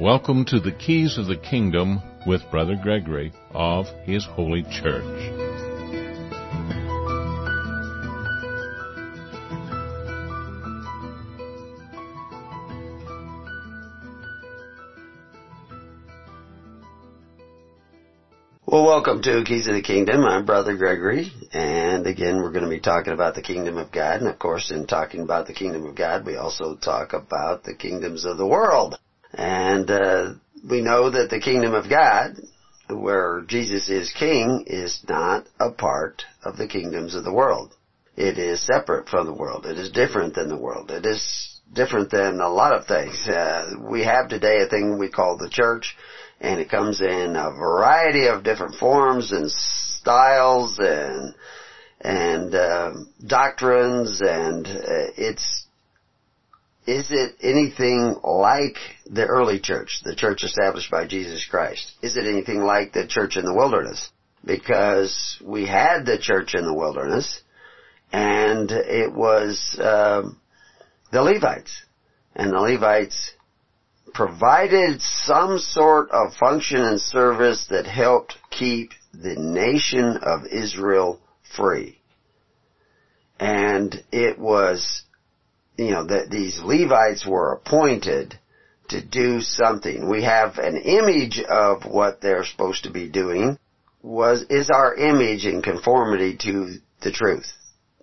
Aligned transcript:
Welcome 0.00 0.46
to 0.46 0.60
the 0.60 0.72
Keys 0.72 1.18
of 1.18 1.26
the 1.26 1.36
Kingdom 1.36 2.00
with 2.26 2.50
Brother 2.50 2.74
Gregory 2.74 3.34
of 3.50 3.84
His 4.04 4.24
Holy 4.24 4.62
Church. 4.62 5.04
Well, 18.64 18.86
welcome 18.86 19.20
to 19.20 19.44
Keys 19.44 19.68
of 19.68 19.74
the 19.74 19.82
Kingdom. 19.84 20.24
I'm 20.24 20.46
Brother 20.46 20.78
Gregory, 20.78 21.30
and 21.52 22.06
again, 22.06 22.36
we're 22.36 22.52
going 22.52 22.64
to 22.64 22.70
be 22.70 22.80
talking 22.80 23.12
about 23.12 23.34
the 23.34 23.42
Kingdom 23.42 23.76
of 23.76 23.92
God. 23.92 24.20
And 24.20 24.30
of 24.30 24.38
course, 24.38 24.70
in 24.70 24.86
talking 24.86 25.20
about 25.20 25.46
the 25.46 25.52
Kingdom 25.52 25.84
of 25.84 25.94
God, 25.94 26.24
we 26.24 26.36
also 26.36 26.74
talk 26.74 27.12
about 27.12 27.64
the 27.64 27.74
kingdoms 27.74 28.24
of 28.24 28.38
the 28.38 28.46
world. 28.46 28.96
And 29.34 29.90
uh, 29.90 30.32
we 30.68 30.80
know 30.80 31.10
that 31.10 31.30
the 31.30 31.40
Kingdom 31.40 31.74
of 31.74 31.88
God, 31.88 32.36
where 32.88 33.42
Jesus 33.46 33.88
is 33.88 34.12
King, 34.12 34.64
is 34.66 35.00
not 35.08 35.46
a 35.58 35.70
part 35.70 36.24
of 36.44 36.56
the 36.56 36.66
kingdoms 36.66 37.14
of 37.14 37.24
the 37.24 37.32
world. 37.32 37.74
It 38.16 38.38
is 38.38 38.60
separate 38.60 39.08
from 39.08 39.26
the 39.26 39.34
world. 39.34 39.64
It 39.66 39.78
is 39.78 39.92
different 39.92 40.34
than 40.34 40.48
the 40.48 40.58
world. 40.58 40.90
It 40.90 41.06
is 41.06 41.60
different 41.72 42.10
than 42.10 42.40
a 42.40 42.48
lot 42.48 42.74
of 42.74 42.86
things. 42.86 43.26
Uh, 43.28 43.74
we 43.80 44.04
have 44.04 44.28
today 44.28 44.60
a 44.60 44.68
thing 44.68 44.98
we 44.98 45.08
call 45.08 45.36
the 45.36 45.48
church 45.48 45.96
and 46.40 46.58
it 46.60 46.70
comes 46.70 47.00
in 47.00 47.36
a 47.36 47.50
variety 47.50 48.26
of 48.26 48.44
different 48.44 48.74
forms 48.76 49.32
and 49.32 49.50
styles 49.50 50.78
and 50.78 51.34
and 52.02 52.54
uh, 52.54 52.92
doctrines 53.26 54.22
and 54.22 54.66
uh, 54.66 55.12
it's 55.18 55.59
is 56.86 57.10
it 57.10 57.36
anything 57.42 58.16
like 58.24 58.76
the 59.06 59.26
early 59.26 59.60
church, 59.60 60.00
the 60.04 60.14
church 60.14 60.42
established 60.42 60.90
by 60.90 61.06
Jesus 61.06 61.46
Christ? 61.48 61.92
Is 62.02 62.16
it 62.16 62.26
anything 62.26 62.60
like 62.60 62.92
the 62.92 63.06
church 63.06 63.36
in 63.36 63.44
the 63.44 63.54
wilderness? 63.54 64.10
Because 64.44 65.40
we 65.44 65.66
had 65.66 66.06
the 66.06 66.18
church 66.18 66.54
in 66.54 66.64
the 66.64 66.74
wilderness, 66.74 67.42
and 68.12 68.70
it 68.70 69.12
was 69.12 69.78
um, 69.78 70.40
the 71.12 71.22
Levites, 71.22 71.84
and 72.34 72.52
the 72.52 72.60
Levites 72.60 73.32
provided 74.14 75.00
some 75.00 75.58
sort 75.58 76.10
of 76.10 76.34
function 76.34 76.80
and 76.80 77.00
service 77.00 77.66
that 77.70 77.86
helped 77.86 78.36
keep 78.50 78.92
the 79.12 79.36
nation 79.36 80.18
of 80.22 80.46
Israel 80.46 81.20
free. 81.56 81.98
And 83.38 84.02
it 84.12 84.38
was, 84.38 85.02
you 85.86 85.92
know, 85.92 86.06
that 86.06 86.30
these 86.30 86.60
Levites 86.60 87.26
were 87.26 87.52
appointed 87.52 88.38
to 88.88 89.04
do 89.04 89.40
something. 89.40 90.08
We 90.08 90.24
have 90.24 90.58
an 90.58 90.76
image 90.76 91.40
of 91.40 91.84
what 91.84 92.20
they're 92.20 92.44
supposed 92.44 92.84
to 92.84 92.90
be 92.90 93.08
doing 93.08 93.58
was, 94.02 94.44
is 94.50 94.70
our 94.70 94.94
image 94.94 95.46
in 95.46 95.62
conformity 95.62 96.36
to 96.38 96.74
the 97.02 97.12
truth, 97.12 97.52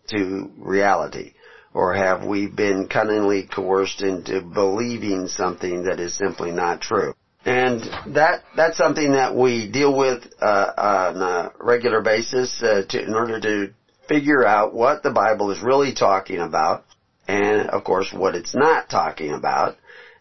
to 0.10 0.52
reality 0.58 1.34
or 1.78 1.94
have 1.94 2.26
we 2.26 2.48
been 2.48 2.88
cunningly 2.88 3.48
coerced 3.54 4.02
into 4.02 4.42
believing 4.42 5.28
something 5.28 5.84
that 5.84 6.00
is 6.00 6.18
simply 6.18 6.50
not 6.50 6.82
true? 6.82 7.14
And 7.46 7.82
that 8.16 8.44
that's 8.56 8.78
something 8.78 9.12
that 9.12 9.36
we 9.36 9.70
deal 9.72 9.96
with 9.96 10.24
uh, 10.42 10.72
on 10.76 11.22
a 11.22 11.52
regular 11.60 12.02
basis 12.02 12.62
uh, 12.64 12.82
to, 12.90 13.04
in 13.04 13.14
order 13.14 13.40
to 13.40 13.74
figure 14.10 14.44
out 14.44 14.74
what 14.74 15.04
the 15.04 15.12
Bible 15.12 15.52
is 15.52 15.62
really 15.62 15.94
talking 15.94 16.40
about, 16.40 16.84
and 17.28 17.70
of 17.70 17.84
course 17.84 18.12
what 18.14 18.36
it's 18.36 18.56
not 18.56 18.90
talking 18.90 19.34
about, 19.34 19.78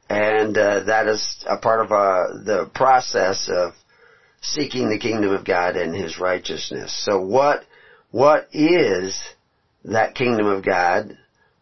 and 0.09 0.57
uh, 0.57 0.81
that 0.85 1.07
is 1.07 1.45
a 1.49 1.57
part 1.57 1.85
of 1.85 1.93
uh, 1.93 2.45
the 2.45 2.71
process 2.75 3.49
of 3.49 3.73
seeking 4.41 4.91
the 4.91 4.99
kingdom 4.99 5.31
of 5.31 5.45
God 5.45 5.77
and 5.77 5.95
His 5.95 6.19
righteousness. 6.19 6.95
So 7.05 7.21
what 7.21 7.65
what 8.11 8.49
is 8.53 9.19
that 9.85 10.15
kingdom 10.15 10.47
of 10.47 10.65
God 10.65 11.17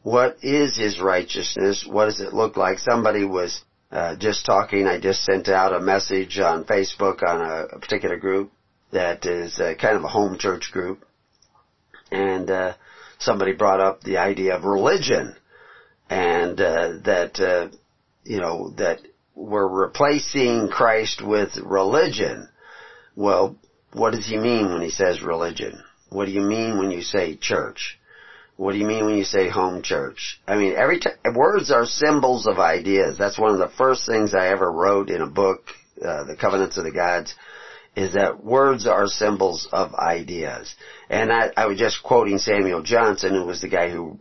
what 0.05 0.37
is 0.43 0.77
his 0.77 1.01
righteousness? 1.01 1.87
What 1.89 2.05
does 2.05 2.21
it 2.21 2.35
look 2.35 2.59
like? 2.59 2.79
Somebody 2.79 3.25
was 3.25 3.65
uh, 3.91 4.17
just 4.17 4.45
talking. 4.45 4.87
I 4.87 5.01
just 5.01 5.25
sent 5.25 5.49
out 5.49 5.73
a 5.73 5.81
message 5.81 6.39
on 6.39 6.65
Facebook 6.65 7.23
on 7.27 7.41
a, 7.41 7.75
a 7.75 7.79
particular 7.79 8.19
group 8.19 8.53
that 8.93 9.25
is 9.25 9.59
uh, 9.59 9.73
kind 9.81 9.97
of 9.97 10.05
a 10.05 10.09
home 10.09 10.37
church 10.39 10.71
group, 10.73 11.07
and 12.13 12.51
uh, 12.51 12.75
somebody 13.19 13.55
brought 13.55 13.81
up 13.81 14.03
the 14.03 14.19
idea 14.19 14.55
of 14.55 14.65
religion, 14.65 15.35
and 16.15 16.61
uh, 16.61 16.89
that 17.05 17.41
uh, 17.41 17.77
you 18.23 18.39
know 18.39 18.71
that 18.77 19.01
we're 19.35 19.67
replacing 19.67 20.69
Christ 20.69 21.21
with 21.21 21.57
religion. 21.57 22.49
Well, 23.17 23.57
what 23.93 24.13
does 24.13 24.27
he 24.27 24.37
mean 24.37 24.73
when 24.73 24.83
he 24.83 24.91
says 24.91 25.23
religion? 25.23 25.83
What 26.11 26.27
do 26.27 26.31
you 26.31 26.43
mean 26.43 26.79
when 26.79 26.93
you 26.93 27.03
say 27.03 27.35
church? 27.35 27.99
What 28.57 28.73
do 28.73 28.79
you 28.79 28.87
mean 28.87 29.07
when 29.07 29.17
you 29.17 29.25
say 29.25 29.49
home 29.49 29.83
church? 29.83 30.41
I 30.47 30.55
mean, 30.55 30.77
every 30.77 31.01
time, 31.01 31.15
words 31.35 31.73
are 31.73 31.87
symbols 31.87 32.47
of 32.47 32.61
ideas. 32.61 33.19
That's 33.19 33.39
one 33.39 33.53
of 33.53 33.59
the 33.59 33.77
first 33.77 34.07
things 34.07 34.35
I 34.35 34.49
ever 34.49 34.71
wrote 34.71 35.11
in 35.11 35.21
a 35.21 35.27
book, 35.27 35.67
uh, 36.01 36.23
The 36.25 36.37
Covenants 36.37 36.79
of 36.79 36.85
the 36.85 36.93
Gods, 36.93 37.35
is 37.97 38.15
that 38.15 38.45
words 38.45 38.87
are 38.87 39.09
symbols 39.09 39.67
of 39.73 39.95
ideas. 39.95 40.73
And 41.11 41.33
I, 41.33 41.51
I 41.57 41.67
was 41.67 41.79
just 41.79 42.05
quoting 42.05 42.39
Samuel 42.39 42.83
Johnson, 42.83 43.35
who 43.35 43.45
was 43.45 43.61
the 43.61 43.69
guy 43.69 43.91
who 43.91 44.21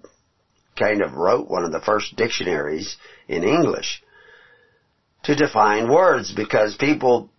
kind 0.78 1.02
of 1.02 1.14
wrote 1.14 1.50
one 1.50 1.64
of 1.64 1.72
the 1.72 1.82
first 1.82 2.16
dictionaries 2.16 2.98
in 3.28 3.44
English 3.44 4.04
to 5.24 5.36
define 5.36 5.90
words 5.90 6.32
because 6.32 6.76
people 6.76 7.30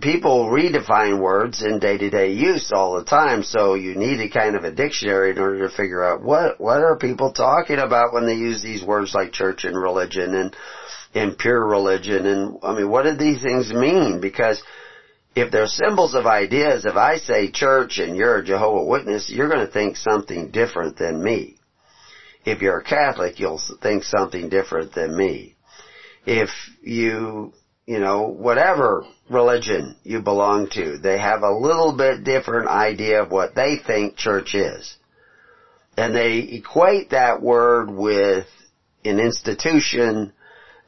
people 0.00 0.46
redefine 0.46 1.20
words 1.20 1.62
in 1.62 1.78
day-to-day 1.78 2.32
use 2.32 2.72
all 2.74 2.98
the 2.98 3.04
time, 3.04 3.44
so 3.44 3.74
you 3.74 3.94
need 3.94 4.20
a 4.20 4.28
kind 4.28 4.56
of 4.56 4.64
a 4.64 4.72
dictionary 4.72 5.30
in 5.30 5.38
order 5.38 5.68
to 5.68 5.76
figure 5.76 6.02
out 6.02 6.22
what 6.22 6.60
what 6.60 6.78
are 6.78 6.98
people 6.98 7.32
talking 7.32 7.78
about 7.78 8.12
when 8.12 8.26
they 8.26 8.34
use 8.34 8.62
these 8.62 8.84
words 8.84 9.14
like 9.14 9.32
church 9.32 9.64
and 9.64 9.76
religion 9.76 10.34
and 10.34 10.56
and 11.14 11.38
pure 11.38 11.64
religion 11.64 12.26
and 12.26 12.58
I 12.62 12.74
mean 12.74 12.90
what 12.90 13.04
do 13.04 13.14
these 13.14 13.42
things 13.42 13.72
mean? 13.72 14.20
Because 14.20 14.62
if 15.36 15.50
they're 15.50 15.66
symbols 15.66 16.14
of 16.14 16.26
ideas, 16.26 16.84
if 16.84 16.96
I 16.96 17.16
say 17.16 17.50
church 17.50 17.98
and 17.98 18.16
you're 18.16 18.38
a 18.38 18.44
Jehovah 18.44 18.84
Witness, 18.84 19.30
you're 19.30 19.48
going 19.48 19.66
to 19.66 19.72
think 19.72 19.96
something 19.96 20.50
different 20.50 20.96
than 20.96 21.22
me. 21.22 21.58
If 22.44 22.62
you're 22.62 22.78
a 22.78 22.84
Catholic, 22.84 23.40
you'll 23.40 23.60
think 23.82 24.04
something 24.04 24.48
different 24.48 24.94
than 24.94 25.16
me. 25.16 25.56
If 26.26 26.50
you 26.82 27.52
you 27.86 27.98
know, 27.98 28.28
whatever 28.28 29.04
religion 29.28 29.96
you 30.04 30.22
belong 30.22 30.68
to, 30.70 30.98
they 30.98 31.18
have 31.18 31.42
a 31.42 31.52
little 31.52 31.96
bit 31.96 32.24
different 32.24 32.68
idea 32.68 33.22
of 33.22 33.30
what 33.30 33.54
they 33.54 33.76
think 33.76 34.16
church 34.16 34.54
is. 34.54 34.96
And 35.96 36.14
they 36.14 36.38
equate 36.38 37.10
that 37.10 37.42
word 37.42 37.90
with 37.90 38.46
an 39.04 39.20
institution, 39.20 40.32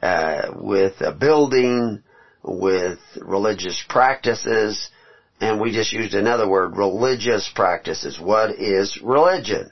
uh, 0.03 0.53
with 0.55 1.01
a 1.01 1.13
building, 1.13 2.03
with 2.43 2.99
religious 3.21 3.83
practices, 3.89 4.91
and 5.41 5.61
we 5.61 5.73
just 5.73 5.93
used 5.93 6.15
another 6.15 6.49
word, 6.49 6.77
religious 6.77 7.51
practices. 7.55 8.19
What 8.19 8.59
is 8.59 8.99
religion? 9.03 9.71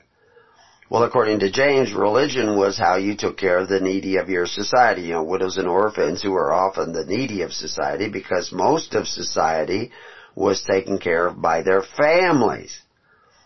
Well, 0.91 1.03
according 1.03 1.41
to 1.41 1.51
James, 1.51 1.93
religion 1.95 2.57
was 2.57 2.77
how 2.77 2.97
you 2.97 3.17
took 3.17 3.39
care 3.39 3.59
of 3.59 3.69
the 3.69 3.81
needy 3.81 4.17
of 4.17 4.29
your 4.29 4.47
society, 4.47 5.03
you 5.03 5.15
know, 5.15 5.25
widows 5.25 5.57
and 5.57 5.67
orphans 5.67 6.23
who 6.23 6.35
are 6.35 6.53
often 6.53 6.93
the 6.93 7.07
needy 7.07 7.43
of 7.43 7.53
society 7.53 8.09
because 8.11 8.53
most 8.53 8.95
of 8.95 9.09
society 9.09 9.91
was 10.35 10.63
taken 10.63 10.99
care 10.99 11.29
of 11.29 11.41
by 11.41 11.63
their 11.63 11.83
families. 11.83 12.77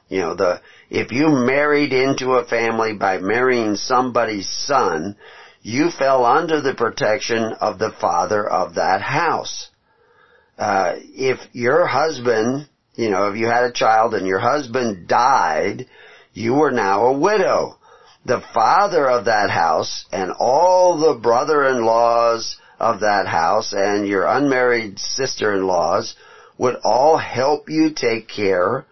You 0.08 0.20
know, 0.20 0.34
the, 0.34 0.60
if 0.90 1.12
you 1.12 1.28
married 1.28 1.92
into 1.92 2.32
a 2.32 2.44
family 2.46 2.94
by 2.94 3.18
marrying 3.18 3.76
somebody's 3.76 4.48
son, 4.48 5.16
you 5.62 5.90
fell 5.90 6.24
under 6.24 6.60
the 6.60 6.74
protection 6.74 7.52
of 7.60 7.78
the 7.78 7.92
father 8.00 8.48
of 8.48 8.74
that 8.74 9.02
house. 9.02 9.68
Uh, 10.58 10.94
if 10.96 11.38
your 11.52 11.86
husband, 11.86 12.68
you 12.96 13.10
know, 13.10 13.30
if 13.30 13.36
you 13.36 13.46
had 13.46 13.64
a 13.64 13.72
child 13.72 14.14
and 14.14 14.26
your 14.26 14.40
husband 14.40 15.06
died, 15.06 15.86
you 16.38 16.54
were 16.54 16.70
now 16.70 17.06
a 17.06 17.18
widow. 17.18 17.76
The 18.24 18.42
father 18.54 19.10
of 19.10 19.24
that 19.24 19.50
house 19.50 20.06
and 20.12 20.30
all 20.38 20.98
the 20.98 21.18
brother-in-laws 21.20 22.58
of 22.78 23.00
that 23.00 23.26
house 23.26 23.72
and 23.72 24.06
your 24.06 24.24
unmarried 24.24 25.00
sister-in-laws 25.00 26.14
would 26.56 26.76
all 26.84 27.18
help 27.18 27.68
you 27.68 27.92
take 27.92 28.28
care 28.28 28.86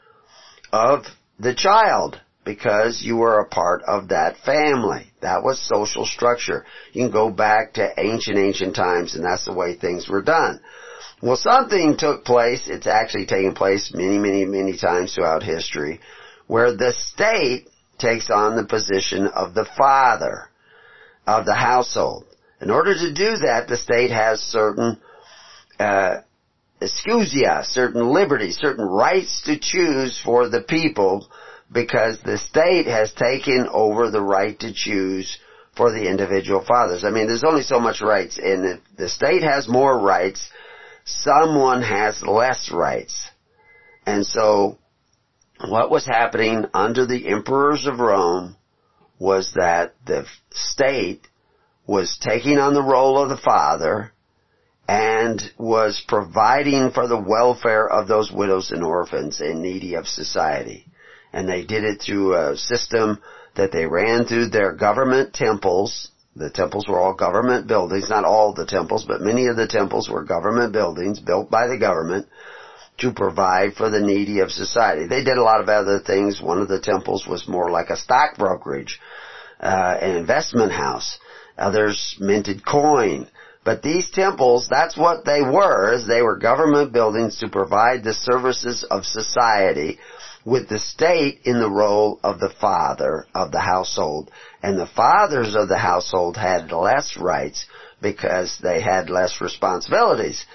of 0.73 1.05
the 1.39 1.55
child 1.55 2.21
because 2.45 3.03
you 3.03 3.17
were 3.17 3.39
a 3.39 3.49
part 3.49 3.83
of 3.87 4.09
that 4.09 4.39
family. 4.39 5.13
That 5.21 5.45
was 5.45 5.61
social 5.61 6.05
structure. 6.05 6.65
You 6.93 7.05
can 7.05 7.13
go 7.13 7.31
back 7.31 7.75
to 7.75 7.93
ancient, 7.97 8.39
ancient 8.39 8.75
times 8.75 9.15
and 9.15 9.25
that's 9.25 9.45
the 9.45 9.55
way 9.55 9.75
things 9.75 10.09
were 10.09 10.23
done. 10.23 10.61
Well, 11.23 11.37
something 11.37 11.97
took 11.97 12.25
place. 12.25 12.67
It's 12.67 12.89
actually 12.89 13.27
taken 13.27 13.55
place 13.55 13.93
many, 13.95 14.19
many, 14.19 14.45
many 14.45 14.77
times 14.77 15.15
throughout 15.15 15.45
history 15.45 16.01
where 16.47 16.77
the 16.77 16.93
state 16.93 17.69
takes 17.99 18.31
on 18.31 18.57
the 18.57 18.65
position 18.65 19.27
of 19.27 19.55
the 19.55 19.67
father 19.77 20.49
of 21.27 21.45
the 21.45 21.55
household. 21.55 22.25
In 22.61 22.71
order 22.71 22.95
to 22.95 23.13
do 23.13 23.39
that, 23.39 23.67
the 23.69 23.77
state 23.77 24.11
has 24.11 24.41
certain 24.41 24.99
uh, 25.79 26.17
exousia, 26.81 27.65
certain 27.65 28.13
liberties, 28.13 28.57
certain 28.57 28.85
rights 28.85 29.43
to 29.43 29.59
choose 29.59 30.21
for 30.25 30.49
the 30.49 30.63
people 30.63 31.29
because 31.73 32.19
the 32.21 32.39
state 32.39 32.87
has 32.87 33.13
taken 33.13 33.69
over 33.73 34.11
the 34.11 34.23
right 34.23 34.59
to 34.61 34.73
choose 34.73 35.39
for 35.77 35.91
the 35.91 36.09
individual 36.09 36.65
fathers. 36.65 37.05
I 37.05 37.11
mean, 37.11 37.27
there's 37.27 37.45
only 37.45 37.63
so 37.63 37.81
much 37.81 38.01
rights, 38.01 38.39
and 38.43 38.65
if 38.65 38.81
the 38.97 39.09
state 39.09 39.43
has 39.43 39.69
more 39.69 39.99
rights, 39.99 40.49
someone 41.05 41.83
has 41.83 42.23
less 42.23 42.71
rights. 42.73 43.31
And 44.07 44.27
so, 44.27 44.79
what 45.65 45.91
was 45.91 46.07
happening 46.07 46.67
under 46.75 47.07
the 47.07 47.29
emperors 47.29 47.87
of 47.87 47.99
Rome 47.99 48.57
was 49.19 49.53
that 49.55 49.95
the 50.05 50.27
state 50.51 51.27
was 51.87 52.19
taking 52.21 52.59
on 52.59 52.75
the 52.75 52.83
role 52.83 53.19
of 53.19 53.29
the 53.29 53.37
father 53.37 54.13
and 54.89 55.43
was 55.59 56.05
providing 56.07 56.91
for 56.91 57.09
the 57.09 57.21
welfare 57.21 57.89
of 57.89 58.07
those 58.07 58.31
widows 58.31 58.71
and 58.71 58.85
orphans 58.85 59.41
and 59.41 59.63
needy 59.63 59.95
of 59.95 60.07
society. 60.07 60.87
And 61.33 61.49
they 61.49 61.65
did 61.65 61.85
it 61.85 62.01
through 62.01 62.35
a 62.35 62.57
system 62.57 63.21
that 63.57 63.73
they 63.73 63.87
ran 63.87 64.27
through 64.27 64.51
their 64.51 64.73
government 64.73 65.33
temples. 65.33 66.11
The 66.37 66.51
temples 66.51 66.87
were 66.87 67.01
all 67.01 67.15
government 67.15 67.67
buildings, 67.67 68.11
not 68.11 68.25
all 68.25 68.53
the 68.53 68.67
temples, 68.67 69.05
but 69.07 69.23
many 69.23 69.47
of 69.47 69.57
the 69.57 69.67
temples 69.67 70.09
were 70.09 70.25
government 70.25 70.73
buildings 70.73 71.19
built 71.19 71.51
by 71.51 71.67
the 71.67 71.79
government 71.79 72.27
to 72.99 73.13
provide 73.13 73.75
for 73.75 73.91
the 73.91 74.01
needy 74.01 74.41
of 74.41 74.51
society. 74.51 75.07
They 75.07 75.25
did 75.25 75.39
a 75.39 75.43
lot 75.43 75.61
of 75.61 75.69
other 75.69 76.01
things. 76.01 76.41
One 76.41 76.61
of 76.61 76.69
the 76.69 76.81
temples 76.81 77.27
was 77.27 77.49
more 77.49 77.71
like 77.71 77.91
a 77.91 77.97
stock 77.97 78.37
brokerage, 78.39 79.01
uh, 79.61 79.99
an 80.01 80.17
investment 80.17 80.73
house. 80.73 81.19
Others 81.59 82.17
minted 82.21 82.65
coin. 82.65 83.29
But 83.65 83.83
these 83.83 84.11
temples, 84.11 84.69
that's 84.71 84.97
what 84.97 85.25
they 85.25 85.43
were, 85.43 85.93
is 85.93 86.07
they 86.07 86.23
were 86.23 86.39
government 86.39 86.93
buildings 86.93 87.39
to 87.39 87.49
provide 87.49 88.05
the 88.05 88.15
services 88.15 88.85
of 88.85 89.05
society 89.05 89.99
with 90.45 90.69
the 90.69 90.79
state 90.79 91.41
in 91.45 91.59
the 91.59 91.71
role 91.71 92.21
of 92.23 92.39
the 92.39 92.55
father 92.61 93.27
of 93.35 93.51
the 93.51 93.61
household. 93.61 94.31
And 94.63 94.79
the 94.79 94.87
fathers 94.87 95.57
of 95.57 95.69
the 95.69 95.79
household 95.79 96.37
had 96.37 96.71
less 96.71 97.17
rights 97.17 97.67
because 98.01 98.57
they 98.63 98.81
had 98.81 99.11
less 99.11 99.41
responsibilities. 99.41 100.47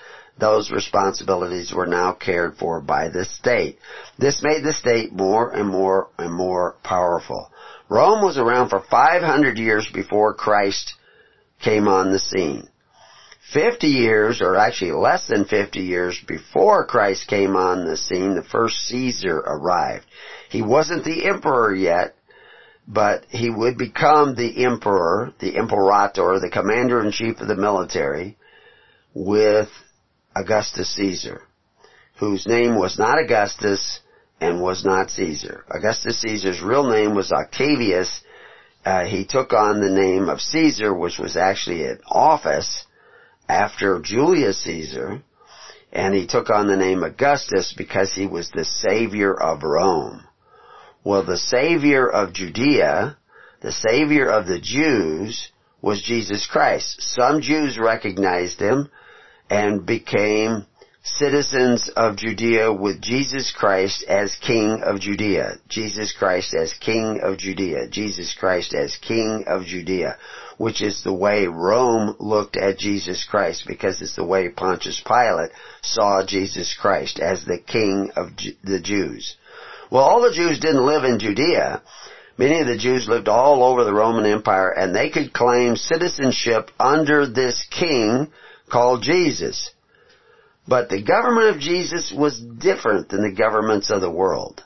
Those 0.41 0.71
responsibilities 0.71 1.71
were 1.71 1.85
now 1.85 2.13
cared 2.13 2.57
for 2.57 2.81
by 2.81 3.09
the 3.09 3.25
state. 3.25 3.77
This 4.17 4.41
made 4.41 4.63
the 4.63 4.73
state 4.73 5.13
more 5.13 5.51
and 5.51 5.69
more 5.69 6.09
and 6.17 6.33
more 6.33 6.77
powerful. 6.83 7.51
Rome 7.89 8.25
was 8.25 8.39
around 8.39 8.69
for 8.69 8.81
500 8.81 9.59
years 9.59 9.87
before 9.93 10.33
Christ 10.33 10.95
came 11.59 11.87
on 11.87 12.11
the 12.11 12.17
scene. 12.17 12.67
50 13.53 13.85
years, 13.85 14.41
or 14.41 14.55
actually 14.55 14.93
less 14.93 15.27
than 15.27 15.45
50 15.45 15.79
years 15.79 16.19
before 16.27 16.87
Christ 16.87 17.27
came 17.27 17.55
on 17.55 17.85
the 17.85 17.97
scene, 17.97 18.33
the 18.33 18.41
first 18.41 18.77
Caesar 18.87 19.37
arrived. 19.37 20.05
He 20.49 20.63
wasn't 20.63 21.03
the 21.03 21.27
emperor 21.27 21.75
yet, 21.75 22.15
but 22.87 23.25
he 23.29 23.51
would 23.51 23.77
become 23.77 24.33
the 24.33 24.65
emperor, 24.65 25.33
the 25.39 25.55
imperator, 25.55 26.39
the 26.39 26.49
commander-in-chief 26.51 27.39
of 27.39 27.47
the 27.47 27.55
military, 27.55 28.37
with 29.13 29.69
Augustus 30.35 30.95
Caesar, 30.95 31.41
whose 32.17 32.47
name 32.47 32.77
was 32.77 32.97
not 32.97 33.19
Augustus 33.19 33.99
and 34.39 34.61
was 34.61 34.85
not 34.85 35.09
Caesar. 35.11 35.63
Augustus 35.69 36.21
Caesar's 36.21 36.61
real 36.61 36.89
name 36.89 37.15
was 37.15 37.31
Octavius. 37.31 38.23
Uh, 38.85 39.05
he 39.05 39.25
took 39.25 39.53
on 39.53 39.81
the 39.81 39.89
name 39.89 40.29
of 40.29 40.41
Caesar, 40.41 40.93
which 40.93 41.19
was 41.19 41.37
actually 41.37 41.83
an 41.83 41.99
office, 42.07 42.85
after 43.47 43.99
Julius 43.99 44.63
Caesar, 44.63 45.21
and 45.91 46.15
he 46.15 46.25
took 46.25 46.49
on 46.49 46.67
the 46.67 46.77
name 46.77 47.03
Augustus 47.03 47.73
because 47.77 48.13
he 48.13 48.25
was 48.25 48.49
the 48.49 48.63
savior 48.63 49.33
of 49.33 49.63
Rome. 49.63 50.23
Well, 51.03 51.23
the 51.25 51.37
savior 51.37 52.07
of 52.07 52.33
Judea, 52.33 53.17
the 53.61 53.71
savior 53.73 54.29
of 54.29 54.47
the 54.47 54.59
Jews, 54.59 55.51
was 55.81 56.01
Jesus 56.01 56.47
Christ. 56.47 57.01
Some 57.01 57.41
Jews 57.41 57.77
recognized 57.77 58.59
him 58.59 58.89
and 59.51 59.85
became 59.85 60.65
citizens 61.03 61.89
of 61.95 62.15
Judea 62.15 62.73
with 62.73 63.01
Jesus 63.01 63.51
Christ 63.51 64.03
as 64.07 64.35
King 64.35 64.81
of 64.83 64.99
Judea. 64.99 65.57
Jesus 65.67 66.13
Christ 66.17 66.55
as 66.55 66.73
King 66.73 67.19
of 67.21 67.37
Judea. 67.37 67.89
Jesus 67.89 68.33
Christ 68.39 68.73
as 68.73 68.95
King 68.95 69.43
of 69.47 69.65
Judea 69.65 70.17
which 70.61 70.83
is 70.83 71.01
the 71.03 71.11
way 71.11 71.47
Rome 71.47 72.15
looked 72.19 72.55
at 72.55 72.77
Jesus 72.77 73.25
Christ 73.27 73.63
because 73.65 73.99
it's 73.99 74.15
the 74.15 74.23
way 74.23 74.47
Pontius 74.49 75.01
Pilate 75.03 75.49
saw 75.81 76.23
Jesus 76.23 76.77
Christ 76.79 77.19
as 77.19 77.43
the 77.43 77.57
king 77.57 78.11
of 78.15 78.29
the 78.63 78.79
Jews. 78.79 79.37
Well, 79.89 80.03
all 80.03 80.21
the 80.21 80.35
Jews 80.35 80.59
didn't 80.59 80.85
live 80.85 81.03
in 81.03 81.17
Judea. 81.17 81.81
Many 82.37 82.59
of 82.59 82.67
the 82.67 82.77
Jews 82.77 83.09
lived 83.09 83.27
all 83.27 83.63
over 83.63 83.83
the 83.83 83.93
Roman 83.93 84.27
Empire 84.27 84.69
and 84.69 84.95
they 84.95 85.09
could 85.09 85.33
claim 85.33 85.75
citizenship 85.75 86.69
under 86.79 87.25
this 87.25 87.65
king 87.71 88.27
called 88.71 89.03
Jesus. 89.03 89.71
But 90.67 90.89
the 90.89 91.03
government 91.03 91.55
of 91.55 91.61
Jesus 91.61 92.13
was 92.15 92.39
different 92.39 93.09
than 93.09 93.21
the 93.21 93.35
governments 93.35 93.89
of 93.89 94.01
the 94.01 94.11
world. 94.11 94.63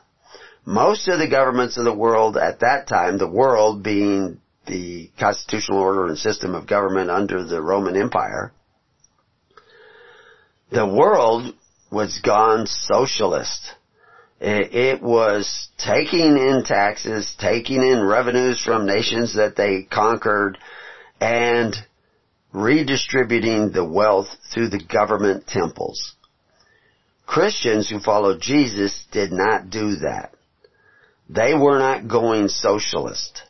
Most 0.65 1.07
of 1.07 1.19
the 1.19 1.29
governments 1.29 1.77
of 1.77 1.85
the 1.85 1.95
world 1.95 2.37
at 2.37 2.59
that 2.59 2.87
time, 2.87 3.17
the 3.17 3.29
world 3.29 3.83
being 3.83 4.39
the 4.67 5.09
constitutional 5.19 5.79
order 5.79 6.07
and 6.07 6.17
system 6.17 6.55
of 6.55 6.67
government 6.67 7.09
under 7.09 7.43
the 7.43 7.61
Roman 7.61 7.95
Empire, 7.95 8.51
the 10.71 10.87
world 10.87 11.53
was 11.91 12.19
gone 12.23 12.65
socialist. 12.67 13.61
It 14.41 15.01
was 15.01 15.69
taking 15.77 16.37
in 16.37 16.63
taxes, 16.65 17.33
taking 17.39 17.77
in 17.77 18.03
revenues 18.03 18.61
from 18.61 18.85
nations 18.85 19.35
that 19.35 19.55
they 19.55 19.83
conquered, 19.83 20.57
and 21.21 21.73
redistributing 22.55 23.71
the 23.71 23.83
wealth 23.83 24.27
through 24.53 24.69
the 24.69 24.83
government 24.83 25.45
temples. 25.45 26.13
Christians 27.25 27.89
who 27.89 27.99
followed 27.99 28.39
Jesus 28.39 29.05
did 29.11 29.31
not 29.31 29.69
do 29.69 29.97
that. 29.97 30.33
They 31.29 31.53
were 31.53 31.79
not 31.79 32.07
going 32.07 32.47
socialist. 32.47 33.41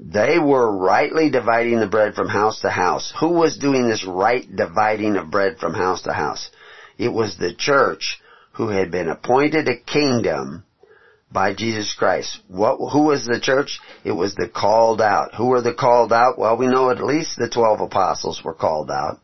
They 0.00 0.38
were 0.38 0.76
rightly 0.76 1.30
dividing 1.30 1.78
the 1.78 1.86
bread 1.86 2.14
from 2.14 2.28
house 2.28 2.60
to 2.62 2.70
house. 2.70 3.12
Who 3.20 3.28
was 3.28 3.58
doing 3.58 3.88
this 3.88 4.04
right 4.04 4.44
dividing 4.54 5.16
of 5.16 5.30
bread 5.30 5.58
from 5.58 5.74
house 5.74 6.02
to 6.02 6.12
house? 6.12 6.50
It 6.98 7.12
was 7.12 7.36
the 7.36 7.54
church 7.54 8.20
who 8.54 8.68
had 8.68 8.90
been 8.90 9.08
appointed 9.08 9.68
a 9.68 9.76
kingdom 9.78 10.64
by 11.32 11.54
Jesus 11.54 11.94
Christ. 11.98 12.40
What, 12.48 12.76
who 12.92 13.04
was 13.04 13.24
the 13.24 13.40
church? 13.40 13.80
It 14.04 14.12
was 14.12 14.34
the 14.34 14.48
called 14.48 15.00
out. 15.00 15.34
Who 15.34 15.46
were 15.46 15.62
the 15.62 15.74
called 15.74 16.12
out? 16.12 16.38
Well, 16.38 16.56
we 16.56 16.66
know 16.66 16.90
at 16.90 17.02
least 17.02 17.36
the 17.36 17.48
twelve 17.48 17.80
apostles 17.80 18.42
were 18.44 18.54
called 18.54 18.90
out. 18.90 19.18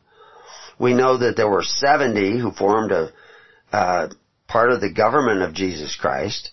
We 0.79 0.93
know 0.93 1.17
that 1.17 1.35
there 1.35 1.49
were 1.49 1.63
seventy 1.63 2.39
who 2.39 2.51
formed 2.51 2.91
a, 2.91 3.11
uh, 3.71 4.09
part 4.47 4.71
of 4.71 4.81
the 4.81 4.91
government 4.91 5.41
of 5.41 5.53
Jesus 5.53 5.95
Christ. 5.95 6.51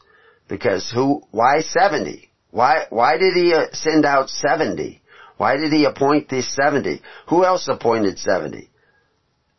Because 0.48 0.90
who, 0.94 1.22
why 1.30 1.60
seventy? 1.62 2.30
Why, 2.56 2.86
why 2.88 3.18
did 3.18 3.34
he 3.34 3.52
uh, 3.52 3.66
send 3.72 4.06
out 4.06 4.30
70? 4.30 5.02
Why 5.36 5.58
did 5.58 5.72
he 5.72 5.84
appoint 5.84 6.30
these 6.30 6.48
70? 6.54 7.02
Who 7.28 7.44
else 7.44 7.68
appointed 7.68 8.18
70? 8.18 8.70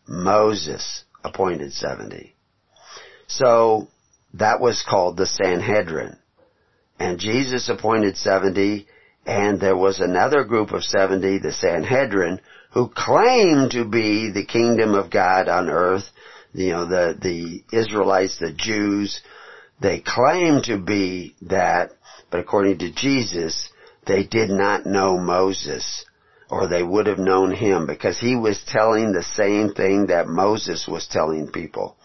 Moses 0.07 1.03
appointed 1.23 1.73
70. 1.73 2.35
So, 3.27 3.87
that 4.38 4.60
was 4.60 4.86
called 4.88 5.17
the 5.17 5.25
Sanhedrin. 5.25 6.17
And 7.00 7.20
Jesus 7.20 7.70
appointed 7.70 8.17
70, 8.17 8.88
and 9.25 9.60
there 9.60 9.77
was 9.77 10.00
another 10.00 10.44
group 10.44 10.72
of 10.72 10.84
70, 10.84 11.39
the 11.39 11.51
Sanhedrin, 11.51 12.41
who 12.72 12.89
claimed 12.89 13.72
to 13.72 13.86
be 13.86 14.32
the 14.32 14.46
kingdom 14.46 14.94
of 14.94 15.12
God 15.12 15.48
on 15.48 15.70
earth. 15.70 16.10
You 16.53 16.72
know, 16.72 16.86
the, 16.86 17.17
the 17.20 17.63
Israelites, 17.77 18.39
the 18.39 18.51
Jews, 18.51 19.22
they 19.79 20.00
claimed 20.00 20.65
to 20.65 20.77
be 20.77 21.36
that, 21.44 21.91
but 22.32 22.39
according 22.39 22.79
to 22.79 22.91
Jesus, 22.91 23.70
they 24.06 24.24
did 24.24 24.50
not 24.50 24.86
know 24.86 25.17
Moses, 25.17 26.06
or 26.50 26.67
they 26.67 26.82
would 26.82 27.08
have 27.08 27.20
known 27.20 27.53
him, 27.53 27.86
because 27.86 28.20
he 28.20 28.36
was 28.36 28.63
telling 28.65 29.12
the 29.12 29.24
same 29.24 29.74
thing 29.74 30.08
that 30.08 30.27
Moses 30.27 30.88
was 30.88 31.08
telling 31.08 31.51
people. 31.51 31.96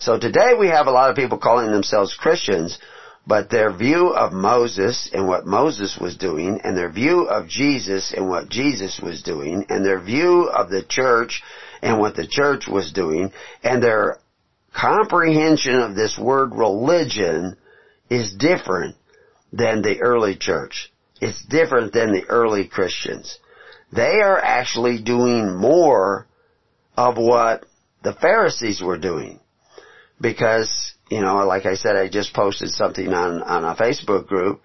So 0.00 0.18
today 0.18 0.54
we 0.58 0.68
have 0.68 0.86
a 0.86 0.90
lot 0.90 1.10
of 1.10 1.16
people 1.16 1.36
calling 1.36 1.70
themselves 1.70 2.14
Christians, 2.14 2.78
but 3.26 3.50
their 3.50 3.70
view 3.70 4.14
of 4.14 4.32
Moses 4.32 5.10
and 5.12 5.28
what 5.28 5.44
Moses 5.44 5.98
was 6.00 6.16
doing, 6.16 6.62
and 6.64 6.74
their 6.74 6.90
view 6.90 7.24
of 7.24 7.48
Jesus 7.48 8.14
and 8.16 8.26
what 8.26 8.48
Jesus 8.48 8.98
was 8.98 9.22
doing, 9.22 9.66
and 9.68 9.84
their 9.84 10.00
view 10.00 10.44
of 10.44 10.70
the 10.70 10.82
church 10.82 11.42
and 11.82 12.00
what 12.00 12.16
the 12.16 12.26
church 12.26 12.66
was 12.66 12.92
doing, 12.92 13.30
and 13.62 13.82
their 13.82 14.16
comprehension 14.74 15.78
of 15.78 15.94
this 15.94 16.18
word 16.18 16.54
religion 16.54 17.58
is 18.08 18.32
different 18.32 18.96
than 19.52 19.82
the 19.82 20.00
early 20.00 20.34
church. 20.34 20.90
It's 21.20 21.44
different 21.44 21.92
than 21.92 22.12
the 22.12 22.24
early 22.24 22.66
Christians. 22.66 23.38
they 23.92 24.20
are 24.22 24.38
actually 24.38 25.02
doing 25.02 25.54
more 25.56 26.26
of 26.96 27.18
what 27.18 27.66
the 28.02 28.14
Pharisees 28.14 28.80
were 28.80 28.98
doing. 28.98 29.39
Because, 30.20 30.94
you 31.10 31.20
know, 31.20 31.46
like 31.46 31.66
I 31.66 31.74
said, 31.74 31.96
I 31.96 32.08
just 32.08 32.34
posted 32.34 32.70
something 32.70 33.08
on, 33.08 33.42
on 33.42 33.64
a 33.64 33.74
Facebook 33.74 34.26
group 34.26 34.62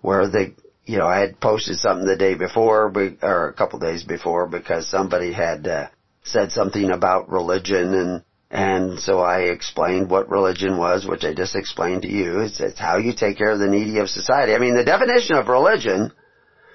where 0.00 0.28
the, 0.28 0.54
you 0.84 0.98
know, 0.98 1.06
I 1.06 1.20
had 1.20 1.40
posted 1.40 1.78
something 1.78 2.06
the 2.06 2.16
day 2.16 2.34
before, 2.34 2.92
or 3.22 3.48
a 3.48 3.54
couple 3.54 3.78
days 3.78 4.04
before, 4.04 4.46
because 4.46 4.88
somebody 4.88 5.32
had 5.32 5.66
uh, 5.66 5.88
said 6.24 6.52
something 6.52 6.90
about 6.90 7.30
religion 7.30 7.94
and 7.94 8.22
and 8.50 8.98
so 8.98 9.18
I 9.18 9.40
explained 9.40 10.08
what 10.08 10.30
religion 10.30 10.78
was, 10.78 11.06
which 11.06 11.22
I 11.22 11.34
just 11.34 11.54
explained 11.54 12.02
to 12.02 12.08
you. 12.08 12.40
It's, 12.40 12.60
it's 12.60 12.78
how 12.78 12.96
you 12.96 13.12
take 13.12 13.36
care 13.36 13.50
of 13.50 13.58
the 13.58 13.66
needy 13.66 13.98
of 13.98 14.08
society. 14.08 14.54
I 14.54 14.58
mean, 14.58 14.74
the 14.74 14.84
definition 14.84 15.36
of 15.36 15.48
religion, 15.48 16.12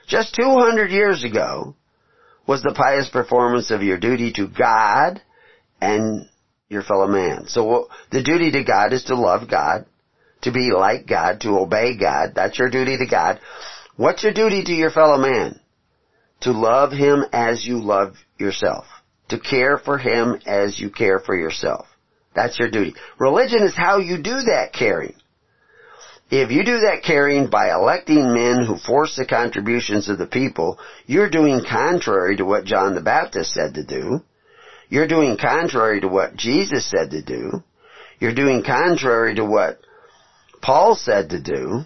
just 0.08 0.36
200 0.36 0.92
years 0.92 1.24
ago, 1.24 1.76
was 2.46 2.62
the 2.62 2.76
pious 2.76 3.10
performance 3.10 3.72
of 3.72 3.82
your 3.82 3.98
duty 3.98 4.32
to 4.34 4.48
God 4.48 5.22
and 5.82 6.28
your 6.74 6.84
fellow 6.84 7.08
man. 7.08 7.48
So 7.48 7.88
the 8.12 8.24
duty 8.24 8.52
to 8.52 8.64
God 8.64 8.92
is 8.92 9.06
to 9.06 9.16
love 9.16 9.50
God, 9.50 9.86
to 10.42 10.52
be 10.52 10.72
like 10.72 11.08
God, 11.08 11.42
to 11.42 11.60
obey 11.60 11.98
God. 11.98 12.34
That's 12.36 12.60
your 12.60 12.70
duty 12.70 12.98
to 12.98 13.06
God. 13.06 13.40
What's 13.96 14.24
your 14.24 14.34
duty 14.34 14.64
to 14.66 14.74
your 14.74 14.92
fellow 14.92 15.18
man? 15.18 15.60
To 16.42 16.52
love 16.52 16.92
him 16.92 17.24
as 17.32 17.66
you 17.66 17.80
love 17.80 18.16
yourself 18.38 18.86
to 19.30 19.40
care 19.40 19.78
for 19.78 19.98
him 19.98 20.40
as 20.46 20.80
you 20.80 20.90
care 20.90 21.20
for 21.20 21.36
yourself. 21.36 21.88
That's 22.36 22.60
your 22.60 22.70
duty. 22.70 22.96
Religion 23.20 23.64
is 23.64 23.76
how 23.76 23.98
you 23.98 24.18
do 24.18 24.42
that 24.42 24.74
caring. 24.74 25.16
If 26.30 26.52
you 26.52 26.64
do 26.64 26.80
that 26.82 27.04
caring 27.04 27.50
by 27.50 27.72
electing 27.72 28.34
men 28.34 28.66
who 28.66 28.78
force 28.78 29.16
the 29.16 29.26
contributions 29.26 30.10
of 30.10 30.18
the 30.18 30.26
people, 30.26 30.80
you're 31.06 31.30
doing 31.30 31.64
contrary 31.68 32.38
to 32.38 32.46
what 32.46 32.66
John 32.66 32.96
the 32.96 33.02
Baptist 33.02 33.54
said 33.54 33.76
to 33.76 33.84
do. 33.84 34.22
You're 34.94 35.08
doing 35.08 35.38
contrary 35.42 36.02
to 36.02 36.08
what 36.08 36.36
Jesus 36.36 36.88
said 36.88 37.10
to 37.10 37.24
do. 37.24 37.64
You're 38.20 38.36
doing 38.36 38.62
contrary 38.64 39.34
to 39.34 39.44
what 39.44 39.80
Paul 40.62 40.94
said 40.94 41.32
to 41.32 41.42
do. 41.42 41.82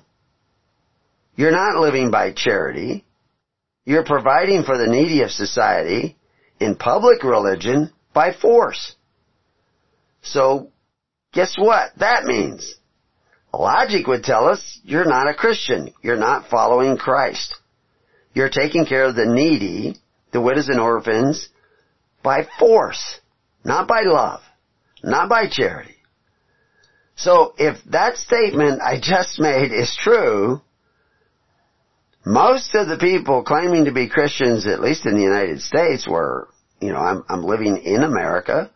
You're 1.38 1.54
not 1.54 1.80
living 1.80 2.12
by 2.12 2.34
charity. 2.34 3.06
You're 3.86 4.04
providing 4.04 4.64
for 4.64 4.78
the 4.78 4.88
needy 4.88 5.22
of 5.22 5.32
society 5.32 6.18
in 6.60 6.76
public 6.76 7.24
religion 7.24 7.94
by 8.14 8.34
force. 8.34 8.94
So, 10.22 10.74
guess 11.32 11.56
what 11.58 11.92
that 12.00 12.26
means? 12.26 12.76
Logic 13.54 14.06
would 14.06 14.26
tell 14.26 14.50
us 14.50 14.82
you're 14.84 15.06
not 15.06 15.30
a 15.30 15.34
Christian. 15.34 15.94
You're 16.02 16.18
not 16.18 16.50
following 16.50 16.98
Christ. 16.98 17.56
You're 18.34 18.50
taking 18.50 18.86
care 18.86 19.06
of 19.06 19.16
the 19.16 19.26
needy, 19.26 19.96
the 20.34 20.42
widows 20.42 20.68
and 20.68 20.82
orphans, 20.82 21.48
by 22.24 22.48
force, 22.60 23.20
not 23.64 23.88
by 23.88 24.02
love, 24.02 24.42
not 25.04 25.30
by 25.30 25.48
charity. 25.50 25.96
So 27.16 27.54
if 27.58 27.84
that 27.86 28.18
statement 28.18 28.82
I 28.82 29.00
just 29.02 29.40
made 29.40 29.72
is 29.72 29.96
true, 30.00 30.62
most 32.26 32.76
of 32.76 32.88
the 32.88 32.98
people 32.98 33.44
claiming 33.44 33.86
to 33.86 33.94
be 33.94 34.10
Christians, 34.10 34.68
at 34.68 34.82
least 34.82 35.06
in 35.06 35.16
the 35.16 35.24
United 35.24 35.62
States, 35.62 36.08
were, 36.08 36.50
you 36.82 36.92
know, 36.92 37.00
I'm, 37.00 37.24
I'm 37.30 37.44
living 37.44 37.78
in 37.78 38.04
America, 38.04 38.70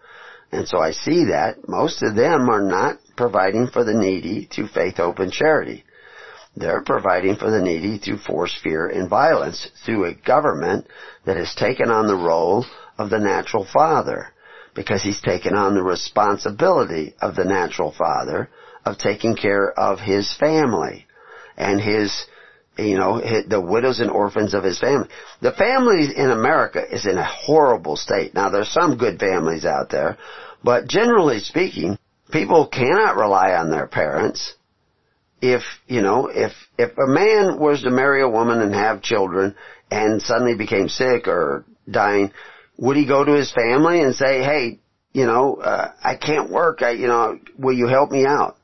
and 0.52 0.68
so 0.68 0.80
I 0.80 0.92
see 0.92 1.26
that 1.26 1.68
most 1.68 2.02
of 2.02 2.16
them 2.16 2.50
are 2.50 2.62
not 2.62 3.00
providing 3.18 3.68
for 3.68 3.84
the 3.84 3.94
needy 3.94 4.46
through 4.46 4.68
faith, 4.68 4.98
hope, 4.98 5.20
and 5.20 5.32
charity. 5.32 5.84
They're 6.56 6.82
providing 6.82 7.36
for 7.36 7.50
the 7.50 7.62
needy 7.62 7.98
through 7.98 8.20
force, 8.20 8.58
fear, 8.62 8.88
and 8.88 9.10
violence 9.10 9.70
through 9.86 10.06
a 10.06 10.14
government 10.14 10.88
that 11.26 11.38
has 11.38 11.54
taken 11.56 11.90
on 11.90 12.08
the 12.08 12.16
role 12.16 12.66
of 13.02 13.10
the 13.10 13.20
natural 13.20 13.66
father 13.66 14.34
because 14.74 15.04
he's 15.04 15.22
taken 15.22 15.56
on 15.56 15.76
the 15.76 15.84
responsibility 15.84 17.14
of 17.22 17.36
the 17.36 17.44
natural 17.44 17.92
father 17.92 18.50
of 18.86 18.98
taking 18.98 19.36
care 19.36 19.72
of 19.72 20.00
his 20.00 20.34
family 20.40 21.06
and 21.58 21.80
his 21.82 22.26
you 22.78 22.96
know, 22.96 23.20
the 23.20 23.62
widows 23.62 24.00
and 24.00 24.10
orphans 24.10 24.54
of 24.54 24.64
his 24.64 24.80
family. 24.80 25.10
The 25.42 25.52
family 25.52 26.08
in 26.16 26.32
America 26.32 26.82
is 26.90 27.06
in 27.06 27.18
a 27.18 27.24
horrible 27.24 27.98
state. 27.98 28.34
Now 28.34 28.50
there's 28.50 28.72
some 28.72 28.98
good 28.98 29.20
families 29.20 29.66
out 29.66 29.90
there, 29.90 30.18
but 30.64 30.88
generally 30.88 31.40
speaking, 31.40 31.98
people 32.32 32.68
cannot 32.68 33.18
rely 33.18 33.54
on 33.54 33.70
their 33.70 33.88
parents. 33.88 34.54
If, 35.42 35.64
you 35.88 36.02
know, 36.02 36.28
if, 36.28 36.54
if 36.78 36.92
a 36.98 37.08
man 37.08 37.60
was 37.60 37.82
to 37.82 37.90
marry 37.90 38.22
a 38.22 38.30
woman 38.30 38.62
and 38.62 38.74
have 38.74 39.02
children 39.02 39.56
and 39.90 40.22
suddenly 40.22 40.56
became 40.56 40.88
sick 40.88 41.28
or 41.28 41.66
dying, 41.90 42.32
would 42.82 42.98
he 42.98 43.06
go 43.06 43.24
to 43.24 43.34
his 43.34 43.52
family 43.52 44.02
and 44.02 44.16
say, 44.16 44.42
hey, 44.42 44.80
you 45.14 45.28
know, 45.28 45.58
uh, 45.58 45.94
I 46.04 46.16
can't 46.16 46.50
work, 46.50 46.82
I, 46.82 46.92
you 46.92 47.08
know, 47.08 47.38
will 47.58 47.78
you 47.78 47.88
help 47.88 48.10
me 48.10 48.26
out? 48.26 48.58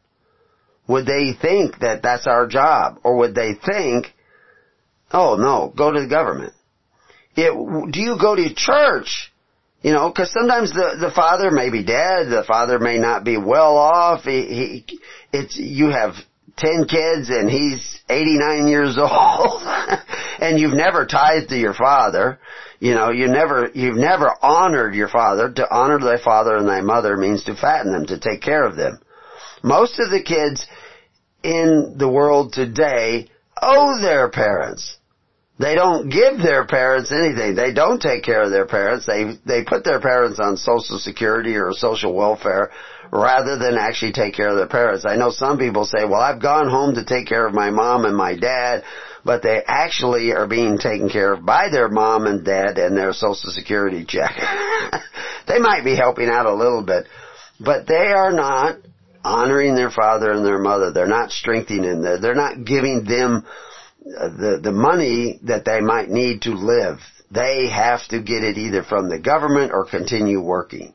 Would 0.88 1.06
they 1.06 1.34
think 1.40 1.80
that 1.80 2.02
that's 2.02 2.26
our 2.26 2.48
job? 2.48 3.00
Or 3.04 3.18
would 3.18 3.36
they 3.36 3.54
think, 3.54 4.08
oh 5.12 5.36
no, 5.36 5.72
go 5.78 5.92
to 5.92 6.02
the 6.02 6.10
government? 6.10 6.54
It, 7.36 7.54
do 7.92 8.00
you 8.02 8.18
go 8.20 8.36
to 8.36 8.56
church? 8.56 9.32
You 9.84 9.92
know, 9.92 10.12
cause 10.12 10.32
sometimes 10.34 10.74
the, 10.74 10.98
the 11.00 11.12
father 11.16 11.52
may 11.52 11.70
be 11.70 11.84
dead, 11.84 12.30
the 12.30 12.44
father 12.48 12.80
may 12.80 12.98
not 12.98 13.24
be 13.24 13.38
well 13.38 13.78
off, 13.78 14.24
he, 14.24 14.84
he 14.88 15.00
it's, 15.32 15.56
you 15.56 15.90
have 15.90 16.16
10 16.58 16.88
kids 16.90 17.30
and 17.30 17.48
he's 17.48 18.02
89 18.10 18.68
years 18.68 18.98
old 19.00 19.62
and 20.40 20.60
you've 20.60 20.74
never 20.74 21.06
tithed 21.06 21.50
to 21.50 21.58
your 21.58 21.76
father. 21.76 22.40
You 22.80 22.94
know, 22.94 23.10
you 23.10 23.28
never, 23.28 23.72
you've 23.74 23.98
never 23.98 24.32
honored 24.42 24.94
your 24.94 25.08
father. 25.08 25.52
To 25.52 25.74
honor 25.74 26.00
thy 26.00 26.22
father 26.24 26.56
and 26.56 26.68
thy 26.68 26.82
mother 26.82 27.18
means 27.18 27.44
to 27.46 27.56
fatten 27.56 27.92
them, 27.92 28.06
to 28.08 28.20
take 28.20 28.42
care 28.42 28.64
of 28.64 28.76
them. 28.76 29.00
Most 29.64 30.00
of 30.00 30.12
the 30.12 30.22
kids 30.22 30.68
in 31.44 31.96
the 31.98 32.10
world 32.10 32.54
today 32.54 33.30
owe 33.60 34.00
their 34.00 34.30
parents. 34.30 34.98
They 35.60 35.74
don't 35.74 36.10
give 36.10 36.38
their 36.38 36.66
parents 36.68 37.12
anything. 37.12 37.56
They 37.56 37.74
don't 37.74 38.00
take 38.00 38.24
care 38.24 38.44
of 38.44 38.52
their 38.52 38.68
parents. 38.68 39.08
They, 39.08 39.40
they 39.44 39.64
put 39.64 39.84
their 39.84 40.00
parents 40.00 40.40
on 40.40 40.58
social 40.58 41.00
security 41.00 41.56
or 41.56 41.72
social 41.74 42.14
welfare 42.14 42.72
rather 43.12 43.58
than 43.58 43.76
actually 43.76 44.12
take 44.12 44.34
care 44.34 44.50
of 44.50 44.58
their 44.58 44.68
parents. 44.68 45.06
I 45.08 45.16
know 45.16 45.30
some 45.30 45.58
people 45.58 45.86
say, 45.86 46.06
well, 46.06 46.22
I've 46.22 46.42
gone 46.42 46.70
home 46.70 46.96
to 46.96 47.06
take 47.06 47.28
care 47.28 47.46
of 47.46 47.54
my 47.54 47.70
mom 47.70 48.06
and 48.06 48.16
my 48.16 48.36
dad, 48.36 48.84
but 49.24 49.44
they 49.44 49.62
actually 49.66 50.32
are 50.32 50.48
being 50.48 50.78
taken 50.78 51.10
care 51.10 51.34
of 51.34 51.46
by 51.46 51.70
their 51.70 51.90
mom 51.90 52.26
and 52.28 52.46
dad 52.46 52.78
and 52.78 52.96
their 52.96 53.14
social 53.14 53.52
security 53.52 54.06
check. 54.06 54.36
they 55.48 55.60
might 55.60 55.84
be 55.84 55.96
helping 55.96 56.30
out 56.30 56.46
a 56.46 56.54
little 56.54 56.84
bit, 56.84 57.08
but 57.60 57.88
they 57.88 58.12
are 58.12 58.32
not 58.32 58.78
honoring 59.24 59.76
their 59.76 59.92
father 59.92 60.32
and 60.32 60.46
their 60.46 60.60
mother. 60.60 60.92
They're 60.92 61.08
not 61.08 61.32
strengthening 61.32 62.02
them. 62.02 62.22
They're 62.22 62.36
not 62.36 62.66
giving 62.66 63.04
them 63.04 63.46
uh, 63.46 64.30
the, 64.30 64.60
the 64.64 64.72
money 64.72 65.40
that 65.44 65.66
they 65.66 65.82
might 65.82 66.10
need 66.10 66.44
to 66.44 66.52
live. 66.52 67.00
They 67.30 67.70
have 67.70 68.08
to 68.10 68.22
get 68.22 68.44
it 68.44 68.58
either 68.58 68.84
from 68.84 69.10
the 69.10 69.20
government 69.20 69.74
or 69.74 69.86
continue 69.86 70.42
working. 70.42 70.94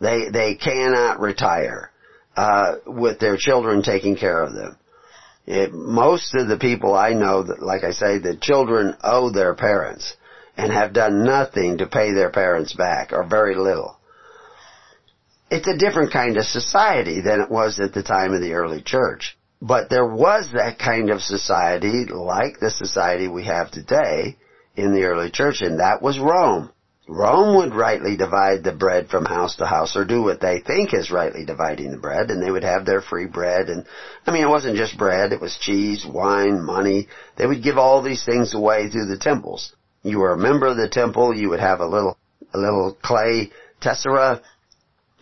They, 0.00 0.28
they 0.30 0.54
cannot 0.54 1.20
retire, 1.20 1.90
uh, 2.36 2.76
with 2.86 3.18
their 3.18 3.36
children 3.36 3.82
taking 3.82 4.16
care 4.16 4.42
of 4.42 4.54
them. 4.54 4.76
It, 5.46 5.72
most 5.72 6.34
of 6.34 6.48
the 6.48 6.58
people 6.58 6.94
I 6.94 7.12
know 7.12 7.42
that, 7.42 7.62
like 7.62 7.84
I 7.84 7.90
say, 7.90 8.18
the 8.18 8.36
children 8.36 8.96
owe 9.02 9.30
their 9.30 9.54
parents 9.54 10.14
and 10.56 10.72
have 10.72 10.92
done 10.92 11.24
nothing 11.24 11.78
to 11.78 11.86
pay 11.86 12.12
their 12.12 12.30
parents 12.30 12.72
back 12.72 13.12
or 13.12 13.24
very 13.24 13.56
little 13.56 14.00
it's 15.50 15.66
a 15.66 15.76
different 15.76 16.12
kind 16.12 16.36
of 16.36 16.44
society 16.44 17.20
than 17.20 17.40
it 17.40 17.50
was 17.50 17.80
at 17.80 17.92
the 17.92 18.02
time 18.02 18.32
of 18.32 18.40
the 18.40 18.52
early 18.52 18.82
church. 18.82 19.36
But 19.60 19.90
there 19.90 20.06
was 20.06 20.50
that 20.54 20.78
kind 20.78 21.10
of 21.10 21.20
society 21.20 22.06
like 22.06 22.60
the 22.60 22.70
society 22.70 23.28
we 23.28 23.44
have 23.44 23.70
today 23.70 24.36
in 24.76 24.94
the 24.94 25.02
early 25.02 25.30
church, 25.30 25.60
and 25.60 25.80
that 25.80 26.00
was 26.00 26.18
Rome. 26.18 26.70
Rome 27.12 27.56
would 27.56 27.74
rightly 27.74 28.16
divide 28.16 28.62
the 28.62 28.70
bread 28.70 29.08
from 29.08 29.24
house 29.24 29.56
to 29.56 29.66
house 29.66 29.96
or 29.96 30.04
do 30.04 30.22
what 30.22 30.40
they 30.40 30.60
think 30.60 30.94
is 30.94 31.10
rightly 31.10 31.44
dividing 31.44 31.90
the 31.90 31.96
bread 31.96 32.30
and 32.30 32.40
they 32.40 32.52
would 32.52 32.62
have 32.62 32.86
their 32.86 33.00
free 33.00 33.26
bread 33.26 33.68
and 33.68 33.84
I 34.24 34.30
mean 34.30 34.44
it 34.44 34.48
wasn't 34.48 34.76
just 34.76 34.96
bread, 34.96 35.32
it 35.32 35.40
was 35.40 35.58
cheese, 35.60 36.06
wine, 36.06 36.62
money. 36.64 37.08
They 37.36 37.46
would 37.46 37.64
give 37.64 37.78
all 37.78 38.00
these 38.00 38.24
things 38.24 38.54
away 38.54 38.88
through 38.88 39.06
the 39.06 39.18
temples. 39.18 39.74
You 40.04 40.20
were 40.20 40.34
a 40.34 40.38
member 40.38 40.68
of 40.68 40.76
the 40.76 40.88
temple, 40.88 41.36
you 41.36 41.48
would 41.48 41.58
have 41.58 41.80
a 41.80 41.86
little 41.86 42.16
a 42.54 42.58
little 42.58 42.96
clay 43.02 43.50
tessera 43.80 44.40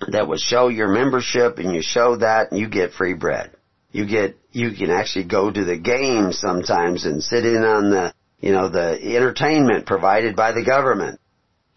that 0.09 0.29
would 0.29 0.41
show 0.41 0.69
your 0.69 0.89
membership 0.89 1.57
and 1.57 1.75
you 1.75 1.81
show 1.81 2.17
that 2.17 2.51
and 2.51 2.61
you 2.61 2.69
get 2.69 2.93
free 2.93 3.15
bread. 3.15 3.53
You 3.93 4.07
get, 4.07 4.37
you 4.53 4.73
can 4.73 4.91
actually 4.91 5.25
go 5.25 5.51
to 5.51 5.65
the 5.65 5.79
games 5.79 6.39
sometimes 6.39 7.07
and 7.07 7.23
sit 7.23 7.47
in 7.47 7.65
on 7.65 7.91
the, 7.91 8.15
you 8.41 8.53
know, 8.53 8.69
the 8.69 9.17
entertainment 9.17 9.87
provided 9.87 10.37
by 10.37 10.53
the 10.53 10.63
government. 10.63 11.19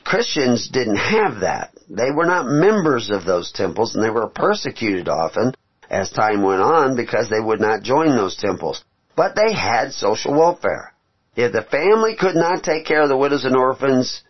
Christians 0.03 0.69
didn't 0.69 0.97
have 0.97 1.41
that. 1.41 1.71
They 1.89 2.11
were 2.11 2.25
not 2.25 2.47
members 2.47 3.09
of 3.09 3.25
those 3.25 3.51
temples 3.51 3.95
and 3.95 4.03
they 4.03 4.09
were 4.09 4.27
persecuted 4.27 5.09
often 5.09 5.53
as 5.89 6.09
time 6.11 6.41
went 6.41 6.61
on 6.61 6.95
because 6.95 7.29
they 7.29 7.39
would 7.39 7.59
not 7.59 7.83
join 7.83 8.15
those 8.15 8.37
temples. 8.37 8.83
But 9.15 9.35
they 9.35 9.53
had 9.53 9.91
social 9.91 10.33
welfare. 10.33 10.93
If 11.35 11.51
the 11.51 11.63
family 11.63 12.15
could 12.17 12.35
not 12.35 12.63
take 12.63 12.85
care 12.85 13.01
of 13.01 13.09
the 13.09 13.17
widows 13.17 13.45
and 13.45 13.55
orphans, 13.55 14.21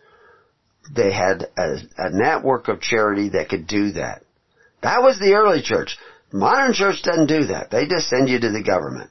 they 0.94 1.12
had 1.12 1.48
a, 1.56 1.76
a 1.98 2.10
network 2.10 2.68
of 2.68 2.80
charity 2.80 3.30
that 3.30 3.48
could 3.48 3.66
do 3.66 3.92
that. 3.92 4.22
That 4.82 5.02
was 5.02 5.18
the 5.18 5.34
early 5.34 5.62
church. 5.62 5.96
Modern 6.32 6.72
church 6.72 7.02
doesn't 7.02 7.26
do 7.26 7.46
that. 7.46 7.70
They 7.70 7.86
just 7.86 8.08
send 8.08 8.28
you 8.28 8.40
to 8.40 8.50
the 8.50 8.62
government. 8.62 9.10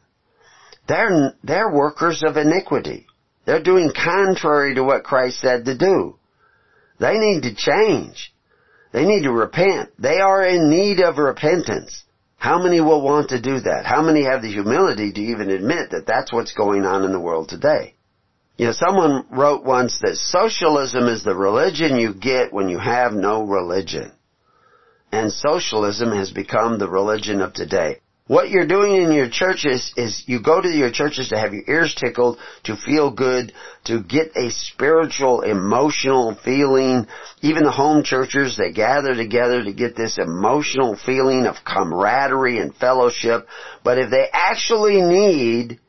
They're, 0.88 1.34
they're 1.44 1.72
workers 1.72 2.24
of 2.26 2.36
iniquity. 2.36 3.08
They're 3.46 3.64
doing 3.64 3.92
contrary 3.96 4.76
to 4.76 4.84
what 4.84 5.04
Christ 5.04 5.40
said 5.40 5.66
to 5.66 5.78
do. 5.78 6.18
They 7.02 7.18
need 7.18 7.42
to 7.44 7.56
change. 7.56 8.32
They 8.94 9.06
need 9.06 9.24
to 9.24 9.32
repent. 9.32 9.90
They 9.98 10.20
are 10.20 10.46
in 10.46 10.70
need 10.70 11.00
of 11.00 11.18
repentance. 11.18 12.04
How 12.38 12.62
many 12.62 12.80
will 12.80 13.02
want 13.02 13.30
to 13.30 13.42
do 13.42 13.60
that? 13.60 13.86
How 13.86 14.04
many 14.04 14.24
have 14.24 14.44
the 14.44 14.52
humility 14.52 15.12
to 15.12 15.22
even 15.22 15.50
admit 15.50 15.92
that 15.92 16.06
that's 16.06 16.32
what's 16.32 16.54
going 16.54 16.86
on 16.86 17.04
in 17.04 17.12
the 17.12 17.20
world 17.20 17.50
today? 17.50 17.96
You 18.58 18.68
know, 18.68 18.74
someone 18.74 19.26
wrote 19.32 19.64
once 19.64 20.00
that 20.02 20.16
socialism 20.16 21.08
is 21.08 21.24
the 21.24 21.36
religion 21.36 21.98
you 21.98 22.14
get 22.14 22.54
when 22.54 22.70
you 22.70 22.78
have 22.78 23.14
no 23.14 23.44
religion. 23.48 24.12
And 25.12 25.32
socialism 25.32 26.12
has 26.12 26.30
become 26.32 26.78
the 26.78 26.90
religion 26.90 27.42
of 27.42 27.54
today. 27.54 28.02
What 28.32 28.50
you're 28.50 28.66
doing 28.66 28.96
in 28.96 29.12
your 29.12 29.30
churches 29.30 29.94
is 29.98 30.24
you 30.26 30.42
go 30.42 30.62
to 30.62 30.70
your 30.70 30.90
churches 30.90 31.28
to 31.30 31.38
have 31.38 31.54
your 31.54 31.66
ears 31.68 31.94
tickled, 31.94 32.38
to 32.64 32.78
feel 32.78 33.12
good, 33.12 33.52
to 33.88 34.02
get 34.02 34.38
a 34.38 34.52
spiritual, 34.52 35.42
emotional 35.42 36.38
feeling. 36.42 37.08
Even 37.42 37.64
the 37.64 37.72
home 37.72 38.06
churches, 38.06 38.56
they 38.56 38.72
gather 38.72 39.16
together 39.16 39.66
to 39.66 39.74
get 39.74 39.98
this 39.98 40.18
emotional 40.18 40.98
feeling 41.06 41.46
of 41.46 41.58
camaraderie 41.66 42.60
and 42.60 42.74
fellowship. 42.74 43.48
But 43.84 43.98
if 43.98 44.10
they 44.10 44.30
actually 44.32 45.02
need 45.02 45.82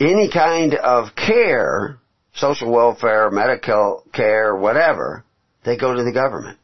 any 0.00 0.28
kind 0.28 0.74
of 0.74 1.14
care, 1.14 2.00
social 2.34 2.72
welfare, 2.72 3.30
medical 3.30 4.02
care, 4.12 4.56
whatever, 4.56 5.24
they 5.64 5.76
go 5.76 5.94
to 5.94 6.02
the 6.02 6.12
government. 6.12 6.58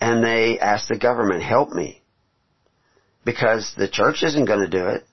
And 0.00 0.24
they 0.24 0.58
ask 0.58 0.88
the 0.88 0.98
government, 0.98 1.42
help 1.42 1.68
me 1.68 1.97
because 3.28 3.74
the 3.76 3.86
church 3.86 4.22
isn't 4.22 4.46
going 4.46 4.60
to 4.60 4.70
do 4.70 4.86
it. 4.86 5.04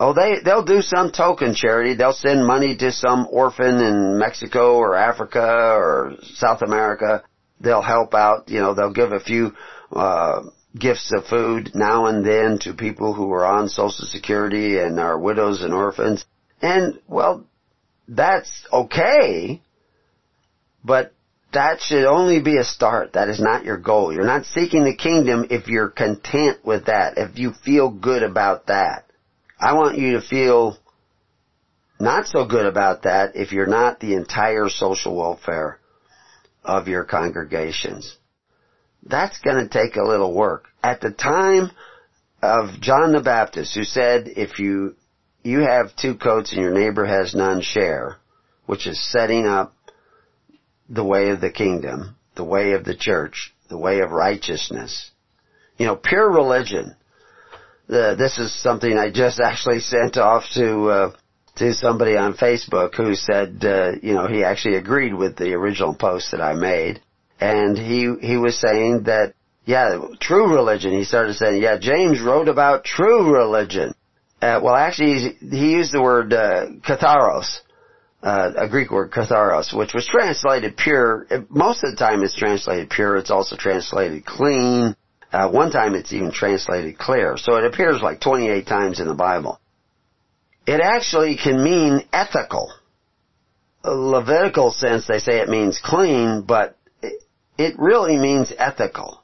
Oh, 0.00 0.12
they, 0.12 0.40
they'll 0.44 0.64
do 0.64 0.82
some 0.82 1.12
token 1.12 1.54
charity. 1.54 1.94
They'll 1.94 2.12
send 2.12 2.44
money 2.44 2.76
to 2.78 2.90
some 2.90 3.28
orphan 3.30 3.76
in 3.76 4.18
Mexico 4.18 4.74
or 4.74 4.96
Africa 4.96 5.40
or 5.40 6.16
South 6.34 6.62
America. 6.62 7.22
They'll 7.60 7.80
help 7.80 8.12
out, 8.12 8.48
you 8.48 8.58
know, 8.58 8.74
they'll 8.74 8.92
give 8.92 9.12
a 9.12 9.20
few, 9.20 9.52
uh, 9.92 10.42
gifts 10.76 11.12
of 11.16 11.26
food 11.26 11.76
now 11.76 12.06
and 12.06 12.26
then 12.26 12.58
to 12.62 12.74
people 12.74 13.14
who 13.14 13.32
are 13.32 13.46
on 13.46 13.68
Social 13.68 14.06
Security 14.06 14.76
and 14.80 14.98
are 14.98 15.16
widows 15.16 15.62
and 15.62 15.72
orphans. 15.72 16.24
And, 16.60 16.98
well, 17.06 17.46
that's 18.08 18.50
okay, 18.72 19.62
but 20.84 21.14
that 21.56 21.80
should 21.80 22.04
only 22.04 22.40
be 22.40 22.58
a 22.58 22.64
start. 22.64 23.14
That 23.14 23.30
is 23.30 23.40
not 23.40 23.64
your 23.64 23.78
goal. 23.78 24.12
You're 24.12 24.26
not 24.26 24.44
seeking 24.44 24.84
the 24.84 24.94
kingdom 24.94 25.46
if 25.50 25.68
you're 25.68 25.88
content 25.88 26.64
with 26.64 26.86
that, 26.86 27.16
if 27.16 27.38
you 27.38 27.52
feel 27.64 27.90
good 27.90 28.22
about 28.22 28.66
that. 28.66 29.06
I 29.58 29.72
want 29.72 29.96
you 29.96 30.12
to 30.12 30.20
feel 30.20 30.76
not 31.98 32.26
so 32.26 32.44
good 32.46 32.66
about 32.66 33.04
that 33.04 33.36
if 33.36 33.52
you're 33.52 33.66
not 33.66 34.00
the 34.00 34.14
entire 34.14 34.68
social 34.68 35.16
welfare 35.16 35.80
of 36.62 36.88
your 36.88 37.04
congregations. 37.04 38.16
That's 39.02 39.38
gonna 39.38 39.68
take 39.68 39.96
a 39.96 40.06
little 40.06 40.34
work. 40.34 40.66
At 40.82 41.00
the 41.00 41.10
time 41.10 41.70
of 42.42 42.80
John 42.82 43.12
the 43.12 43.22
Baptist, 43.22 43.74
who 43.74 43.84
said, 43.84 44.28
if 44.28 44.58
you, 44.58 44.94
you 45.42 45.60
have 45.60 45.96
two 45.96 46.16
coats 46.16 46.52
and 46.52 46.60
your 46.60 46.74
neighbor 46.74 47.06
has 47.06 47.34
none, 47.34 47.62
share, 47.62 48.18
which 48.66 48.86
is 48.86 49.02
setting 49.10 49.46
up 49.46 49.72
the 50.88 51.04
way 51.04 51.30
of 51.30 51.40
the 51.40 51.50
kingdom, 51.50 52.16
the 52.36 52.44
way 52.44 52.72
of 52.72 52.84
the 52.84 52.96
church, 52.96 53.54
the 53.68 53.78
way 53.78 54.00
of 54.00 54.10
righteousness. 54.10 55.10
You 55.78 55.86
know, 55.86 55.96
pure 55.96 56.30
religion. 56.30 56.96
The, 57.88 58.16
this 58.18 58.38
is 58.38 58.52
something 58.62 58.98
I 58.98 59.10
just 59.10 59.40
actually 59.40 59.80
sent 59.80 60.16
off 60.16 60.44
to 60.54 60.88
uh, 60.88 61.12
to 61.56 61.72
somebody 61.72 62.16
on 62.16 62.34
Facebook 62.34 62.94
who 62.94 63.14
said, 63.14 63.64
uh, 63.64 63.92
you 64.02 64.12
know, 64.12 64.26
he 64.26 64.44
actually 64.44 64.76
agreed 64.76 65.14
with 65.14 65.36
the 65.36 65.54
original 65.54 65.94
post 65.94 66.32
that 66.32 66.40
I 66.40 66.54
made, 66.54 67.00
and 67.40 67.76
he 67.76 68.14
he 68.20 68.36
was 68.36 68.58
saying 68.60 69.04
that, 69.04 69.34
yeah, 69.64 69.98
true 70.20 70.52
religion. 70.52 70.92
He 70.92 71.04
started 71.04 71.34
saying, 71.34 71.62
yeah, 71.62 71.78
James 71.78 72.20
wrote 72.20 72.48
about 72.48 72.84
true 72.84 73.32
religion. 73.34 73.94
Uh, 74.42 74.60
well, 74.62 74.74
actually, 74.74 75.36
he 75.40 75.72
used 75.72 75.92
the 75.92 76.02
word 76.02 76.32
uh, 76.32 76.66
katharos, 76.86 77.60
uh, 78.26 78.52
a 78.56 78.68
Greek 78.68 78.90
word, 78.90 79.12
katharos, 79.12 79.72
which 79.72 79.94
was 79.94 80.04
translated 80.04 80.76
pure. 80.76 81.28
Most 81.48 81.84
of 81.84 81.92
the 81.92 81.96
time 81.96 82.24
it's 82.24 82.34
translated 82.34 82.90
pure. 82.90 83.16
It's 83.18 83.30
also 83.30 83.54
translated 83.56 84.26
clean. 84.26 84.96
Uh, 85.32 85.48
one 85.48 85.70
time 85.70 85.94
it's 85.94 86.12
even 86.12 86.32
translated 86.32 86.98
clear. 86.98 87.36
So 87.36 87.54
it 87.54 87.64
appears 87.64 88.02
like 88.02 88.20
28 88.20 88.66
times 88.66 88.98
in 88.98 89.06
the 89.06 89.14
Bible. 89.14 89.60
It 90.66 90.80
actually 90.80 91.36
can 91.36 91.62
mean 91.62 92.02
ethical. 92.12 92.72
Levitical 93.84 94.72
sense, 94.72 95.06
they 95.06 95.20
say 95.20 95.38
it 95.38 95.48
means 95.48 95.80
clean, 95.80 96.42
but 96.42 96.76
it, 97.02 97.22
it 97.56 97.78
really 97.78 98.16
means 98.16 98.52
ethical. 98.58 99.22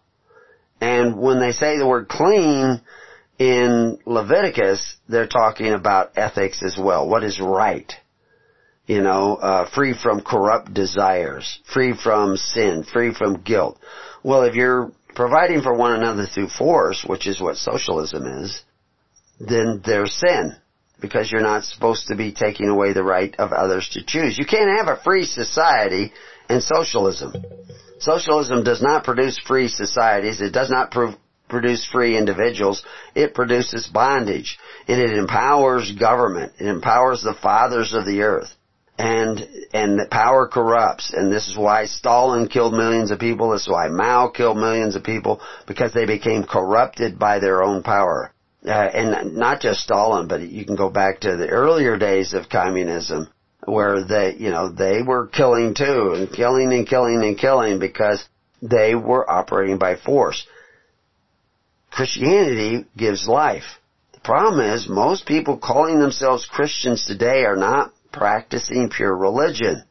And 0.80 1.18
when 1.18 1.40
they 1.40 1.50
say 1.50 1.76
the 1.76 1.88
word 1.88 2.06
clean 2.06 2.80
in 3.40 3.98
Leviticus, 4.06 4.96
they're 5.08 5.26
talking 5.26 5.72
about 5.72 6.12
ethics 6.14 6.62
as 6.62 6.78
well. 6.78 7.08
What 7.08 7.24
is 7.24 7.40
right? 7.40 7.92
You 8.86 9.00
know, 9.00 9.36
uh, 9.36 9.70
free 9.70 9.94
from 9.94 10.22
corrupt 10.22 10.74
desires, 10.74 11.60
free 11.72 11.94
from 11.94 12.36
sin, 12.36 12.84
free 12.84 13.14
from 13.14 13.42
guilt. 13.42 13.78
Well, 14.22 14.42
if 14.42 14.54
you're 14.54 14.90
providing 15.14 15.62
for 15.62 15.74
one 15.74 15.92
another 15.92 16.26
through 16.26 16.48
force, 16.48 17.04
which 17.06 17.26
is 17.26 17.40
what 17.40 17.56
socialism 17.56 18.26
is, 18.26 18.62
then 19.38 19.82
there's 19.84 20.14
sin. 20.14 20.56
Because 21.00 21.32
you're 21.32 21.40
not 21.40 21.64
supposed 21.64 22.08
to 22.08 22.16
be 22.16 22.32
taking 22.32 22.68
away 22.68 22.92
the 22.92 23.02
right 23.02 23.34
of 23.36 23.52
others 23.52 23.88
to 23.90 24.04
choose. 24.04 24.38
You 24.38 24.46
can't 24.46 24.78
have 24.78 24.86
a 24.86 25.02
free 25.02 25.24
society 25.24 26.12
and 26.48 26.62
socialism. 26.62 27.34
Socialism 27.98 28.62
does 28.62 28.80
not 28.80 29.02
produce 29.02 29.36
free 29.38 29.66
societies. 29.66 30.40
It 30.40 30.52
does 30.52 30.70
not 30.70 30.94
produce 31.48 31.84
free 31.84 32.16
individuals. 32.16 32.84
It 33.16 33.34
produces 33.34 33.88
bondage. 33.88 34.60
And 34.86 35.00
it 35.00 35.18
empowers 35.18 35.90
government. 35.90 36.52
It 36.60 36.68
empowers 36.68 37.22
the 37.22 37.34
fathers 37.34 37.94
of 37.94 38.06
the 38.06 38.22
earth 38.22 38.54
and 39.02 39.48
and 39.72 40.10
power 40.10 40.46
corrupts. 40.46 41.12
And 41.12 41.32
this 41.32 41.48
is 41.48 41.56
why 41.56 41.86
Stalin 41.86 42.46
killed 42.46 42.72
millions 42.72 43.10
of 43.10 43.18
people. 43.18 43.50
This 43.50 43.62
is 43.62 43.68
why 43.68 43.88
Mao 43.88 44.28
killed 44.28 44.58
millions 44.58 44.94
of 44.94 45.02
people 45.02 45.40
because 45.66 45.92
they 45.92 46.06
became 46.06 46.44
corrupted 46.44 47.18
by 47.18 47.40
their 47.40 47.64
own 47.64 47.82
power. 47.82 48.32
Uh, 48.64 48.70
and 48.70 49.34
not 49.34 49.60
just 49.60 49.80
Stalin 49.80 50.28
but 50.28 50.40
you 50.40 50.64
can 50.64 50.76
go 50.76 50.88
back 50.88 51.20
to 51.20 51.36
the 51.36 51.48
earlier 51.48 51.98
days 51.98 52.32
of 52.32 52.48
communism 52.48 53.28
where 53.64 54.04
they 54.04 54.36
you 54.38 54.50
know 54.50 54.70
they 54.70 55.02
were 55.02 55.26
killing 55.26 55.74
too 55.74 56.14
and 56.14 56.32
killing 56.32 56.72
and 56.72 56.86
killing 56.86 57.24
and 57.24 57.36
killing 57.36 57.80
because 57.80 58.24
they 58.60 58.94
were 58.94 59.28
operating 59.28 59.78
by 59.78 59.96
force. 59.96 60.46
Christianity 61.90 62.86
gives 62.96 63.26
life. 63.26 63.80
The 64.12 64.20
problem 64.20 64.60
is 64.60 64.88
most 64.88 65.26
people 65.26 65.58
calling 65.58 65.98
themselves 65.98 66.46
Christians 66.46 67.04
today 67.04 67.44
are 67.44 67.56
not 67.56 67.92
practicing 68.12 68.90
pure 68.90 69.16
religion. 69.16 69.84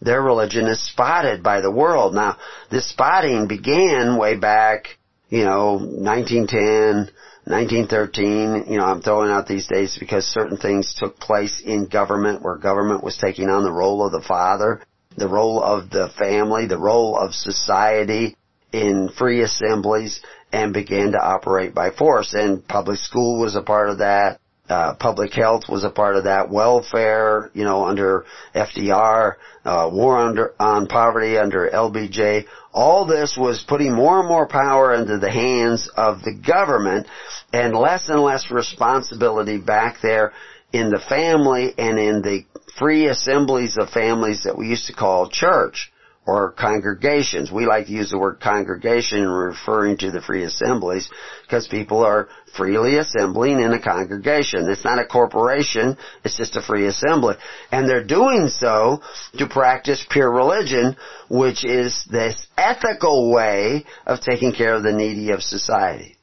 Their 0.00 0.22
religion 0.22 0.66
is 0.66 0.80
spotted 0.80 1.42
by 1.42 1.60
the 1.60 1.70
world. 1.70 2.14
Now, 2.14 2.36
this 2.70 2.88
spotting 2.88 3.46
began 3.46 4.18
way 4.18 4.36
back, 4.36 4.98
you 5.30 5.44
know, 5.44 5.74
1910, 5.78 7.10
1913, 7.44 8.64
you 8.68 8.78
know, 8.78 8.84
I'm 8.84 9.00
throwing 9.00 9.30
out 9.30 9.46
these 9.46 9.66
days 9.66 9.96
because 9.98 10.26
certain 10.26 10.58
things 10.58 10.94
took 10.98 11.18
place 11.18 11.62
in 11.64 11.86
government 11.86 12.42
where 12.42 12.56
government 12.56 13.04
was 13.04 13.16
taking 13.16 13.48
on 13.48 13.64
the 13.64 13.72
role 13.72 14.04
of 14.04 14.12
the 14.12 14.26
father, 14.26 14.82
the 15.16 15.28
role 15.28 15.62
of 15.62 15.88
the 15.90 16.10
family, 16.18 16.66
the 16.66 16.78
role 16.78 17.16
of 17.16 17.34
society 17.34 18.36
in 18.72 19.08
free 19.16 19.40
assemblies 19.42 20.20
and 20.52 20.74
began 20.74 21.12
to 21.12 21.18
operate 21.18 21.74
by 21.74 21.90
force. 21.90 22.34
And 22.34 22.66
public 22.66 22.98
school 22.98 23.40
was 23.40 23.56
a 23.56 23.62
part 23.62 23.90
of 23.90 23.98
that 23.98 24.40
uh, 24.68 24.94
public 24.94 25.32
health 25.32 25.64
was 25.68 25.84
a 25.84 25.90
part 25.90 26.16
of 26.16 26.24
that. 26.24 26.50
Welfare, 26.50 27.50
you 27.54 27.64
know, 27.64 27.84
under 27.84 28.24
FDR, 28.54 29.34
uh, 29.64 29.90
war 29.92 30.18
under 30.18 30.54
on 30.58 30.86
poverty 30.86 31.38
under 31.38 31.70
LBJ. 31.70 32.46
All 32.72 33.06
this 33.06 33.36
was 33.38 33.64
putting 33.66 33.94
more 33.94 34.20
and 34.20 34.28
more 34.28 34.46
power 34.46 34.94
into 34.94 35.18
the 35.18 35.30
hands 35.30 35.88
of 35.96 36.22
the 36.22 36.34
government, 36.34 37.06
and 37.52 37.74
less 37.74 38.08
and 38.08 38.20
less 38.20 38.50
responsibility 38.50 39.58
back 39.58 39.98
there 40.02 40.32
in 40.72 40.90
the 40.90 41.00
family 41.08 41.72
and 41.78 41.98
in 41.98 42.22
the 42.22 42.44
free 42.78 43.06
assemblies 43.06 43.76
of 43.78 43.88
families 43.90 44.44
that 44.44 44.58
we 44.58 44.68
used 44.68 44.86
to 44.86 44.92
call 44.92 45.30
church 45.30 45.90
or 46.26 46.52
congregations. 46.52 47.52
We 47.52 47.66
like 47.66 47.86
to 47.86 47.92
use 47.92 48.10
the 48.10 48.18
word 48.18 48.40
congregation 48.40 49.26
referring 49.26 49.96
to 49.98 50.10
the 50.10 50.20
free 50.20 50.42
assemblies 50.42 51.08
because 51.42 51.68
people 51.68 52.04
are 52.04 52.28
freely 52.56 52.96
assembling 52.98 53.60
in 53.60 53.72
a 53.72 53.80
congregation. 53.80 54.68
It's 54.68 54.84
not 54.84 54.98
a 54.98 55.06
corporation, 55.06 55.96
it's 56.24 56.36
just 56.36 56.56
a 56.56 56.62
free 56.62 56.86
assembly. 56.86 57.36
And 57.70 57.88
they're 57.88 58.04
doing 58.04 58.48
so 58.48 59.02
to 59.38 59.46
practice 59.46 60.04
pure 60.10 60.30
religion, 60.30 60.96
which 61.30 61.64
is 61.64 62.04
this 62.10 62.46
ethical 62.58 63.32
way 63.32 63.84
of 64.04 64.20
taking 64.20 64.52
care 64.52 64.74
of 64.74 64.82
the 64.82 64.92
needy 64.92 65.30
of 65.30 65.42
society. 65.42 66.16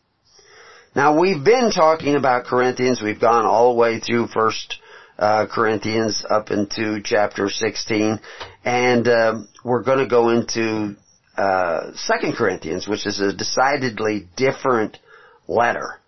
Now 0.96 1.18
we've 1.18 1.44
been 1.44 1.72
talking 1.72 2.16
about 2.16 2.46
Corinthians, 2.46 3.02
we've 3.02 3.22
gone 3.22 3.46
all 3.46 3.74
the 3.74 3.80
way 3.80 4.00
through 4.00 4.28
first 4.28 4.80
uh, 5.18 5.46
Corinthians 5.50 6.26
up 6.30 6.52
into 6.52 7.02
chapter 7.04 7.50
16, 7.50 8.20
and 8.66 9.08
uh, 9.08 9.36
we're 9.64 9.84
going 9.84 10.00
to 10.00 10.08
go 10.08 10.30
into 10.30 10.96
uh, 11.38 11.92
Second 11.96 12.36
Corinthians, 12.36 12.88
which 12.88 13.06
is 13.06 13.20
a 13.20 13.34
decidedly 13.34 14.28
different 14.36 14.98
letter 15.48 16.00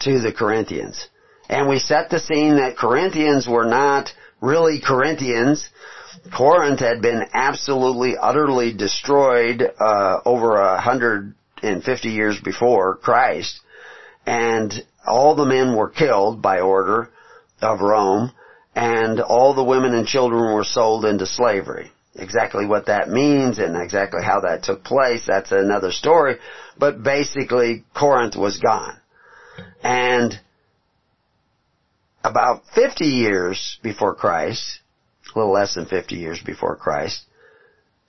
to 0.00 0.20
the 0.20 0.32
Corinthians. 0.32 1.08
And 1.48 1.68
we 1.68 1.78
set 1.78 2.10
the 2.10 2.20
scene 2.20 2.56
that 2.56 2.76
Corinthians 2.76 3.48
were 3.48 3.64
not 3.64 4.10
really 4.40 4.80
Corinthians. 4.80 5.68
Corinth 6.36 6.80
had 6.80 7.00
been 7.00 7.24
absolutely, 7.32 8.16
utterly 8.20 8.74
destroyed 8.74 9.62
uh, 9.80 10.20
over 10.24 10.56
a 10.56 10.80
hundred 10.80 11.34
and 11.62 11.82
fifty 11.82 12.10
years 12.10 12.38
before 12.40 12.96
Christ, 12.96 13.60
and 14.26 14.72
all 15.06 15.34
the 15.34 15.46
men 15.46 15.74
were 15.74 15.88
killed 15.88 16.42
by 16.42 16.60
order 16.60 17.08
of 17.62 17.80
Rome, 17.80 18.32
and 18.74 19.20
all 19.20 19.54
the 19.54 19.64
women 19.64 19.94
and 19.94 20.06
children 20.06 20.54
were 20.54 20.64
sold 20.64 21.04
into 21.04 21.26
slavery. 21.26 21.90
Exactly 22.18 22.66
what 22.66 22.86
that 22.86 23.08
means 23.08 23.58
and 23.58 23.76
exactly 23.76 24.22
how 24.22 24.40
that 24.40 24.64
took 24.64 24.84
place, 24.84 25.24
that's 25.26 25.52
another 25.52 25.92
story, 25.92 26.36
but 26.76 27.02
basically 27.02 27.84
Corinth 27.94 28.36
was 28.36 28.58
gone. 28.58 28.96
And 29.82 30.38
about 32.24 32.62
50 32.74 33.04
years 33.04 33.78
before 33.82 34.14
Christ, 34.14 34.80
a 35.34 35.38
little 35.38 35.52
less 35.52 35.74
than 35.74 35.86
50 35.86 36.16
years 36.16 36.40
before 36.44 36.76
Christ, 36.76 37.22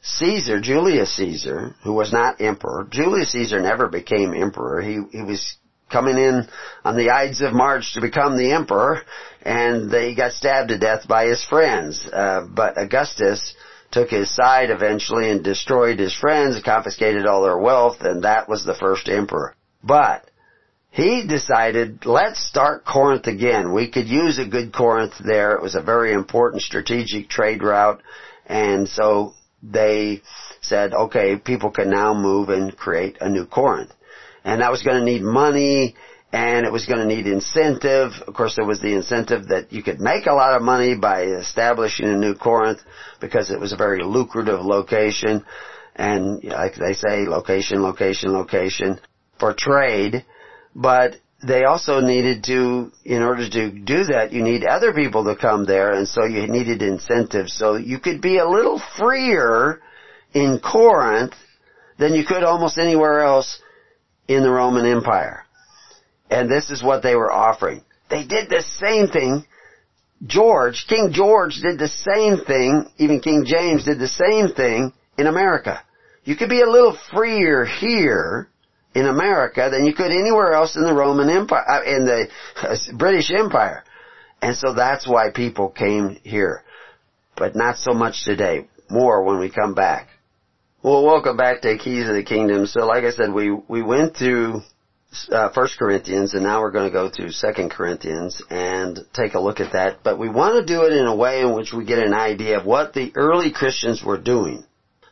Caesar, 0.02 0.60
Julius 0.62 1.16
Caesar, 1.18 1.76
who 1.84 1.94
was 1.94 2.14
not 2.14 2.42
emperor, 2.42 2.88
Julius 2.90 3.32
Caesar 3.34 3.60
never 3.60 3.88
became 3.88 4.34
emperor. 4.34 4.82
He, 4.82 5.00
he 5.12 5.22
was 5.22 5.58
coming 5.92 6.18
in 6.18 6.48
on 6.86 6.96
the 6.96 7.10
Ides 7.10 7.42
of 7.42 7.54
March 7.54 7.94
to 7.94 8.02
become 8.02 8.38
the 8.38 8.52
emperor, 8.52 9.02
and 9.42 9.92
they 9.92 10.16
got 10.16 10.34
stabbed 10.34 10.70
to 10.70 10.78
death 10.78 11.08
by 11.08 11.26
his 11.26 11.44
friends. 11.44 12.08
Uh, 12.12 12.46
but 12.50 12.82
Augustus 12.82 13.54
took 13.92 14.10
his 14.10 14.34
side 14.34 14.70
eventually 14.70 15.30
and 15.30 15.44
destroyed 15.44 16.00
his 16.00 16.14
friends, 16.14 16.62
confiscated 16.64 17.26
all 17.26 17.44
their 17.44 17.58
wealth, 17.58 18.02
and 18.02 18.24
that 18.24 18.48
was 18.48 18.64
the 18.64 18.76
first 18.76 19.10
emperor. 19.10 19.56
But 19.84 20.30
he 20.92 21.26
decided, 21.28 22.06
let's 22.06 22.40
start 22.40 22.86
Corinth 22.86 23.28
again. 23.28 23.74
We 23.74 23.90
could 23.90 24.08
use 24.08 24.40
a 24.40 24.46
good 24.46 24.74
Corinth 24.74 25.14
there. 25.24 25.54
It 25.54 25.62
was 25.62 25.76
a 25.76 25.82
very 25.82 26.14
important 26.14 26.62
strategic 26.62 27.30
trade 27.30 27.64
route, 27.64 28.02
and 28.46 28.88
so 28.88 29.34
they 29.62 30.22
said, 30.62 30.94
okay, 30.94 31.38
people 31.38 31.72
can 31.72 31.90
now 31.90 32.14
move 32.14 32.50
and 32.50 32.76
create 32.76 33.18
a 33.22 33.30
new 33.30 33.46
Corinth 33.46 33.92
and 34.44 34.62
that 34.62 34.72
was 34.72 34.84
going 34.84 34.98
to 34.98 35.06
need 35.06 35.22
money 35.22 35.96
and 36.32 36.66
it 36.66 36.72
was 36.72 36.86
going 36.86 37.00
to 37.00 37.16
need 37.16 37.26
incentive. 37.26 38.12
Of 38.28 38.34
course, 38.34 38.56
there 38.56 38.66
was 38.66 38.82
the 38.82 38.94
incentive 38.94 39.48
that 39.48 39.74
you 39.74 39.82
could 39.82 40.00
make 40.00 40.28
a 40.28 40.34
lot 40.34 40.56
of 40.56 40.62
money 40.62 40.96
by 40.96 41.24
establishing 41.24 42.08
a 42.08 42.18
new 42.18 42.36
Corinth 42.36 42.80
because 43.20 43.50
it 43.50 43.60
was 43.60 43.74
a 43.74 43.78
very 43.78 44.04
lucrative 44.04 44.60
location. 44.60 45.44
And 45.96 46.44
like 46.44 46.76
they 46.76 46.94
say, 46.94 47.26
location, 47.28 47.82
location, 47.82 48.32
location 48.32 49.00
for 49.40 49.54
trade. 49.54 50.24
But 50.76 51.16
they 51.46 51.64
also 51.64 52.00
needed 52.00 52.44
to, 52.46 52.92
in 53.04 53.24
order 53.24 53.50
to 53.50 53.72
do 53.72 54.04
that, 54.06 54.32
you 54.32 54.44
need 54.44 54.66
other 54.66 54.94
people 54.94 55.24
to 55.26 55.36
come 55.36 55.66
there, 55.66 55.94
and 55.94 56.08
so 56.08 56.26
you 56.26 56.48
needed 56.48 56.82
incentives. 56.82 57.54
So 57.54 57.76
you 57.76 58.00
could 58.00 58.22
be 58.22 58.38
a 58.38 58.48
little 58.48 58.82
freer 58.98 59.82
in 60.34 60.60
Corinth 60.60 61.34
than 61.98 62.14
you 62.14 62.26
could 62.26 62.44
almost 62.44 62.78
anywhere 62.78 63.22
else 63.22 63.62
in 64.28 64.44
the 64.44 64.52
Roman 64.52 64.86
Empire. 64.86 65.46
And 66.30 66.50
this 66.50 66.70
is 66.70 66.84
what 66.84 67.04
they 67.04 67.16
were 67.16 67.32
offering. 67.32 67.84
They 68.10 68.26
did 68.26 68.50
the 68.50 68.64
same 68.80 69.08
thing. 69.08 69.46
George, 70.26 70.86
King 70.88 71.12
George 71.12 71.60
did 71.62 71.80
the 71.80 71.88
same 71.88 72.44
thing, 72.46 72.90
even 72.98 73.22
King 73.22 73.46
James 73.46 73.86
did 73.86 74.00
the 74.00 74.08
same 74.08 74.50
thing 74.50 74.92
in 75.18 75.28
America. 75.28 75.82
You 76.26 76.36
could 76.36 76.50
be 76.50 76.62
a 76.62 76.70
little 76.70 76.98
freer 77.12 77.66
here 77.66 78.50
in 78.94 79.06
America 79.06 79.70
than 79.72 79.86
you 79.86 79.94
could 79.94 80.12
anywhere 80.12 80.54
else 80.54 80.76
in 80.76 80.84
the 80.84 80.94
Roman 80.94 81.30
Empire, 81.30 81.64
uh, 81.70 81.84
in 81.84 82.06
the 82.06 82.28
uh, 82.62 82.76
British 82.98 83.32
Empire. 83.32 83.84
And 84.42 84.56
so 84.56 84.74
that's 84.74 85.08
why 85.08 85.32
people 85.32 85.70
came 85.70 86.20
here. 86.24 86.64
But 87.38 87.56
not 87.56 87.78
so 87.78 87.94
much 87.94 88.26
today. 88.26 88.68
More 88.90 89.24
when 89.24 89.40
we 89.40 89.50
come 89.50 89.74
back. 89.74 90.08
Well, 90.82 91.06
welcome 91.06 91.38
back 91.38 91.62
to 91.62 91.78
Keys 91.78 92.08
of 92.08 92.16
the 92.16 92.24
Kingdom. 92.24 92.66
So, 92.66 92.86
like 92.86 93.04
I 93.04 93.12
said, 93.12 93.34
we 93.34 93.52
we 93.52 93.84
went 93.84 94.16
through 94.16 94.62
uh, 95.32 95.50
First 95.50 95.78
Corinthians, 95.78 96.34
and 96.34 96.44
now 96.44 96.62
we're 96.62 96.72
going 96.72 96.88
to 96.88 96.94
go 96.94 97.10
to 97.10 97.32
Second 97.32 97.72
Corinthians 97.72 98.42
and 98.50 99.00
take 99.14 99.34
a 99.34 99.40
look 99.40 99.60
at 99.60 99.74
that. 99.74 100.04
But 100.04 100.20
we 100.20 100.30
want 100.30 100.56
to 100.56 100.74
do 100.74 100.84
it 100.84 100.94
in 100.94 101.06
a 101.06 101.16
way 101.16 101.42
in 101.42 101.54
which 101.54 101.74
we 101.74 101.86
get 101.86 102.00
an 102.00 102.14
idea 102.14 102.60
of 102.60 102.66
what 102.66 102.94
the 102.94 103.12
early 103.16 103.52
Christians 103.52 104.04
were 104.04 104.20
doing. 104.20 104.64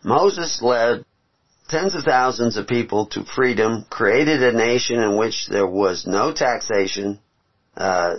Moses 0.04 0.62
led 0.62 1.06
tens 1.70 1.96
of 1.96 2.04
thousands 2.04 2.58
of 2.58 2.68
people 2.68 3.08
to 3.08 3.26
freedom, 3.26 3.86
created 3.90 4.42
a 4.42 4.54
nation 4.54 5.00
in 5.00 5.18
which 5.18 5.48
there 5.50 5.68
was 5.68 6.06
no 6.08 6.34
taxation. 6.34 7.20
Uh, 7.76 8.16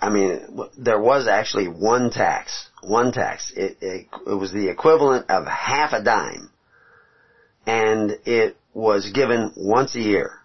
I 0.00 0.10
mean, 0.10 0.60
there 0.76 1.00
was 1.00 1.26
actually 1.26 1.68
one 1.68 2.10
tax, 2.10 2.68
one 2.82 3.12
tax. 3.12 3.52
It, 3.56 3.78
it, 3.80 4.06
it 4.26 4.34
was 4.34 4.52
the 4.52 4.68
equivalent 4.68 5.30
of 5.30 5.46
half 5.46 5.92
a 5.92 6.02
dime 6.02 6.50
and 7.66 8.12
it 8.24 8.56
was 8.72 9.10
given 9.10 9.52
once 9.56 9.94
a 9.96 10.00
year. 10.00 10.38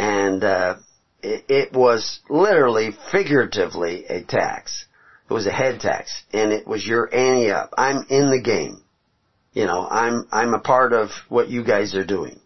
And 0.00 0.42
uh, 0.42 0.76
it, 1.22 1.44
it 1.50 1.72
was 1.74 2.20
literally, 2.30 2.92
figuratively, 3.12 4.06
a 4.06 4.22
tax. 4.22 4.86
It 5.28 5.34
was 5.34 5.46
a 5.46 5.52
head 5.52 5.80
tax, 5.80 6.22
and 6.32 6.52
it 6.52 6.66
was 6.66 6.86
your 6.86 7.14
ante 7.14 7.50
up. 7.50 7.74
I'm 7.76 8.06
in 8.08 8.30
the 8.30 8.40
game. 8.40 8.82
You 9.52 9.66
know, 9.66 9.86
I'm 9.86 10.26
I'm 10.32 10.54
a 10.54 10.58
part 10.58 10.94
of 10.94 11.10
what 11.28 11.50
you 11.50 11.64
guys 11.64 11.94
are 11.94 12.06
doing. 12.06 12.40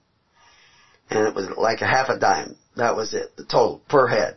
And 1.11 1.29
it 1.29 1.35
was 1.37 1.49
like 1.57 1.81
a 1.81 1.87
half 1.87 2.09
a 2.09 2.19
dime. 2.19 2.57
That 2.75 2.97
was 2.97 3.15
it, 3.15 3.37
the 3.37 3.45
total 3.45 3.81
per 3.89 4.09
head. 4.09 4.37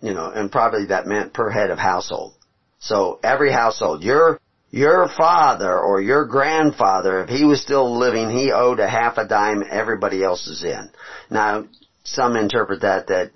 You 0.00 0.14
know, 0.14 0.30
and 0.30 0.50
probably 0.50 0.86
that 0.86 1.06
meant 1.06 1.34
per 1.34 1.50
head 1.50 1.70
of 1.70 1.78
household. 1.78 2.32
So 2.78 3.20
every 3.22 3.52
household, 3.52 4.02
your 4.02 4.40
your 4.70 5.06
father 5.18 5.78
or 5.78 6.00
your 6.00 6.24
grandfather, 6.24 7.24
if 7.24 7.28
he 7.28 7.44
was 7.44 7.60
still 7.60 7.98
living, 7.98 8.30
he 8.30 8.52
owed 8.52 8.80
a 8.80 8.88
half 8.88 9.18
a 9.18 9.28
dime, 9.28 9.62
everybody 9.70 10.24
else 10.24 10.46
is 10.46 10.62
in. 10.62 10.88
Now, 11.28 11.64
some 12.14 12.36
interpret 12.36 12.82
that 12.82 13.08
that 13.08 13.32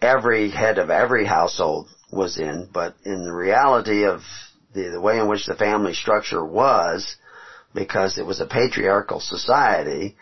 every 0.00 0.50
head 0.50 0.78
of 0.78 0.90
every 0.90 1.24
household 1.24 1.88
was 2.12 2.38
in, 2.38 2.68
but 2.72 2.94
in 3.04 3.24
the 3.24 3.32
reality 3.32 4.04
of 4.04 4.20
the, 4.74 4.90
the 4.90 5.00
way 5.00 5.18
in 5.18 5.28
which 5.28 5.46
the 5.46 5.54
family 5.54 5.94
structure 5.94 6.44
was, 6.44 7.16
because 7.74 8.18
it 8.18 8.26
was 8.26 8.40
a 8.40 8.46
patriarchal 8.46 9.20
society, 9.20 10.16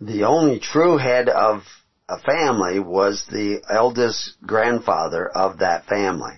the 0.00 0.24
only 0.24 0.58
true 0.58 0.96
head 0.96 1.28
of 1.28 1.62
a 2.08 2.18
family 2.20 2.80
was 2.80 3.24
the 3.30 3.62
eldest 3.70 4.34
grandfather 4.44 5.28
of 5.28 5.58
that 5.58 5.86
family. 5.86 6.34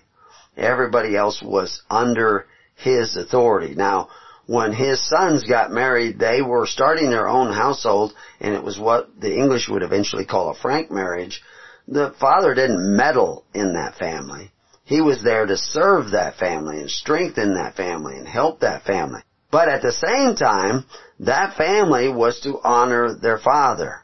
Everybody 0.57 1.17
else 1.17 1.43
was 1.43 1.83
under 1.89 2.47
his 2.75 3.17
authority. 3.17 3.75
Now, 3.75 4.09
when 4.47 4.73
his 4.73 5.01
sons 5.09 5.45
got 5.45 5.71
married, 5.71 6.19
they 6.19 6.43
were 6.43 6.67
starting 6.67 7.11
their 7.11 7.29
own 7.29 7.53
household, 7.53 8.13
and 8.41 8.55
it 8.55 8.63
was 8.63 8.79
what 8.79 9.09
the 9.21 9.35
English 9.35 9.69
would 9.69 9.83
eventually 9.83 10.25
call 10.25 10.51
a 10.51 10.55
frank 10.55 10.91
marriage. 10.91 11.43
The 11.89 12.15
father 12.21 12.55
didn't 12.55 12.97
meddle 12.97 13.45
in 13.55 13.75
that 13.75 13.97
family. 13.97 14.51
He 14.85 15.01
was 15.01 15.23
there 15.23 15.47
to 15.47 15.57
serve 15.57 16.11
that 16.11 16.37
family 16.37 16.81
and 16.81 16.91
strengthen 16.91 17.55
that 17.55 17.77
family 17.77 18.17
and 18.17 18.27
help 18.27 18.61
that 18.61 18.85
family. 18.85 19.23
But 19.51 19.69
at 19.69 19.83
the 19.83 19.93
same 19.93 20.35
time, 20.35 20.87
that 21.21 21.57
family 21.57 22.09
was 22.09 22.41
to 22.41 22.61
honor 22.63 23.15
their 23.15 23.39
father 23.39 24.02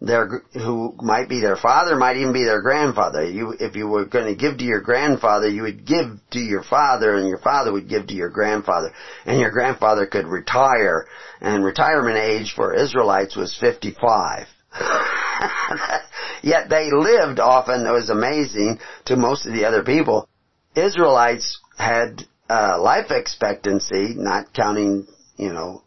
their 0.00 0.42
who 0.52 0.94
might 1.00 1.28
be 1.28 1.40
their 1.40 1.56
father, 1.56 1.96
might 1.96 2.16
even 2.16 2.32
be 2.32 2.44
their 2.44 2.62
grandfather. 2.62 3.24
You, 3.28 3.54
if 3.58 3.76
you 3.76 3.88
were 3.88 4.04
going 4.04 4.26
to 4.26 4.34
give 4.34 4.58
to 4.58 4.64
your 4.64 4.80
grandfather, 4.80 5.48
you 5.48 5.62
would 5.62 5.86
give 5.86 6.06
to 6.32 6.38
your 6.38 6.62
father, 6.62 7.16
and 7.16 7.28
your 7.28 7.38
father 7.38 7.72
would 7.72 7.88
give 7.88 8.06
to 8.08 8.14
your 8.14 8.28
grandfather, 8.28 8.92
and 9.24 9.40
your 9.40 9.50
grandfather 9.50 10.06
could 10.06 10.26
retire. 10.26 11.06
And 11.40 11.64
retirement 11.64 12.18
age 12.18 12.52
for 12.54 12.74
Israelites 12.74 13.36
was 13.36 13.56
fifty-five. 13.58 14.46
Yet 16.42 16.68
they 16.68 16.90
lived 16.92 17.40
often. 17.40 17.86
It 17.86 17.90
was 17.90 18.10
amazing 18.10 18.78
to 19.06 19.16
most 19.16 19.46
of 19.46 19.52
the 19.52 19.64
other 19.64 19.82
people. 19.82 20.28
Israelites 20.74 21.60
had 21.78 22.22
uh, 22.50 22.80
life 22.80 23.10
expectancy, 23.10 24.14
not 24.14 24.52
counting 24.52 25.06
you 25.36 25.52
know, 25.52 25.82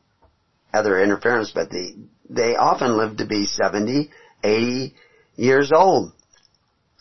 other 0.73 1.01
interference, 1.01 1.51
but 1.53 1.71
they, 1.71 1.95
they 2.29 2.55
often 2.55 2.97
lived 2.97 3.17
to 3.17 3.25
be 3.25 3.45
70, 3.45 4.09
80 4.43 4.93
years 5.35 5.71
old. 5.73 6.13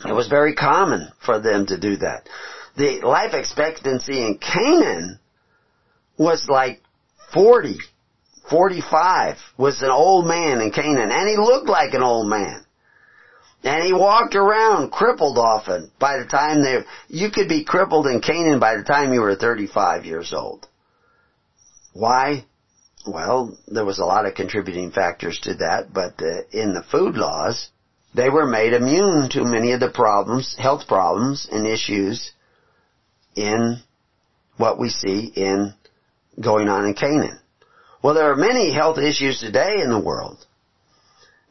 It 0.04 0.12
was 0.12 0.28
very 0.28 0.54
common 0.54 1.08
for 1.24 1.40
them 1.40 1.66
to 1.66 1.78
do 1.78 1.96
that. 1.96 2.28
The 2.76 3.00
life 3.00 3.34
expectancy 3.34 4.20
in 4.20 4.38
Canaan 4.38 5.18
was 6.16 6.46
like 6.48 6.80
40, 7.34 7.78
45 8.48 9.36
was 9.56 9.82
an 9.82 9.90
old 9.90 10.26
man 10.26 10.60
in 10.60 10.70
Canaan 10.70 11.10
and 11.10 11.28
he 11.28 11.36
looked 11.36 11.68
like 11.68 11.94
an 11.94 12.02
old 12.02 12.28
man. 12.28 12.64
And 13.64 13.82
he 13.82 13.92
walked 13.92 14.36
around 14.36 14.92
crippled 14.92 15.36
often 15.36 15.90
by 15.98 16.18
the 16.18 16.26
time 16.26 16.62
they, 16.62 16.78
you 17.08 17.30
could 17.30 17.48
be 17.48 17.64
crippled 17.64 18.06
in 18.06 18.20
Canaan 18.20 18.60
by 18.60 18.76
the 18.76 18.84
time 18.84 19.12
you 19.12 19.20
were 19.20 19.34
35 19.34 20.04
years 20.06 20.32
old. 20.32 20.68
Why? 21.92 22.44
Well, 23.12 23.56
there 23.66 23.84
was 23.84 23.98
a 23.98 24.04
lot 24.04 24.26
of 24.26 24.34
contributing 24.34 24.90
factors 24.90 25.38
to 25.40 25.54
that, 25.54 25.92
but 25.92 26.20
uh, 26.22 26.42
in 26.52 26.74
the 26.74 26.84
food 26.90 27.16
laws, 27.16 27.68
they 28.14 28.28
were 28.28 28.46
made 28.46 28.72
immune 28.72 29.28
to 29.30 29.44
many 29.44 29.72
of 29.72 29.80
the 29.80 29.90
problems, 29.90 30.56
health 30.58 30.86
problems 30.86 31.48
and 31.50 31.66
issues 31.66 32.32
in 33.34 33.80
what 34.56 34.78
we 34.78 34.88
see 34.88 35.32
in 35.34 35.74
going 36.40 36.68
on 36.68 36.84
in 36.86 36.94
Canaan. 36.94 37.38
Well, 38.02 38.14
there 38.14 38.30
are 38.30 38.36
many 38.36 38.72
health 38.72 38.98
issues 38.98 39.40
today 39.40 39.80
in 39.82 39.90
the 39.90 40.00
world. 40.00 40.44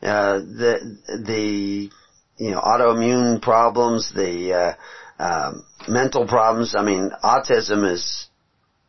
Uh, 0.01 0.39
the 0.39 0.97
the 1.25 1.89
you 2.37 2.51
know 2.51 2.61
autoimmune 2.61 3.41
problems, 3.41 4.11
the 4.13 4.75
uh, 5.19 5.23
um, 5.23 5.65
mental 5.87 6.27
problems. 6.27 6.75
I 6.77 6.83
mean, 6.83 7.11
autism 7.23 7.91
is 7.91 8.27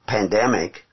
pandemic. 0.07 0.85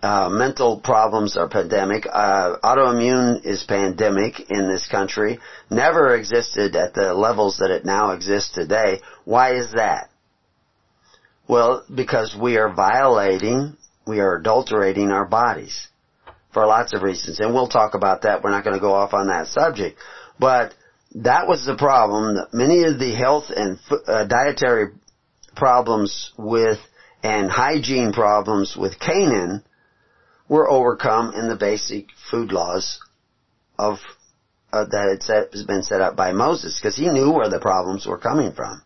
Uh, 0.00 0.28
mental 0.30 0.78
problems 0.78 1.36
are 1.36 1.48
pandemic. 1.48 2.06
Uh, 2.06 2.56
autoimmune 2.62 3.44
is 3.44 3.64
pandemic 3.64 4.38
in 4.48 4.68
this 4.68 4.86
country. 4.86 5.40
Never 5.70 6.14
existed 6.14 6.76
at 6.76 6.94
the 6.94 7.14
levels 7.14 7.58
that 7.58 7.72
it 7.72 7.84
now 7.84 8.12
exists 8.12 8.52
today. 8.52 9.00
Why 9.24 9.56
is 9.56 9.72
that? 9.72 10.08
Well, 11.48 11.84
because 11.92 12.36
we 12.40 12.58
are 12.58 12.72
violating, 12.72 13.76
we 14.06 14.20
are 14.20 14.36
adulterating 14.36 15.10
our 15.10 15.24
bodies 15.24 15.88
for 16.52 16.64
lots 16.64 16.94
of 16.94 17.02
reasons. 17.02 17.40
And 17.40 17.52
we'll 17.52 17.68
talk 17.68 17.94
about 17.94 18.22
that. 18.22 18.44
We're 18.44 18.52
not 18.52 18.62
going 18.62 18.76
to 18.76 18.80
go 18.80 18.92
off 18.92 19.14
on 19.14 19.26
that 19.26 19.48
subject. 19.48 19.98
But 20.38 20.74
that 21.16 21.48
was 21.48 21.66
the 21.66 21.76
problem. 21.76 22.36
Many 22.52 22.84
of 22.84 23.00
the 23.00 23.14
health 23.16 23.46
and 23.48 23.80
uh, 24.06 24.26
dietary 24.26 24.92
problems 25.56 26.32
with 26.38 26.78
and 27.24 27.50
hygiene 27.50 28.12
problems 28.12 28.76
with 28.78 29.00
Canaan 29.00 29.64
were 30.48 30.70
overcome 30.70 31.34
in 31.34 31.48
the 31.48 31.56
basic 31.56 32.06
food 32.30 32.52
laws 32.52 33.00
of 33.78 33.98
uh, 34.72 34.84
that 34.84 35.08
had 35.10 35.22
set, 35.22 35.66
been 35.66 35.82
set 35.82 36.00
up 36.00 36.16
by 36.16 36.32
Moses 36.32 36.78
because 36.78 36.96
he 36.96 37.08
knew 37.08 37.30
where 37.30 37.48
the 37.48 37.60
problems 37.60 38.06
were 38.06 38.18
coming 38.18 38.52
from. 38.52 38.82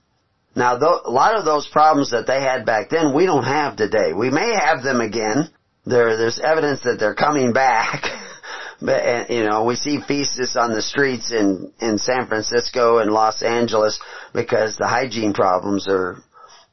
Now, 0.55 0.79
th- 0.79 1.03
a 1.05 1.11
lot 1.11 1.37
of 1.37 1.45
those 1.45 1.67
problems 1.67 2.11
that 2.11 2.27
they 2.27 2.41
had 2.41 2.67
back 2.67 2.91
then, 2.91 3.15
we 3.15 3.27
don't 3.27 3.45
have 3.45 3.77
today. 3.77 4.13
We 4.13 4.31
may 4.31 4.55
have 4.55 4.83
them 4.83 5.01
again. 5.01 5.49
There, 5.87 6.17
there's 6.17 6.39
evidence 6.39 6.83
that 6.83 6.99
they're 7.01 7.15
coming 7.15 7.53
back. 7.53 8.05
but, 8.81 9.31
you 9.31 9.45
know, 9.45 9.65
we 9.65 9.77
see 9.77 10.01
feasts 10.07 10.57
on 10.57 10.73
the 10.73 10.83
streets 10.83 11.33
in, 11.33 11.73
in 11.81 11.99
San 11.99 12.29
Francisco 12.29 12.99
and 12.99 13.11
Los 13.11 13.43
Angeles 13.43 13.99
because 14.35 14.77
the 14.77 14.87
hygiene 14.87 15.33
problems 15.33 15.89
are, 15.89 16.19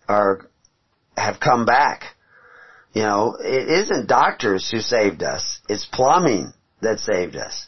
are, 0.08 0.46
have 1.18 1.40
come 1.40 1.66
back. 1.66 2.04
You 3.00 3.06
know, 3.06 3.38
it 3.40 3.70
isn't 3.70 4.10
doctors 4.10 4.70
who 4.70 4.82
saved 4.82 5.24
us. 5.24 5.62
It's 5.70 5.86
plumbing 5.86 6.52
that 6.82 7.00
saved 7.00 7.38
us. 7.38 7.68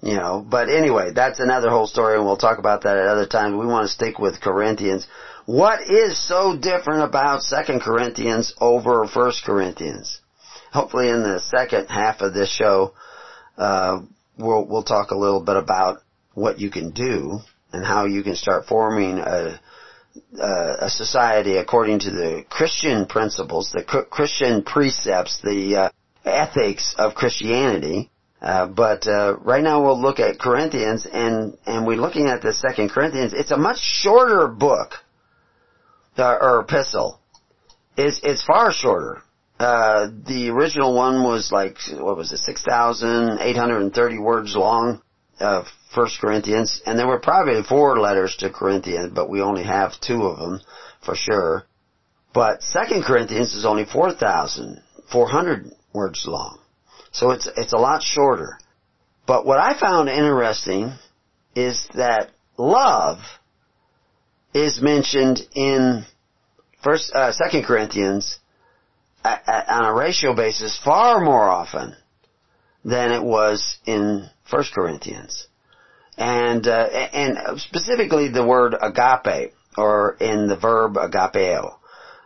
You 0.00 0.14
know, 0.14 0.46
but 0.48 0.68
anyway, 0.68 1.10
that's 1.12 1.40
another 1.40 1.68
whole 1.68 1.88
story 1.88 2.14
and 2.14 2.24
we'll 2.24 2.36
talk 2.36 2.58
about 2.58 2.82
that 2.82 2.96
at 2.96 3.08
other 3.08 3.26
times. 3.26 3.56
We 3.56 3.66
want 3.66 3.88
to 3.88 3.92
stick 3.92 4.20
with 4.20 4.40
Corinthians. 4.40 5.08
What 5.46 5.80
is 5.90 6.16
so 6.28 6.56
different 6.56 7.02
about 7.02 7.42
2 7.42 7.80
Corinthians 7.80 8.54
over 8.60 9.04
1 9.04 9.32
Corinthians? 9.44 10.20
Hopefully 10.72 11.08
in 11.08 11.24
the 11.24 11.40
second 11.40 11.88
half 11.88 12.20
of 12.20 12.32
this 12.32 12.48
show, 12.48 12.92
uh, 13.58 13.98
we'll, 14.38 14.64
we'll 14.64 14.84
talk 14.84 15.10
a 15.10 15.18
little 15.18 15.42
bit 15.42 15.56
about 15.56 16.02
what 16.34 16.60
you 16.60 16.70
can 16.70 16.90
do 16.90 17.40
and 17.72 17.84
how 17.84 18.04
you 18.04 18.22
can 18.22 18.36
start 18.36 18.66
forming 18.66 19.18
a, 19.18 19.58
uh, 20.40 20.76
a 20.80 20.90
society 20.90 21.56
according 21.56 22.00
to 22.00 22.10
the 22.10 22.44
Christian 22.48 23.06
principles, 23.06 23.70
the 23.72 23.82
Christian 23.82 24.62
precepts, 24.62 25.40
the 25.42 25.76
uh, 25.76 25.90
ethics 26.24 26.94
of 26.98 27.14
Christianity. 27.14 28.10
Uh, 28.40 28.66
but 28.66 29.06
uh, 29.06 29.36
right 29.38 29.62
now 29.62 29.82
we'll 29.82 30.00
look 30.00 30.20
at 30.20 30.38
Corinthians, 30.38 31.06
and 31.10 31.56
and 31.66 31.86
we're 31.86 31.96
looking 31.96 32.26
at 32.26 32.42
the 32.42 32.52
Second 32.52 32.90
Corinthians. 32.90 33.32
It's 33.32 33.50
a 33.50 33.56
much 33.56 33.78
shorter 33.78 34.46
book 34.46 34.92
uh, 36.18 36.36
or 36.40 36.60
epistle. 36.60 37.18
It's 37.96 38.20
it's 38.22 38.44
far 38.44 38.72
shorter. 38.72 39.22
Uh, 39.58 40.08
the 40.26 40.50
original 40.50 40.94
one 40.94 41.24
was 41.24 41.50
like 41.50 41.78
what 41.92 42.16
was 42.16 42.30
it, 42.30 42.38
six 42.38 42.62
thousand 42.62 43.38
eight 43.40 43.56
hundred 43.56 43.80
and 43.80 43.94
thirty 43.94 44.18
words 44.18 44.54
long. 44.54 45.00
First 45.96 46.20
Corinthians, 46.20 46.82
and 46.84 46.98
there 46.98 47.06
were 47.06 47.18
probably 47.18 47.62
four 47.62 47.98
letters 47.98 48.36
to 48.40 48.50
Corinthians, 48.50 49.12
but 49.14 49.30
we 49.30 49.40
only 49.40 49.64
have 49.64 49.98
two 49.98 50.26
of 50.26 50.38
them 50.38 50.60
for 51.02 51.16
sure. 51.16 51.64
But 52.34 52.62
Second 52.62 53.04
Corinthians 53.04 53.54
is 53.54 53.64
only 53.64 53.86
4,400 53.86 55.70
words 55.94 56.26
long. 56.26 56.58
So 57.12 57.30
it's, 57.30 57.48
it's 57.56 57.72
a 57.72 57.78
lot 57.78 58.02
shorter. 58.02 58.58
But 59.26 59.46
what 59.46 59.58
I 59.58 59.80
found 59.80 60.10
interesting 60.10 60.92
is 61.54 61.88
that 61.94 62.28
love 62.58 63.20
is 64.52 64.82
mentioned 64.82 65.40
in 65.54 66.04
first, 66.84 67.10
uh, 67.14 67.32
Second 67.32 67.64
Corinthians 67.64 68.38
on 69.24 69.86
a 69.86 69.94
ratio 69.94 70.36
basis 70.36 70.78
far 70.84 71.24
more 71.24 71.48
often 71.48 71.96
than 72.84 73.12
it 73.12 73.22
was 73.22 73.78
in 73.86 74.28
First 74.44 74.74
Corinthians 74.74 75.48
and 76.16 76.66
uh, 76.66 76.88
and 77.12 77.60
specifically 77.60 78.28
the 78.28 78.46
word 78.46 78.74
agape 78.80 79.52
or 79.76 80.16
in 80.20 80.48
the 80.48 80.56
verb 80.56 80.94
agapeo 80.94 81.76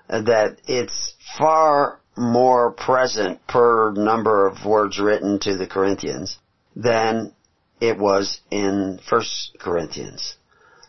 that 0.09 0.57
it's 0.67 1.15
far 1.39 2.01
more 2.17 2.73
present 2.73 3.47
per 3.47 3.93
number 3.93 4.47
of 4.47 4.65
words 4.65 4.99
written 4.99 5.39
to 5.41 5.57
the 5.57 5.67
Corinthians 5.67 6.39
than 6.75 7.33
it 7.81 7.99
was 7.99 8.41
in 8.51 8.99
First 9.09 9.57
Corinthians. 9.59 10.37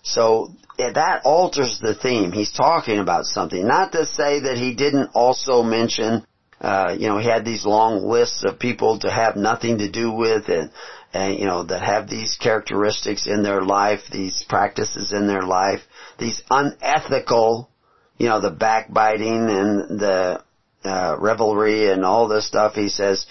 So 0.03 0.49
that 0.77 1.21
alters 1.23 1.79
the 1.79 1.93
theme. 1.93 2.31
He's 2.31 2.51
talking 2.51 2.99
about 2.99 3.25
something. 3.25 3.65
Not 3.65 3.91
to 3.91 4.05
say 4.05 4.41
that 4.41 4.57
he 4.57 4.73
didn't 4.73 5.11
also 5.13 5.61
mention, 5.61 6.25
uh, 6.59 6.95
you 6.97 7.07
know, 7.07 7.19
he 7.19 7.29
had 7.29 7.45
these 7.45 7.65
long 7.65 8.03
lists 8.03 8.43
of 8.43 8.59
people 8.59 8.99
to 8.99 9.11
have 9.11 9.35
nothing 9.35 9.77
to 9.77 9.91
do 9.91 10.11
with 10.11 10.49
and 10.49 10.71
and 11.13 11.39
you 11.39 11.45
know 11.45 11.63
that 11.63 11.82
have 11.82 12.10
these 12.10 12.38
characteristics 12.41 13.28
in 13.28 13.43
their 13.43 13.62
life, 13.62 14.02
these 14.12 14.43
practices 14.47 15.12
in 15.12 15.28
their 15.28 15.41
life, 15.41 15.82
these 16.17 16.41
unethical, 16.50 17.69
you 18.17 18.28
know, 18.28 18.39
the 18.41 18.52
backbiting 18.52 19.50
and 19.50 20.00
the 20.00 20.43
uh, 20.84 21.15
revelry 21.19 21.91
and 21.91 22.06
all 22.06 22.28
this 22.28 22.47
stuff. 22.47 22.74
He 22.76 22.89
says 22.89 23.26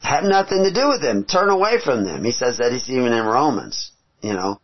have 0.00 0.24
nothing 0.24 0.62
to 0.64 0.72
do 0.72 0.88
with 0.88 1.02
them. 1.02 1.24
Turn 1.24 1.48
away 1.48 1.78
from 1.84 2.04
them. 2.04 2.24
He 2.24 2.32
says 2.32 2.58
that 2.58 2.72
he's 2.72 2.88
even 2.88 3.12
in 3.12 3.24
Romans, 3.24 3.92
you 4.20 4.32
know, 4.32 4.60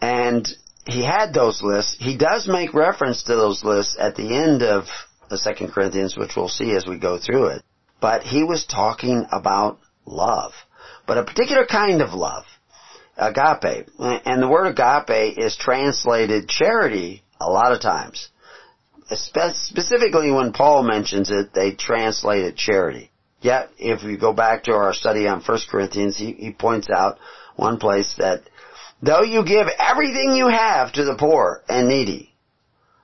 and 0.00 0.48
he 0.86 1.04
had 1.04 1.32
those 1.32 1.62
lists. 1.62 1.96
He 2.00 2.16
does 2.16 2.48
make 2.48 2.74
reference 2.74 3.24
to 3.24 3.36
those 3.36 3.62
lists 3.62 3.96
at 3.98 4.16
the 4.16 4.34
end 4.34 4.62
of 4.62 4.84
the 5.28 5.38
Second 5.38 5.72
Corinthians, 5.72 6.16
which 6.16 6.32
we'll 6.36 6.48
see 6.48 6.74
as 6.74 6.86
we 6.86 6.98
go 6.98 7.18
through 7.18 7.48
it. 7.48 7.62
But 8.00 8.22
he 8.22 8.42
was 8.42 8.64
talking 8.64 9.26
about 9.30 9.78
love 10.06 10.52
but 11.08 11.16
a 11.18 11.24
particular 11.24 11.66
kind 11.66 12.02
of 12.02 12.12
love, 12.12 12.44
agape. 13.16 13.88
And 13.98 14.42
the 14.42 14.46
word 14.46 14.66
agape 14.66 15.38
is 15.38 15.56
translated 15.56 16.48
charity 16.48 17.22
a 17.40 17.50
lot 17.50 17.72
of 17.72 17.80
times. 17.80 18.28
Specifically 19.10 20.30
when 20.30 20.52
Paul 20.52 20.82
mentions 20.82 21.30
it, 21.30 21.54
they 21.54 21.72
translate 21.72 22.44
it 22.44 22.56
charity. 22.56 23.10
Yet, 23.40 23.70
if 23.78 24.04
we 24.04 24.18
go 24.18 24.34
back 24.34 24.64
to 24.64 24.72
our 24.72 24.92
study 24.92 25.26
on 25.26 25.40
1 25.40 25.58
Corinthians, 25.70 26.18
he, 26.18 26.32
he 26.32 26.52
points 26.52 26.90
out 26.90 27.18
one 27.56 27.78
place 27.78 28.14
that 28.18 28.42
though 29.00 29.22
you 29.22 29.44
give 29.46 29.66
everything 29.78 30.34
you 30.34 30.48
have 30.48 30.92
to 30.92 31.04
the 31.04 31.16
poor 31.16 31.62
and 31.70 31.88
needy, 31.88 32.34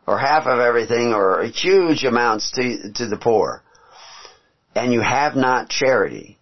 or 0.06 0.18
half 0.18 0.46
of 0.46 0.58
everything, 0.58 1.14
or 1.14 1.44
huge 1.44 2.04
amounts 2.04 2.50
to, 2.50 2.92
to 2.92 3.06
the 3.06 3.16
poor, 3.16 3.62
and 4.74 4.92
you 4.92 5.00
have 5.00 5.36
not 5.36 5.70
charity, 5.70 6.38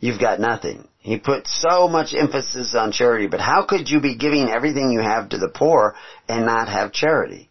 you've 0.00 0.20
got 0.20 0.40
nothing. 0.40 0.88
He 0.98 1.18
put 1.18 1.46
so 1.46 1.88
much 1.88 2.14
emphasis 2.14 2.74
on 2.74 2.92
charity, 2.92 3.28
but 3.28 3.40
how 3.40 3.64
could 3.64 3.88
you 3.88 4.00
be 4.00 4.16
giving 4.16 4.50
everything 4.50 4.90
you 4.90 5.00
have 5.00 5.30
to 5.30 5.38
the 5.38 5.48
poor 5.48 5.94
and 6.28 6.44
not 6.44 6.68
have 6.68 6.92
charity? 6.92 7.48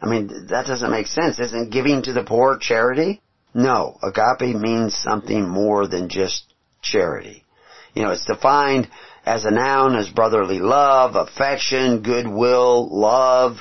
I 0.00 0.06
mean, 0.06 0.46
that 0.48 0.66
doesn't 0.66 0.90
make 0.90 1.06
sense. 1.06 1.38
Isn't 1.38 1.70
giving 1.70 2.02
to 2.02 2.12
the 2.12 2.24
poor 2.24 2.58
charity? 2.58 3.20
No, 3.54 3.98
agape 4.02 4.56
means 4.56 4.94
something 4.94 5.48
more 5.48 5.86
than 5.86 6.08
just 6.08 6.44
charity. 6.82 7.44
You 7.94 8.02
know, 8.02 8.10
it's 8.10 8.26
defined 8.26 8.88
as 9.24 9.44
a 9.44 9.50
noun 9.50 9.96
as 9.96 10.08
brotherly 10.08 10.58
love, 10.58 11.14
affection, 11.14 12.02
goodwill, 12.02 12.88
love, 12.90 13.56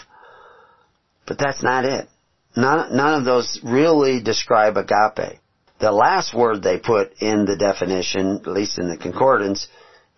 but 1.27 1.37
that's 1.37 1.63
not 1.63 1.85
it. 1.85 2.07
None, 2.55 2.95
none 2.95 3.19
of 3.19 3.25
those 3.25 3.59
really 3.63 4.21
describe 4.21 4.77
agape. 4.77 5.39
The 5.83 5.91
last 5.91 6.33
word 6.33 6.63
they 6.63 6.77
put 6.77 7.11
in 7.19 7.43
the 7.43 7.57
definition, 7.57 8.37
at 8.37 8.47
least 8.47 8.79
in 8.79 8.87
the 8.87 8.95
concordance, 8.95 9.67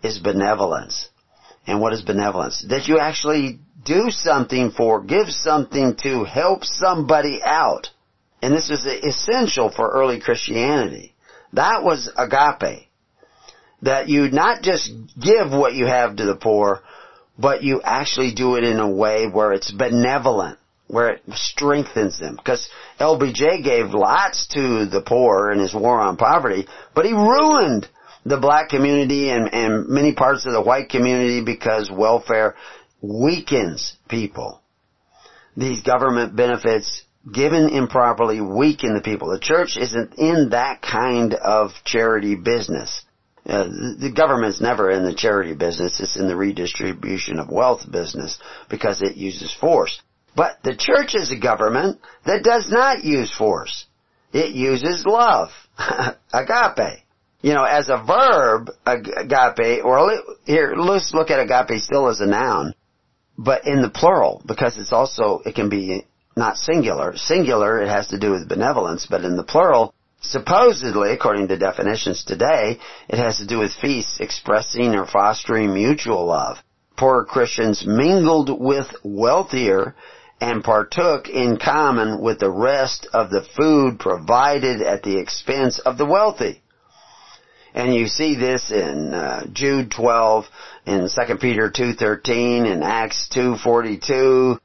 is 0.03 0.19
benevolence. 0.19 1.09
And 1.65 1.81
what 1.81 1.91
is 1.91 2.03
benevolence? 2.03 2.63
That 2.69 2.87
you 2.87 2.99
actually 2.99 3.57
do 3.83 4.11
something 4.11 4.69
for, 4.69 5.01
give 5.01 5.27
something 5.31 5.95
to 6.03 6.23
help 6.23 6.65
somebody 6.65 7.41
out. 7.43 7.89
And 8.43 8.53
this 8.53 8.69
is 8.69 8.85
essential 8.85 9.71
for 9.71 9.89
early 9.89 10.19
Christianity. 10.19 11.15
That 11.53 11.83
was 11.83 12.11
agape. 12.15 12.87
That 13.81 14.07
you 14.07 14.29
not 14.29 14.61
just 14.61 14.91
give 15.19 15.49
what 15.49 15.73
you 15.73 15.87
have 15.87 16.17
to 16.17 16.25
the 16.25 16.35
poor, 16.35 16.83
but 17.39 17.63
you 17.63 17.81
actually 17.81 18.35
do 18.35 18.55
it 18.57 18.63
in 18.63 18.79
a 18.79 18.87
way 18.87 19.25
where 19.27 19.51
it's 19.51 19.71
benevolent, 19.71 20.59
where 20.87 21.09
it 21.09 21.21
strengthens 21.33 22.19
them. 22.19 22.35
Because 22.35 22.69
LBJ 22.99 23.63
gave 23.63 23.93
lots 23.93 24.47
to 24.47 24.85
the 24.85 25.01
poor 25.01 25.51
in 25.51 25.59
his 25.59 25.73
war 25.73 25.99
on 25.99 26.17
poverty, 26.17 26.67
but 26.93 27.05
he 27.05 27.13
ruined 27.13 27.87
the 28.25 28.37
black 28.37 28.69
community 28.69 29.29
and, 29.29 29.53
and 29.53 29.87
many 29.87 30.13
parts 30.13 30.45
of 30.45 30.53
the 30.53 30.61
white 30.61 30.89
community 30.89 31.43
because 31.43 31.91
welfare 31.91 32.55
weakens 33.01 33.95
people. 34.09 34.61
These 35.55 35.83
government 35.83 36.35
benefits 36.35 37.03
given 37.31 37.69
improperly 37.69 38.41
weaken 38.41 38.93
the 38.93 39.01
people. 39.01 39.29
The 39.29 39.39
church 39.39 39.77
isn't 39.77 40.15
in 40.17 40.49
that 40.49 40.81
kind 40.81 41.33
of 41.33 41.71
charity 41.83 42.35
business. 42.35 43.03
Uh, 43.47 43.65
the 43.65 44.11
government's 44.15 44.59
never 44.59 44.89
in 44.89 45.05
the 45.05 45.13
charity 45.13 45.53
business. 45.53 45.99
It's 45.99 46.17
in 46.17 46.27
the 46.27 46.35
redistribution 46.35 47.39
of 47.39 47.49
wealth 47.49 47.89
business 47.89 48.39
because 48.69 49.01
it 49.03 49.17
uses 49.17 49.53
force. 49.53 50.01
But 50.35 50.57
the 50.63 50.75
church 50.75 51.15
is 51.15 51.31
a 51.31 51.39
government 51.39 51.99
that 52.25 52.43
does 52.43 52.69
not 52.69 53.03
use 53.03 53.33
force. 53.33 53.85
It 54.33 54.53
uses 54.53 55.05
love. 55.05 55.49
agape 56.33 57.05
you 57.45 57.53
know, 57.53 57.63
as 57.63 57.89
a 57.89 58.03
verb, 58.03 58.71
agape, 58.87 59.85
or 59.85 60.11
here, 60.45 60.73
let's 60.75 61.13
look 61.13 61.29
at 61.29 61.39
agape 61.39 61.79
still 61.79 62.07
as 62.09 62.19
a 62.19 62.25
noun, 62.25 62.73
but 63.37 63.67
in 63.67 63.83
the 63.83 63.89
plural, 63.91 64.41
because 64.47 64.79
it's 64.79 64.91
also, 64.91 65.43
it 65.45 65.53
can 65.53 65.69
be 65.69 66.07
not 66.35 66.57
singular. 66.57 67.15
Singular, 67.15 67.83
it 67.83 67.87
has 67.87 68.07
to 68.07 68.17
do 68.17 68.31
with 68.31 68.49
benevolence, 68.49 69.05
but 69.07 69.23
in 69.23 69.37
the 69.37 69.43
plural, 69.43 69.93
supposedly, 70.21 71.11
according 71.11 71.49
to 71.49 71.57
definitions 71.59 72.23
today, 72.25 72.79
it 73.07 73.19
has 73.19 73.37
to 73.37 73.45
do 73.45 73.59
with 73.59 73.73
feasts 73.73 74.19
expressing 74.19 74.95
or 74.95 75.05
fostering 75.05 75.71
mutual 75.71 76.25
love. 76.25 76.57
Poor 76.97 77.25
Christians 77.25 77.85
mingled 77.85 78.49
with 78.59 78.87
wealthier 79.03 79.93
and 80.41 80.63
partook 80.63 81.29
in 81.29 81.57
common 81.57 82.21
with 82.21 82.39
the 82.39 82.51
rest 82.51 83.07
of 83.13 83.29
the 83.29 83.45
food 83.55 83.99
provided 83.99 84.81
at 84.81 85.03
the 85.03 85.17
expense 85.19 85.79
of 85.79 85.97
the 85.97 86.05
wealthy. 86.05 86.61
And 87.73 87.93
you 87.93 88.07
see 88.07 88.35
this 88.35 88.71
in 88.71 89.13
uh, 89.13 89.47
Jude 89.51 89.91
12, 89.91 90.45
in 90.85 91.09
2 91.09 91.35
Peter 91.37 91.69
2.13, 91.69 92.71
in 92.71 92.83
Acts 92.83 93.29
2.42, 93.35 94.57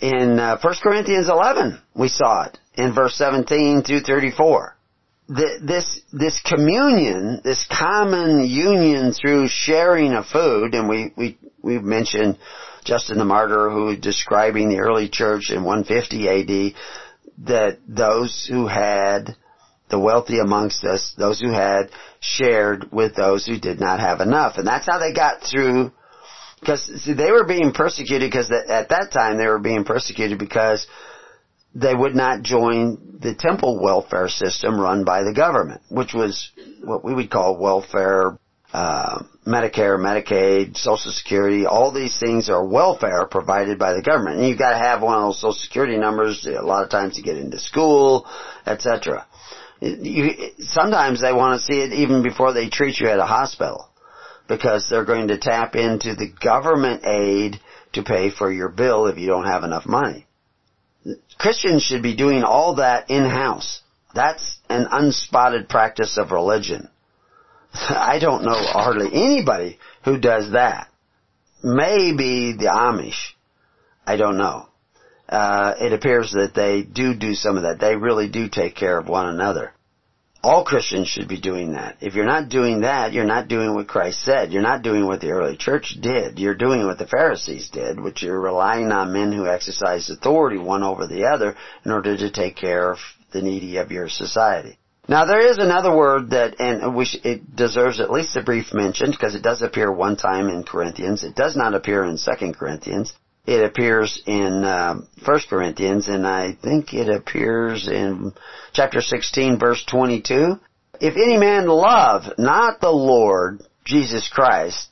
in 0.00 0.38
uh, 0.38 0.58
1 0.60 0.74
Corinthians 0.82 1.28
11, 1.28 1.80
we 1.94 2.08
saw 2.08 2.44
it, 2.44 2.58
in 2.74 2.94
verse 2.94 3.14
17 3.16 3.82
through 3.82 4.00
34. 4.00 4.74
The, 5.28 5.58
this, 5.62 6.00
this 6.12 6.40
communion, 6.40 7.40
this 7.42 7.66
common 7.66 8.46
union 8.46 9.12
through 9.12 9.48
sharing 9.48 10.12
of 10.12 10.26
food, 10.26 10.74
and 10.74 10.88
we, 10.88 11.12
we, 11.16 11.38
we 11.62 11.78
mentioned 11.78 12.38
Justin 12.86 13.18
the 13.18 13.24
Martyr 13.24 13.70
who 13.70 13.96
describing 13.96 14.68
the 14.68 14.78
early 14.78 15.08
church 15.08 15.50
in 15.50 15.64
150 15.64 16.28
AD, 16.28 16.74
that 17.46 17.78
those 17.86 18.46
who 18.48 18.66
had 18.66 19.36
the 19.90 19.98
wealthy 19.98 20.38
amongst 20.38 20.84
us, 20.84 21.14
those 21.18 21.40
who 21.40 21.50
had 21.50 21.90
shared 22.20 22.90
with 22.92 23.14
those 23.14 23.44
who 23.46 23.58
did 23.58 23.78
not 23.78 24.00
have 24.00 24.20
enough. 24.20 24.56
And 24.56 24.66
that's 24.66 24.86
how 24.86 24.98
they 24.98 25.12
got 25.12 25.42
through, 25.42 25.92
because 26.60 26.90
they 27.06 27.30
were 27.30 27.46
being 27.46 27.72
persecuted 27.72 28.30
because 28.30 28.50
at 28.50 28.88
that 28.88 29.10
time 29.12 29.36
they 29.36 29.46
were 29.46 29.58
being 29.58 29.84
persecuted 29.84 30.38
because 30.38 30.86
they 31.74 31.94
would 31.94 32.14
not 32.14 32.42
join 32.42 33.18
the 33.20 33.34
temple 33.34 33.78
welfare 33.82 34.28
system 34.28 34.80
run 34.80 35.04
by 35.04 35.22
the 35.22 35.34
government, 35.34 35.82
which 35.90 36.14
was 36.14 36.50
what 36.82 37.04
we 37.04 37.14
would 37.14 37.30
call 37.30 37.58
welfare, 37.58 38.38
uh, 38.72 39.22
Medicare, 39.46 39.96
Medicaid, 39.96 40.76
Social 40.76 41.12
Security, 41.12 41.66
all 41.66 41.92
these 41.92 42.18
things 42.18 42.50
are 42.50 42.66
welfare 42.66 43.26
provided 43.26 43.78
by 43.78 43.92
the 43.92 44.02
government. 44.02 44.38
And 44.38 44.48
you've 44.48 44.58
got 44.58 44.72
to 44.72 44.78
have 44.78 45.02
one 45.02 45.14
of 45.16 45.22
those 45.22 45.40
Social 45.40 45.52
Security 45.52 45.96
numbers 45.96 46.46
a 46.46 46.62
lot 46.62 46.82
of 46.82 46.90
times 46.90 47.14
to 47.14 47.22
get 47.22 47.36
into 47.36 47.58
school, 47.60 48.26
etc. 48.66 49.26
You, 49.80 50.50
sometimes 50.58 51.20
they 51.20 51.32
want 51.32 51.60
to 51.60 51.64
see 51.64 51.80
it 51.80 51.92
even 51.92 52.22
before 52.22 52.52
they 52.52 52.68
treat 52.68 52.98
you 52.98 53.08
at 53.08 53.20
a 53.20 53.26
hospital 53.26 53.88
because 54.48 54.88
they're 54.88 55.04
going 55.04 55.28
to 55.28 55.38
tap 55.38 55.76
into 55.76 56.14
the 56.14 56.32
government 56.42 57.04
aid 57.04 57.60
to 57.92 58.02
pay 58.02 58.30
for 58.30 58.50
your 58.50 58.68
bill 58.68 59.06
if 59.06 59.16
you 59.18 59.28
don't 59.28 59.46
have 59.46 59.64
enough 59.64 59.86
money. 59.86 60.26
Christians 61.38 61.82
should 61.82 62.02
be 62.02 62.16
doing 62.16 62.42
all 62.42 62.76
that 62.76 63.10
in-house. 63.10 63.82
That's 64.14 64.58
an 64.68 64.86
unspotted 64.90 65.68
practice 65.68 66.18
of 66.18 66.32
religion. 66.32 66.88
I 67.74 68.18
don't 68.20 68.44
know 68.44 68.54
hardly 68.54 69.08
anybody 69.12 69.78
who 70.04 70.18
does 70.18 70.52
that. 70.52 70.88
Maybe 71.62 72.52
the 72.52 72.66
Amish. 72.66 73.32
I 74.06 74.16
don't 74.16 74.36
know 74.36 74.68
uh, 75.28 75.74
it 75.80 75.92
appears 75.92 76.32
that 76.32 76.54
they 76.54 76.82
do 76.82 77.14
do 77.14 77.34
some 77.34 77.56
of 77.56 77.64
that. 77.64 77.80
They 77.80 77.96
really 77.96 78.28
do 78.28 78.48
take 78.48 78.74
care 78.74 78.98
of 78.98 79.08
one 79.08 79.26
another. 79.26 79.72
All 80.42 80.64
Christians 80.64 81.08
should 81.08 81.26
be 81.26 81.40
doing 81.40 81.72
that. 81.72 81.96
If 82.00 82.14
you're 82.14 82.24
not 82.24 82.48
doing 82.48 82.82
that, 82.82 83.12
you're 83.12 83.24
not 83.24 83.48
doing 83.48 83.74
what 83.74 83.88
Christ 83.88 84.22
said. 84.22 84.52
You're 84.52 84.62
not 84.62 84.82
doing 84.82 85.04
what 85.04 85.20
the 85.20 85.30
early 85.30 85.56
church 85.56 85.96
did. 86.00 86.38
You're 86.38 86.54
doing 86.54 86.86
what 86.86 86.98
the 86.98 87.06
Pharisees 87.06 87.70
did, 87.70 87.98
which 87.98 88.22
you're 88.22 88.40
relying 88.40 88.92
on 88.92 89.12
men 89.12 89.32
who 89.32 89.48
exercise 89.48 90.08
authority 90.08 90.58
one 90.58 90.84
over 90.84 91.08
the 91.08 91.24
other 91.24 91.56
in 91.84 91.90
order 91.90 92.16
to 92.16 92.30
take 92.30 92.54
care 92.54 92.92
of 92.92 92.98
the 93.32 93.42
needy 93.42 93.78
of 93.78 93.90
your 93.90 94.08
society. 94.08 94.78
Now 95.08 95.24
there 95.24 95.40
is 95.40 95.58
another 95.58 95.94
word 95.94 96.30
that, 96.30 96.60
and 96.60 96.96
which 96.96 97.16
it 97.24 97.54
deserves 97.54 98.00
at 98.00 98.10
least 98.10 98.36
a 98.36 98.42
brief 98.42 98.74
mention 98.74 99.10
because 99.10 99.34
it 99.34 99.42
does 99.42 99.62
appear 99.62 99.92
one 99.92 100.16
time 100.16 100.48
in 100.48 100.64
Corinthians. 100.64 101.22
It 101.22 101.36
does 101.36 101.56
not 101.56 101.74
appear 101.74 102.04
in 102.04 102.18
Second 102.18 102.56
Corinthians 102.56 103.12
it 103.46 103.64
appears 103.64 104.20
in 104.26 104.64
uh, 104.64 104.96
1 105.24 105.40
Corinthians, 105.48 106.08
and 106.08 106.26
I 106.26 106.52
think 106.52 106.92
it 106.92 107.08
appears 107.08 107.86
in 107.88 108.32
chapter 108.72 109.00
16, 109.00 109.58
verse 109.58 109.84
22. 109.84 110.58
If 111.00 111.14
any 111.14 111.36
man 111.36 111.66
love 111.66 112.24
not 112.38 112.80
the 112.80 112.90
Lord 112.90 113.62
Jesus 113.84 114.28
Christ, 114.28 114.88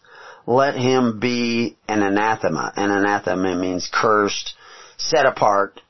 let 0.46 0.76
him 0.76 1.18
be 1.18 1.76
an 1.88 2.02
anathema. 2.02 2.72
An 2.76 2.90
anathema 2.90 3.56
means 3.56 3.90
cursed, 3.92 4.54
set 4.98 5.26
apart. 5.26 5.80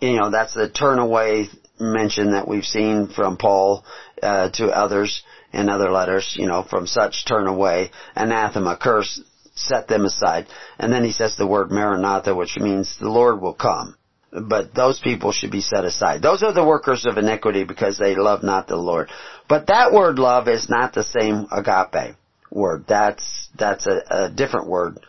You 0.00 0.18
know, 0.18 0.30
that's 0.30 0.54
the 0.54 0.68
turn 0.68 0.98
away 0.98 1.48
mention 1.80 2.32
that 2.32 2.46
we've 2.46 2.64
seen 2.64 3.08
from 3.08 3.36
Paul 3.36 3.84
uh, 4.22 4.50
to 4.50 4.66
others 4.68 5.22
in 5.52 5.68
other 5.68 5.90
letters. 5.90 6.36
You 6.38 6.46
know, 6.46 6.62
from 6.62 6.86
such 6.86 7.24
turn 7.26 7.46
away, 7.46 7.90
anathema, 8.14 8.76
curse 8.80 9.20
set 9.54 9.88
them 9.88 10.04
aside. 10.04 10.46
And 10.78 10.92
then 10.92 11.04
he 11.04 11.12
says 11.12 11.36
the 11.36 11.46
word 11.46 11.70
Maranatha, 11.70 12.34
which 12.34 12.56
means 12.56 12.98
the 12.98 13.10
Lord 13.10 13.40
will 13.40 13.54
come. 13.54 13.96
But 14.32 14.74
those 14.74 15.00
people 15.00 15.32
should 15.32 15.50
be 15.50 15.60
set 15.60 15.84
aside. 15.84 16.22
Those 16.22 16.44
are 16.44 16.52
the 16.52 16.64
workers 16.64 17.04
of 17.04 17.18
iniquity 17.18 17.64
because 17.64 17.98
they 17.98 18.14
love 18.14 18.44
not 18.44 18.68
the 18.68 18.76
Lord. 18.76 19.08
But 19.48 19.66
that 19.66 19.92
word 19.92 20.20
love 20.20 20.46
is 20.46 20.70
not 20.70 20.94
the 20.94 21.02
same 21.02 21.48
agape 21.50 22.14
word. 22.50 22.84
That's, 22.88 23.48
that's 23.58 23.86
a, 23.86 24.02
a 24.26 24.30
different 24.30 24.68
word, 24.68 25.00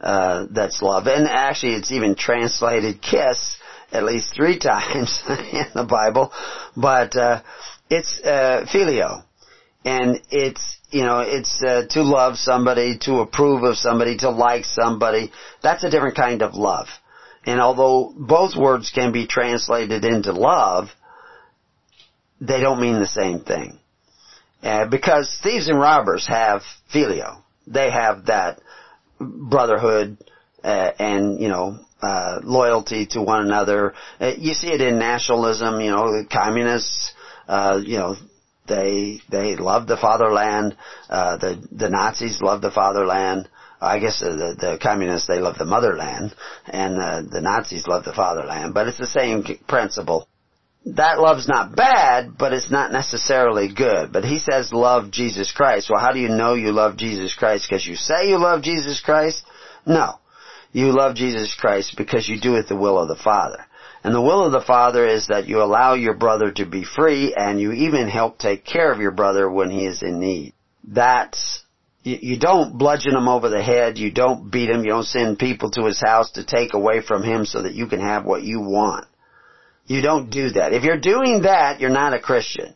uh, 0.00 0.46
that's 0.50 0.80
love. 0.80 1.06
And 1.06 1.26
actually 1.26 1.74
it's 1.74 1.92
even 1.92 2.14
translated 2.14 3.02
kiss 3.02 3.58
at 3.92 4.04
least 4.04 4.34
three 4.34 4.58
times 4.70 5.22
in 5.28 5.66
the 5.74 5.86
Bible. 5.88 6.32
But, 6.76 7.16
uh, 7.16 7.42
it's, 7.88 8.20
uh, 8.22 8.66
phileo. 8.72 9.24
And 9.84 10.20
it's, 10.30 10.78
you 10.90 11.02
know, 11.02 11.20
it's 11.20 11.62
uh, 11.62 11.86
to 11.90 12.02
love 12.02 12.36
somebody, 12.36 12.98
to 13.02 13.20
approve 13.20 13.62
of 13.62 13.76
somebody, 13.76 14.18
to 14.18 14.30
like 14.30 14.64
somebody. 14.64 15.32
That's 15.62 15.84
a 15.84 15.90
different 15.90 16.16
kind 16.16 16.42
of 16.42 16.54
love. 16.54 16.88
And 17.46 17.60
although 17.60 18.12
both 18.16 18.56
words 18.56 18.90
can 18.94 19.12
be 19.12 19.26
translated 19.26 20.04
into 20.04 20.32
love, 20.32 20.88
they 22.40 22.60
don't 22.60 22.80
mean 22.80 22.98
the 22.98 23.06
same 23.06 23.40
thing. 23.40 23.78
Uh, 24.62 24.86
because 24.86 25.38
thieves 25.42 25.68
and 25.68 25.78
robbers 25.78 26.26
have 26.28 26.62
phileo. 26.92 27.42
They 27.66 27.90
have 27.90 28.26
that 28.26 28.60
brotherhood 29.18 30.18
uh, 30.64 30.90
and, 30.98 31.40
you 31.40 31.48
know, 31.48 31.78
uh, 32.02 32.40
loyalty 32.42 33.06
to 33.06 33.22
one 33.22 33.42
another. 33.44 33.94
Uh, 34.20 34.32
you 34.38 34.54
see 34.54 34.68
it 34.68 34.80
in 34.80 34.98
nationalism, 34.98 35.80
you 35.80 35.90
know, 35.90 36.12
the 36.12 36.26
communists 36.28 37.14
Uh, 37.50 37.80
you 37.82 37.98
know, 37.98 38.14
they 38.68 39.18
they 39.28 39.56
love 39.56 39.88
the 39.88 39.96
fatherland. 39.96 40.76
Uh, 41.08 41.36
the 41.36 41.58
the 41.72 41.90
Nazis 41.90 42.40
love 42.40 42.60
the 42.62 42.70
fatherland. 42.70 43.48
I 43.80 43.98
guess 43.98 44.20
the, 44.20 44.54
the, 44.56 44.78
communists 44.78 45.26
they 45.26 45.40
love 45.40 45.58
the 45.58 45.64
motherland, 45.64 46.32
and 46.66 46.96
uh, 46.96 47.22
the 47.28 47.40
Nazis 47.40 47.88
love 47.88 48.04
the 48.04 48.12
fatherland. 48.12 48.72
But 48.72 48.86
it's 48.86 48.98
the 48.98 49.06
same 49.06 49.42
principle. 49.66 50.28
That 50.84 51.18
love's 51.18 51.48
not 51.48 51.74
bad, 51.74 52.38
but 52.38 52.52
it's 52.52 52.70
not 52.70 52.92
necessarily 52.92 53.72
good. 53.74 54.12
But 54.12 54.24
he 54.24 54.38
says 54.38 54.72
love 54.72 55.10
Jesus 55.10 55.50
Christ. 55.50 55.90
Well, 55.90 55.98
how 55.98 56.12
do 56.12 56.20
you 56.20 56.28
know 56.28 56.54
you 56.54 56.70
love 56.70 56.96
Jesus 56.96 57.34
Christ? 57.34 57.66
Because 57.66 57.84
you 57.84 57.96
say 57.96 58.28
you 58.28 58.38
love 58.38 58.62
Jesus 58.62 59.00
Christ? 59.00 59.42
No. 59.84 60.19
You 60.72 60.92
love 60.92 61.16
Jesus 61.16 61.54
Christ 61.54 61.94
because 61.96 62.28
you 62.28 62.40
do 62.40 62.54
it 62.56 62.68
the 62.68 62.76
will 62.76 62.98
of 62.98 63.08
the 63.08 63.16
Father. 63.16 63.64
And 64.02 64.14
the 64.14 64.20
will 64.20 64.44
of 64.44 64.52
the 64.52 64.60
Father 64.60 65.06
is 65.06 65.26
that 65.26 65.46
you 65.46 65.62
allow 65.62 65.94
your 65.94 66.14
brother 66.14 66.50
to 66.52 66.64
be 66.64 66.84
free 66.84 67.34
and 67.36 67.60
you 67.60 67.72
even 67.72 68.08
help 68.08 68.38
take 68.38 68.64
care 68.64 68.90
of 68.90 69.00
your 69.00 69.10
brother 69.10 69.50
when 69.50 69.70
he 69.70 69.84
is 69.84 70.02
in 70.02 70.20
need. 70.20 70.54
That's, 70.84 71.64
you, 72.02 72.16
you 72.20 72.38
don't 72.38 72.78
bludgeon 72.78 73.14
him 73.14 73.28
over 73.28 73.50
the 73.50 73.62
head, 73.62 73.98
you 73.98 74.10
don't 74.10 74.50
beat 74.50 74.70
him, 74.70 74.84
you 74.84 74.90
don't 74.90 75.04
send 75.04 75.38
people 75.38 75.70
to 75.72 75.84
his 75.84 76.00
house 76.00 76.32
to 76.32 76.44
take 76.44 76.72
away 76.72 77.02
from 77.02 77.22
him 77.22 77.44
so 77.44 77.62
that 77.62 77.74
you 77.74 77.88
can 77.88 78.00
have 78.00 78.24
what 78.24 78.42
you 78.42 78.60
want. 78.60 79.06
You 79.86 80.00
don't 80.00 80.30
do 80.30 80.50
that. 80.50 80.72
If 80.72 80.84
you're 80.84 81.00
doing 81.00 81.42
that, 81.42 81.80
you're 81.80 81.90
not 81.90 82.14
a 82.14 82.20
Christian. 82.20 82.74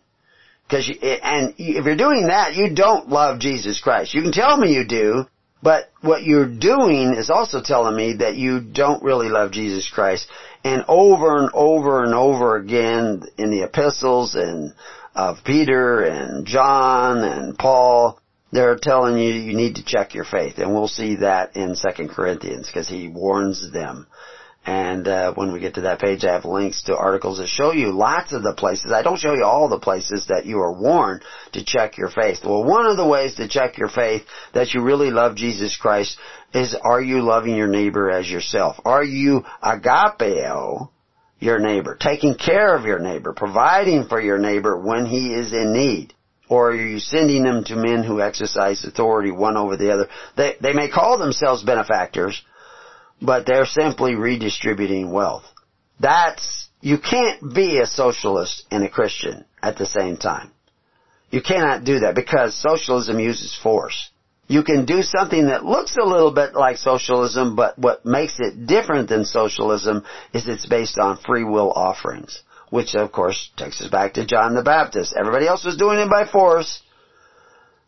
Cause 0.68 0.88
you, 0.88 0.96
and 1.00 1.54
if 1.58 1.84
you're 1.84 1.96
doing 1.96 2.26
that, 2.26 2.54
you 2.54 2.74
don't 2.74 3.08
love 3.08 3.38
Jesus 3.38 3.80
Christ. 3.80 4.14
You 4.14 4.22
can 4.22 4.32
tell 4.32 4.56
me 4.56 4.74
you 4.74 4.86
do, 4.86 5.26
but 5.64 5.90
what 6.02 6.24
you're 6.24 6.46
doing 6.46 7.14
is 7.14 7.30
also 7.30 7.62
telling 7.62 7.96
me 7.96 8.16
that 8.18 8.36
you 8.36 8.60
don't 8.60 9.02
really 9.02 9.30
love 9.30 9.50
Jesus 9.50 9.90
Christ. 9.90 10.28
And 10.62 10.84
over 10.88 11.38
and 11.38 11.50
over 11.54 12.04
and 12.04 12.12
over 12.12 12.56
again 12.56 13.22
in 13.38 13.50
the 13.50 13.62
epistles 13.62 14.34
and 14.34 14.74
of 15.14 15.38
Peter 15.42 16.02
and 16.02 16.46
John 16.46 17.24
and 17.24 17.56
Paul, 17.56 18.20
they're 18.52 18.76
telling 18.76 19.16
you 19.16 19.32
you 19.32 19.56
need 19.56 19.76
to 19.76 19.84
check 19.84 20.12
your 20.12 20.26
faith. 20.26 20.58
And 20.58 20.74
we'll 20.74 20.86
see 20.86 21.16
that 21.16 21.56
in 21.56 21.74
2 21.74 22.08
Corinthians 22.08 22.66
because 22.66 22.88
he 22.88 23.08
warns 23.08 23.72
them 23.72 24.06
and 24.66 25.06
uh, 25.06 25.34
when 25.34 25.52
we 25.52 25.60
get 25.60 25.74
to 25.74 25.82
that 25.82 26.00
page, 26.00 26.24
I 26.24 26.32
have 26.32 26.46
links 26.46 26.84
to 26.84 26.96
articles 26.96 27.38
that 27.38 27.48
show 27.48 27.72
you 27.72 27.90
lots 27.92 28.32
of 28.32 28.42
the 28.42 28.54
places. 28.54 28.92
I 28.92 29.02
don't 29.02 29.18
show 29.18 29.34
you 29.34 29.44
all 29.44 29.68
the 29.68 29.78
places 29.78 30.26
that 30.28 30.46
you 30.46 30.58
are 30.60 30.72
warned 30.72 31.22
to 31.52 31.64
check 31.64 31.98
your 31.98 32.08
faith. 32.08 32.38
Well, 32.44 32.64
one 32.64 32.86
of 32.86 32.96
the 32.96 33.06
ways 33.06 33.34
to 33.34 33.46
check 33.46 33.76
your 33.76 33.90
faith 33.90 34.22
that 34.54 34.72
you 34.72 34.82
really 34.82 35.10
love 35.10 35.36
Jesus 35.36 35.76
Christ 35.76 36.16
is 36.54 36.74
are 36.74 37.02
you 37.02 37.20
loving 37.20 37.56
your 37.56 37.68
neighbor 37.68 38.10
as 38.10 38.30
yourself? 38.30 38.76
Are 38.86 39.04
you 39.04 39.44
agapeo 39.62 40.88
your 41.40 41.58
neighbor, 41.58 41.96
taking 42.00 42.34
care 42.34 42.74
of 42.74 42.86
your 42.86 43.00
neighbor, 43.00 43.34
providing 43.34 44.06
for 44.06 44.18
your 44.18 44.38
neighbor 44.38 44.78
when 44.78 45.04
he 45.04 45.34
is 45.34 45.52
in 45.52 45.74
need? 45.74 46.14
Or 46.48 46.70
are 46.70 46.74
you 46.74 47.00
sending 47.00 47.42
them 47.42 47.64
to 47.64 47.76
men 47.76 48.02
who 48.02 48.20
exercise 48.20 48.84
authority 48.84 49.30
one 49.30 49.56
over 49.56 49.76
the 49.76 49.92
other? 49.92 50.08
They, 50.36 50.56
they 50.60 50.72
may 50.72 50.88
call 50.90 51.18
themselves 51.18 51.62
benefactors, 51.62 52.42
but 53.24 53.46
they're 53.46 53.66
simply 53.66 54.14
redistributing 54.14 55.10
wealth. 55.10 55.44
That's, 56.00 56.68
you 56.80 56.98
can't 56.98 57.54
be 57.54 57.78
a 57.78 57.86
socialist 57.86 58.64
and 58.70 58.84
a 58.84 58.88
Christian 58.88 59.44
at 59.62 59.78
the 59.78 59.86
same 59.86 60.16
time. 60.16 60.50
You 61.30 61.40
cannot 61.42 61.84
do 61.84 62.00
that 62.00 62.14
because 62.14 62.54
socialism 62.54 63.18
uses 63.18 63.58
force. 63.60 64.10
You 64.46 64.62
can 64.62 64.84
do 64.84 65.02
something 65.02 65.46
that 65.46 65.64
looks 65.64 65.96
a 65.96 66.06
little 66.06 66.30
bit 66.30 66.54
like 66.54 66.76
socialism, 66.76 67.56
but 67.56 67.78
what 67.78 68.04
makes 68.04 68.38
it 68.38 68.66
different 68.66 69.08
than 69.08 69.24
socialism 69.24 70.04
is 70.34 70.46
it's 70.46 70.66
based 70.66 70.98
on 70.98 71.16
free 71.16 71.44
will 71.44 71.72
offerings, 71.72 72.42
which 72.68 72.94
of 72.94 73.10
course 73.10 73.50
takes 73.56 73.80
us 73.80 73.88
back 73.88 74.14
to 74.14 74.26
John 74.26 74.54
the 74.54 74.62
Baptist. 74.62 75.14
Everybody 75.18 75.46
else 75.46 75.64
was 75.64 75.78
doing 75.78 75.98
it 75.98 76.10
by 76.10 76.26
force 76.26 76.82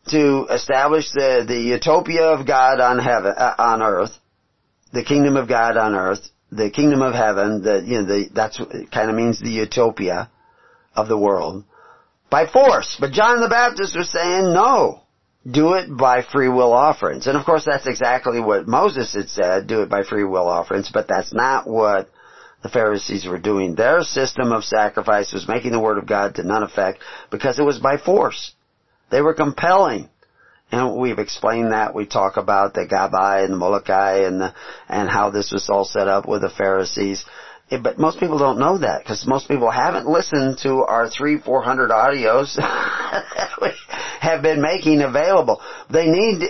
to 0.09 0.47
establish 0.49 1.11
the, 1.11 1.45
the 1.47 1.59
utopia 1.59 2.23
of 2.23 2.47
God 2.47 2.79
on 2.79 2.97
heaven, 2.97 3.33
uh, 3.37 3.53
on 3.57 3.81
earth 3.83 4.17
the 4.91 5.03
kingdom 5.03 5.37
of 5.37 5.47
God 5.47 5.77
on 5.77 5.95
earth, 5.95 6.29
the 6.51 6.69
kingdom 6.69 7.01
of 7.01 7.13
heaven, 7.13 7.61
the, 7.61 7.83
you 7.85 8.01
know, 8.01 8.05
the, 8.05 8.29
that's, 8.33 8.57
kind 8.57 9.09
of 9.09 9.15
means 9.15 9.39
the 9.39 9.49
utopia 9.49 10.29
of 10.95 11.07
the 11.07 11.17
world, 11.17 11.63
by 12.29 12.47
force. 12.47 12.97
But 12.99 13.11
John 13.11 13.41
the 13.41 13.49
Baptist 13.49 13.95
was 13.95 14.09
saying, 14.11 14.53
no, 14.53 15.01
do 15.49 15.73
it 15.73 15.95
by 15.95 16.23
free 16.23 16.49
will 16.49 16.73
offerings. 16.73 17.27
And 17.27 17.37
of 17.37 17.45
course 17.45 17.65
that's 17.65 17.87
exactly 17.87 18.39
what 18.39 18.67
Moses 18.67 19.13
had 19.13 19.29
said, 19.29 19.67
do 19.67 19.81
it 19.81 19.89
by 19.89 20.03
free 20.03 20.23
will 20.23 20.47
offerings, 20.47 20.89
but 20.91 21.07
that's 21.07 21.33
not 21.33 21.67
what 21.67 22.09
the 22.63 22.69
Pharisees 22.69 23.25
were 23.25 23.37
doing. 23.37 23.75
Their 23.75 24.01
system 24.01 24.51
of 24.51 24.63
sacrifice 24.63 25.31
was 25.31 25.47
making 25.47 25.71
the 25.71 25.79
word 25.79 25.97
of 25.97 26.07
God 26.07 26.35
to 26.35 26.43
none 26.43 26.63
effect 26.63 26.99
because 27.29 27.59
it 27.59 27.63
was 27.63 27.79
by 27.79 27.97
force. 27.97 28.53
They 29.09 29.21
were 29.21 29.33
compelling 29.33 30.09
and 30.71 30.97
we've 30.97 31.19
explained 31.19 31.71
that. 31.71 31.95
We 31.95 32.05
talk 32.05 32.37
about 32.37 32.73
the 32.73 32.85
Gabbai 32.85 33.45
and 33.45 33.53
the 33.53 33.57
Molokai 33.57 34.25
and 34.25 34.41
the, 34.41 34.53
and 34.89 35.09
how 35.09 35.29
this 35.29 35.51
was 35.51 35.69
all 35.69 35.85
set 35.85 36.07
up 36.07 36.27
with 36.27 36.41
the 36.41 36.49
Pharisees. 36.49 37.23
It, 37.69 37.83
but 37.83 37.97
most 37.97 38.19
people 38.19 38.37
don't 38.37 38.59
know 38.59 38.77
that 38.79 39.03
because 39.03 39.25
most 39.27 39.47
people 39.47 39.71
haven't 39.71 40.07
listened 40.07 40.59
to 40.63 40.83
our 40.83 41.09
three, 41.09 41.37
four 41.37 41.61
hundred 41.61 41.89
audios 41.89 42.55
that 42.57 43.51
we 43.61 43.69
have 44.19 44.41
been 44.41 44.61
making 44.61 45.01
available. 45.01 45.61
They 45.89 46.07
need, 46.07 46.41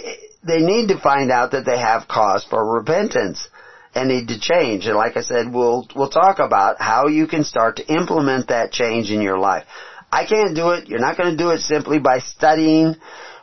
they 0.44 0.60
need 0.60 0.88
to 0.90 1.00
find 1.00 1.32
out 1.32 1.52
that 1.52 1.66
they 1.66 1.78
have 1.78 2.08
cause 2.08 2.44
for 2.44 2.80
repentance 2.80 3.48
and 3.94 4.10
need 4.10 4.28
to 4.28 4.40
change. 4.40 4.86
And 4.86 4.96
like 4.96 5.18
I 5.18 5.22
said, 5.22 5.52
we'll, 5.52 5.88
we'll 5.96 6.10
talk 6.10 6.40
about 6.40 6.80
how 6.80 7.08
you 7.08 7.28
can 7.28 7.44
start 7.44 7.78
to 7.78 7.94
implement 7.94 8.50
that 8.50 8.72
change 8.72 9.10
in 9.10 9.22
your 9.22 9.40
life. 9.40 9.66
I 10.12 10.26
can't 10.26 10.56
do 10.56 10.70
it. 10.70 10.88
You're 10.88 11.00
not 11.00 11.18
going 11.18 11.32
to 11.32 11.38
do 11.38 11.50
it 11.50 11.62
simply 11.62 12.00
by 12.00 12.20
studying 12.20 12.96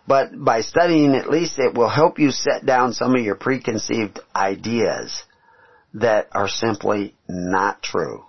but 0.06 0.30
by 0.36 0.60
studying 0.60 1.14
at 1.14 1.30
least 1.30 1.58
it 1.58 1.74
will 1.74 1.88
help 1.88 2.18
you 2.18 2.30
set 2.30 2.66
down 2.66 2.92
some 2.92 3.14
of 3.14 3.24
your 3.24 3.36
preconceived 3.36 4.20
ideas 4.34 5.22
that 5.94 6.28
are 6.32 6.48
simply 6.48 7.14
not 7.28 7.82
true. 7.82 8.24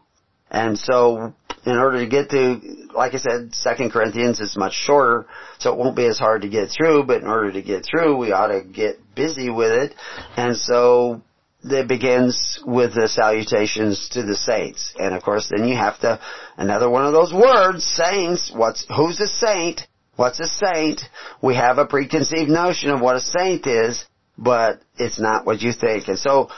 And 0.49 0.78
so, 0.78 1.34
in 1.65 1.78
order 1.78 1.99
to 1.99 2.07
get 2.07 2.30
to, 2.30 2.61
like 2.95 3.15
I 3.15 3.17
said, 3.17 3.55
Second 3.55 3.91
Corinthians 3.91 4.39
is 4.39 4.55
much 4.55 4.73
shorter, 4.73 5.26
so 5.57 5.73
it 5.73 5.78
won't 5.78 5.95
be 5.95 6.05
as 6.05 6.19
hard 6.19 6.43
to 6.43 6.49
get 6.49 6.69
through, 6.69 7.05
but 7.05 7.21
in 7.21 7.28
order 7.28 7.51
to 7.51 7.61
get 7.61 7.86
through, 7.86 8.17
we 8.17 8.32
ought 8.32 8.47
to 8.47 8.61
get 8.61 8.99
busy 9.15 9.49
with 9.49 9.71
it. 9.71 9.95
And 10.38 10.55
so, 10.55 11.21
it 11.63 11.88
begins 11.88 12.59
with 12.65 12.93
the 12.93 13.07
salutations 13.07 14.09
to 14.09 14.23
the 14.23 14.36
saints. 14.36 14.93
And 14.97 15.15
of 15.15 15.23
course, 15.23 15.49
then 15.49 15.67
you 15.67 15.76
have 15.76 15.99
to, 16.01 16.19
another 16.57 16.89
one 16.89 17.05
of 17.05 17.13
those 17.13 17.34
words, 17.34 17.84
saints, 17.84 18.51
what's, 18.55 18.86
who's 18.95 19.19
a 19.19 19.28
saint? 19.28 19.82
What's 20.16 20.39
a 20.39 20.47
saint? 20.47 21.01
We 21.41 21.55
have 21.55 21.78
a 21.78 21.86
preconceived 21.86 22.49
notion 22.49 22.89
of 22.89 23.01
what 23.01 23.18
a 23.18 23.22
saint 23.22 23.68
is, 23.68 24.05
but 24.38 24.82
it's 24.97 25.20
not 25.20 25.45
what 25.45 25.61
you 25.61 25.74
think. 25.74 26.07
And 26.07 26.18
so, 26.18 26.49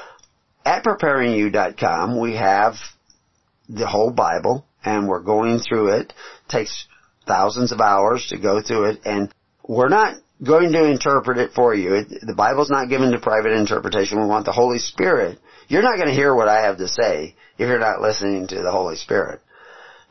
at 0.65 0.83
preparingyou.com, 0.83 2.19
we 2.19 2.35
have 2.35 2.75
the 3.69 3.87
whole 3.87 4.11
Bible, 4.11 4.65
and 4.83 5.07
we're 5.07 5.21
going 5.21 5.59
through 5.59 5.95
it. 5.95 6.01
it. 6.01 6.13
Takes 6.49 6.87
thousands 7.25 7.71
of 7.71 7.81
hours 7.81 8.27
to 8.29 8.37
go 8.37 8.61
through 8.61 8.91
it, 8.91 9.01
and 9.05 9.33
we're 9.67 9.89
not 9.89 10.15
going 10.43 10.71
to 10.71 10.85
interpret 10.85 11.37
it 11.37 11.51
for 11.53 11.73
you. 11.73 11.95
It, 11.95 12.07
the 12.25 12.35
Bible's 12.35 12.69
not 12.69 12.89
given 12.89 13.11
to 13.11 13.19
private 13.19 13.53
interpretation. 13.53 14.19
We 14.21 14.27
want 14.27 14.45
the 14.45 14.51
Holy 14.51 14.79
Spirit. 14.79 15.39
You're 15.67 15.81
not 15.81 15.97
going 15.97 16.07
to 16.07 16.13
hear 16.13 16.33
what 16.33 16.47
I 16.47 16.61
have 16.61 16.77
to 16.77 16.87
say 16.87 17.35
if 17.57 17.67
you're 17.67 17.79
not 17.79 18.01
listening 18.01 18.47
to 18.47 18.55
the 18.55 18.71
Holy 18.71 18.95
Spirit. 18.95 19.41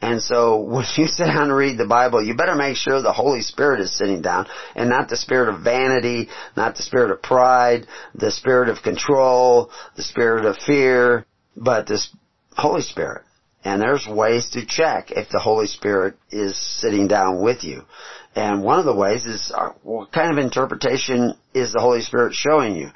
And 0.02 0.20
so 0.20 0.60
when 0.60 0.84
you 0.96 1.06
sit 1.06 1.26
down 1.26 1.48
to 1.48 1.54
read 1.54 1.78
the 1.78 1.86
Bible, 1.86 2.22
you 2.22 2.34
better 2.34 2.54
make 2.54 2.76
sure 2.76 3.00
the 3.00 3.12
Holy 3.12 3.42
Spirit 3.42 3.80
is 3.80 3.96
sitting 3.96 4.22
down 4.22 4.46
and 4.74 4.88
not 4.88 5.08
the 5.08 5.16
spirit 5.16 5.48
of 5.48 5.62
vanity, 5.62 6.28
not 6.56 6.76
the 6.76 6.82
spirit 6.82 7.10
of 7.10 7.22
pride, 7.22 7.86
the 8.14 8.30
spirit 8.30 8.68
of 8.68 8.82
control, 8.82 9.70
the 9.96 10.02
spirit 10.02 10.44
of 10.44 10.56
fear, 10.58 11.26
but 11.56 11.86
this 11.86 12.10
Holy 12.56 12.82
Spirit. 12.82 13.22
And 13.64 13.82
there's 13.82 14.06
ways 14.06 14.50
to 14.50 14.64
check 14.64 15.10
if 15.10 15.28
the 15.28 15.40
Holy 15.40 15.66
Spirit 15.66 16.14
is 16.30 16.56
sitting 16.56 17.08
down 17.08 17.42
with 17.42 17.64
you. 17.64 17.82
And 18.36 18.62
one 18.62 18.78
of 18.78 18.84
the 18.84 18.94
ways 18.94 19.24
is 19.26 19.50
uh, 19.52 19.70
what 19.82 20.12
kind 20.12 20.30
of 20.30 20.38
interpretation 20.38 21.34
is 21.52 21.72
the 21.72 21.80
Holy 21.80 22.02
Spirit 22.02 22.34
showing 22.34 22.76
you? 22.76 22.90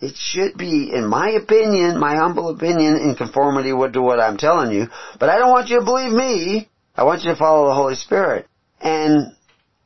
It 0.00 0.16
should 0.16 0.56
be, 0.56 0.92
in 0.92 1.06
my 1.06 1.30
opinion, 1.30 1.98
my 1.98 2.14
humble 2.14 2.50
opinion, 2.50 2.96
in 2.96 3.16
conformity 3.16 3.70
to 3.70 4.02
what 4.02 4.20
I'm 4.20 4.36
telling 4.36 4.70
you. 4.70 4.86
But 5.18 5.28
I 5.28 5.38
don't 5.38 5.50
want 5.50 5.68
you 5.68 5.80
to 5.80 5.84
believe 5.84 6.12
me. 6.12 6.68
I 6.96 7.04
want 7.04 7.24
you 7.24 7.30
to 7.30 7.36
follow 7.36 7.68
the 7.68 7.74
Holy 7.74 7.96
Spirit. 7.96 8.46
And 8.80 9.32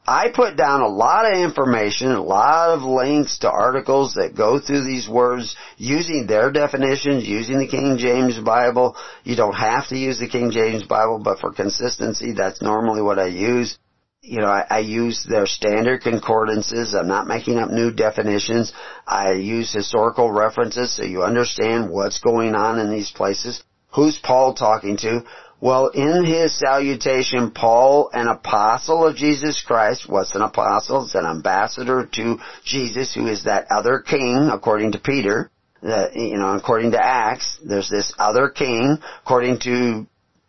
I 0.07 0.29
put 0.35 0.57
down 0.57 0.83
a 0.83 0.89
lot 0.89 1.31
of 1.31 1.39
information, 1.39 2.11
a 2.11 2.23
lot 2.23 2.71
of 2.71 2.83
links 2.83 3.39
to 3.39 3.51
articles 3.51 4.15
that 4.15 4.37
go 4.37 4.59
through 4.59 4.85
these 4.85 5.09
words 5.09 5.57
using 5.79 6.27
their 6.27 6.51
definitions, 6.51 7.25
using 7.25 7.59
the 7.59 7.69
King 7.69 7.97
James 7.99 8.39
Bible. 8.39 8.97
You 9.25 9.37
don't 9.37 9.55
have 9.55 9.89
to 9.89 9.97
use 9.97 10.19
the 10.19 10.29
King 10.29 10.51
James 10.51 10.83
Bible, 10.83 11.21
but 11.25 11.39
for 11.39 11.53
consistency, 11.53 12.33
that's 12.33 12.61
normally 12.61 13.01
what 13.01 13.19
I 13.19 13.27
use 13.27 13.79
you 14.23 14.39
know, 14.39 14.47
I, 14.47 14.65
I, 14.71 14.79
use 14.79 15.27
their 15.29 15.47
standard 15.47 16.03
concordances. 16.03 16.95
I'm 16.95 17.09
not 17.09 17.27
making 17.27 17.59
up 17.59 17.71
new 17.71 17.91
definitions. 17.93 18.73
I 19.05 19.33
use 19.33 19.73
historical 19.73 20.31
references 20.31 20.97
so 20.97 21.03
you 21.03 21.25
understand 21.25 21.91
what's 21.91 22.21
going 22.21 22.55
on 22.55 22.79
in 22.79 22.91
these 22.91 23.11
places. 23.11 23.63
Who's 23.95 24.19
Paul 24.23 24.55
talking 24.55 24.97
to? 24.99 25.25
Well, 25.61 25.89
in 25.89 26.25
his 26.25 26.57
salutation, 26.57 27.51
Paul, 27.51 28.11
an 28.13 28.29
apostle 28.29 29.07
of 29.07 29.17
Jesus 29.17 29.63
Christ, 29.65 30.09
what's 30.09 30.35
an 30.35 30.43
apostle? 30.43 31.05
It's 31.05 31.15
an 31.15 31.27
ambassador 31.27 32.09
to 32.15 32.39
Jesus, 32.65 33.15
who 33.15 33.27
is 33.27 33.45
that 33.45 33.67
other 33.71 34.01
king, 34.01 34.51
according 34.53 34.93
to 34.93 34.99
Peter. 34.99 35.51
You 35.83 36.39
know, 36.39 36.55
according 36.57 36.93
to 36.93 37.05
Acts, 37.05 37.59
there's 37.65 37.91
this 37.91 38.13
other 38.19 38.49
king. 38.49 38.99
According 39.25 39.59
to 39.61 40.07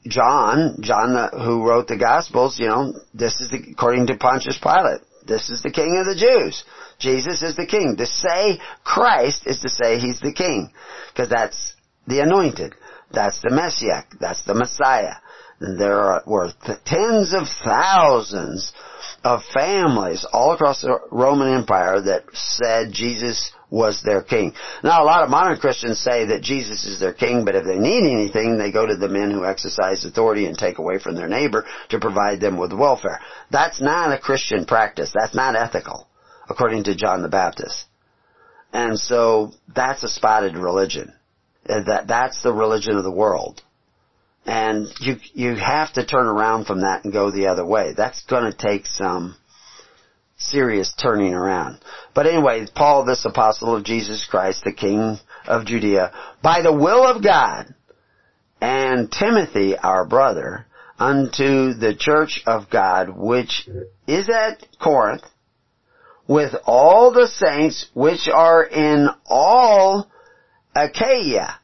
John, 0.07 0.77
John 0.81 1.13
the, 1.13 1.29
who 1.43 1.67
wrote 1.67 1.87
the 1.87 1.97
Gospels, 1.97 2.59
you 2.59 2.67
know, 2.67 2.93
this 3.13 3.39
is 3.39 3.49
the, 3.49 3.71
according 3.71 4.07
to 4.07 4.17
Pontius 4.17 4.59
Pilate. 4.61 5.01
This 5.25 5.49
is 5.49 5.63
the 5.63 5.71
king 5.71 5.97
of 5.97 6.05
the 6.05 6.15
Jews. 6.19 6.63
Jesus 6.99 7.41
is 7.41 7.55
the 7.55 7.65
king. 7.65 7.95
To 7.97 8.05
say 8.05 8.59
Christ 8.83 9.43
is 9.45 9.59
to 9.61 9.69
say 9.69 9.99
he's 9.99 10.19
the 10.19 10.33
king. 10.33 10.71
Because 11.11 11.29
that's 11.29 11.73
the 12.07 12.19
anointed. 12.19 12.75
That's 13.11 13.41
the 13.41 13.51
Messiah. 13.51 14.03
That's 14.19 14.43
the 14.43 14.53
Messiah. 14.53 15.15
And 15.59 15.79
there 15.79 15.97
are, 15.97 16.23
were 16.25 16.51
tens 16.85 17.33
of 17.33 17.47
thousands 17.63 18.72
of 19.23 19.41
families 19.53 20.25
all 20.31 20.53
across 20.53 20.81
the 20.81 20.99
Roman 21.11 21.53
Empire 21.53 22.01
that 22.01 22.25
said 22.33 22.91
Jesus 22.91 23.51
was 23.69 24.03
their 24.03 24.21
king. 24.21 24.53
Now 24.83 25.01
a 25.01 25.05
lot 25.05 25.23
of 25.23 25.29
modern 25.29 25.57
Christians 25.57 25.99
say 25.99 26.25
that 26.27 26.43
Jesus 26.43 26.85
is 26.85 26.99
their 26.99 27.13
king, 27.13 27.43
but 27.43 27.55
if 27.55 27.65
they 27.65 27.79
need 27.79 28.03
anything, 28.11 28.57
they 28.57 28.71
go 28.71 28.85
to 28.85 28.95
the 28.95 29.09
men 29.09 29.31
who 29.31 29.45
exercise 29.45 30.05
authority 30.05 30.45
and 30.45 30.55
take 30.55 30.77
away 30.77 30.99
from 30.99 31.15
their 31.15 31.27
neighbor 31.27 31.65
to 31.89 31.99
provide 31.99 32.39
them 32.39 32.57
with 32.57 32.71
welfare. 32.71 33.19
That's 33.49 33.81
not 33.81 34.13
a 34.13 34.19
Christian 34.19 34.65
practice. 34.65 35.11
That's 35.13 35.33
not 35.33 35.55
ethical, 35.55 36.07
according 36.47 36.83
to 36.83 36.95
John 36.95 37.23
the 37.23 37.29
Baptist. 37.29 37.85
And 38.71 38.99
so 38.99 39.53
that's 39.73 40.03
a 40.03 40.09
spotted 40.09 40.55
religion. 40.55 41.13
That 41.65 42.05
that's 42.07 42.43
the 42.43 42.53
religion 42.53 42.97
of 42.97 43.03
the 43.03 43.11
world. 43.11 43.61
And 44.45 44.87
you 44.99 45.17
you 45.33 45.55
have 45.55 45.93
to 45.93 46.05
turn 46.05 46.27
around 46.27 46.65
from 46.65 46.81
that 46.81 47.03
and 47.03 47.13
go 47.13 47.31
the 47.31 47.47
other 47.47 47.65
way. 47.65 47.93
That's 47.95 48.23
going 48.25 48.51
to 48.51 48.57
take 48.57 48.85
some 48.87 49.35
serious 50.37 50.93
turning 51.01 51.33
around. 51.33 51.79
But 52.13 52.27
anyway, 52.27 52.65
Paul, 52.75 53.05
this 53.05 53.25
apostle 53.25 53.75
of 53.75 53.85
Jesus 53.85 54.25
Christ, 54.29 54.63
the 54.63 54.73
King 54.73 55.17
of 55.47 55.65
Judea, 55.65 56.11
by 56.41 56.61
the 56.61 56.73
will 56.73 57.05
of 57.05 57.23
God, 57.23 57.73
and 58.61 59.11
Timothy, 59.11 59.77
our 59.77 60.05
brother, 60.05 60.65
unto 60.99 61.73
the 61.73 61.95
church 61.97 62.41
of 62.45 62.69
God, 62.69 63.09
which 63.09 63.67
is 64.07 64.29
at 64.29 64.65
Corinth, 64.81 65.23
with 66.27 66.53
all 66.65 67.11
the 67.11 67.27
saints 67.27 67.89
which 67.93 68.27
are 68.33 68.63
in 68.63 69.09
all 69.25 70.09
Achaia. 70.75 71.59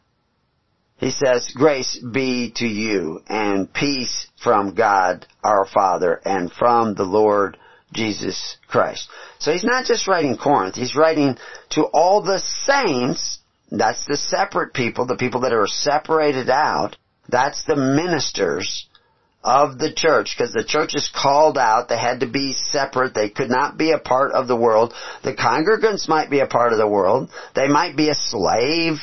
He 0.99 1.11
says, 1.11 1.51
grace 1.55 1.97
be 1.97 2.51
to 2.57 2.67
you 2.67 3.21
and 3.27 3.73
peace 3.73 4.27
from 4.43 4.75
God 4.75 5.25
our 5.43 5.65
Father 5.65 6.21
and 6.25 6.51
from 6.51 6.93
the 6.93 7.05
Lord 7.05 7.57
Jesus 7.93 8.57
Christ. 8.67 9.09
So 9.39 9.53
he's 9.53 9.63
not 9.63 9.85
just 9.85 10.07
writing 10.07 10.37
Corinth, 10.37 10.75
he's 10.75 10.95
writing 10.95 11.37
to 11.71 11.83
all 11.85 12.21
the 12.21 12.39
saints, 12.39 13.39
that's 13.71 14.05
the 14.05 14.17
separate 14.17 14.73
people, 14.73 15.05
the 15.05 15.15
people 15.15 15.41
that 15.41 15.53
are 15.53 15.67
separated 15.67 16.49
out, 16.49 16.97
that's 17.29 17.63
the 17.63 17.77
ministers 17.77 18.87
of 19.41 19.79
the 19.79 19.93
church, 19.93 20.35
because 20.37 20.51
the 20.51 20.65
church 20.65 20.95
is 20.95 21.09
called 21.15 21.57
out, 21.57 21.87
they 21.87 21.97
had 21.97 22.19
to 22.19 22.27
be 22.27 22.51
separate, 22.71 23.13
they 23.13 23.29
could 23.29 23.49
not 23.49 23.77
be 23.77 23.91
a 23.91 23.99
part 23.99 24.33
of 24.33 24.49
the 24.49 24.55
world. 24.55 24.93
The 25.23 25.33
congregants 25.33 26.09
might 26.09 26.29
be 26.29 26.41
a 26.41 26.47
part 26.47 26.73
of 26.73 26.77
the 26.77 26.87
world, 26.87 27.29
they 27.55 27.69
might 27.69 27.95
be 27.95 28.09
a 28.09 28.15
slave 28.15 28.97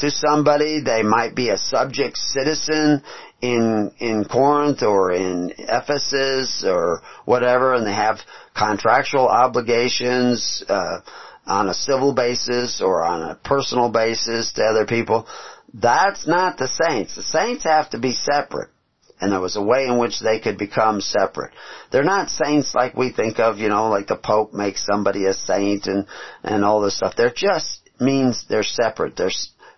to 0.00 0.10
somebody, 0.10 0.80
they 0.80 1.02
might 1.02 1.34
be 1.34 1.50
a 1.50 1.56
subject 1.56 2.16
citizen 2.16 3.02
in 3.40 3.92
in 3.98 4.24
Corinth 4.24 4.82
or 4.82 5.12
in 5.12 5.52
Ephesus 5.56 6.64
or 6.66 7.00
whatever, 7.24 7.74
and 7.74 7.86
they 7.86 7.94
have 7.94 8.18
contractual 8.54 9.28
obligations 9.28 10.62
uh, 10.68 11.00
on 11.46 11.68
a 11.68 11.74
civil 11.74 12.14
basis 12.14 12.80
or 12.80 13.02
on 13.02 13.22
a 13.22 13.34
personal 13.34 13.90
basis 13.90 14.52
to 14.52 14.62
other 14.62 14.86
people. 14.86 15.26
That's 15.72 16.26
not 16.26 16.58
the 16.58 16.68
saints. 16.68 17.14
The 17.14 17.22
saints 17.22 17.64
have 17.64 17.90
to 17.90 17.98
be 17.98 18.12
separate. 18.12 18.70
And 19.20 19.32
there 19.32 19.40
was 19.40 19.56
a 19.56 19.62
way 19.62 19.86
in 19.86 19.98
which 19.98 20.18
they 20.20 20.40
could 20.40 20.56
become 20.56 21.02
separate. 21.02 21.52
They're 21.92 22.02
not 22.02 22.30
saints 22.30 22.74
like 22.74 22.96
we 22.96 23.12
think 23.12 23.38
of, 23.38 23.58
you 23.58 23.68
know, 23.68 23.90
like 23.90 24.06
the 24.06 24.16
Pope 24.16 24.54
makes 24.54 24.84
somebody 24.84 25.26
a 25.26 25.34
saint 25.34 25.86
and, 25.86 26.06
and 26.42 26.64
all 26.64 26.80
this 26.80 26.96
stuff. 26.96 27.14
They're 27.16 27.30
just 27.30 27.90
means 28.00 28.46
they're 28.48 28.62
separate. 28.62 29.16
They're, 29.16 29.30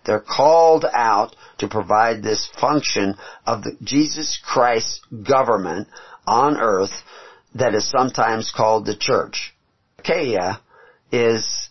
they're 0.05 0.19
called 0.19 0.85
out 0.91 1.35
to 1.59 1.67
provide 1.67 2.21
this 2.21 2.49
function 2.59 3.15
of 3.45 3.63
the 3.63 3.77
Jesus 3.81 4.39
Christ's 4.43 5.01
government 5.27 5.87
on 6.25 6.57
earth 6.57 6.91
that 7.55 7.75
is 7.75 7.89
sometimes 7.89 8.53
called 8.55 8.85
the 8.85 8.95
church. 8.95 9.53
Achaia 9.99 10.59
is 11.11 11.69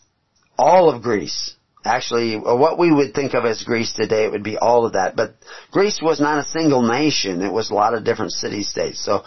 all 0.58 0.90
of 0.90 1.02
Greece. 1.02 1.54
Actually, 1.84 2.36
uh, 2.36 2.54
what 2.54 2.78
we 2.78 2.92
would 2.92 3.12
think 3.12 3.34
of 3.34 3.44
as 3.44 3.64
Greece 3.64 3.92
today, 3.92 4.24
it 4.24 4.30
would 4.30 4.44
be 4.44 4.56
all 4.56 4.86
of 4.86 4.92
that. 4.92 5.16
But 5.16 5.34
Greece 5.72 6.00
was 6.00 6.20
not 6.20 6.38
a 6.38 6.48
single 6.48 6.82
nation. 6.82 7.42
It 7.42 7.52
was 7.52 7.70
a 7.70 7.74
lot 7.74 7.94
of 7.94 8.04
different 8.04 8.32
city-states. 8.32 9.04
So 9.04 9.24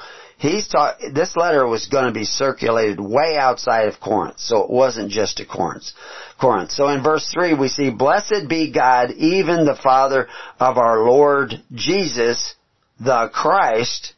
he's 0.47 0.67
taught, 0.67 0.97
this 1.13 1.35
letter 1.35 1.65
was 1.67 1.87
going 1.87 2.05
to 2.05 2.17
be 2.17 2.25
circulated 2.25 2.99
way 2.99 3.37
outside 3.37 3.87
of 3.87 3.99
Corinth. 3.99 4.39
So 4.39 4.63
it 4.63 4.69
wasn't 4.69 5.11
just 5.11 5.37
to 5.37 5.45
Corinth. 5.45 5.85
Corinth. 6.39 6.71
So 6.71 6.89
in 6.89 7.03
verse 7.03 7.29
3 7.33 7.53
we 7.53 7.69
see, 7.69 7.89
Blessed 7.89 8.47
be 8.49 8.71
God, 8.71 9.11
even 9.11 9.65
the 9.65 9.79
Father 9.81 10.27
of 10.59 10.77
our 10.77 11.03
Lord 11.03 11.53
Jesus, 11.73 12.55
the 12.99 13.29
Christ, 13.33 14.13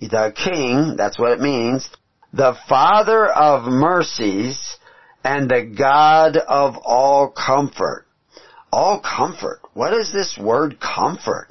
the 0.00 0.32
King, 0.34 0.96
that's 0.96 1.18
what 1.18 1.32
it 1.32 1.40
means, 1.40 1.88
the 2.32 2.56
Father 2.68 3.26
of 3.26 3.64
mercies, 3.64 4.76
and 5.24 5.48
the 5.48 5.62
God 5.62 6.36
of 6.36 6.76
all 6.82 7.30
comfort. 7.30 8.06
All 8.72 9.00
comfort. 9.00 9.60
What 9.74 9.92
is 9.92 10.12
this 10.12 10.36
word 10.38 10.80
comfort? 10.80 11.48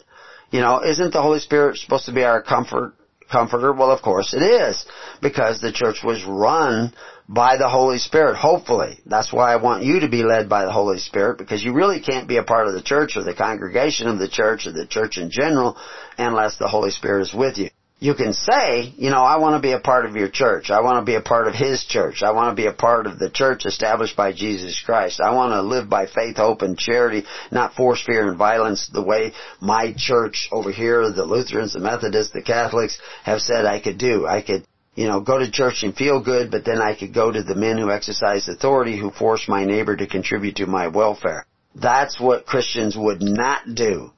You 0.49 0.59
know, 0.59 0.82
isn't 0.84 1.13
the 1.13 1.22
Holy 1.22 1.39
Spirit 1.39 1.78
supposed 1.78 2.07
to 2.07 2.13
be 2.13 2.24
our 2.24 2.41
comfort, 2.41 2.93
comforter? 3.32 3.74
Well, 3.74 3.92
of 3.92 4.02
course 4.02 4.34
it 4.34 4.44
is. 4.44 4.86
Because 5.22 5.62
the 5.62 5.72
church 5.72 6.00
was 6.04 6.24
run 6.26 6.94
by 7.28 7.58
the 7.58 7.70
Holy 7.70 7.98
Spirit, 7.98 8.36
hopefully. 8.36 9.00
That's 9.06 9.32
why 9.32 9.54
I 9.54 9.56
want 9.56 9.84
you 9.84 10.02
to 10.02 10.10
be 10.10 10.24
led 10.24 10.50
by 10.50 10.66
the 10.66 10.72
Holy 10.72 11.00
Spirit, 11.00 11.38
because 11.38 11.64
you 11.64 11.74
really 11.74 12.02
can't 12.02 12.28
be 12.28 12.38
a 12.38 12.44
part 12.44 12.68
of 12.68 12.74
the 12.74 12.82
church 12.82 13.16
or 13.16 13.24
the 13.24 13.34
congregation 13.34 14.08
of 14.08 14.20
the 14.20 14.28
church 14.28 14.68
or 14.68 14.74
the 14.74 14.86
church 14.86 15.18
in 15.18 15.32
general 15.32 15.78
unless 16.18 16.58
the 16.58 16.68
Holy 16.68 16.92
Spirit 16.92 17.22
is 17.22 17.34
with 17.34 17.58
you. 17.58 17.70
You 18.02 18.16
can 18.16 18.34
say, 18.34 18.91
you 18.97 19.12
know, 19.12 19.22
I 19.22 19.38
want 19.38 19.56
to 19.56 19.62
be 19.62 19.74
a 19.74 19.80
part 19.80 20.08
of 20.08 20.16
your 20.16 20.28
church. 20.28 20.72
I 20.72 20.82
want 20.82 20.99
to 20.99 21.06
be 21.06 21.14
a 21.14 21.22
part 21.22 21.47
of 21.47 21.54
His 21.54 21.84
church. 21.84 22.24
I 22.24 22.32
want 22.32 22.49
to 22.49 22.60
be 22.60 22.68
a 22.68 22.74
part 22.74 23.06
of 23.06 23.20
the 23.20 23.30
church 23.30 23.68
established 23.68 24.18
by 24.18 24.34
Jesus 24.34 24.82
Christ. 24.84 25.22
I 25.22 25.36
want 25.36 25.54
to 25.54 25.62
live 25.62 25.88
by 25.88 26.08
faith, 26.08 26.38
hope, 26.38 26.64
and 26.64 26.76
charity, 26.76 27.26
not 27.52 27.76
force, 27.76 28.02
fear, 28.04 28.28
and 28.28 28.39
violence 28.39 28.89
the 28.91 29.04
way 29.04 29.34
my 29.60 29.93
church 29.95 30.49
over 30.52 30.72
here, 30.72 31.12
the 31.12 31.26
Lutherans, 31.26 31.74
the 31.74 31.80
Methodists, 31.80 32.34
the 32.34 32.41
Catholics 32.41 32.97
have 33.24 33.39
said 33.39 33.66
I 33.66 33.80
could 33.80 33.99
do. 33.99 34.26
I 34.26 34.41
could 34.41 34.66
you 34.95 35.08
know, 35.08 35.22
go 35.22 35.38
to 35.38 35.52
church 35.52 35.84
and 35.84 35.95
feel 35.95 36.24
good, 36.24 36.49
but 36.49 36.66
then 36.66 36.82
I 36.82 36.95
could 36.95 37.14
go 37.14 37.32
to 37.32 37.43
the 37.43 37.56
men 37.56 37.78
who 37.78 37.91
exercise 37.91 38.47
authority 38.47 38.97
who 38.97 39.12
force 39.12 39.47
my 39.47 39.64
neighbor 39.64 39.95
to 39.95 40.08
contribute 40.08 40.56
to 40.56 40.66
my 40.66 40.88
welfare. 40.88 41.45
That's 41.76 42.20
what 42.20 42.47
Christians 42.47 42.97
would 42.97 43.22
not 43.22 43.76
do. 43.76 44.12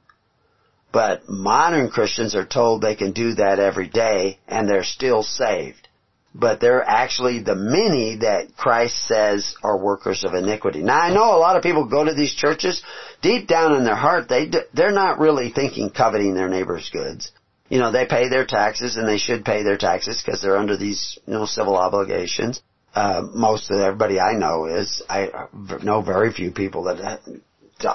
But 0.94 1.28
modern 1.28 1.90
Christians 1.90 2.34
are 2.34 2.46
told 2.46 2.80
they 2.80 2.94
can 2.94 3.12
do 3.12 3.34
that 3.34 3.58
every 3.58 3.88
day 3.88 4.38
and 4.48 4.68
they're 4.68 4.84
still 4.84 5.22
saved. 5.22 5.88
But 6.34 6.60
they're 6.60 6.82
actually 6.82 7.40
the 7.40 7.54
many 7.54 8.16
that 8.16 8.56
Christ 8.56 8.96
says 9.06 9.54
are 9.62 9.76
workers 9.76 10.24
of 10.24 10.34
iniquity. 10.34 10.82
Now 10.82 10.98
I 10.98 11.12
know 11.12 11.36
a 11.36 11.42
lot 11.46 11.56
of 11.56 11.62
people 11.62 11.86
go 11.86 12.04
to 12.04 12.14
these 12.14 12.34
churches, 12.34 12.82
deep 13.22 13.46
down 13.46 13.74
in 13.74 13.84
their 13.84 13.94
heart, 13.96 14.28
they, 14.28 14.50
they're 14.72 14.90
not 14.90 15.18
really 15.18 15.50
thinking 15.50 15.90
coveting 15.90 16.34
their 16.34 16.48
neighbor's 16.48 16.88
goods 16.90 17.30
you 17.68 17.78
know, 17.78 17.90
they 17.90 18.06
pay 18.06 18.28
their 18.28 18.46
taxes 18.46 18.96
and 18.96 19.08
they 19.08 19.18
should 19.18 19.44
pay 19.44 19.62
their 19.62 19.78
taxes 19.78 20.22
because 20.24 20.42
they're 20.42 20.56
under 20.56 20.76
these, 20.76 21.18
you 21.26 21.32
know, 21.32 21.46
civil 21.46 21.76
obligations. 21.76 22.62
Uh, 22.94 23.22
most 23.34 23.70
of 23.70 23.80
everybody 23.80 24.20
I 24.20 24.34
know 24.34 24.66
is, 24.66 25.02
I 25.08 25.48
know 25.82 26.00
very 26.00 26.32
few 26.32 26.52
people 26.52 26.84
that 26.84 27.20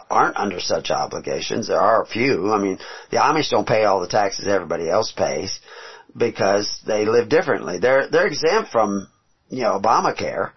aren't 0.09 0.37
under 0.37 0.59
such 0.59 0.91
obligations. 0.91 1.67
There 1.67 1.79
are 1.79 2.03
a 2.03 2.07
few. 2.07 2.51
I 2.51 2.59
mean, 2.59 2.79
the 3.11 3.17
Amish 3.17 3.49
don't 3.49 3.67
pay 3.67 3.83
all 3.85 4.01
the 4.01 4.07
taxes 4.07 4.47
everybody 4.47 4.89
else 4.89 5.11
pays 5.11 5.59
because 6.15 6.81
they 6.85 7.05
live 7.05 7.29
differently. 7.29 7.79
They're, 7.79 8.07
they're 8.09 8.27
exempt 8.27 8.71
from, 8.71 9.07
you 9.49 9.63
know, 9.63 9.79
Obamacare 9.79 10.51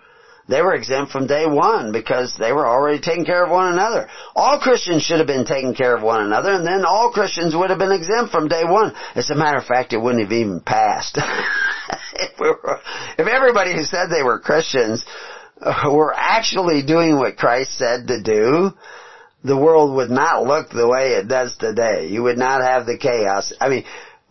they 0.49 0.61
were 0.61 0.75
exempt 0.75 1.12
from 1.12 1.27
day 1.27 1.47
one 1.47 1.93
because 1.93 2.35
they 2.37 2.53
were 2.53 2.66
already 2.66 3.01
taking 3.01 3.25
care 3.25 3.45
of 3.45 3.51
one 3.51 3.73
another. 3.73 4.09
All 4.35 4.59
Christians 4.59 5.03
should 5.03 5.18
have 5.18 5.27
been 5.27 5.47
taking 5.47 5.75
care 5.75 5.97
of 5.97 6.03
one 6.03 6.23
another 6.23 6.53
and 6.53 6.66
then 6.66 6.85
all 6.85 7.12
Christians 7.12 7.55
would 7.55 7.70
have 7.70 7.79
been 7.79 7.93
exempt 7.93 8.33
from 8.33 8.49
day 8.49 8.64
one. 8.64 8.93
As 9.14 9.31
a 9.31 9.37
matter 9.37 9.59
of 9.59 9.64
fact, 9.64 9.93
it 9.93 9.99
wouldn't 9.99 10.23
have 10.23 10.33
even 10.33 10.61
passed. 10.61 11.16
if, 12.14 12.41
we 12.41 12.49
were, 12.49 12.81
if 13.18 13.27
everybody 13.27 13.73
who 13.75 13.85
said 13.85 14.09
they 14.11 14.25
were 14.25 14.41
Christians 14.41 15.05
uh, 15.61 15.89
were 15.93 16.12
actually 16.12 16.83
doing 16.83 17.16
what 17.16 17.37
Christ 17.37 17.79
said 17.79 18.09
to 18.09 18.20
do, 18.20 18.73
the 19.45 19.57
world 19.57 19.97
would 19.97 20.11
not 20.11 20.45
look 20.45 20.70
the 20.70 20.88
way 20.88 21.12
it 21.12 21.28
does 21.28 21.57
today. 21.57 22.09
You 22.09 22.22
would 22.24 22.38
not 22.38 22.62
have 22.62 22.86
the 22.86 22.99
chaos. 22.99 23.53
I 23.61 23.68
mean, 23.68 23.84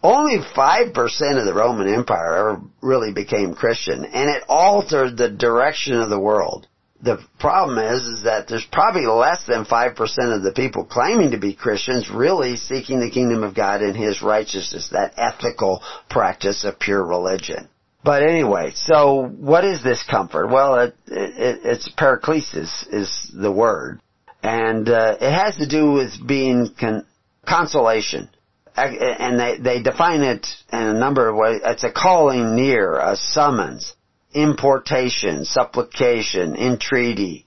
only 0.03 0.39
5% 0.39 1.39
of 1.39 1.45
the 1.45 1.53
Roman 1.53 1.93
Empire 1.93 2.35
ever 2.35 2.61
really 2.81 3.13
became 3.13 3.53
Christian, 3.53 4.05
and 4.05 4.29
it 4.29 4.43
altered 4.47 5.17
the 5.17 5.29
direction 5.29 5.99
of 5.99 6.09
the 6.09 6.19
world. 6.19 6.67
The 7.03 7.19
problem 7.39 7.79
is, 7.79 8.01
is 8.05 8.23
that 8.23 8.47
there's 8.47 8.65
probably 8.71 9.05
less 9.05 9.43
than 9.47 9.65
5% 9.65 10.35
of 10.35 10.43
the 10.43 10.53
people 10.55 10.85
claiming 10.85 11.31
to 11.31 11.39
be 11.39 11.53
Christians 11.53 12.09
really 12.11 12.55
seeking 12.57 12.99
the 12.99 13.09
kingdom 13.09 13.43
of 13.43 13.55
God 13.55 13.81
and 13.81 13.97
His 13.97 14.21
righteousness, 14.21 14.89
that 14.91 15.13
ethical 15.17 15.81
practice 16.09 16.63
of 16.63 16.79
pure 16.79 17.03
religion. 17.03 17.67
But 18.03 18.23
anyway, 18.23 18.71
so 18.75 19.27
what 19.27 19.63
is 19.63 19.83
this 19.83 20.03
comfort? 20.03 20.47
Well, 20.47 20.79
it, 20.79 20.95
it, 21.07 21.59
it's 21.63 21.89
paraklesis 21.89 22.87
is 22.91 23.31
the 23.33 23.51
word. 23.51 23.99
And 24.43 24.89
uh, 24.89 25.17
it 25.21 25.31
has 25.31 25.57
to 25.57 25.67
do 25.67 25.91
with 25.91 26.25
being 26.25 26.69
con- 26.79 27.05
consolation 27.47 28.29
and 28.75 29.39
they, 29.39 29.57
they 29.57 29.81
define 29.81 30.21
it 30.21 30.47
in 30.71 30.79
a 30.79 30.93
number 30.93 31.27
of 31.27 31.35
ways. 31.35 31.61
It's 31.63 31.83
a 31.83 31.91
calling 31.91 32.55
near, 32.55 32.97
a 32.97 33.15
summons, 33.15 33.93
importation, 34.33 35.45
supplication, 35.45 36.55
entreaty. 36.55 37.45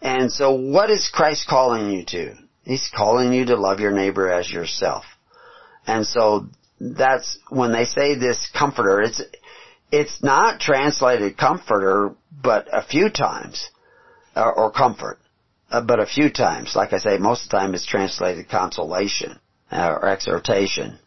And 0.00 0.32
so 0.32 0.52
what 0.52 0.90
is 0.90 1.10
Christ 1.12 1.46
calling 1.48 1.90
you 1.90 2.04
to? 2.06 2.34
He's 2.64 2.90
calling 2.94 3.32
you 3.32 3.46
to 3.46 3.56
love 3.56 3.80
your 3.80 3.92
neighbor 3.92 4.30
as 4.30 4.50
yourself. 4.50 5.04
And 5.86 6.06
so 6.06 6.46
that's 6.80 7.38
when 7.48 7.72
they 7.72 7.84
say 7.84 8.14
this 8.14 8.48
comforter, 8.56 9.02
it's, 9.02 9.20
it's 9.90 10.22
not 10.22 10.60
translated 10.60 11.36
comforter, 11.36 12.14
but 12.30 12.68
a 12.72 12.84
few 12.84 13.10
times, 13.10 13.68
or, 14.36 14.52
or 14.52 14.70
comfort, 14.70 15.18
uh, 15.72 15.80
but 15.80 15.98
a 15.98 16.06
few 16.06 16.30
times. 16.30 16.76
Like 16.76 16.92
I 16.92 16.98
say, 16.98 17.18
most 17.18 17.44
of 17.44 17.50
the 17.50 17.56
time 17.56 17.74
it's 17.74 17.86
translated 17.86 18.48
consolation 18.48 19.40
or 19.72 20.06
exhortation. 20.06 20.98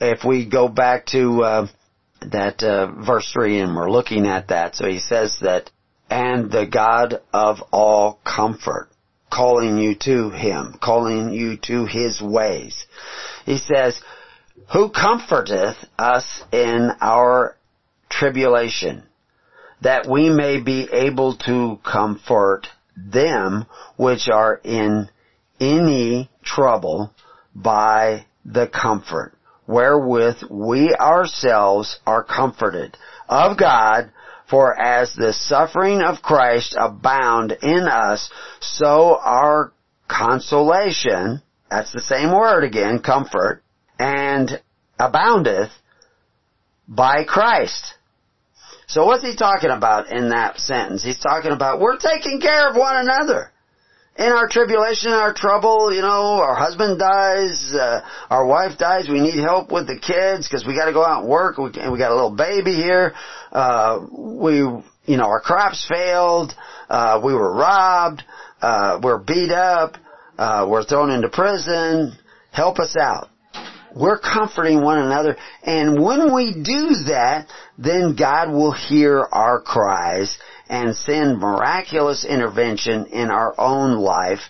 If 0.00 0.24
we 0.24 0.44
go 0.44 0.68
back 0.68 1.06
to 1.06 1.42
uh, 1.42 1.66
that 2.32 2.62
uh, 2.62 2.92
verse 3.04 3.30
3 3.32 3.60
and 3.60 3.76
we're 3.76 3.90
looking 3.90 4.26
at 4.26 4.48
that, 4.48 4.74
so 4.74 4.86
he 4.88 4.98
says 4.98 5.38
that, 5.42 5.70
and 6.10 6.50
the 6.50 6.66
God 6.66 7.20
of 7.32 7.58
all 7.70 8.18
comfort, 8.24 8.90
calling 9.30 9.78
you 9.78 9.94
to 9.94 10.30
him, 10.30 10.78
calling 10.82 11.32
you 11.32 11.56
to 11.58 11.86
his 11.86 12.20
ways. 12.20 12.86
He 13.44 13.58
says, 13.58 14.00
who 14.72 14.90
comforteth 14.90 15.76
us 15.98 16.42
in 16.52 16.90
our 17.00 17.56
tribulation, 18.10 19.04
that 19.82 20.08
we 20.08 20.28
may 20.28 20.60
be 20.60 20.88
able 20.90 21.36
to 21.36 21.78
comfort 21.84 22.68
them 23.10 23.66
which 23.96 24.28
are 24.28 24.60
in 24.64 25.08
any 25.60 26.30
trouble 26.42 27.12
by 27.54 28.24
the 28.44 28.66
comfort 28.66 29.38
wherewith 29.68 30.38
we 30.50 30.92
ourselves 30.94 32.00
are 32.06 32.24
comforted 32.24 32.96
of 33.28 33.58
God, 33.58 34.10
for 34.50 34.74
as 34.80 35.14
the 35.14 35.34
suffering 35.34 36.00
of 36.00 36.22
Christ 36.22 36.74
abound 36.80 37.52
in 37.62 37.86
us, 37.86 38.30
so 38.60 39.18
our 39.22 39.72
consolation, 40.08 41.42
that's 41.70 41.92
the 41.92 42.00
same 42.00 42.32
word 42.32 42.64
again, 42.64 43.00
comfort, 43.00 43.62
and 43.98 44.58
aboundeth 44.98 45.70
by 46.88 47.24
Christ. 47.24 47.92
So 48.88 49.04
what's 49.04 49.22
he 49.22 49.36
talking 49.36 49.70
about 49.70 50.10
in 50.10 50.30
that 50.30 50.58
sentence? 50.58 51.04
He's 51.04 51.18
talking 51.18 51.52
about 51.52 51.78
we're 51.78 51.98
taking 51.98 52.40
care 52.40 52.68
of 52.70 52.76
one 52.76 52.96
another 52.96 53.52
in 54.18 54.32
our 54.32 54.48
tribulation, 54.48 55.12
our 55.12 55.32
trouble, 55.32 55.94
you 55.94 56.00
know, 56.00 56.40
our 56.42 56.56
husband 56.56 56.98
dies, 56.98 57.72
uh, 57.72 58.00
our 58.30 58.44
wife 58.46 58.76
dies, 58.76 59.08
we 59.08 59.20
need 59.20 59.38
help 59.38 59.70
with 59.70 59.86
the 59.86 59.98
kids 59.98 60.48
because 60.48 60.66
we 60.66 60.74
got 60.74 60.86
to 60.86 60.92
go 60.92 61.04
out 61.04 61.20
and 61.20 61.30
work, 61.30 61.56
we, 61.56 61.66
we 61.66 61.98
got 61.98 62.10
a 62.10 62.14
little 62.14 62.34
baby 62.34 62.74
here, 62.74 63.14
uh, 63.52 64.04
we, 64.10 64.56
you 64.56 65.16
know, 65.16 65.26
our 65.26 65.40
crops 65.40 65.86
failed, 65.88 66.52
uh, 66.90 67.20
we 67.24 67.32
were 67.32 67.54
robbed, 67.54 68.24
uh, 68.60 68.98
we're 69.00 69.18
beat 69.18 69.52
up, 69.52 69.94
uh, 70.36 70.66
we're 70.68 70.82
thrown 70.82 71.10
into 71.10 71.28
prison, 71.28 72.12
help 72.50 72.80
us 72.80 72.96
out. 73.00 73.28
We're 73.94 74.18
comforting 74.18 74.82
one 74.82 74.98
another, 74.98 75.36
and 75.62 76.02
when 76.02 76.34
we 76.34 76.52
do 76.52 76.90
that, 77.06 77.46
then 77.78 78.16
God 78.16 78.50
will 78.50 78.72
hear 78.72 79.20
our 79.20 79.60
cries 79.60 80.36
and 80.68 80.96
send 80.96 81.38
miraculous 81.38 82.24
intervention 82.24 83.06
in 83.06 83.30
our 83.30 83.54
own 83.58 83.96
life 83.98 84.40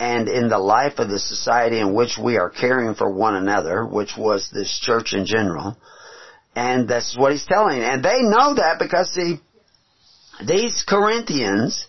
and 0.00 0.28
in 0.28 0.48
the 0.48 0.58
life 0.58 0.98
of 0.98 1.08
the 1.08 1.20
society 1.20 1.78
in 1.78 1.94
which 1.94 2.18
we 2.22 2.36
are 2.36 2.50
caring 2.50 2.94
for 2.96 3.10
one 3.10 3.36
another, 3.36 3.86
which 3.86 4.12
was 4.18 4.50
this 4.52 4.78
church 4.80 5.12
in 5.12 5.24
general. 5.24 5.76
And 6.56 6.88
that's 6.88 7.16
what 7.16 7.32
he's 7.32 7.46
telling. 7.46 7.80
And 7.80 8.04
they 8.04 8.22
know 8.22 8.54
that 8.54 8.78
because 8.80 9.12
see, 9.12 9.40
these 10.44 10.84
Corinthians 10.86 11.86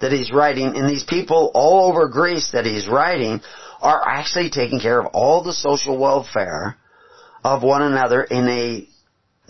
that 0.00 0.12
he's 0.12 0.32
writing 0.32 0.76
and 0.76 0.88
these 0.88 1.04
people 1.04 1.52
all 1.54 1.90
over 1.90 2.08
Greece 2.08 2.50
that 2.52 2.66
he's 2.66 2.88
writing 2.88 3.40
are 3.80 4.02
actually 4.06 4.50
taking 4.50 4.80
care 4.80 5.00
of 5.00 5.06
all 5.14 5.44
the 5.44 5.52
social 5.52 5.96
welfare 5.98 6.76
of 7.44 7.62
one 7.62 7.82
another 7.82 8.22
in 8.22 8.48
a 8.48 8.88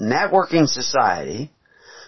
networking 0.01 0.69
society 0.69 1.51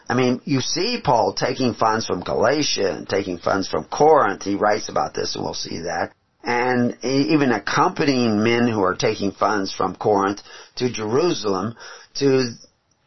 I 0.09 0.15
mean, 0.15 0.41
you 0.45 0.61
see 0.61 1.01
Paul 1.03 1.35
taking 1.35 1.75
funds 1.75 2.07
from 2.07 2.21
Galatia 2.21 2.93
and 2.93 3.09
taking 3.09 3.39
funds 3.39 3.69
from 3.69 3.85
Corinth. 3.85 4.43
He 4.43 4.55
writes 4.55 4.89
about 4.89 5.15
this 5.15 5.35
and 5.35 5.45
we'll 5.45 5.55
see 5.55 5.81
that. 5.81 6.13
And 6.45 6.97
even 7.03 7.51
accompanying 7.51 8.43
men 8.43 8.69
who 8.69 8.83
are 8.85 8.95
taking 8.95 9.33
funds 9.33 9.75
from 9.75 9.97
Corinth 9.97 10.43
to 10.77 10.93
Jerusalem 10.93 11.77
to 12.15 12.51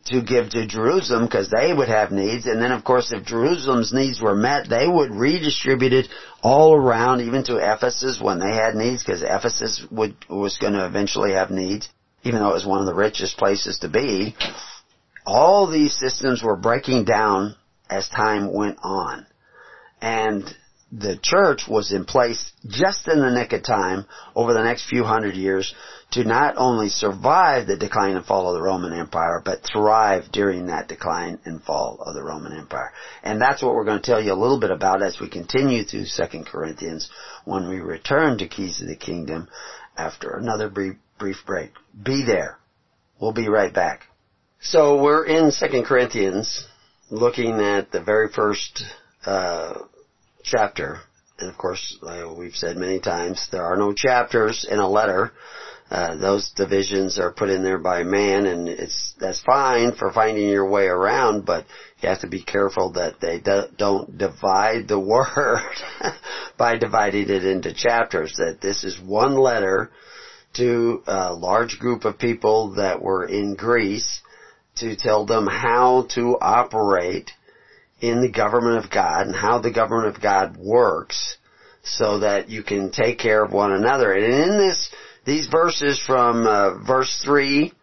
to 0.06 0.22
give 0.24 0.50
to 0.50 0.66
Jerusalem 0.66 1.26
because 1.26 1.50
they 1.50 1.72
would 1.72 1.88
have 1.88 2.12
needs. 2.12 2.48
And 2.48 2.62
then 2.62 2.72
of 2.72 2.84
course 2.84 3.14
if 3.14 3.24
Jerusalem's 3.24 3.94
needs 3.94 4.20
were 4.20 4.36
met, 4.36 4.68
they 4.68 4.88
would 4.88 5.12
redistribute 5.12 5.94
it 5.94 6.08
all 6.42 6.76
around, 6.76 7.22
even 7.22 7.44
to 7.46 7.58
Ephesus 7.58 8.20
when 8.20 8.40
they 8.40 8.52
had 8.52 8.76
needs 8.76 9.04
because 9.04 9.22
Ephesus 9.22 9.86
would, 9.92 10.16
was 10.28 10.58
going 10.58 10.74
to 10.74 10.86
eventually 10.86 11.34
have 11.34 11.52
needs, 11.52 11.90
even 12.24 12.40
though 12.40 12.52
it 12.52 12.54
was 12.54 12.66
one 12.66 12.80
of 12.80 12.86
the 12.86 12.94
richest 12.94 13.38
places 13.38 13.80
to 13.80 13.90
be 13.90 14.36
all 15.30 15.68
these 15.68 15.96
systems 15.96 16.42
were 16.42 16.56
breaking 16.56 17.06
down 17.06 17.56
as 17.90 18.10
time 18.10 18.52
went 18.52 18.78
on. 18.82 19.28
And 20.02 20.44
the 20.92 21.20
church 21.22 21.68
was 21.68 21.92
in 21.92 22.04
place 22.04 22.52
just 22.68 23.08
in 23.08 23.20
the 23.20 23.30
nick 23.30 23.54
of 23.54 23.64
time 23.64 24.06
over 24.36 24.54
the 24.54 24.64
next 24.64 24.90
few 24.90 25.04
hundred 25.04 25.36
years 25.36 25.76
to 26.12 26.24
not 26.24 26.56
only 26.58 26.90
survive 26.90 27.68
the 27.68 27.78
decline 27.78 28.16
and 28.16 28.26
fall 28.26 28.48
of 28.48 28.56
the 28.56 28.62
Roman 28.62 28.94
Empire, 28.94 29.40
but 29.46 29.62
thrive 29.62 30.32
during 30.32 30.66
that 30.66 30.88
decline 30.88 31.38
and 31.46 31.62
fall 31.62 32.00
of 32.04 32.16
the 32.16 32.24
Roman 32.24 32.54
Empire. 32.54 32.92
And 33.22 33.40
that's 33.40 33.62
what 33.62 33.76
we're 33.76 33.86
going 33.86 34.02
to 34.02 34.06
tell 34.06 34.24
you 34.24 34.34
a 34.34 34.42
little 34.42 34.60
bit 34.60 34.72
about 34.72 35.04
as 35.04 35.20
we 35.20 35.30
continue 35.30 35.84
through 35.84 36.06
2 36.06 36.44
Corinthians 36.46 37.08
when 37.46 37.70
we 37.70 37.80
return 37.80 38.40
to 38.40 38.48
Keys 38.48 38.82
of 38.82 38.88
the 38.88 38.96
Kingdom 38.96 39.48
after 39.96 40.32
another 40.32 40.70
brief, 40.70 40.96
brief 41.20 41.38
break. 41.46 41.72
Be 42.04 42.24
there. 42.26 42.58
We'll 43.20 43.34
be 43.34 43.50
right 43.50 43.74
back. 43.74 44.04
So 44.62 45.02
we're 45.02 45.26
in 45.26 45.52
Second 45.52 45.86
Corinthians, 45.86 46.68
looking 47.10 47.60
at 47.60 47.92
the 47.92 48.02
very 48.02 48.30
first 48.30 48.84
uh, 49.26 49.80
chapter, 50.44 51.00
and 51.38 51.50
of 51.50 51.58
course, 51.58 51.98
like 52.02 52.26
we've 52.38 52.56
said 52.56 52.78
many 52.78 53.00
times, 53.00 53.48
there 53.52 53.64
are 53.64 53.78
no 53.78 53.94
chapters 53.94 54.66
in 54.70 54.80
a 54.80 54.90
letter. 54.90 55.32
Uh, 55.90 56.16
those 56.18 56.52
divisions 56.52 57.18
are 57.18 57.32
put 57.32 57.50
in 57.50 57.64
there 57.64 57.80
by 57.80 58.04
man, 58.04 58.46
and 58.46 58.70
it's 58.70 59.16
that's 59.20 59.42
fine 59.42 59.96
for 59.96 60.12
finding 60.12 60.48
your 60.48 60.70
way 60.70 60.86
around, 60.86 61.46
but 61.46 61.66
you 62.00 62.10
have 62.10 62.22
to 62.22 62.28
be 62.28 62.44
careful 62.44 62.92
that 62.92 63.20
they 63.20 63.40
do, 63.40 63.64
don't 63.78 64.18
divide 64.18 64.88
the 64.88 65.00
word 65.36 65.62
by 66.58 66.78
dividing 66.78 67.30
it 67.30 67.44
into 67.44 67.74
chapters. 67.74 68.36
That 68.38 68.60
this 68.62 68.84
is 68.84 69.00
one 69.00 69.36
letter 69.36 69.90
to 70.60 71.02
a 71.08 71.34
large 71.34 71.80
group 71.80 72.06
of 72.06 72.20
people 72.20 72.76
that 72.76 73.02
were 73.02 73.26
in 73.26 73.56
Greece 73.56 74.22
to 74.76 74.96
tell 74.96 75.26
them 75.26 75.48
how 75.48 76.08
to 76.16 76.38
operate 76.40 77.32
in 78.02 78.22
the 78.22 78.32
government 78.32 78.84
of 78.84 78.92
God 78.92 79.28
and 79.28 79.36
how 79.36 79.60
the 79.60 79.72
government 79.72 80.16
of 80.16 80.22
God 80.22 80.58
works 80.58 81.38
so 81.84 82.20
that 82.20 82.50
you 82.50 82.64
can 82.64 82.92
take 82.92 83.20
care 83.20 83.44
of 83.44 83.52
one 83.52 83.72
another. 83.72 84.14
And 84.14 84.26
in 84.26 84.58
this, 84.58 84.92
these 85.26 85.48
verses 85.48 86.02
from 86.06 86.46
uh, 86.46 86.84
verse 86.86 87.22
3 87.24 87.74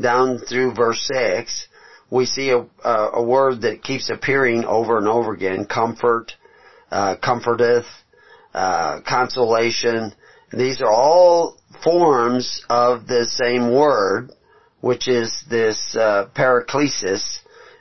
down 0.00 0.38
through 0.38 0.74
verse 0.74 1.10
6, 1.12 1.66
we 2.10 2.24
see 2.24 2.50
a, 2.50 2.66
a, 2.84 3.10
a, 3.14 3.22
word 3.22 3.62
that 3.62 3.82
keeps 3.82 4.08
appearing 4.10 4.64
over 4.64 4.96
and 4.96 5.08
over 5.08 5.32
again, 5.32 5.66
comfort, 5.66 6.32
uh, 6.90 7.16
comforteth, 7.22 7.84
uh, 8.54 9.00
consolation. 9.06 10.12
These 10.52 10.80
are 10.80 10.90
all 10.90 11.57
forms 11.82 12.64
of 12.68 13.06
the 13.06 13.24
same 13.24 13.72
word 13.72 14.30
which 14.80 15.08
is 15.08 15.44
this 15.50 15.96
uh, 15.96 16.28
paraklesis 16.34 17.38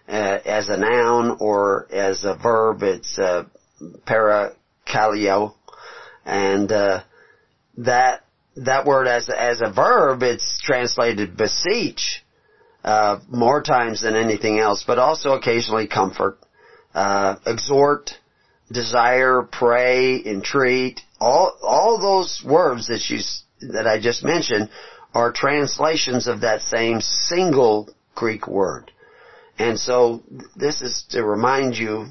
uh, 0.08 0.40
as 0.46 0.70
a 0.70 0.78
noun 0.78 1.38
or 1.40 1.88
as 1.92 2.24
a 2.24 2.36
verb. 2.36 2.82
It's 2.84 3.18
uh, 3.20 3.44
parakaleo, 4.06 5.54
and 6.26 6.72
uh, 6.72 7.04
that 7.78 8.24
that 8.56 8.86
word 8.86 9.08
as 9.08 9.30
as 9.30 9.62
a 9.62 9.72
verb, 9.72 10.24
it's 10.24 10.60
translated 10.64 11.38
beseech 11.38 12.24
uh, 12.84 13.20
more 13.30 13.62
times 13.62 14.02
than 14.02 14.16
anything 14.16 14.60
else, 14.60 14.84
but 14.88 14.98
also 14.98 15.34
occasionally 15.34 15.88
comfort, 15.88 16.40
uh, 16.96 17.36
exhort, 17.46 18.12
desire, 18.72 19.44
pray, 19.44 20.24
entreat. 20.26 21.02
All 21.20 21.58
all 21.62 22.00
those 22.00 22.42
words 22.44 22.88
that 22.88 23.08
you 23.10 23.20
that 23.62 23.88
I 23.88 24.00
just 24.00 24.24
mentioned 24.24 24.70
are 25.14 25.32
translations 25.32 26.28
of 26.28 26.42
that 26.42 26.62
same 26.62 27.02
single 27.02 27.90
Greek 28.16 28.48
word. 28.48 28.92
And 29.58 29.80
so 29.80 30.22
this 30.56 30.82
is 30.82 31.06
to 31.10 31.24
remind 31.24 31.76
you, 31.76 32.06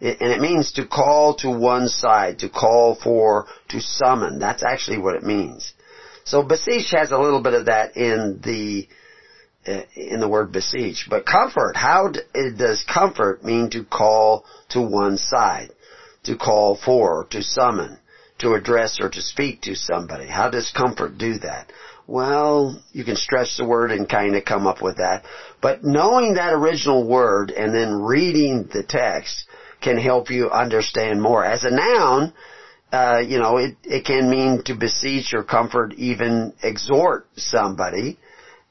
and 0.00 0.32
it 0.32 0.40
means 0.40 0.72
to 0.72 0.86
call 0.86 1.34
to 1.36 1.50
one 1.50 1.88
side, 1.88 2.40
to 2.40 2.48
call 2.48 2.94
for, 2.94 3.46
to 3.68 3.80
summon. 3.80 4.38
That's 4.38 4.62
actually 4.62 4.98
what 4.98 5.14
it 5.14 5.22
means. 5.22 5.72
So 6.24 6.42
beseech 6.42 6.90
has 6.90 7.10
a 7.10 7.18
little 7.18 7.42
bit 7.42 7.54
of 7.54 7.66
that 7.66 7.96
in 7.96 8.40
the 8.42 8.88
uh, 9.66 9.82
in 9.94 10.20
the 10.20 10.28
word 10.28 10.52
beseech. 10.52 11.06
But 11.08 11.26
comfort, 11.26 11.76
how 11.76 12.12
does 12.34 12.84
comfort 12.84 13.44
mean 13.44 13.68
to 13.70 13.84
call 13.84 14.44
to 14.70 14.80
one 14.80 15.18
side? 15.18 15.70
To 16.24 16.36
call 16.36 16.76
for, 16.76 17.26
to 17.30 17.42
summon, 17.42 17.98
to 18.40 18.54
address 18.54 18.98
or 19.00 19.08
to 19.08 19.22
speak 19.22 19.62
to 19.62 19.74
somebody? 19.74 20.26
How 20.26 20.50
does 20.50 20.70
comfort 20.70 21.18
do 21.18 21.38
that? 21.38 21.72
Well, 22.06 22.82
you 22.92 23.04
can 23.04 23.16
stretch 23.16 23.56
the 23.56 23.64
word 23.64 23.92
and 23.92 24.08
kind 24.08 24.34
of 24.34 24.44
come 24.44 24.66
up 24.66 24.82
with 24.82 24.96
that. 24.96 25.24
But 25.62 25.84
knowing 25.84 26.34
that 26.34 26.52
original 26.52 27.06
word 27.06 27.50
and 27.50 27.72
then 27.74 28.02
reading 28.02 28.68
the 28.72 28.82
text 28.82 29.46
can 29.80 29.96
help 29.96 30.30
you 30.30 30.50
understand 30.50 31.22
more. 31.22 31.44
As 31.44 31.64
a 31.64 31.70
noun, 31.70 32.32
uh, 32.92 33.20
you 33.24 33.38
know, 33.38 33.58
it, 33.58 33.76
it 33.84 34.04
can 34.04 34.28
mean 34.28 34.62
to 34.64 34.74
beseech 34.74 35.32
or 35.32 35.44
comfort, 35.44 35.94
even 35.94 36.52
exhort 36.62 37.28
somebody. 37.36 38.18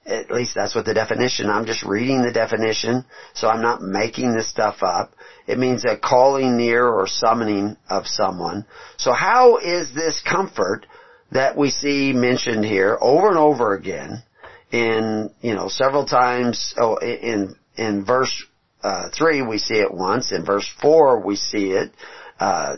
At 0.09 0.31
least 0.31 0.55
that's 0.55 0.73
what 0.73 0.85
the 0.85 0.93
definition, 0.93 1.49
I'm 1.49 1.65
just 1.65 1.83
reading 1.83 2.23
the 2.23 2.31
definition, 2.31 3.05
so 3.33 3.47
I'm 3.47 3.61
not 3.61 3.81
making 3.81 4.33
this 4.33 4.49
stuff 4.49 4.77
up. 4.81 5.13
It 5.45 5.59
means 5.59 5.85
a 5.85 5.97
calling 5.97 6.57
near 6.57 6.87
or 6.87 7.05
summoning 7.07 7.77
of 7.89 8.07
someone. 8.07 8.65
So 8.97 9.13
how 9.13 9.57
is 9.57 9.93
this 9.93 10.21
comfort 10.21 10.87
that 11.31 11.55
we 11.55 11.69
see 11.69 12.11
mentioned 12.13 12.65
here 12.65 12.97
over 12.99 13.29
and 13.29 13.37
over 13.37 13.75
again 13.75 14.23
in, 14.71 15.31
you 15.41 15.53
know, 15.53 15.67
several 15.67 16.05
times, 16.05 16.73
oh, 16.77 16.97
in, 16.97 17.55
in 17.75 18.05
verse, 18.05 18.45
uh, 18.83 19.09
3 19.15 19.43
we 19.43 19.57
see 19.57 19.75
it 19.75 19.93
once, 19.93 20.31
in 20.31 20.43
verse 20.43 20.67
4 20.81 21.25
we 21.25 21.35
see 21.35 21.71
it, 21.71 21.91
uh, 22.39 22.77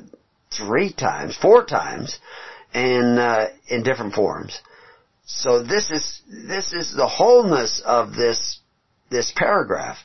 three 0.51 0.91
times, 0.91 1.37
four 1.37 1.65
times, 1.65 2.19
in, 2.73 3.17
uh, 3.17 3.47
in 3.67 3.83
different 3.83 4.13
forms. 4.13 4.59
So 5.37 5.63
this 5.63 5.89
is, 5.89 6.21
this 6.27 6.73
is 6.73 6.93
the 6.93 7.07
wholeness 7.07 7.81
of 7.85 8.13
this, 8.13 8.59
this 9.09 9.31
paragraph. 9.35 9.97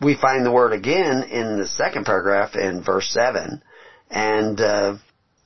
We 0.00 0.16
find 0.16 0.44
the 0.44 0.52
word 0.52 0.72
again 0.72 1.24
in 1.24 1.58
the 1.58 1.66
second 1.66 2.06
paragraph 2.06 2.56
in 2.56 2.82
verse 2.82 3.10
7, 3.10 3.62
and, 4.10 4.60
uh, 4.60 4.96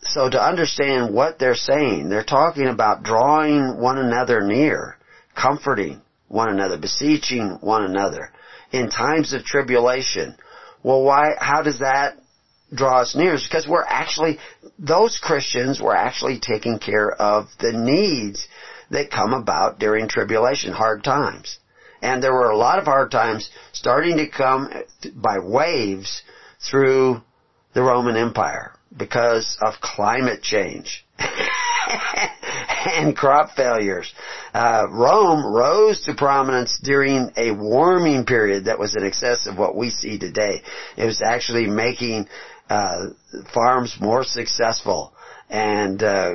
so 0.03 0.29
to 0.29 0.41
understand 0.41 1.15
what 1.15 1.39
they're 1.39 1.55
saying, 1.55 2.09
they're 2.09 2.25
talking 2.25 2.69
about 2.69 3.03
drawing 3.03 3.81
one 3.81 3.99
another 3.99 4.43
near, 4.43 4.99
comforting 5.35 6.03
one 6.29 6.51
another, 6.51 6.79
beseeching 6.79 7.59
one 7.61 7.85
another 7.85 8.31
in 8.71 8.91
times 8.91 9.33
of 9.33 9.45
tribulation. 9.45 10.37
Well, 10.83 11.03
why, 11.03 11.31
how 11.39 11.63
does 11.63 11.79
that 11.79 12.19
draw 12.73 13.01
us 13.01 13.17
near? 13.17 13.35
It's 13.35 13.47
because 13.47 13.67
we're 13.67 13.85
actually, 13.85 14.39
those 14.79 15.19
Christians 15.23 15.81
were 15.81 15.97
actually 15.97 16.39
taking 16.41 16.79
care 16.79 17.11
of 17.11 17.47
the 17.59 17.73
needs 17.73 18.47
that 18.95 19.11
come 19.11 19.33
about 19.33 19.79
during 19.79 20.09
tribulation, 20.09 20.73
hard 20.73 21.05
times. 21.05 21.59
And 22.03 22.23
there 22.23 22.33
were 22.33 22.51
a 22.51 22.57
lot 22.57 22.79
of 22.79 22.85
hard 22.85 23.11
times 23.11 23.51
starting 23.73 24.19
to 24.19 24.29
come 24.29 24.71
by 25.15 25.39
waves 25.39 26.23
through 26.71 27.23
the 27.73 27.83
Roman 27.83 28.17
Empire 28.17 28.73
because 28.97 29.57
of 29.63 29.75
climate 29.81 30.43
change 30.43 31.05
and 32.87 33.17
crop 33.17 33.57
failures. 33.57 34.13
Uh, 34.53 34.85
Rome 34.91 35.45
rose 35.45 36.03
to 36.03 36.15
prominence 36.15 36.79
during 36.83 37.31
a 37.37 37.53
warming 37.53 38.27
period 38.27 38.67
that 38.67 38.79
was 38.79 38.95
in 38.97 39.05
excess 39.05 39.47
of 39.47 39.59
what 39.59 39.77
we 39.77 39.91
see 39.91 40.19
today. 40.19 40.63
It 40.97 41.07
was 41.07 41.23
actually 41.25 41.67
making 41.67 42.29
uh, 42.69 43.07
farms 43.53 43.97
more 44.01 44.25
successful 44.25 45.13
and 45.51 46.03
uh, 46.03 46.35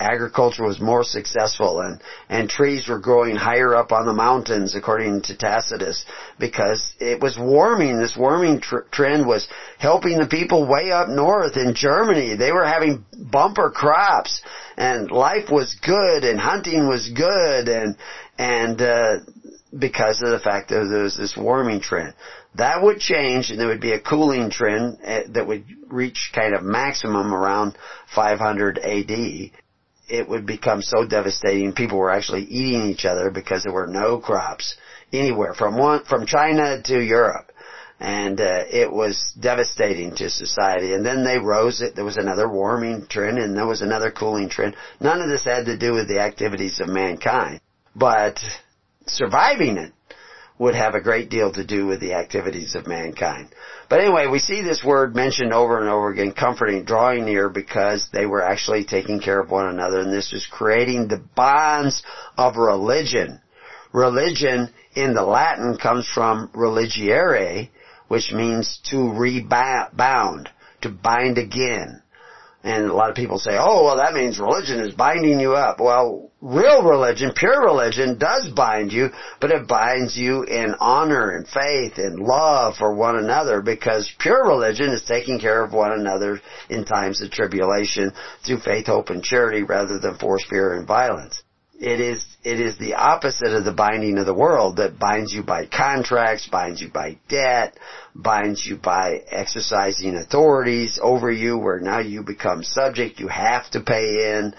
agriculture 0.00 0.64
was 0.64 0.80
more 0.80 1.04
successful 1.04 1.80
and, 1.80 2.00
and 2.28 2.48
trees 2.48 2.88
were 2.88 2.98
growing 2.98 3.36
higher 3.36 3.74
up 3.74 3.92
on 3.92 4.06
the 4.06 4.12
mountains 4.12 4.74
according 4.74 5.20
to 5.22 5.36
Tacitus 5.36 6.04
because 6.38 6.94
it 6.98 7.20
was 7.20 7.38
warming. 7.38 7.98
This 7.98 8.16
warming 8.16 8.60
tr- 8.60 8.88
trend 8.90 9.26
was 9.26 9.46
helping 9.78 10.18
the 10.18 10.26
people 10.26 10.66
way 10.66 10.90
up 10.90 11.08
north 11.08 11.56
in 11.56 11.74
Germany. 11.74 12.34
They 12.36 12.50
were 12.50 12.66
having 12.66 13.04
bumper 13.16 13.70
crops 13.70 14.42
and 14.76 15.10
life 15.10 15.50
was 15.50 15.76
good 15.84 16.24
and 16.24 16.40
hunting 16.40 16.88
was 16.88 17.10
good 17.10 17.68
and, 17.68 17.96
and, 18.38 18.80
uh, 18.80 19.18
because 19.78 20.20
of 20.20 20.30
the 20.30 20.40
fact 20.40 20.70
that 20.70 20.88
there 20.90 21.04
was 21.04 21.16
this 21.16 21.36
warming 21.36 21.80
trend. 21.80 22.14
That 22.56 22.82
would 22.82 22.98
change 22.98 23.50
and 23.50 23.60
there 23.60 23.68
would 23.68 23.80
be 23.80 23.92
a 23.92 24.00
cooling 24.00 24.50
trend 24.50 24.98
uh, 25.04 25.20
that 25.28 25.46
would 25.46 25.64
reach 25.88 26.32
kind 26.34 26.54
of 26.54 26.64
maximum 26.64 27.32
around 27.32 27.76
500 28.14 28.78
AD 28.78 29.50
it 30.10 30.28
would 30.28 30.46
become 30.46 30.82
so 30.82 31.06
devastating. 31.06 31.72
People 31.72 31.98
were 31.98 32.10
actually 32.10 32.42
eating 32.42 32.90
each 32.90 33.04
other 33.04 33.30
because 33.30 33.62
there 33.62 33.72
were 33.72 33.86
no 33.86 34.18
crops 34.18 34.76
anywhere 35.12 35.54
from 35.54 35.78
one, 35.78 36.04
from 36.04 36.26
China 36.26 36.82
to 36.82 37.00
Europe. 37.00 37.52
And 38.00 38.40
uh, 38.40 38.64
it 38.70 38.90
was 38.90 39.36
devastating 39.38 40.14
to 40.16 40.30
society. 40.30 40.94
And 40.94 41.04
then 41.04 41.22
they 41.22 41.38
rose 41.38 41.82
it. 41.82 41.94
There 41.94 42.04
was 42.04 42.16
another 42.16 42.48
warming 42.48 43.06
trend, 43.08 43.38
and 43.38 43.56
there 43.56 43.66
was 43.66 43.82
another 43.82 44.10
cooling 44.10 44.48
trend. 44.48 44.74
None 45.00 45.20
of 45.20 45.28
this 45.28 45.44
had 45.44 45.66
to 45.66 45.76
do 45.76 45.92
with 45.92 46.08
the 46.08 46.20
activities 46.20 46.80
of 46.80 46.88
mankind, 46.88 47.60
but 47.94 48.38
surviving 49.06 49.76
it 49.76 49.92
would 50.60 50.74
have 50.74 50.94
a 50.94 51.00
great 51.00 51.30
deal 51.30 51.50
to 51.50 51.64
do 51.64 51.86
with 51.86 52.00
the 52.00 52.12
activities 52.12 52.74
of 52.74 52.86
mankind. 52.86 53.48
But 53.88 54.00
anyway, 54.00 54.26
we 54.26 54.38
see 54.38 54.60
this 54.60 54.84
word 54.84 55.16
mentioned 55.16 55.54
over 55.54 55.80
and 55.80 55.88
over 55.88 56.10
again, 56.10 56.32
comforting, 56.32 56.84
drawing 56.84 57.24
near, 57.24 57.48
because 57.48 58.10
they 58.12 58.26
were 58.26 58.42
actually 58.42 58.84
taking 58.84 59.20
care 59.20 59.40
of 59.40 59.50
one 59.50 59.68
another, 59.68 60.00
and 60.00 60.12
this 60.12 60.32
was 60.32 60.46
creating 60.46 61.08
the 61.08 61.24
bonds 61.34 62.02
of 62.36 62.58
religion. 62.58 63.40
Religion 63.94 64.68
in 64.94 65.14
the 65.14 65.24
Latin 65.24 65.78
comes 65.78 66.06
from 66.06 66.50
religiare, 66.54 67.70
which 68.08 68.30
means 68.30 68.80
to 68.90 69.10
rebound, 69.14 70.50
to 70.82 70.90
bind 70.90 71.38
again. 71.38 72.02
And 72.62 72.84
a 72.84 72.92
lot 72.92 73.08
of 73.08 73.16
people 73.16 73.38
say, 73.38 73.52
oh, 73.58 73.84
well 73.86 73.96
that 73.96 74.12
means 74.12 74.38
religion 74.38 74.80
is 74.80 74.92
binding 74.92 75.40
you 75.40 75.54
up. 75.54 75.80
Well, 75.80 76.29
real 76.40 76.82
religion, 76.82 77.32
pure 77.34 77.62
religion 77.62 78.18
does 78.18 78.48
bind 78.48 78.92
you, 78.92 79.10
but 79.40 79.50
it 79.50 79.68
binds 79.68 80.16
you 80.16 80.42
in 80.44 80.74
honor 80.80 81.30
and 81.30 81.46
faith 81.46 81.98
and 81.98 82.18
love 82.18 82.76
for 82.76 82.94
one 82.94 83.16
another 83.16 83.60
because 83.60 84.10
pure 84.18 84.46
religion 84.46 84.88
is 84.90 85.02
taking 85.02 85.38
care 85.38 85.62
of 85.62 85.72
one 85.72 85.92
another 85.92 86.40
in 86.68 86.84
times 86.84 87.20
of 87.20 87.30
tribulation 87.30 88.12
through 88.44 88.60
faith, 88.60 88.86
hope, 88.86 89.10
and 89.10 89.22
charity 89.22 89.62
rather 89.62 89.98
than 89.98 90.16
force, 90.16 90.44
fear, 90.48 90.74
and 90.74 90.86
violence 90.86 91.42
it 91.80 91.98
is 91.98 92.24
it 92.44 92.60
is 92.60 92.76
the 92.76 92.94
opposite 92.94 93.56
of 93.56 93.64
the 93.64 93.72
binding 93.72 94.18
of 94.18 94.26
the 94.26 94.34
world 94.34 94.76
that 94.76 94.98
binds 94.98 95.32
you 95.32 95.42
by 95.42 95.64
contracts, 95.64 96.46
binds 96.46 96.80
you 96.80 96.90
by 96.90 97.18
debt, 97.28 97.78
binds 98.14 98.64
you 98.66 98.76
by 98.76 99.22
exercising 99.30 100.14
authorities 100.14 101.00
over 101.02 101.30
you 101.30 101.56
where 101.56 101.80
now 101.80 102.00
you 102.00 102.22
become 102.22 102.62
subject, 102.62 103.18
you 103.18 103.28
have 103.28 103.68
to 103.70 103.80
pay 103.80 104.36
in. 104.36 104.54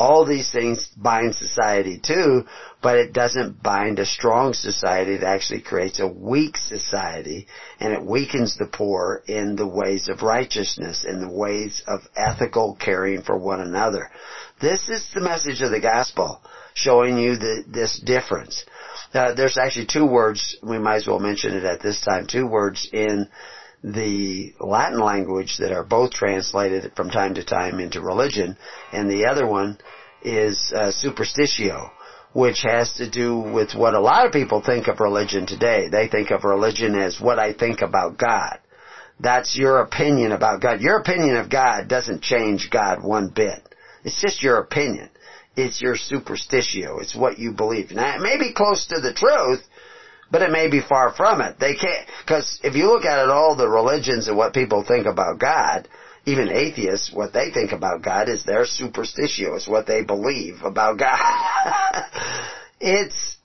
All 0.00 0.24
these 0.24 0.50
things 0.50 0.88
bind 0.96 1.34
society 1.34 2.00
too, 2.02 2.46
but 2.80 2.96
it 2.96 3.12
doesn't 3.12 3.62
bind 3.62 3.98
a 3.98 4.06
strong 4.06 4.54
society. 4.54 5.12
It 5.12 5.22
actually 5.22 5.60
creates 5.60 6.00
a 6.00 6.06
weak 6.08 6.56
society 6.56 7.46
and 7.80 7.92
it 7.92 8.02
weakens 8.02 8.56
the 8.56 8.64
poor 8.64 9.22
in 9.26 9.56
the 9.56 9.66
ways 9.66 10.08
of 10.08 10.22
righteousness, 10.22 11.04
in 11.06 11.20
the 11.20 11.28
ways 11.28 11.82
of 11.86 12.00
ethical 12.16 12.78
caring 12.80 13.20
for 13.20 13.36
one 13.36 13.60
another. 13.60 14.10
This 14.58 14.88
is 14.88 15.06
the 15.14 15.20
message 15.20 15.60
of 15.60 15.70
the 15.70 15.80
gospel 15.80 16.40
showing 16.72 17.18
you 17.18 17.36
the, 17.36 17.64
this 17.68 18.00
difference. 18.00 18.64
Uh, 19.12 19.34
there's 19.34 19.58
actually 19.58 19.86
two 19.86 20.06
words, 20.06 20.56
we 20.62 20.78
might 20.78 20.96
as 20.96 21.06
well 21.06 21.18
mention 21.18 21.52
it 21.52 21.64
at 21.64 21.82
this 21.82 22.00
time, 22.00 22.26
two 22.26 22.46
words 22.46 22.88
in 22.90 23.28
the 23.82 24.52
Latin 24.60 25.00
language 25.00 25.56
that 25.58 25.72
are 25.72 25.84
both 25.84 26.12
translated 26.12 26.92
from 26.96 27.10
time 27.10 27.34
to 27.34 27.44
time 27.44 27.80
into 27.80 28.00
religion, 28.00 28.56
and 28.92 29.10
the 29.10 29.26
other 29.26 29.46
one 29.46 29.78
is 30.22 30.72
uh, 30.74 30.92
superstitio, 30.92 31.90
which 32.32 32.62
has 32.62 32.92
to 32.94 33.10
do 33.10 33.38
with 33.38 33.74
what 33.74 33.94
a 33.94 34.00
lot 34.00 34.26
of 34.26 34.32
people 34.32 34.60
think 34.60 34.86
of 34.86 35.00
religion 35.00 35.46
today. 35.46 35.88
They 35.88 36.08
think 36.08 36.30
of 36.30 36.44
religion 36.44 36.94
as 36.94 37.20
what 37.20 37.38
I 37.38 37.52
think 37.54 37.80
about 37.80 38.18
God. 38.18 38.58
That's 39.18 39.56
your 39.56 39.80
opinion 39.80 40.32
about 40.32 40.60
God. 40.60 40.80
Your 40.80 40.98
opinion 40.98 41.36
of 41.36 41.50
God 41.50 41.88
doesn't 41.88 42.22
change 42.22 42.68
God 42.70 43.02
one 43.02 43.32
bit. 43.34 43.60
It's 44.04 44.20
just 44.20 44.42
your 44.42 44.58
opinion 44.58 45.10
It's 45.56 45.80
your 45.82 45.96
superstitio. 45.96 47.02
It's 47.02 47.14
what 47.14 47.38
you 47.38 47.52
believe. 47.52 47.90
Now, 47.90 48.16
it 48.16 48.22
may 48.22 48.38
be 48.38 48.54
close 48.54 48.86
to 48.86 49.00
the 49.00 49.12
truth, 49.12 49.62
but 50.30 50.42
it 50.42 50.50
may 50.50 50.68
be 50.68 50.80
far 50.80 51.12
from 51.12 51.40
it. 51.40 51.58
They 51.58 51.74
can't, 51.74 52.06
cause 52.26 52.60
if 52.62 52.74
you 52.74 52.86
look 52.86 53.04
at 53.04 53.22
it, 53.22 53.30
all 53.30 53.56
the 53.56 53.68
religions 53.68 54.28
and 54.28 54.36
what 54.36 54.54
people 54.54 54.84
think 54.86 55.06
about 55.06 55.38
God, 55.38 55.88
even 56.26 56.48
atheists, 56.48 57.12
what 57.12 57.32
they 57.32 57.50
think 57.50 57.72
about 57.72 58.02
God 58.02 58.28
is 58.28 58.44
their 58.44 58.64
superstitio, 58.64 59.56
is 59.56 59.66
what 59.66 59.86
they 59.86 60.02
believe 60.02 60.62
about 60.62 60.98
God. 60.98 61.18
it's, 62.80 63.36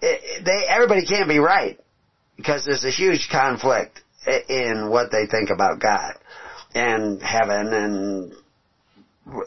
it, 0.00 0.44
they, 0.44 0.66
everybody 0.68 1.04
can't 1.04 1.28
be 1.28 1.38
right 1.38 1.78
because 2.36 2.64
there's 2.64 2.84
a 2.84 2.90
huge 2.90 3.28
conflict 3.30 4.00
in 4.48 4.88
what 4.88 5.10
they 5.10 5.26
think 5.26 5.50
about 5.50 5.80
God 5.80 6.14
and 6.74 7.22
heaven 7.22 7.72
and 7.72 8.32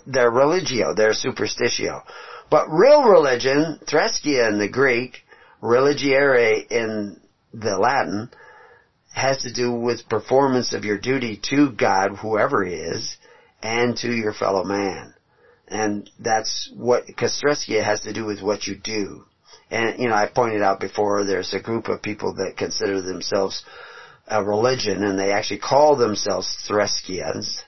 their 0.05 0.29
religio, 0.29 0.93
their 0.93 1.13
superstitio. 1.13 2.03
But 2.49 2.67
real 2.69 3.03
religion, 3.03 3.79
threskia 3.87 4.47
in 4.49 4.59
the 4.59 4.69
Greek, 4.69 5.23
religiare 5.61 6.65
in 6.69 7.19
the 7.53 7.77
Latin, 7.77 8.29
has 9.13 9.41
to 9.43 9.53
do 9.53 9.71
with 9.71 10.09
performance 10.09 10.73
of 10.73 10.85
your 10.85 10.99
duty 10.99 11.39
to 11.49 11.71
God, 11.71 12.17
whoever 12.17 12.63
he 12.63 12.73
is, 12.73 13.17
and 13.63 13.97
to 13.97 14.11
your 14.11 14.33
fellow 14.33 14.63
man. 14.63 15.13
And 15.67 16.09
that's 16.19 16.71
what, 16.75 17.07
because 17.07 17.37
threskia 17.39 17.83
has 17.83 18.01
to 18.01 18.13
do 18.13 18.25
with 18.25 18.41
what 18.41 18.67
you 18.67 18.75
do. 18.75 19.25
And, 19.69 19.99
you 19.99 20.07
know, 20.07 20.15
I 20.15 20.27
pointed 20.33 20.61
out 20.61 20.79
before, 20.79 21.25
there's 21.25 21.53
a 21.53 21.59
group 21.59 21.87
of 21.87 22.01
people 22.01 22.35
that 22.35 22.57
consider 22.57 23.01
themselves 23.01 23.63
a 24.27 24.43
religion, 24.43 25.03
and 25.03 25.17
they 25.17 25.31
actually 25.31 25.59
call 25.59 25.95
themselves 25.95 26.47
Threskians, 26.69 27.61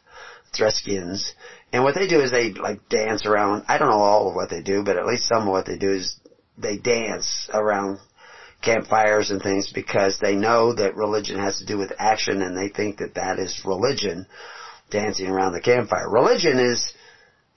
Threskians. 0.58 1.32
And 1.72 1.84
what 1.84 1.96
they 1.96 2.08
do 2.08 2.22
is 2.22 2.32
they 2.32 2.52
like 2.52 2.88
dance 2.90 3.26
around. 3.26 3.66
I 3.68 3.78
don't 3.78 3.90
know 3.90 4.00
all 4.00 4.30
of 4.30 4.36
what 4.36 4.50
they 4.50 4.62
do, 4.62 4.84
but 4.84 4.98
at 4.98 5.06
least 5.06 5.28
some 5.28 5.44
of 5.44 5.50
what 5.50 5.66
they 5.66 5.78
do 5.78 5.92
is 5.92 6.20
they 6.62 6.78
dance 6.78 7.50
around 7.54 8.00
campfires 8.62 9.32
and 9.32 9.42
things 9.42 9.72
because 9.74 10.20
they 10.20 10.36
know 10.36 10.74
that 10.74 10.96
religion 10.96 11.40
has 11.40 11.60
to 11.60 11.66
do 11.66 11.78
with 11.78 11.94
action, 11.98 12.42
and 12.42 12.58
they 12.58 12.70
think 12.70 12.98
that 12.98 13.16
that 13.16 13.40
is 13.40 13.62
religion, 13.66 14.26
dancing 14.92 15.28
around 15.28 15.54
the 15.54 15.62
campfire. 15.62 16.10
Religion 16.10 16.60
is 16.60 16.94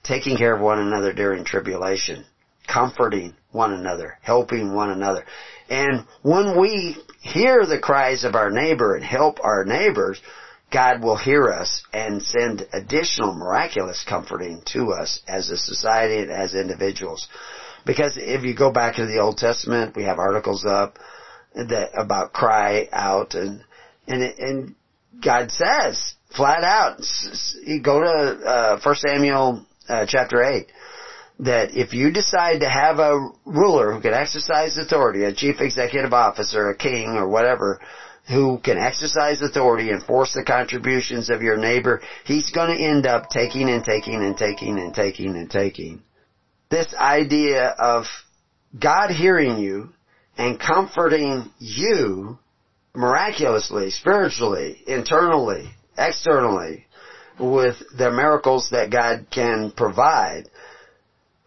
taking 0.03 0.37
care 0.37 0.55
of 0.55 0.61
one 0.61 0.79
another 0.79 1.13
during 1.13 1.43
tribulation, 1.43 2.25
comforting 2.71 3.33
one 3.51 3.73
another, 3.73 4.17
helping 4.21 4.73
one 4.73 4.89
another. 4.89 5.25
And 5.69 6.05
when 6.21 6.59
we 6.59 6.97
hear 7.21 7.65
the 7.65 7.79
cries 7.79 8.23
of 8.23 8.35
our 8.35 8.49
neighbor 8.49 8.95
and 8.95 9.03
help 9.03 9.39
our 9.43 9.63
neighbors, 9.65 10.21
God 10.71 11.03
will 11.03 11.17
hear 11.17 11.49
us 11.49 11.83
and 11.93 12.21
send 12.21 12.65
additional 12.73 13.33
miraculous 13.33 14.03
comforting 14.07 14.61
to 14.73 14.91
us 14.91 15.21
as 15.27 15.49
a 15.49 15.57
society 15.57 16.17
and 16.23 16.31
as 16.31 16.55
individuals. 16.55 17.27
Because 17.85 18.17
if 18.17 18.43
you 18.43 18.55
go 18.55 18.71
back 18.71 18.95
to 18.95 19.05
the 19.05 19.19
Old 19.19 19.37
Testament, 19.37 19.95
we 19.95 20.03
have 20.03 20.19
articles 20.19 20.65
up 20.65 20.97
that 21.55 21.91
about 21.95 22.33
cry 22.33 22.87
out 22.91 23.35
and 23.35 23.63
and 24.07 24.23
and 24.23 24.75
God 25.21 25.51
says 25.51 26.15
flat 26.35 26.63
out, 26.63 26.99
you 27.63 27.81
go 27.81 27.99
to 28.01 28.45
uh, 28.45 28.79
1 28.81 28.95
Samuel 28.95 29.65
uh, 29.87 30.05
chapter 30.07 30.43
8 30.43 30.67
that 31.39 31.75
if 31.75 31.93
you 31.93 32.11
decide 32.11 32.59
to 32.59 32.69
have 32.69 32.99
a 32.99 33.29
ruler 33.45 33.93
who 33.93 34.01
can 34.01 34.13
exercise 34.13 34.77
authority, 34.77 35.23
a 35.23 35.33
chief 35.33 35.59
executive 35.59 36.13
officer, 36.13 36.69
a 36.69 36.77
king 36.77 37.09
or 37.09 37.27
whatever, 37.27 37.79
who 38.29 38.59
can 38.63 38.77
exercise 38.77 39.41
authority 39.41 39.89
and 39.89 40.03
force 40.03 40.33
the 40.33 40.43
contributions 40.43 41.29
of 41.29 41.41
your 41.41 41.57
neighbor, 41.57 42.01
he's 42.25 42.51
going 42.51 42.75
to 42.75 42.83
end 42.83 43.05
up 43.05 43.29
taking 43.29 43.69
and 43.69 43.83
taking 43.83 44.15
and 44.15 44.37
taking 44.37 44.79
and 44.79 44.93
taking 44.93 45.35
and 45.35 45.49
taking. 45.49 46.01
This 46.73 46.91
idea 46.95 47.67
of 47.67 48.05
God 48.79 49.11
hearing 49.11 49.59
you 49.59 49.89
and 50.39 50.59
comforting 50.59 51.51
you 51.59 52.39
miraculously, 52.95 53.91
spiritually, 53.91 54.81
internally, 54.87 55.69
externally, 55.95 56.87
with 57.39 57.75
the 57.95 58.09
miracles 58.09 58.69
that 58.71 58.89
God 58.89 59.27
can 59.29 59.69
provide 59.69 60.49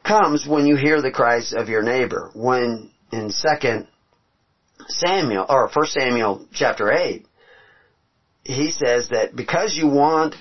comes 0.05 0.47
when 0.47 0.65
you 0.65 0.77
hear 0.77 1.03
the 1.03 1.11
cries 1.11 1.53
of 1.53 1.69
your 1.69 1.83
neighbor. 1.83 2.31
When 2.33 2.93
in 3.11 3.31
second 3.31 3.89
Samuel, 4.87 5.47
or 5.49 5.69
first 5.71 5.93
Samuel 5.93 6.47
chapter 6.53 6.93
8, 6.93 7.27
he 8.45 8.71
says 8.71 9.09
that 9.09 9.35
because 9.35 9.77
you 9.77 9.89
want 9.89 10.37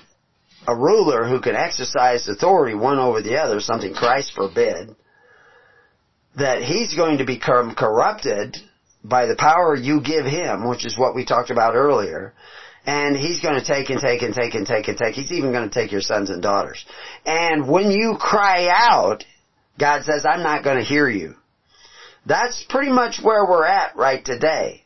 a 0.66 0.74
ruler 0.74 1.26
who 1.26 1.40
can 1.40 1.54
exercise 1.54 2.28
authority 2.28 2.74
one 2.74 2.98
over 2.98 3.22
the 3.22 3.36
other, 3.36 3.60
something 3.60 3.94
Christ 3.94 4.32
forbid, 4.34 4.96
that 6.36 6.62
he's 6.62 6.94
going 6.94 7.18
to 7.18 7.24
become 7.24 7.74
corrupted 7.74 8.56
by 9.02 9.26
the 9.26 9.36
power 9.36 9.74
you 9.74 10.00
give 10.00 10.26
him, 10.26 10.68
which 10.68 10.84
is 10.84 10.98
what 10.98 11.14
we 11.14 11.24
talked 11.24 11.50
about 11.50 11.74
earlier, 11.74 12.34
and 12.84 13.16
he's 13.16 13.40
going 13.40 13.58
to 13.58 13.64
take 13.64 13.90
and 13.90 14.00
take 14.00 14.22
and 14.22 14.34
take 14.34 14.54
and 14.54 14.66
take 14.66 14.88
and 14.88 14.98
take. 14.98 15.14
He's 15.14 15.32
even 15.32 15.52
going 15.52 15.68
to 15.68 15.74
take 15.74 15.92
your 15.92 16.00
sons 16.00 16.30
and 16.30 16.42
daughters. 16.42 16.84
And 17.24 17.68
when 17.68 17.90
you 17.90 18.16
cry 18.18 18.68
out, 18.70 19.24
God 19.78 20.04
says, 20.04 20.24
I'm 20.24 20.42
not 20.42 20.64
going 20.64 20.78
to 20.78 20.84
hear 20.84 21.08
you. 21.08 21.34
That's 22.26 22.64
pretty 22.68 22.90
much 22.90 23.20
where 23.22 23.44
we're 23.44 23.66
at 23.66 23.96
right 23.96 24.24
today. 24.24 24.85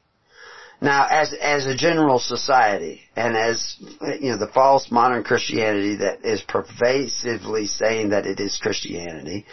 Now, 0.82 1.06
as 1.10 1.34
as 1.34 1.66
a 1.66 1.76
general 1.76 2.18
society, 2.18 3.02
and 3.14 3.36
as 3.36 3.76
you 4.20 4.30
know, 4.30 4.38
the 4.38 4.50
false 4.52 4.90
modern 4.90 5.24
Christianity 5.24 5.96
that 5.96 6.24
is 6.24 6.40
pervasively 6.40 7.66
saying 7.66 8.10
that 8.10 8.26
it 8.26 8.40
is 8.40 8.56
Christianity, 8.56 9.44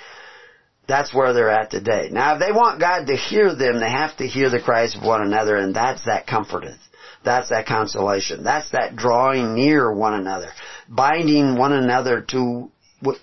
that's 0.88 1.14
where 1.14 1.34
they're 1.34 1.52
at 1.52 1.70
today. 1.70 2.10
Now, 2.12 2.36
if 2.36 2.40
they 2.40 2.52
want 2.52 2.80
God 2.80 3.08
to 3.08 3.16
hear 3.18 3.54
them, 3.54 3.80
they 3.80 3.90
have 3.90 4.16
to 4.18 4.28
hear 4.28 4.50
the 4.50 4.62
cries 4.62 4.96
of 4.96 5.04
one 5.04 5.22
another, 5.22 5.58
and 5.58 5.76
that's 5.76 6.06
that 6.06 6.28
comforteth. 6.28 6.80
That's 7.26 7.50
that 7.50 7.66
consolation. 7.66 8.44
That's 8.44 8.70
that 8.72 8.96
drawing 8.96 9.54
near 9.54 9.94
one 9.94 10.14
another, 10.14 10.52
binding 10.88 11.58
one 11.58 11.74
another 11.74 12.22
to 12.30 12.72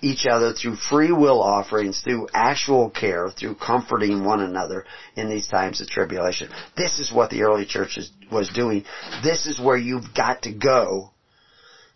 each 0.01 0.25
other 0.25 0.53
through 0.53 0.75
free 0.75 1.11
will 1.11 1.41
offerings, 1.41 2.01
through 2.01 2.29
actual 2.33 2.89
care, 2.89 3.29
through 3.29 3.55
comforting 3.55 4.23
one 4.23 4.41
another 4.41 4.85
in 5.15 5.29
these 5.29 5.47
times 5.47 5.81
of 5.81 5.87
tribulation. 5.87 6.49
This 6.77 6.99
is 6.99 7.11
what 7.11 7.29
the 7.29 7.43
early 7.43 7.65
church 7.65 7.99
was 8.31 8.49
doing. 8.49 8.85
This 9.23 9.45
is 9.45 9.59
where 9.59 9.77
you've 9.77 10.13
got 10.15 10.43
to 10.43 10.53
go 10.53 11.11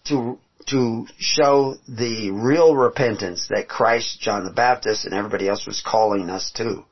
to 0.05 0.39
to 0.67 1.07
show 1.17 1.75
the 1.87 2.31
real 2.31 2.75
repentance 2.75 3.47
that 3.49 3.67
Christ, 3.67 4.19
John 4.19 4.43
the 4.43 4.51
Baptist, 4.51 5.05
and 5.05 5.13
everybody 5.13 5.47
else 5.47 5.65
was 5.65 5.81
calling 5.85 6.29
us 6.29 6.51
to. 6.57 6.83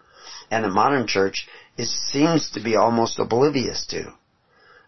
And 0.50 0.64
the 0.64 0.70
modern 0.70 1.06
church 1.06 1.48
is, 1.78 1.94
seems 2.12 2.52
to 2.52 2.64
be 2.64 2.76
almost 2.76 3.20
oblivious 3.20 3.86
to. 3.88 4.14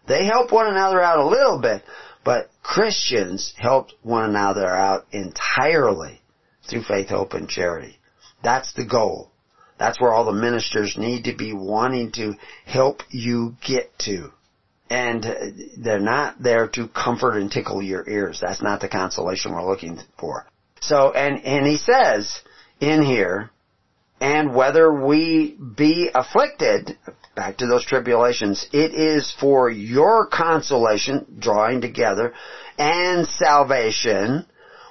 They 0.08 0.24
help 0.24 0.50
one 0.50 0.66
another 0.66 1.00
out 1.00 1.18
a 1.18 1.28
little 1.28 1.60
bit, 1.60 1.84
but 2.24 2.50
Christians 2.62 3.54
helped 3.56 3.94
one 4.02 4.28
another 4.28 4.68
out 4.68 5.06
entirely 5.12 6.20
through 6.68 6.82
faith, 6.82 7.08
hope, 7.08 7.34
and 7.34 7.48
charity. 7.48 7.98
That's 8.42 8.72
the 8.74 8.84
goal. 8.84 9.30
That's 9.78 10.00
where 10.00 10.12
all 10.12 10.26
the 10.26 10.32
ministers 10.32 10.98
need 10.98 11.24
to 11.24 11.34
be 11.34 11.54
wanting 11.54 12.12
to 12.12 12.34
help 12.66 13.02
you 13.10 13.56
get 13.66 13.98
to. 14.00 14.30
And 14.90 15.24
they're 15.78 16.00
not 16.00 16.42
there 16.42 16.68
to 16.68 16.88
comfort 16.88 17.38
and 17.38 17.50
tickle 17.50 17.80
your 17.80 18.08
ears. 18.08 18.40
That's 18.40 18.60
not 18.60 18.80
the 18.80 18.88
consolation 18.88 19.52
we're 19.52 19.66
looking 19.66 19.98
for. 20.18 20.46
So, 20.80 21.12
and, 21.12 21.44
and 21.44 21.66
he 21.66 21.76
says 21.76 22.40
in 22.80 23.02
here, 23.02 23.50
and 24.20 24.54
whether 24.54 24.92
we 24.92 25.56
be 25.76 26.10
afflicted, 26.14 26.98
back 27.34 27.56
to 27.58 27.66
those 27.66 27.86
tribulations, 27.86 28.68
it 28.72 28.92
is 28.92 29.32
for 29.40 29.70
your 29.70 30.26
consolation, 30.26 31.24
drawing 31.38 31.80
together, 31.80 32.34
and 32.78 33.26
salvation, 33.26 34.44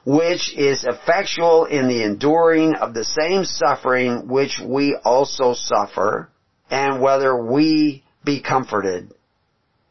which 0.04 0.54
is 0.56 0.84
effectual 0.84 1.66
in 1.66 1.88
the 1.88 2.04
enduring 2.04 2.74
of 2.74 2.96
the 2.96 3.06
same 3.06 3.46
suffering 3.46 4.28
which 4.28 4.60
we 4.60 4.98
also 5.06 5.54
suffer, 5.54 6.30
and 6.72 7.00
whether 7.00 7.36
we 7.36 8.04
be 8.24 8.42
comforted, 8.42 9.14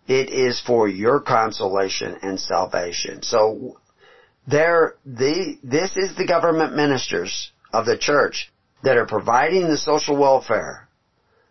it 0.08 0.30
is 0.30 0.60
for 0.60 0.88
your 0.88 1.20
consolation 1.20 2.16
and 2.22 2.40
salvation. 2.40 3.22
So, 3.22 3.78
there, 4.48 4.94
the, 5.04 5.58
this 5.62 5.96
is 5.96 6.16
the 6.16 6.26
government 6.26 6.74
ministers 6.74 7.52
of 7.72 7.84
the 7.84 7.98
church 7.98 8.50
that 8.82 8.96
are 8.96 9.06
providing 9.06 9.68
the 9.68 9.78
social 9.78 10.16
welfare 10.16 10.88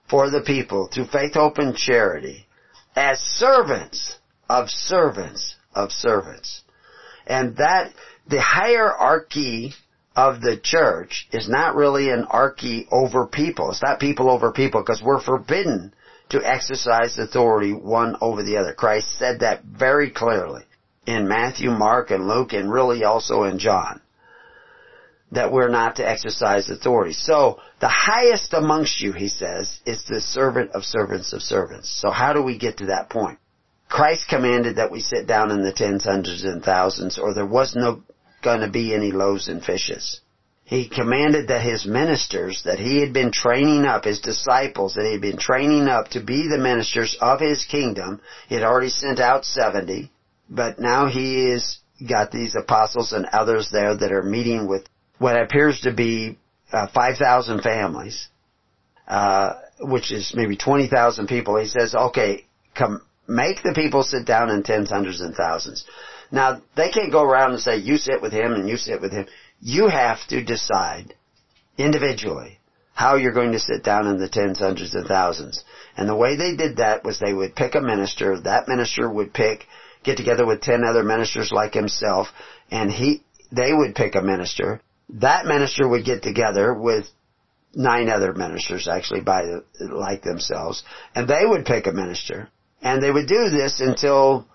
for 0.10 0.30
the 0.30 0.42
people 0.42 0.88
through 0.88 1.08
faith, 1.08 1.34
hope, 1.34 1.58
and 1.58 1.76
charity 1.76 2.48
as 2.96 3.20
servants 3.20 4.18
of 4.50 4.70
servants 4.70 5.56
of 5.76 5.92
servants. 5.92 6.64
And 7.26 7.58
that, 7.58 7.92
the 8.28 8.42
hierarchy 8.42 9.74
of 10.16 10.42
the 10.42 10.58
church 10.62 11.28
is 11.32 11.48
not 11.48 11.76
really 11.76 12.10
an 12.10 12.26
archy 12.30 12.88
over 12.92 13.28
people. 13.28 13.70
It's 13.70 13.84
not 13.84 14.00
people 14.00 14.32
over 14.32 14.52
people 14.52 14.82
because 14.82 15.02
we're 15.04 15.22
forbidden 15.22 15.94
to 16.30 16.42
exercise 16.44 17.18
authority 17.18 17.74
one 17.74 18.16
over 18.20 18.44
the 18.44 18.58
other. 18.58 18.74
Christ 18.74 19.18
said 19.18 19.42
that 19.42 19.64
very 19.64 20.10
clearly 20.10 20.64
in 21.06 21.28
Matthew, 21.28 21.70
Mark, 21.72 22.12
and 22.12 22.28
Luke, 22.28 22.52
and 22.54 22.72
really 22.72 23.04
also 23.04 23.44
in 23.44 23.60
John. 23.60 24.02
That 25.32 25.52
we're 25.52 25.70
not 25.70 25.98
to 25.98 26.08
exercise 26.08 26.70
authority. 26.70 27.14
So, 27.14 27.60
the 27.80 27.90
highest 27.90 28.54
amongst 28.54 29.02
you, 29.02 29.12
he 29.12 29.28
says, 29.28 29.80
is 29.86 30.04
the 30.06 30.22
servant 30.22 30.72
of 30.72 30.84
servants 30.84 31.34
of 31.34 31.42
servants. 31.42 31.90
So 32.02 32.10
how 32.10 32.34
do 32.34 32.42
we 32.42 32.58
get 32.58 32.78
to 32.78 32.88
that 32.88 33.10
point? 33.10 33.38
Christ 33.90 34.28
commanded 34.30 34.78
that 34.78 34.92
we 34.92 35.00
sit 35.00 35.28
down 35.28 35.52
in 35.52 35.64
the 35.64 35.72
tens, 35.72 36.04
hundreds, 36.06 36.44
and 36.44 36.64
thousands, 36.64 37.18
or 37.18 37.34
there 37.34 37.46
was 37.46 37.76
no 37.76 38.04
going 38.42 38.62
to 38.62 38.70
be 38.70 38.94
any 38.94 39.12
loaves 39.12 39.48
and 39.48 39.64
fishes. 39.64 40.22
He 40.64 40.90
commanded 40.90 41.48
that 41.48 41.62
his 41.62 41.86
ministers, 41.86 42.64
that 42.64 42.80
he 42.80 43.00
had 43.00 43.14
been 43.14 43.32
training 43.32 43.86
up, 43.86 44.04
his 44.04 44.20
disciples, 44.20 44.96
that 44.96 45.06
he 45.06 45.14
had 45.14 45.22
been 45.22 45.38
training 45.38 45.88
up 45.88 46.10
to 46.10 46.20
be 46.20 46.48
the 46.50 46.58
ministers 46.58 47.18
of 47.22 47.40
his 47.40 47.64
kingdom. 47.64 48.20
He 48.50 48.56
had 48.56 48.66
already 48.66 48.90
sent 48.90 49.20
out 49.20 49.46
70, 49.46 50.12
but 50.50 50.78
now 50.78 51.08
he 51.08 51.52
has 51.52 51.80
got 52.08 52.32
these 52.32 52.56
apostles 52.56 53.14
and 53.14 53.26
others 53.28 53.70
there 53.72 53.96
that 53.96 54.12
are 54.12 54.24
meeting 54.24 54.68
with 54.68 54.84
what 55.20 55.42
appears 55.42 55.82
to 55.82 55.94
be 55.94 56.38
uh, 56.72 56.88
5,000 56.94 57.62
families, 57.62 58.28
uh, 59.08 59.54
which 59.80 60.12
is 60.12 60.34
maybe 60.36 60.56
20,000 60.56 61.28
people. 61.28 61.58
He 61.58 61.68
says, 61.68 61.96
okay, 61.96 62.46
come, 62.76 63.02
make 63.28 63.64
the 63.64 63.74
people 63.74 64.04
sit 64.04 64.26
down 64.26 64.50
in 64.50 64.64
tens, 64.64 64.90
hundreds, 64.90 65.22
and 65.22 65.36
thousands. 65.36 65.86
Now, 66.32 66.62
they 66.76 66.90
can't 66.90 67.12
go 67.12 67.24
around 67.24 67.52
and 67.52 67.62
say, 67.62 67.78
you 67.78 67.98
sit 67.98 68.22
with 68.22 68.34
him 68.34 68.54
and 68.54 68.68
you 68.68 68.78
sit 68.78 69.02
with 69.02 69.12
him. 69.12 69.28
You 69.62 69.88
have 69.88 70.20
to 70.28 70.44
decide 70.44 71.14
individually 71.78 72.60
how 72.94 73.16
you're 73.16 73.32
going 73.32 73.52
to 73.52 73.60
sit 73.60 73.84
down 73.84 74.08
in 74.08 74.18
the 74.18 74.28
tens, 74.28 74.60
hundreds, 74.60 74.94
and 74.96 75.08
thousands. 75.08 75.64
And 75.96 76.10
the 76.10 76.16
way 76.16 76.36
they 76.36 76.56
did 76.56 76.78
that 76.78 77.04
was 77.04 77.20
they 77.20 77.34
would 77.34 77.56
pick 77.56 77.76
a 77.76 77.82
minister. 77.82 78.40
That 78.40 78.68
minister 78.68 79.10
would 79.10 79.34
pick, 79.34 79.66
get 80.04 80.18
together 80.18 80.46
with 80.46 80.62
ten 80.62 80.84
other 80.84 81.04
ministers 81.04 81.52
like 81.52 81.74
himself, 81.74 82.28
and 82.72 82.92
he, 82.92 83.24
they 83.52 83.72
would 83.72 83.96
pick 83.96 84.16
a 84.16 84.22
minister. 84.22 84.82
That 85.10 85.46
minister 85.46 85.88
would 85.88 86.06
get 86.06 86.22
together 86.22 86.74
with 86.74 87.08
nine 87.74 88.10
other 88.10 88.34
ministers 88.34 88.88
actually 88.88 89.22
by 89.22 89.44
like 89.80 90.24
themselves, 90.24 90.84
and 91.16 91.28
they 91.28 91.46
would 91.46 91.66
pick 91.66 91.88
a 91.88 91.92
minister. 91.92 92.50
And 92.82 93.02
they 93.02 93.12
would 93.12 93.28
do 93.28 93.50
this 93.50 93.80
until 93.80 94.48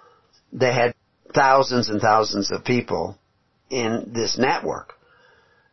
they 0.53 0.73
had 0.73 0.95
thousands 1.35 1.89
and 1.89 2.01
thousands 2.01 2.51
of 2.51 2.65
people 2.65 3.19
in 3.71 4.13
this 4.15 4.39
network. 4.39 4.95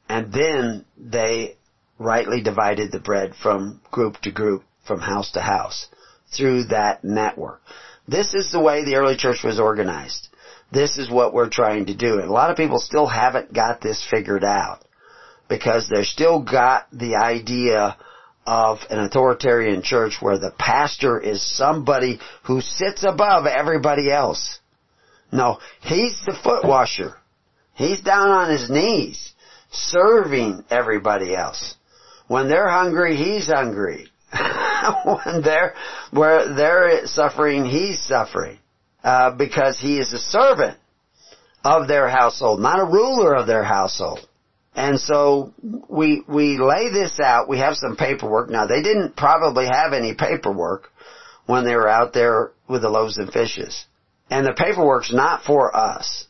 And 0.07 0.33
then 0.33 0.85
they 0.97 1.57
rightly 1.99 2.41
divided 2.41 2.91
the 2.91 2.99
bread 2.99 3.35
from 3.35 3.81
group 3.91 4.17
to 4.21 4.31
group, 4.31 4.63
from 4.87 4.99
house 4.99 5.31
to 5.33 5.41
house, 5.41 5.87
through 6.35 6.65
that 6.65 7.03
network. 7.03 7.61
This 8.07 8.33
is 8.33 8.51
the 8.51 8.59
way 8.59 8.83
the 8.83 8.95
early 8.95 9.17
church 9.17 9.43
was 9.43 9.59
organized. 9.59 10.28
This 10.71 10.97
is 10.97 11.09
what 11.09 11.33
we're 11.33 11.49
trying 11.49 11.87
to 11.87 11.95
do. 11.95 12.19
And 12.19 12.29
a 12.29 12.33
lot 12.33 12.51
of 12.51 12.57
people 12.57 12.79
still 12.79 13.07
haven't 13.07 13.53
got 13.53 13.81
this 13.81 14.05
figured 14.09 14.43
out 14.43 14.79
because 15.47 15.89
they've 15.89 16.05
still 16.05 16.43
got 16.43 16.85
the 16.91 17.15
idea 17.15 17.97
of 18.45 18.79
an 18.89 18.99
authoritarian 18.99 19.81
church 19.81 20.17
where 20.19 20.37
the 20.37 20.51
pastor 20.57 21.19
is 21.19 21.41
somebody 21.57 22.19
who 22.43 22.61
sits 22.61 23.03
above 23.03 23.45
everybody 23.45 24.11
else. 24.11 24.59
No, 25.31 25.59
he's 25.81 26.19
the 26.25 26.37
foot 26.43 26.63
washer. 26.65 27.15
He's 27.73 28.01
down 28.01 28.29
on 28.29 28.49
his 28.49 28.69
knees, 28.69 29.33
serving 29.71 30.65
everybody 30.69 31.35
else. 31.35 31.75
When 32.27 32.47
they're 32.47 32.69
hungry, 32.69 33.15
he's 33.15 33.47
hungry. 33.47 34.07
when 35.03 35.41
they're 35.41 35.73
where 36.11 36.53
they're 36.53 37.07
suffering, 37.07 37.65
he's 37.65 37.99
suffering 37.99 38.58
uh, 39.03 39.31
because 39.31 39.79
he 39.79 39.97
is 39.97 40.13
a 40.13 40.19
servant 40.19 40.77
of 41.63 41.87
their 41.87 42.09
household, 42.09 42.59
not 42.59 42.79
a 42.79 42.85
ruler 42.85 43.35
of 43.35 43.47
their 43.47 43.63
household. 43.63 44.25
And 44.75 44.99
so 44.99 45.53
we 45.89 46.23
we 46.27 46.57
lay 46.57 46.89
this 46.89 47.19
out. 47.19 47.49
We 47.49 47.59
have 47.59 47.75
some 47.75 47.95
paperwork. 47.95 48.49
Now 48.49 48.65
they 48.67 48.81
didn't 48.81 49.15
probably 49.15 49.65
have 49.65 49.93
any 49.93 50.13
paperwork 50.13 50.89
when 51.45 51.65
they 51.65 51.75
were 51.75 51.89
out 51.89 52.13
there 52.13 52.51
with 52.67 52.83
the 52.83 52.89
loaves 52.89 53.17
and 53.17 53.31
fishes. 53.31 53.85
And 54.29 54.45
the 54.45 54.53
paperwork's 54.53 55.11
not 55.11 55.43
for 55.43 55.75
us. 55.75 56.27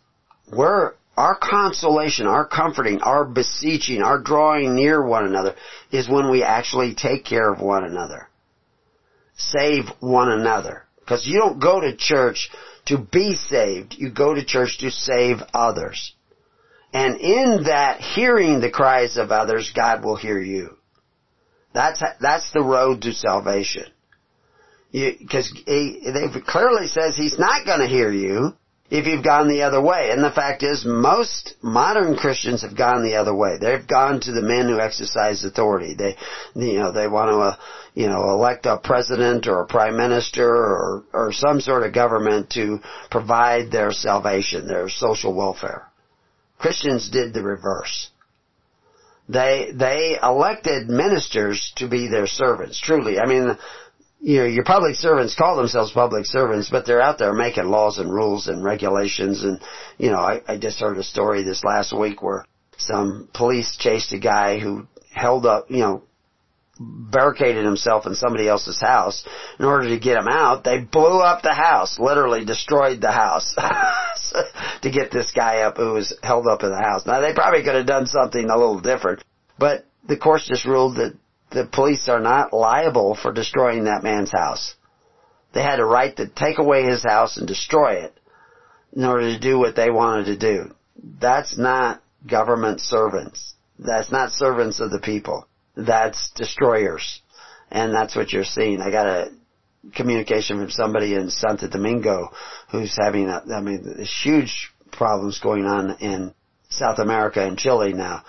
We're 0.52 0.94
our 1.18 1.38
consolation, 1.38 2.28
our 2.28 2.48
comforting, 2.48 3.02
our 3.02 3.26
beseeching, 3.26 4.02
our 4.02 4.18
drawing 4.18 4.74
near 4.74 5.06
one 5.06 5.26
another 5.26 5.54
is 5.92 6.08
when 6.08 6.32
we 6.32 6.44
actually 6.44 6.96
take 6.96 7.26
care 7.26 7.52
of 7.52 7.60
one 7.60 7.84
another. 7.84 8.30
Save 9.36 9.90
one 10.00 10.32
another. 10.32 10.86
Because 11.10 11.26
you 11.26 11.40
don't 11.40 11.60
go 11.60 11.80
to 11.80 11.96
church 11.96 12.52
to 12.86 13.00
be 13.00 13.36
saved. 13.36 13.96
You 13.98 14.12
go 14.12 14.36
to 14.36 14.46
church 14.46 14.78
to 14.82 14.92
save 14.92 15.38
others. 15.56 16.14
And 16.94 17.20
in 17.20 17.64
that 17.64 18.00
hearing 18.00 18.62
the 18.62 18.70
cries 18.70 19.18
of 19.18 19.32
others, 19.32 19.72
God 19.76 20.04
will 20.04 20.18
hear 20.18 20.40
you. 20.40 20.78
That's, 21.74 22.04
that's 22.22 22.52
the 22.52 22.62
road 22.62 23.02
to 23.02 23.14
salvation. 23.14 23.86
Because 24.92 25.52
it 25.66 26.46
clearly 26.46 26.88
says 26.88 27.16
He's 27.16 27.40
not 27.40 27.66
going 27.66 27.80
to 27.80 27.88
hear 27.88 28.12
you 28.12 28.54
if 28.90 29.06
you've 29.06 29.24
gone 29.24 29.48
the 29.48 29.64
other 29.64 29.82
way. 29.82 30.10
And 30.12 30.24
the 30.24 30.32
fact 30.32 30.64
is, 30.64 30.84
most 30.86 31.54
modern 31.62 32.16
Christians 32.16 32.64
have 32.64 32.76
gone 32.76 33.04
the 33.04 33.16
other 33.16 33.36
way. 33.36 33.58
They've 33.60 33.86
gone 33.86 34.20
to 34.22 34.32
the 34.32 34.42
men 34.42 34.68
who 34.68 34.80
exercise 34.80 35.44
authority. 35.44 35.94
They, 35.94 36.16
you 36.56 36.80
know, 36.80 36.92
they 36.92 37.08
want 37.08 37.30
to, 37.30 37.38
uh, 37.38 37.56
you 37.94 38.08
know, 38.08 38.30
elect 38.32 38.66
a 38.66 38.78
president 38.78 39.48
or 39.48 39.62
a 39.62 39.68
prime 39.68 39.98
minister 39.98 40.48
or, 40.48 41.04
or 41.14 41.32
some 41.32 41.62
sort 41.62 41.84
of 41.84 41.94
government 41.94 42.50
to 42.52 42.80
provide 43.12 43.72
their 43.72 43.92
salvation, 43.92 44.68
their 44.68 44.90
social 44.90 45.34
welfare. 45.34 45.88
Christians 46.58 47.10
did 47.10 47.34
the 47.34 47.44
reverse. 47.44 48.10
They, 49.30 49.70
they 49.72 50.18
elected 50.22 50.90
ministers 50.90 51.72
to 51.76 51.88
be 51.88 52.08
their 52.08 52.26
servants, 52.26 52.80
truly. 52.80 53.20
I 53.20 53.28
mean, 53.28 53.56
you 54.20 54.40
know, 54.40 54.46
your 54.46 54.66
public 54.66 54.96
servants 54.96 55.36
call 55.36 55.56
themselves 55.56 55.92
public 55.92 56.26
servants, 56.26 56.70
but 56.70 56.86
they're 56.86 57.02
out 57.02 57.18
there 57.18 57.34
making 57.34 57.66
laws 57.66 58.00
and 58.00 58.12
rules 58.12 58.48
and 58.48 58.64
regulations. 58.64 59.44
And, 59.44 59.62
you 59.98 60.12
know, 60.12 60.20
I, 60.20 60.42
I 60.48 60.58
just 60.58 60.80
heard 60.80 60.98
a 60.98 61.04
story 61.04 61.44
this 61.44 61.64
last 61.64 61.98
week 61.98 62.22
where 62.22 62.46
some 62.78 63.30
police 63.34 63.78
chased 63.78 64.12
a 64.14 64.20
guy 64.20 64.60
who 64.60 64.88
held 65.14 65.46
up, 65.46 65.68
you 65.70 65.80
know, 65.80 66.04
barricaded 66.80 67.66
himself 67.66 68.06
in 68.06 68.16
somebody 68.16 68.48
else's 68.48 68.80
house. 68.80 69.26
In 69.58 69.66
order 69.66 69.90
to 69.90 70.00
get 70.00 70.18
him 70.18 70.28
out, 70.28 70.64
they 70.64 70.80
blew 70.80 71.20
up 71.20 71.42
the 71.42 71.54
house, 71.54 71.98
literally 72.00 72.46
destroyed 72.46 73.02
the 73.02 73.12
house 73.12 73.54
to 74.82 74.92
get 74.92 75.12
this 75.12 75.32
guy 75.32 75.62
up 75.62 75.78
who 75.78 75.94
was 75.94 76.14
held 76.24 76.48
up 76.48 76.64
in 76.64 76.70
the 76.70 76.82
house. 76.82 77.06
Now 77.06 77.22
they 77.22 77.34
probably 77.34 77.64
could 77.64 77.76
have 77.76 77.86
done 77.86 78.06
something 78.06 78.50
a 78.50 78.58
little 78.58 78.80
different, 78.80 79.24
but 79.58 79.86
the 80.08 80.18
courts 80.18 80.48
just 80.48 80.66
ruled 80.66 80.96
that 80.98 81.18
the 81.52 81.66
police 81.66 82.08
are 82.08 82.20
not 82.20 82.54
liable 82.54 83.16
for 83.16 83.32
destroying 83.32 83.86
that 83.86 84.04
man's 84.04 84.32
house. 84.32 84.76
They 85.54 85.64
had 85.64 85.80
a 85.80 85.86
right 85.86 86.16
to 86.18 86.28
take 86.28 86.60
away 86.60 86.84
his 86.84 87.04
house 87.04 87.38
and 87.38 87.48
destroy 87.48 88.04
it 88.04 88.14
in 88.94 89.04
order 89.04 89.34
to 89.34 89.40
do 89.40 89.58
what 89.58 89.76
they 89.76 89.90
wanted 89.90 90.26
to 90.26 90.38
do. 90.38 90.76
That's 91.20 91.58
not 91.58 92.02
government 92.28 92.82
servants. 92.82 93.56
That's 93.80 94.12
not 94.12 94.32
servants 94.32 94.80
of 94.80 94.92
the 94.92 95.00
people. 95.00 95.48
That's 95.76 96.32
destroyers. 96.36 97.22
And 97.72 97.94
that's 97.94 98.16
what 98.16 98.32
you're 98.32 98.44
seeing. 98.44 98.82
I 98.82 98.92
got 98.92 99.08
a 99.08 99.32
communication 99.96 100.60
from 100.60 100.70
somebody 100.70 101.16
in 101.16 101.30
Santo 101.30 101.68
Domingo 101.68 102.30
who's 102.72 102.96
having, 103.00 103.30
a, 103.30 103.44
I 103.56 103.62
mean, 103.62 103.84
there's 103.84 104.22
huge 104.24 104.72
problems 104.92 105.40
going 105.40 105.66
on 105.66 105.98
in 106.00 106.34
South 106.70 107.00
America 107.00 107.46
and 107.46 107.58
Chile 107.58 107.94
now 107.94 108.24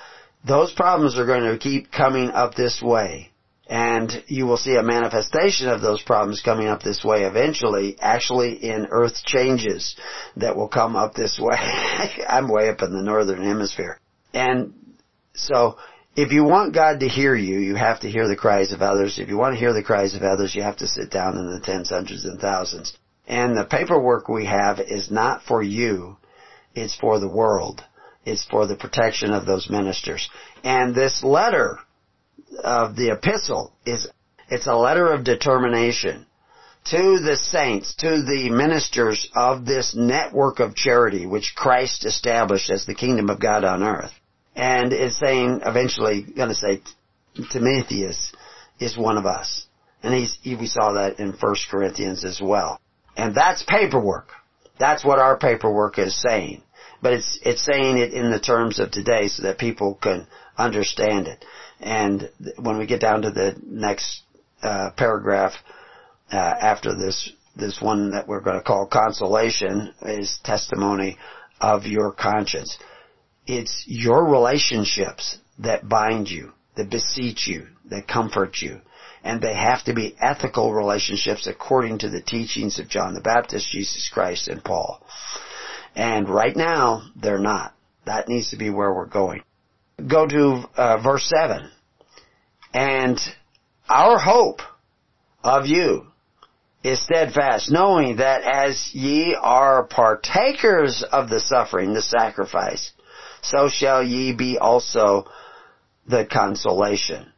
those 0.45 0.73
problems 0.73 1.19
are 1.19 1.27
going 1.27 1.45
to 1.45 1.59
keep 1.59 1.93
coming 1.93 2.31
up 2.31 2.55
this 2.55 2.81
way. 2.83 3.31
And 3.69 4.25
you 4.27 4.47
will 4.47 4.57
see 4.57 4.75
a 4.75 4.83
manifestation 4.83 5.69
of 5.69 5.81
those 5.81 6.03
problems 6.03 6.43
coming 6.45 6.67
up 6.67 6.83
this 6.83 7.05
way 7.05 7.23
eventually, 7.23 7.97
actually 8.01 8.55
in 8.55 8.89
earth 8.91 9.23
changes 9.25 9.95
that 10.37 10.57
will 10.57 10.67
come 10.67 10.97
up 10.97 11.15
this 11.15 11.39
way. 11.41 11.57
I'm 12.29 12.49
way 12.49 12.69
up 12.69 12.83
in 12.83 12.93
the 12.93 13.03
northern 13.03 13.45
hemisphere. 13.45 14.01
And 14.35 14.75
so, 15.35 15.77
if 16.17 16.33
you 16.33 16.43
want 16.43 16.75
God 16.75 17.01
to 17.01 17.09
hear 17.09 17.37
you, 17.37 17.61
you 17.61 17.77
have 17.77 18.01
to 18.01 18.11
hear 18.11 18.27
the 18.27 18.35
cries 18.35 18.73
of 18.73 18.83
others. 18.83 19.21
If 19.21 19.29
you 19.29 19.39
want 19.39 19.55
to 19.55 19.61
hear 19.61 19.73
the 19.73 19.85
cries 19.85 20.17
of 20.17 20.23
others, 20.23 20.53
you 20.57 20.63
have 20.63 20.79
to 20.79 20.89
sit 20.89 21.11
down 21.11 21.37
in 21.37 21.53
the 21.53 21.61
tens, 21.61 21.91
hundreds, 21.91 22.25
and 22.25 22.41
thousands. 22.41 22.97
And 23.29 23.57
the 23.57 23.65
paperwork 23.65 24.29
we 24.29 24.47
have 24.47 24.81
is 24.81 25.13
not 25.13 25.45
for 25.45 25.63
you, 25.63 26.17
it's 26.75 26.97
for 26.97 27.21
the 27.21 27.29
world 27.29 27.85
is 28.25 28.45
for 28.51 28.67
the 28.67 28.77
protection 28.77 29.33
of 29.33 29.47
those 29.47 29.71
ministers. 29.71 30.29
And 30.63 30.95
this 30.95 31.23
letter 31.23 31.79
of 32.63 32.97
the 32.97 33.13
epistle 33.13 33.73
is, 33.87 34.09
it's 34.49 34.67
a 34.67 34.75
letter 34.75 35.13
of 35.13 35.25
determination 35.25 36.27
to 36.87 37.21
the 37.21 37.37
saints, 37.37 37.95
to 37.97 38.23
the 38.23 38.51
ministers 38.51 39.29
of 39.35 39.65
this 39.65 39.95
network 39.95 40.61
of 40.61 40.75
charity 40.75 41.27
which 41.27 41.55
Christ 41.55 42.05
established 42.05 42.71
as 42.71 42.87
the 42.87 42.95
kingdom 42.95 43.31
of 43.31 43.41
God 43.41 43.65
on 43.65 43.83
earth. 43.83 44.13
And 44.57 44.93
it's 44.93 45.19
saying, 45.19 45.61
eventually 45.65 46.23
gonna 46.23 46.55
say, 46.55 46.83
Timotheus 47.53 48.33
is 48.79 48.97
one 48.97 49.17
of 49.17 49.27
us. 49.27 49.67
And 50.03 50.15
he's, 50.15 50.39
we 50.45 50.67
saw 50.67 50.95
that 50.95 51.21
in 51.21 51.33
1 51.33 51.55
Corinthians 51.71 52.25
as 52.25 52.41
well. 52.41 52.81
And 53.17 53.35
that's 53.35 53.63
paperwork. 53.63 54.29
That's 54.79 55.05
what 55.05 55.19
our 55.19 55.39
paperwork 55.39 55.99
is 55.99 56.21
saying. 56.21 56.63
But 57.03 57.13
it's, 57.13 57.39
it's 57.43 57.65
saying 57.65 57.99
it 57.99 58.13
in 58.13 58.31
the 58.31 58.41
terms 58.41 58.79
of 58.79 58.91
today 58.91 59.29
so 59.29 59.43
that 59.45 59.59
people 59.59 59.99
can 60.01 60.27
understand 60.57 61.27
it. 61.27 61.45
And 61.81 62.31
when 62.59 62.79
we 62.79 62.87
get 62.87 63.01
down 63.01 63.23
to 63.23 63.31
the 63.31 63.57
next 63.65 64.23
uh, 64.63 64.91
paragraph 64.97 65.53
uh, 66.33 66.37
after 66.37 66.95
this, 66.95 67.33
this 67.57 67.81
one 67.81 68.11
that 68.13 68.29
we're 68.29 68.43
going 68.43 68.59
to 68.59 68.63
call 68.63 68.87
consolation 68.87 69.93
is 70.03 70.39
testimony 70.45 71.17
of 71.61 71.87
your 71.87 72.13
conscience. 72.13 72.79
It's 73.47 73.85
your 73.87 74.25
relationships 74.25 75.39
that 75.59 75.89
bind 75.89 76.29
you, 76.31 76.53
that 76.77 76.91
beseech 76.91 77.47
you, 77.49 77.67
that 77.87 78.07
comfort 78.07 78.59
you. 78.61 78.81
And 79.23 79.43
they 79.43 79.55
have 79.55 79.85
to 79.85 79.95
be 79.95 80.17
ethical 80.21 80.73
relationships 80.73 81.47
according 81.47 81.99
to 81.99 82.09
the 82.09 82.23
teachings 82.23 82.79
of 82.79 82.89
John 82.89 83.13
the 83.13 83.21
Baptist, 83.21 83.71
Jesus 83.71 84.09
Christ, 84.13 84.49
and 84.49 84.65
Paul. 84.65 85.03
And 85.95 86.29
right 86.29 86.57
now, 86.57 87.03
they're 87.17 87.39
not. 87.39 87.75
That 88.07 88.29
needs 88.29 88.51
to 88.51 88.57
be 88.57 88.71
where 88.71 88.93
we're 88.93 89.07
going. 89.07 89.43
Go 90.07 90.27
to 90.27 90.65
uh, 90.77 91.03
verse 91.03 91.29
7. 91.29 91.71
And 92.73 93.19
our 93.89 94.19
hope 94.19 94.61
of 95.43 95.67
you 95.67 96.07
is 96.83 97.03
steadfast, 97.03 97.71
knowing 97.71 98.17
that 98.17 98.43
as 98.43 98.95
ye 98.95 99.37
are 99.41 99.85
partakers 99.85 101.03
of 101.03 101.29
the 101.29 101.41
suffering, 101.41 101.93
the 101.93 102.03
sacrifice, 102.03 102.93
so 103.43 103.69
shall 103.69 104.03
ye 104.03 104.33
be 104.33 104.59
also 104.59 105.27
the 106.07 106.25
consolation. 106.25 107.33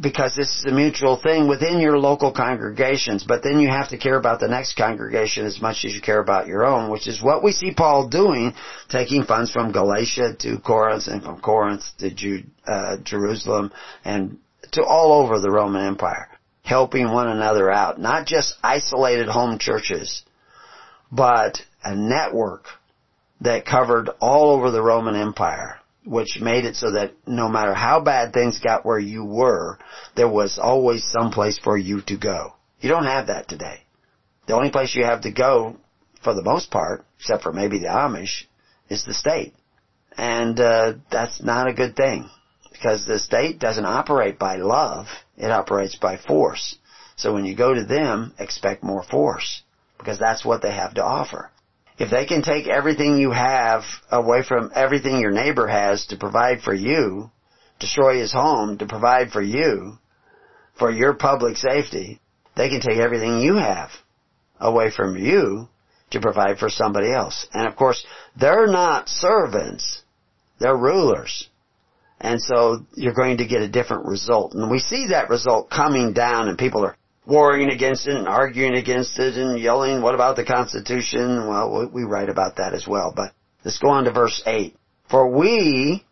Because 0.00 0.36
this 0.36 0.60
is 0.60 0.64
a 0.66 0.70
mutual 0.70 1.16
thing 1.20 1.48
within 1.48 1.80
your 1.80 1.98
local 1.98 2.32
congregations, 2.32 3.24
but 3.26 3.42
then 3.42 3.58
you 3.58 3.68
have 3.68 3.88
to 3.88 3.98
care 3.98 4.16
about 4.16 4.38
the 4.38 4.46
next 4.46 4.76
congregation 4.76 5.44
as 5.44 5.60
much 5.60 5.84
as 5.84 5.92
you 5.92 6.00
care 6.00 6.20
about 6.20 6.46
your 6.46 6.64
own, 6.64 6.88
which 6.88 7.08
is 7.08 7.20
what 7.20 7.42
we 7.42 7.50
see 7.50 7.74
Paul 7.74 8.08
doing, 8.08 8.54
taking 8.88 9.24
funds 9.24 9.50
from 9.50 9.72
Galatia 9.72 10.36
to 10.38 10.58
Corinth 10.60 11.08
and 11.08 11.22
from 11.22 11.40
Corinth 11.40 11.82
to 11.98 12.14
Jude, 12.14 12.48
uh, 12.64 12.98
Jerusalem 13.02 13.72
and 14.04 14.38
to 14.72 14.84
all 14.84 15.24
over 15.24 15.40
the 15.40 15.50
Roman 15.50 15.84
Empire 15.84 16.28
helping 16.70 17.10
one 17.10 17.26
another 17.26 17.68
out. 17.68 17.98
Not 17.98 18.26
just 18.26 18.54
isolated 18.62 19.26
home 19.26 19.58
churches, 19.58 20.22
but 21.10 21.60
a 21.82 21.96
network 21.96 22.66
that 23.40 23.66
covered 23.66 24.08
all 24.20 24.52
over 24.52 24.70
the 24.70 24.82
Roman 24.82 25.16
Empire, 25.16 25.79
which 26.04 26.40
made 26.40 26.64
it 26.64 26.76
so 26.76 26.92
that 26.92 27.12
no 27.26 27.48
matter 27.48 27.74
how 27.74 28.00
bad 28.00 28.32
things 28.32 28.58
got 28.58 28.86
where 28.86 28.98
you 28.98 29.24
were, 29.24 29.78
there 30.16 30.28
was 30.28 30.58
always 30.58 31.04
some 31.04 31.30
place 31.30 31.58
for 31.58 31.76
you 31.76 32.00
to 32.02 32.16
go. 32.16 32.54
You 32.80 32.88
don't 32.88 33.04
have 33.04 33.26
that 33.26 33.48
today. 33.48 33.82
The 34.46 34.54
only 34.54 34.70
place 34.70 34.94
you 34.94 35.04
have 35.04 35.22
to 35.22 35.30
go, 35.30 35.76
for 36.22 36.34
the 36.34 36.42
most 36.42 36.70
part, 36.70 37.04
except 37.18 37.42
for 37.42 37.52
maybe 37.52 37.78
the 37.78 37.88
Amish, 37.88 38.44
is 38.88 39.04
the 39.04 39.14
state. 39.14 39.54
And 40.16 40.58
uh, 40.58 40.94
that's 41.10 41.42
not 41.42 41.68
a 41.68 41.74
good 41.74 41.94
thing 41.94 42.28
because 42.72 43.04
the 43.04 43.18
state 43.18 43.58
doesn't 43.58 43.84
operate 43.84 44.38
by 44.38 44.56
love, 44.56 45.06
it 45.36 45.50
operates 45.50 45.96
by 45.96 46.16
force. 46.16 46.76
So 47.16 47.34
when 47.34 47.44
you 47.44 47.54
go 47.54 47.74
to 47.74 47.84
them, 47.84 48.32
expect 48.38 48.82
more 48.82 49.02
force 49.02 49.62
because 49.98 50.18
that's 50.18 50.44
what 50.44 50.62
they 50.62 50.72
have 50.72 50.94
to 50.94 51.04
offer. 51.04 51.50
If 52.00 52.10
they 52.10 52.24
can 52.24 52.40
take 52.40 52.66
everything 52.66 53.18
you 53.18 53.30
have 53.30 53.82
away 54.10 54.42
from 54.42 54.72
everything 54.74 55.20
your 55.20 55.32
neighbor 55.32 55.66
has 55.68 56.06
to 56.06 56.16
provide 56.16 56.62
for 56.62 56.72
you, 56.72 57.30
destroy 57.78 58.18
his 58.18 58.32
home 58.32 58.78
to 58.78 58.86
provide 58.86 59.32
for 59.32 59.42
you, 59.42 59.98
for 60.78 60.90
your 60.90 61.12
public 61.12 61.58
safety, 61.58 62.18
they 62.56 62.70
can 62.70 62.80
take 62.80 62.96
everything 62.96 63.40
you 63.40 63.56
have 63.56 63.90
away 64.58 64.90
from 64.90 65.18
you 65.18 65.68
to 66.12 66.20
provide 66.20 66.58
for 66.58 66.70
somebody 66.70 67.12
else. 67.12 67.46
And 67.52 67.68
of 67.68 67.76
course, 67.76 68.02
they're 68.34 68.66
not 68.66 69.10
servants. 69.10 70.00
They're 70.58 70.76
rulers. 70.76 71.50
And 72.18 72.40
so 72.40 72.86
you're 72.94 73.12
going 73.12 73.36
to 73.38 73.46
get 73.46 73.60
a 73.60 73.68
different 73.68 74.06
result. 74.06 74.54
And 74.54 74.70
we 74.70 74.78
see 74.78 75.08
that 75.08 75.28
result 75.28 75.68
coming 75.68 76.14
down 76.14 76.48
and 76.48 76.56
people 76.56 76.82
are 76.82 76.96
warring 77.30 77.70
against 77.70 78.08
it 78.08 78.16
and 78.16 78.26
arguing 78.26 78.74
against 78.74 79.18
it 79.18 79.36
and 79.36 79.58
yelling, 79.58 80.02
what 80.02 80.14
about 80.14 80.36
the 80.36 80.44
Constitution? 80.44 81.48
Well, 81.48 81.88
we 81.92 82.02
write 82.02 82.28
about 82.28 82.56
that 82.56 82.74
as 82.74 82.86
well. 82.86 83.12
But 83.14 83.32
let's 83.64 83.78
go 83.78 83.88
on 83.88 84.04
to 84.04 84.12
verse 84.12 84.42
8. 84.44 84.76
For 85.08 85.30
we 85.30 86.04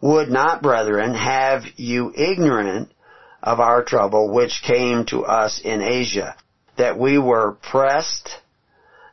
would 0.00 0.30
not, 0.30 0.62
brethren, 0.62 1.14
have 1.14 1.64
you 1.76 2.12
ignorant 2.16 2.90
of 3.42 3.60
our 3.60 3.84
trouble 3.84 4.32
which 4.32 4.62
came 4.66 5.04
to 5.06 5.24
us 5.24 5.60
in 5.62 5.82
Asia, 5.82 6.34
that 6.78 6.98
we 6.98 7.18
were 7.18 7.58
pressed 7.62 8.30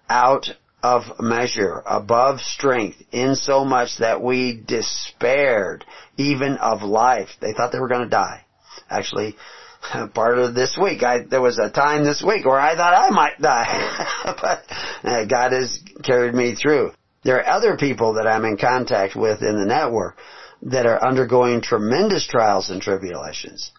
out 0.09 0.47
of 0.81 1.03
measure, 1.19 1.83
above 1.85 2.39
strength, 2.39 2.97
insomuch 3.11 3.97
that 3.99 4.21
we 4.21 4.63
despaired 4.65 5.85
even 6.17 6.57
of 6.57 6.81
life. 6.81 7.29
They 7.39 7.53
thought 7.53 7.71
they 7.71 7.79
were 7.79 7.87
going 7.87 8.03
to 8.03 8.09
die. 8.09 8.45
Actually, 8.89 9.35
part 10.13 10.37
of 10.37 10.53
this 10.53 10.77
week, 10.81 11.03
I, 11.03 11.23
there 11.23 11.41
was 11.41 11.57
a 11.57 11.69
time 11.69 12.03
this 12.03 12.23
week 12.25 12.45
where 12.45 12.59
I 12.59 12.75
thought 12.75 12.93
I 12.93 13.09
might 13.09 13.39
die, 13.41 14.23
but 14.25 14.63
uh, 15.03 15.25
God 15.25 15.51
has 15.51 15.81
carried 16.03 16.33
me 16.33 16.55
through. 16.55 16.91
There 17.23 17.37
are 17.37 17.47
other 17.47 17.77
people 17.77 18.13
that 18.13 18.27
I'm 18.27 18.45
in 18.45 18.57
contact 18.57 19.15
with 19.15 19.41
in 19.41 19.59
the 19.59 19.65
network 19.65 20.17
that 20.63 20.85
are 20.85 21.03
undergoing 21.03 21.61
tremendous 21.61 22.27
trials 22.27 22.69
and 22.69 22.81
tribulations. 22.81 23.71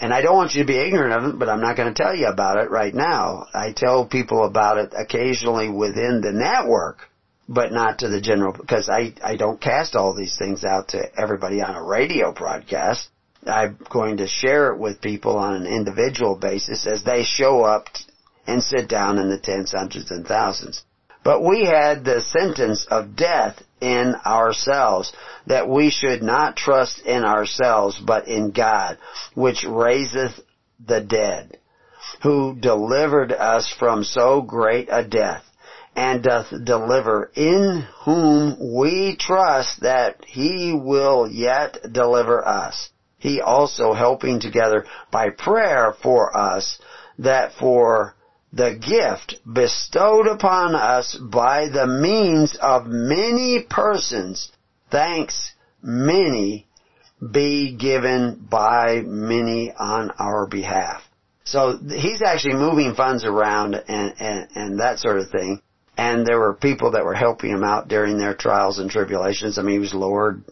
And 0.00 0.12
I 0.12 0.22
don't 0.22 0.34
want 0.36 0.54
you 0.54 0.62
to 0.62 0.66
be 0.66 0.78
ignorant 0.78 1.12
of 1.12 1.34
it, 1.34 1.38
but 1.38 1.48
I'm 1.48 1.60
not 1.60 1.76
going 1.76 1.92
to 1.92 2.02
tell 2.02 2.14
you 2.14 2.26
about 2.26 2.58
it 2.58 2.70
right 2.70 2.94
now. 2.94 3.46
I 3.54 3.72
tell 3.74 4.06
people 4.06 4.44
about 4.44 4.78
it 4.78 4.92
occasionally 4.96 5.70
within 5.70 6.20
the 6.20 6.32
network, 6.32 7.08
but 7.48 7.72
not 7.72 8.00
to 8.00 8.08
the 8.08 8.20
general, 8.20 8.52
because 8.52 8.88
I, 8.88 9.14
I 9.22 9.36
don't 9.36 9.60
cast 9.60 9.94
all 9.94 10.14
these 10.14 10.36
things 10.36 10.64
out 10.64 10.88
to 10.88 11.04
everybody 11.16 11.62
on 11.62 11.76
a 11.76 11.82
radio 11.82 12.32
broadcast. 12.32 13.08
I'm 13.46 13.78
going 13.90 14.18
to 14.18 14.26
share 14.26 14.72
it 14.72 14.78
with 14.78 15.00
people 15.00 15.36
on 15.36 15.54
an 15.54 15.66
individual 15.66 16.36
basis 16.36 16.86
as 16.86 17.04
they 17.04 17.24
show 17.24 17.62
up 17.62 17.86
and 18.46 18.62
sit 18.62 18.88
down 18.88 19.18
in 19.18 19.30
the 19.30 19.38
tens, 19.38 19.72
hundreds, 19.72 20.10
and 20.10 20.26
thousands. 20.26 20.82
But 21.22 21.42
we 21.42 21.64
had 21.64 22.04
the 22.04 22.20
sentence 22.20 22.86
of 22.90 23.16
death 23.16 23.62
in 23.80 24.14
ourselves, 24.26 25.12
that 25.46 25.68
we 25.68 25.90
should 25.90 26.22
not 26.22 26.56
trust 26.56 27.00
in 27.00 27.24
ourselves, 27.24 27.98
but 27.98 28.28
in 28.28 28.50
God, 28.50 28.98
which 29.34 29.64
raiseth 29.64 30.38
the 30.86 31.00
dead, 31.00 31.58
who 32.22 32.54
delivered 32.58 33.32
us 33.32 33.68
from 33.78 34.04
so 34.04 34.42
great 34.42 34.88
a 34.90 35.02
death, 35.02 35.44
and 35.96 36.22
doth 36.22 36.52
deliver, 36.64 37.30
in 37.34 37.86
whom 38.04 38.76
we 38.76 39.16
trust 39.16 39.80
that 39.80 40.24
he 40.26 40.74
will 40.74 41.26
yet 41.30 41.78
deliver 41.90 42.46
us. 42.46 42.90
He 43.24 43.40
also 43.40 43.94
helping 43.94 44.38
together 44.38 44.84
by 45.10 45.30
prayer 45.30 45.94
for 46.02 46.36
us, 46.36 46.78
that 47.18 47.52
for 47.58 48.14
the 48.52 48.74
gift 48.74 49.36
bestowed 49.50 50.26
upon 50.26 50.74
us 50.74 51.14
by 51.14 51.70
the 51.70 51.86
means 51.86 52.54
of 52.60 52.84
many 52.86 53.62
persons, 53.62 54.52
thanks 54.90 55.54
many 55.82 56.66
be 57.32 57.74
given 57.74 58.46
by 58.50 59.00
many 59.06 59.72
on 59.72 60.10
our 60.18 60.46
behalf. 60.46 61.00
So 61.44 61.78
he's 61.78 62.20
actually 62.20 62.56
moving 62.56 62.94
funds 62.94 63.24
around 63.24 63.74
and, 63.74 64.14
and, 64.20 64.48
and 64.54 64.80
that 64.80 64.98
sort 64.98 65.18
of 65.18 65.30
thing. 65.30 65.62
And 65.96 66.26
there 66.26 66.38
were 66.38 66.52
people 66.52 66.90
that 66.90 67.06
were 67.06 67.14
helping 67.14 67.52
him 67.52 67.64
out 67.64 67.88
during 67.88 68.18
their 68.18 68.34
trials 68.34 68.78
and 68.78 68.90
tribulations. 68.90 69.56
I 69.56 69.62
mean, 69.62 69.76
he 69.76 69.78
was 69.78 69.94
lowered 69.94 70.44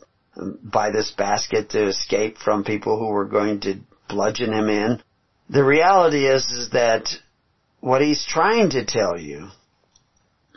by 0.62 0.90
this 0.90 1.10
basket 1.10 1.70
to 1.70 1.88
escape 1.88 2.38
from 2.38 2.64
people 2.64 2.98
who 2.98 3.08
were 3.08 3.26
going 3.26 3.60
to 3.60 3.80
bludgeon 4.08 4.52
him 4.52 4.68
in. 4.68 5.02
The 5.50 5.64
reality 5.64 6.26
is, 6.26 6.44
is 6.50 6.70
that 6.70 7.08
what 7.80 8.00
he's 8.00 8.24
trying 8.24 8.70
to 8.70 8.86
tell 8.86 9.18
you 9.18 9.48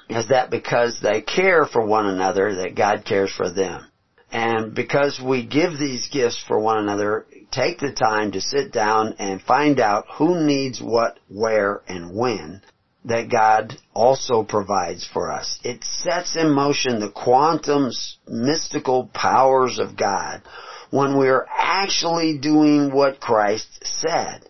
is 0.10 0.30
that 0.30 0.52
because 0.52 0.99
they 1.02 1.22
care 1.22 1.65
for 1.65 1.85
one 1.85 2.06
another, 2.06 2.56
that 2.56 2.76
God 2.76 3.03
cares 3.06 3.34
for 3.34 3.52
them. 3.52 3.88
And 4.31 4.76
because 4.76 5.19
we 5.19 5.45
give 5.45 5.77
these 5.77 6.10
gifts 6.10 6.43
for 6.47 6.60
one 6.60 6.77
another, 6.77 7.26
take 7.52 7.80
the 7.80 7.91
time 7.91 8.31
to 8.34 8.41
sit 8.41 8.72
down 8.72 9.15
and 9.18 9.41
find 9.41 9.80
out 9.80 10.06
who 10.18 10.45
needs 10.45 10.81
what, 10.81 11.19
where, 11.30 11.81
and 11.88 12.15
when, 12.15 12.61
that 13.06 13.30
God 13.30 13.77
also 13.94 14.44
provides 14.44 15.06
for 15.06 15.32
us. 15.32 15.60
It 15.64 15.84
sets 15.84 16.36
in 16.36 16.49
motion 16.49 16.99
the 16.99 17.11
quantum 17.11 17.91
mystical 18.27 19.10
powers 19.14 19.77
of 19.77 19.95
God 19.95 20.41
when 20.90 21.18
we're 21.18 21.45
actually 21.56 22.40
doing 22.40 22.91
what 22.91 23.19
Christ 23.19 23.68
said. 23.84 24.49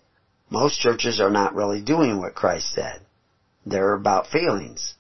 Most 0.50 0.80
churches 0.80 1.20
are 1.20 1.30
not 1.30 1.54
really 1.54 1.82
doing 1.82 2.18
what 2.18 2.36
Christ 2.36 2.72
said. 2.74 3.02
They're 3.66 3.94
about 3.94 4.28
feelings. 4.28 4.94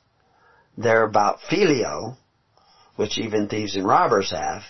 They're 0.77 1.03
about 1.03 1.39
phileo, 1.49 2.17
which 2.97 3.17
even 3.17 3.47
thieves 3.47 3.75
and 3.75 3.87
robbers 3.87 4.31
have. 4.31 4.63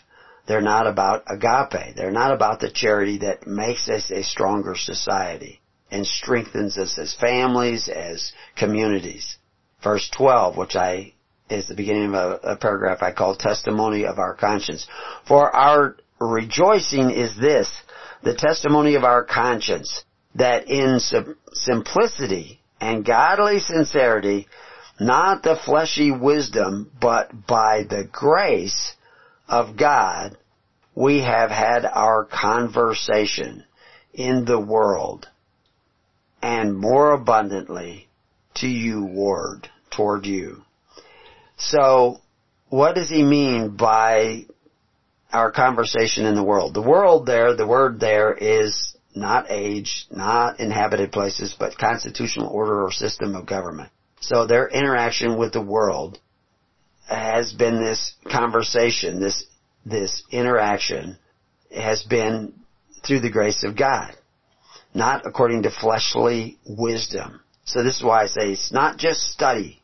They're 0.48 0.62
not 0.62 0.86
about 0.86 1.24
agape. 1.28 1.96
They're 1.96 2.12
not 2.12 2.34
about 2.34 2.60
the 2.60 2.70
charity 2.70 3.20
that 3.20 3.48
makes 3.48 3.90
us 3.90 4.12
a 4.12 4.22
stronger 4.22 4.76
society 4.76 5.60
and 5.92 6.06
strengthens 6.06 6.78
us 6.78 6.98
as 6.98 7.14
families, 7.14 7.88
as 7.88 8.32
communities. 8.56 9.38
Verse 9.84 10.10
12, 10.16 10.58
which 10.58 10.76
I 10.76 11.14
is 11.50 11.68
the 11.68 11.76
beginning 11.76 12.08
of 12.08 12.14
a, 12.16 12.40
a 12.44 12.56
paragraph 12.56 13.04
I 13.04 13.12
call 13.12 13.36
testimony 13.36 14.06
of 14.06 14.18
our 14.18 14.36
conscience. 14.36 14.88
For 15.28 15.56
our 15.56 15.96
rejoicing 16.20 17.12
is 17.12 17.38
this, 17.38 17.70
the 18.24 18.36
testimony 18.36 18.96
of 18.96 19.04
our 19.04 19.24
conscience, 19.24 20.04
that 20.34 20.68
in 20.68 21.00
sim- 21.00 21.38
simplicity 21.54 22.60
and 22.82 23.06
godly 23.06 23.60
sincerity, 23.60 24.48
not 25.00 25.44
the 25.44 25.56
fleshy 25.56 26.12
wisdom, 26.12 26.92
but 27.00 27.46
by 27.46 27.84
the 27.84 28.08
grace 28.12 28.94
of 29.48 29.78
God, 29.78 30.38
we 30.96 31.20
have 31.20 31.52
had 31.52 31.86
our 31.86 32.26
conversation 32.26 33.64
in 34.14 34.46
the 34.46 34.60
world 34.60 35.28
and 36.46 36.78
more 36.78 37.12
abundantly 37.12 38.08
to 38.54 38.68
you 38.68 39.04
ward 39.04 39.68
toward 39.90 40.28
you. 40.28 40.62
So, 41.58 42.20
what 42.70 42.94
does 42.94 43.10
he 43.10 43.24
mean 43.24 43.76
by 43.76 44.46
our 45.34 45.52
conversation 45.52 46.28
in 46.28 46.36
the 46.36 46.44
world? 46.44 46.76
The 46.76 46.84
world 46.84 47.26
there, 47.26 47.56
the 47.56 47.66
word 47.66 48.00
there 48.00 48.32
is 48.32 48.96
not 49.16 49.48
age, 49.50 50.06
not 50.12 50.60
inhabited 50.60 51.12
places, 51.12 51.56
but 51.58 51.80
constitutional 51.80 52.50
order 52.50 52.84
or 52.84 52.92
system 52.92 53.36
of 53.36 53.48
government. 53.48 53.90
So 54.20 54.46
their 54.46 54.68
interaction 54.68 55.40
with 55.40 55.52
the 55.52 55.64
world 55.64 56.20
has 57.08 57.54
been 57.54 57.84
this 57.84 58.14
conversation, 58.32 59.20
this, 59.20 59.46
this 59.84 60.22
interaction 60.30 61.18
has 61.76 62.04
been 62.04 62.54
through 63.04 63.22
the 63.22 63.32
grace 63.32 63.64
of 63.64 63.76
God, 63.76 64.16
not 64.96 65.26
according 65.26 65.64
to 65.64 65.72
fleshly 65.72 66.58
wisdom. 66.66 67.42
So 67.66 67.84
this 67.84 67.98
is 67.98 68.04
why 68.04 68.24
I 68.24 68.28
say 68.28 68.52
it's 68.52 68.72
not 68.72 68.98
just 68.98 69.22
study 69.32 69.82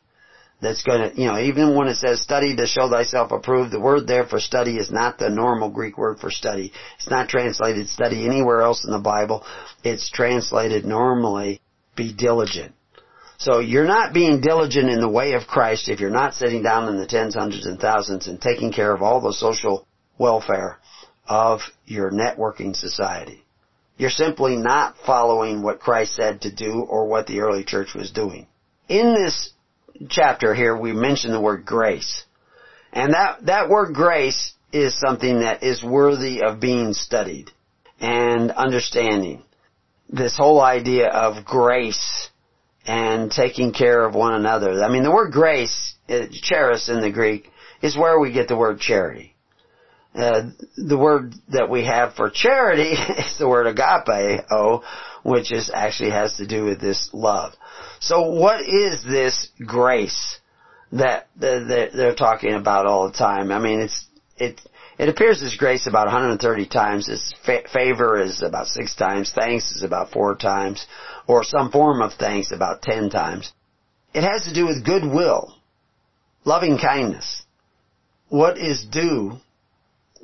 that's 0.60 0.82
going 0.84 1.10
to, 1.10 1.20
you 1.20 1.26
know, 1.26 1.38
even 1.38 1.76
when 1.76 1.88
it 1.88 1.96
says 1.96 2.20
study 2.20 2.54
to 2.56 2.66
show 2.66 2.88
thyself 2.88 3.32
approved, 3.32 3.72
the 3.72 3.80
word 3.80 4.06
there 4.06 4.24
for 4.24 4.38
study 4.38 4.78
is 4.78 4.90
not 4.90 5.18
the 5.18 5.28
normal 5.28 5.70
Greek 5.70 5.98
word 5.98 6.20
for 6.20 6.30
study. 6.30 6.72
It's 6.96 7.10
not 7.10 7.28
translated 7.28 7.88
study 7.88 8.24
anywhere 8.24 8.62
else 8.62 8.84
in 8.84 8.92
the 8.92 9.00
Bible. 9.00 9.44
It's 9.82 10.08
translated 10.08 10.84
normally 10.84 11.60
be 11.96 12.14
diligent. 12.14 12.74
So 13.38 13.58
you're 13.58 13.88
not 13.88 14.14
being 14.14 14.40
diligent 14.40 14.88
in 14.88 15.00
the 15.00 15.08
way 15.08 15.32
of 15.32 15.48
Christ 15.48 15.88
if 15.88 15.98
you're 15.98 16.10
not 16.10 16.34
sitting 16.34 16.62
down 16.62 16.88
in 16.88 16.96
the 16.96 17.06
tens, 17.06 17.34
hundreds, 17.34 17.66
and 17.66 17.80
thousands 17.80 18.28
and 18.28 18.40
taking 18.40 18.72
care 18.72 18.94
of 18.94 19.02
all 19.02 19.20
the 19.20 19.32
social 19.32 19.88
welfare 20.16 20.78
of 21.26 21.60
your 21.84 22.12
networking 22.12 22.76
society. 22.76 23.41
You're 23.96 24.10
simply 24.10 24.56
not 24.56 24.96
following 25.06 25.62
what 25.62 25.80
Christ 25.80 26.16
said 26.16 26.42
to 26.42 26.54
do 26.54 26.86
or 26.88 27.06
what 27.06 27.26
the 27.26 27.40
early 27.40 27.64
church 27.64 27.94
was 27.94 28.10
doing. 28.10 28.46
In 28.88 29.14
this 29.14 29.50
chapter 30.08 30.54
here, 30.54 30.76
we 30.76 30.92
mention 30.92 31.32
the 31.32 31.40
word 31.40 31.64
grace. 31.64 32.24
And 32.92 33.14
that, 33.14 33.46
that 33.46 33.68
word 33.68 33.94
grace 33.94 34.54
is 34.72 34.98
something 34.98 35.40
that 35.40 35.62
is 35.62 35.82
worthy 35.82 36.42
of 36.42 36.60
being 36.60 36.94
studied 36.94 37.50
and 38.00 38.50
understanding. 38.50 39.42
This 40.08 40.36
whole 40.36 40.60
idea 40.60 41.08
of 41.08 41.44
grace 41.44 42.28
and 42.86 43.30
taking 43.30 43.72
care 43.72 44.04
of 44.04 44.14
one 44.14 44.34
another. 44.34 44.82
I 44.82 44.90
mean, 44.90 45.04
the 45.04 45.12
word 45.12 45.32
grace, 45.32 45.94
charis 46.08 46.88
in 46.88 47.00
the 47.00 47.12
Greek, 47.12 47.50
is 47.80 47.96
where 47.96 48.18
we 48.18 48.32
get 48.32 48.48
the 48.48 48.56
word 48.56 48.80
charity. 48.80 49.31
Uh, 50.14 50.50
the 50.76 50.98
word 50.98 51.34
that 51.48 51.70
we 51.70 51.84
have 51.86 52.14
for 52.14 52.28
charity 52.28 52.92
is 53.18 53.38
the 53.38 53.48
word 53.48 53.66
agape, 53.66 54.44
oh, 54.50 54.82
which 55.22 55.50
is 55.50 55.70
actually 55.72 56.10
has 56.10 56.36
to 56.36 56.46
do 56.46 56.64
with 56.64 56.80
this 56.80 57.08
love. 57.12 57.54
So 58.00 58.30
what 58.30 58.60
is 58.68 59.02
this 59.04 59.48
grace 59.64 60.38
that 60.92 61.28
they're 61.36 62.14
talking 62.14 62.54
about 62.54 62.86
all 62.86 63.08
the 63.08 63.16
time? 63.16 63.50
I 63.50 63.58
mean, 63.58 63.80
it's, 63.80 64.06
it, 64.36 64.60
it 64.98 65.08
appears 65.08 65.42
as 65.42 65.56
grace 65.56 65.86
about 65.86 66.06
130 66.06 66.66
times. 66.66 67.08
Its 67.08 67.32
favor 67.72 68.20
is 68.20 68.42
about 68.42 68.66
six 68.66 68.94
times. 68.94 69.32
Thanks 69.34 69.72
is 69.72 69.82
about 69.82 70.10
four 70.10 70.36
times. 70.36 70.86
Or 71.26 71.42
some 71.42 71.70
form 71.70 72.02
of 72.02 72.12
thanks 72.14 72.52
about 72.52 72.82
ten 72.82 73.08
times. 73.08 73.52
It 74.12 74.22
has 74.22 74.44
to 74.44 74.52
do 74.52 74.66
with 74.66 74.84
goodwill, 74.84 75.56
loving 76.44 76.76
kindness. 76.78 77.44
What 78.28 78.58
is 78.58 78.84
due 78.84 79.38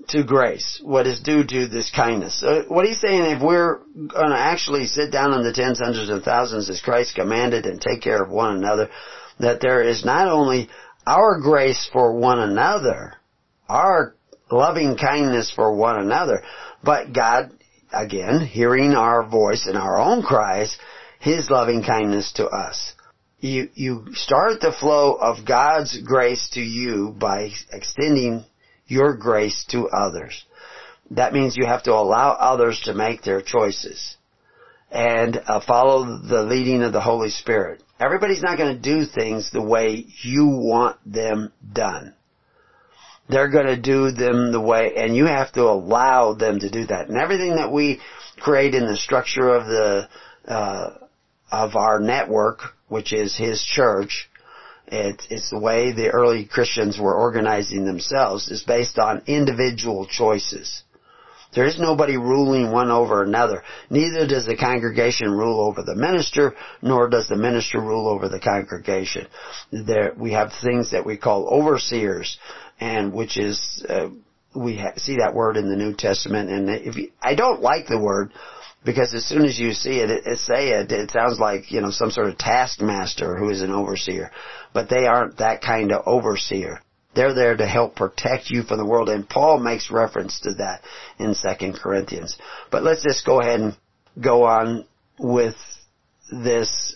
to 0.08 0.24
grace, 0.24 0.80
what 0.82 1.06
is 1.06 1.20
due 1.20 1.44
to 1.44 1.68
this 1.68 1.90
kindness. 1.94 2.40
So 2.40 2.64
what 2.68 2.86
he's 2.86 3.00
saying, 3.00 3.24
if 3.24 3.42
we're 3.42 3.78
going 3.94 4.30
to 4.30 4.38
actually 4.38 4.86
sit 4.86 5.12
down 5.12 5.34
in 5.34 5.42
the 5.42 5.52
tens, 5.52 5.80
hundreds, 5.80 6.10
and 6.10 6.22
thousands 6.22 6.70
as 6.70 6.80
Christ 6.80 7.14
commanded 7.14 7.66
and 7.66 7.80
take 7.80 8.02
care 8.02 8.22
of 8.22 8.30
one 8.30 8.56
another, 8.56 8.88
that 9.40 9.60
there 9.60 9.82
is 9.82 10.04
not 10.04 10.28
only 10.28 10.68
our 11.06 11.40
grace 11.40 11.88
for 11.92 12.14
one 12.14 12.38
another, 12.38 13.14
our 13.68 14.14
loving 14.50 14.96
kindness 14.96 15.52
for 15.54 15.74
one 15.76 16.00
another, 16.00 16.42
but 16.82 17.12
God, 17.12 17.52
again, 17.92 18.40
hearing 18.40 18.92
our 18.92 19.26
voice 19.28 19.66
and 19.66 19.76
our 19.76 19.98
own 19.98 20.22
cries, 20.22 20.78
His 21.20 21.50
loving 21.50 21.82
kindness 21.82 22.32
to 22.36 22.46
us. 22.46 22.94
You, 23.40 23.68
you 23.74 24.06
start 24.14 24.60
the 24.60 24.72
flow 24.72 25.14
of 25.14 25.46
God's 25.46 26.00
grace 26.02 26.50
to 26.54 26.60
you 26.60 27.14
by 27.18 27.50
extending 27.72 28.44
your 28.88 29.16
grace 29.16 29.64
to 29.70 29.88
others. 29.88 30.44
That 31.12 31.32
means 31.32 31.56
you 31.56 31.66
have 31.66 31.84
to 31.84 31.94
allow 31.94 32.32
others 32.32 32.80
to 32.84 32.94
make 32.94 33.22
their 33.22 33.40
choices 33.40 34.16
and 34.90 35.40
uh, 35.46 35.60
follow 35.60 36.18
the 36.18 36.42
leading 36.42 36.82
of 36.82 36.92
the 36.92 37.00
Holy 37.00 37.30
Spirit. 37.30 37.82
Everybody's 38.00 38.42
not 38.42 38.58
going 38.58 38.74
to 38.74 38.80
do 38.80 39.04
things 39.04 39.50
the 39.50 39.62
way 39.62 40.06
you 40.22 40.46
want 40.46 40.98
them 41.04 41.52
done. 41.72 42.14
They're 43.28 43.50
going 43.50 43.66
to 43.66 43.80
do 43.80 44.10
them 44.10 44.52
the 44.52 44.60
way, 44.60 44.92
and 44.96 45.14
you 45.14 45.26
have 45.26 45.52
to 45.52 45.64
allow 45.64 46.32
them 46.32 46.60
to 46.60 46.70
do 46.70 46.86
that. 46.86 47.08
And 47.08 47.18
everything 47.18 47.56
that 47.56 47.70
we 47.70 48.00
create 48.38 48.74
in 48.74 48.86
the 48.86 48.96
structure 48.96 49.48
of 49.48 49.66
the 49.66 50.08
uh, 50.46 50.90
of 51.50 51.76
our 51.76 52.00
network, 52.00 52.60
which 52.88 53.12
is 53.12 53.36
His 53.36 53.62
church, 53.62 54.30
it's, 54.92 55.26
it's 55.30 55.50
the 55.50 55.58
way 55.58 55.92
the 55.92 56.10
early 56.10 56.44
Christians 56.44 56.98
were 56.98 57.14
organizing 57.14 57.84
themselves 57.84 58.48
is 58.48 58.62
based 58.62 58.98
on 58.98 59.22
individual 59.26 60.06
choices. 60.06 60.82
There 61.54 61.64
is 61.64 61.78
nobody 61.78 62.16
ruling 62.18 62.70
one 62.70 62.90
over 62.90 63.22
another. 63.22 63.62
Neither 63.88 64.26
does 64.26 64.44
the 64.44 64.56
congregation 64.56 65.30
rule 65.30 65.60
over 65.60 65.82
the 65.82 65.94
minister, 65.94 66.54
nor 66.82 67.08
does 67.08 67.28
the 67.28 67.36
minister 67.36 67.80
rule 67.80 68.06
over 68.06 68.28
the 68.28 68.40
congregation. 68.40 69.26
There, 69.72 70.12
we 70.16 70.32
have 70.32 70.52
things 70.52 70.90
that 70.90 71.06
we 71.06 71.16
call 71.16 71.48
overseers, 71.48 72.38
and 72.80 73.14
which 73.14 73.38
is, 73.38 73.84
uh, 73.88 74.08
we 74.54 74.76
ha- 74.76 74.92
see 74.96 75.16
that 75.16 75.34
word 75.34 75.56
in 75.56 75.70
the 75.70 75.76
New 75.76 75.94
Testament, 75.94 76.50
and 76.50 76.68
if 76.68 76.96
you, 76.96 77.10
I 77.22 77.34
don't 77.34 77.62
like 77.62 77.86
the 77.86 77.98
word, 77.98 78.32
because 78.84 79.12
as 79.14 79.26
soon 79.26 79.44
as 79.44 79.58
you 79.58 79.72
see 79.72 80.00
it, 80.00 80.10
it, 80.10 80.26
it, 80.26 80.38
say 80.38 80.68
it, 80.70 80.90
it 80.92 81.10
sounds 81.10 81.38
like, 81.38 81.70
you 81.72 81.80
know, 81.80 81.90
some 81.90 82.10
sort 82.10 82.28
of 82.28 82.38
taskmaster 82.38 83.36
who 83.36 83.50
is 83.50 83.62
an 83.62 83.72
overseer. 83.72 84.30
But 84.72 84.88
they 84.88 85.06
aren't 85.06 85.38
that 85.38 85.62
kind 85.62 85.92
of 85.92 86.06
overseer. 86.06 86.80
They're 87.14 87.34
there 87.34 87.56
to 87.56 87.66
help 87.66 87.96
protect 87.96 88.50
you 88.50 88.62
from 88.62 88.78
the 88.78 88.86
world, 88.86 89.08
and 89.08 89.28
Paul 89.28 89.58
makes 89.58 89.90
reference 89.90 90.40
to 90.40 90.54
that 90.54 90.82
in 91.18 91.34
2 91.34 91.72
Corinthians. 91.72 92.38
But 92.70 92.84
let's 92.84 93.02
just 93.02 93.26
go 93.26 93.40
ahead 93.40 93.60
and 93.60 93.76
go 94.20 94.44
on 94.44 94.84
with 95.18 95.56
this, 96.30 96.94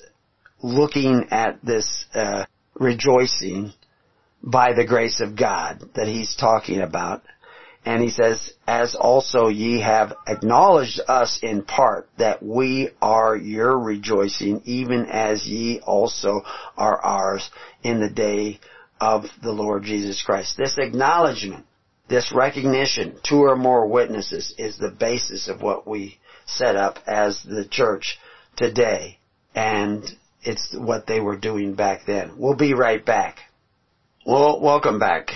looking 0.63 1.29
at 1.31 1.59
this, 1.65 2.05
uh, 2.15 2.45
rejoicing 2.75 3.73
by 4.43 4.75
the 4.75 4.87
grace 4.87 5.21
of 5.21 5.37
God 5.37 5.83
that 5.95 6.07
he's 6.07 6.37
talking 6.37 6.81
about 6.81 7.23
and 7.85 8.03
he 8.03 8.11
says, 8.11 8.53
as 8.67 8.95
also 8.95 9.49
ye 9.49 9.81
have 9.81 10.15
acknowledged 10.29 11.01
us 11.09 11.41
in 11.43 11.63
part 11.63 12.09
that 12.17 12.43
we 12.43 12.91
are 13.01 13.37
your 13.37 13.77
rejoicing, 13.77 14.63
even 14.65 15.07
as 15.07 15.45
ye 15.47 15.81
also 15.81 16.43
are 16.77 16.99
ours 16.99 17.51
in 17.83 18.01
the 18.01 18.11
day 18.11 18.61
of 19.01 19.25
the 19.43 19.51
Lord 19.51 19.83
Jesus 19.83 20.23
Christ. 20.23 20.57
This 20.57 20.79
acknowledgement, 20.79 21.67
this 22.09 22.33
recognition, 22.33 23.19
two 23.25 23.43
or 23.43 23.57
more 23.57 23.89
witnesses 23.89 24.55
is 24.59 24.77
the 24.77 24.91
basis 24.91 25.49
of 25.49 25.61
what 25.61 25.87
we 25.87 26.19
set 26.47 26.77
up 26.77 26.99
as 27.09 27.43
the 27.43 27.67
church 27.69 28.19
today. 28.57 29.19
And 29.57 30.05
it's 30.43 30.73
what 30.73 31.09
they 31.09 31.19
were 31.19 31.37
doing 31.37 31.75
back 31.75 32.07
then. 32.07 32.35
We'll 32.39 32.57
be 32.57 32.75
right 32.75 33.05
back. 33.05 33.39
Well, 34.25 34.61
welcome 34.61 35.01
back 35.01 35.31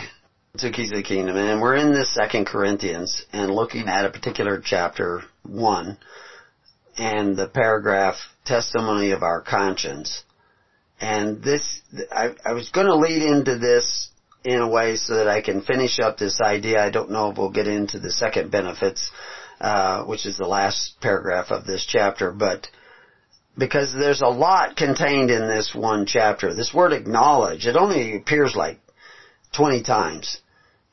to 0.59 0.71
Keys 0.71 0.91
of 0.91 0.97
the 0.97 1.03
Kingdom, 1.03 1.37
and 1.37 1.61
we're 1.61 1.77
in 1.77 1.93
this 1.93 2.15
Second 2.15 2.47
Corinthians 2.47 3.27
and 3.33 3.51
looking 3.51 3.89
at 3.89 4.07
a 4.07 4.11
particular 4.11 4.63
chapter 4.65 5.23
one 5.43 5.99
and 6.97 7.37
the 7.37 7.47
paragraph 7.47 8.17
testimony 8.47 9.11
of 9.11 9.23
our 9.23 9.43
conscience. 9.43 10.23
And 10.99 11.43
this, 11.43 11.83
I, 12.11 12.35
I 12.43 12.55
was 12.55 12.71
going 12.71 12.87
to 12.87 12.97
lead 12.97 13.23
into 13.23 13.59
this 13.59 14.09
in 14.45 14.61
a 14.61 14.69
way 14.69 14.97
so 14.97 15.17
that 15.17 15.29
I 15.29 15.43
can 15.43 15.61
finish 15.61 15.99
up 15.99 16.17
this 16.17 16.41
idea. 16.41 16.83
I 16.83 16.91
don't 16.91 17.11
know 17.11 17.31
if 17.31 17.37
we'll 17.37 17.51
get 17.51 17.69
into 17.69 17.99
the 17.99 18.13
second 18.13 18.51
benefits, 18.51 19.11
uh, 19.61 20.05
which 20.05 20.25
is 20.25 20.39
the 20.39 20.49
last 20.49 20.95
paragraph 21.03 21.51
of 21.51 21.67
this 21.67 21.85
chapter, 21.87 22.33
but 22.33 22.69
because 23.59 23.93
there's 23.93 24.23
a 24.23 24.29
lot 24.29 24.77
contained 24.77 25.31
in 25.31 25.49
this 25.49 25.75
one 25.75 26.07
chapter. 26.07 26.55
This 26.55 26.73
word 26.73 26.95
acknowledge, 26.95 27.67
it 27.67 27.77
only 27.77 28.17
appears 28.17 28.55
like 28.57 28.79
20 29.55 29.83
times 29.83 30.41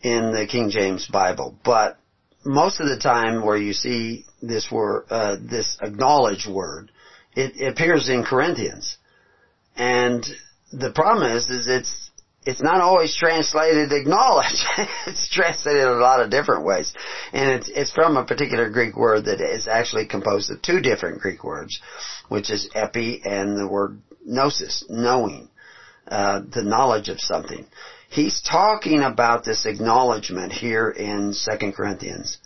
in 0.04 0.32
the 0.32 0.46
King 0.46 0.70
James 0.70 1.08
Bible, 1.08 1.58
but 1.64 1.98
most 2.46 2.82
of 2.82 2.88
the 2.88 3.00
time 3.00 3.46
where 3.46 3.58
you 3.58 3.74
see 3.74 4.26
this 4.42 4.70
word, 4.70 5.06
uh, 5.10 5.38
this 5.42 5.78
acknowledged 5.82 6.50
word, 6.50 6.92
it, 7.36 7.54
it 7.56 7.72
appears 7.72 8.10
in 8.10 8.24
Corinthians. 8.24 8.98
And 9.76 10.26
the 10.72 10.92
problem 10.92 11.32
is, 11.32 11.50
is 11.50 11.68
it's, 11.68 12.12
it's 12.46 12.62
not 12.62 12.82
always 12.82 13.16
translated 13.16 13.94
acknowledge. 13.94 14.66
it's 15.08 15.30
translated 15.30 15.84
a 15.84 15.96
lot 15.96 16.20
of 16.20 16.30
different 16.30 16.66
ways. 16.66 16.94
And 17.32 17.52
it's, 17.52 17.70
it's 17.70 17.94
from 17.94 18.18
a 18.18 18.26
particular 18.26 18.70
Greek 18.70 18.98
word 18.98 19.26
that 19.26 19.40
is 19.40 19.68
actually 19.68 20.08
composed 20.08 20.52
of 20.52 20.62
two 20.62 20.82
different 20.82 21.22
Greek 21.22 21.44
words, 21.44 21.80
which 22.28 22.52
is 22.52 22.70
epi 22.76 23.22
and 23.24 23.58
the 23.58 23.68
word 23.68 24.02
gnosis, 24.26 24.84
knowing, 24.90 25.50
uh, 26.10 26.42
the 26.54 26.64
knowledge 26.64 27.08
of 27.08 27.22
something. 27.22 27.66
He's 28.14 28.42
talking 28.42 29.02
about 29.02 29.44
this 29.44 29.66
acknowledgement 29.66 30.52
here 30.54 30.88
in 30.88 31.34
2 31.34 31.72
Corinthians. 31.72 32.38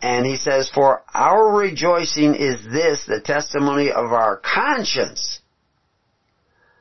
And 0.00 0.24
he 0.24 0.38
says, 0.38 0.70
for 0.70 1.02
our 1.12 1.54
rejoicing 1.54 2.34
is 2.34 2.64
this, 2.64 3.04
the 3.04 3.20
testimony 3.20 3.90
of 3.90 4.12
our 4.12 4.38
conscience, 4.38 5.40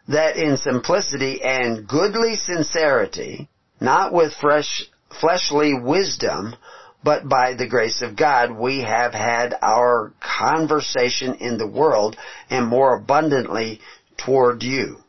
that 0.08 0.38
in 0.38 0.56
simplicity 0.56 1.42
and 1.44 1.86
goodly 1.86 2.36
sincerity, 2.38 3.50
not 3.82 4.14
with 4.14 4.34
fresh, 4.40 4.84
fleshly 5.20 5.74
wisdom, 5.78 6.56
but 7.04 7.28
by 7.28 7.56
the 7.56 7.68
grace 7.68 8.02
of 8.02 8.16
God, 8.16 8.58
we 8.58 8.84
have 8.84 9.14
had 9.14 9.54
our 9.62 10.14
conversation 10.22 11.36
in 11.42 11.58
the 11.58 11.68
world 11.68 12.16
and 12.50 12.66
more 12.68 12.96
abundantly 12.96 13.82
toward 14.16 14.64
you. 14.64 15.04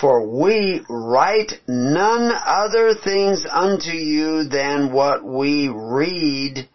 For 0.00 0.22
we 0.26 0.80
write 0.88 1.60
none 1.68 2.32
other 2.32 2.94
things 2.94 3.44
unto 3.44 3.90
you 3.90 4.44
than 4.44 4.92
what 4.92 5.22
we 5.22 5.68
read 5.68 6.66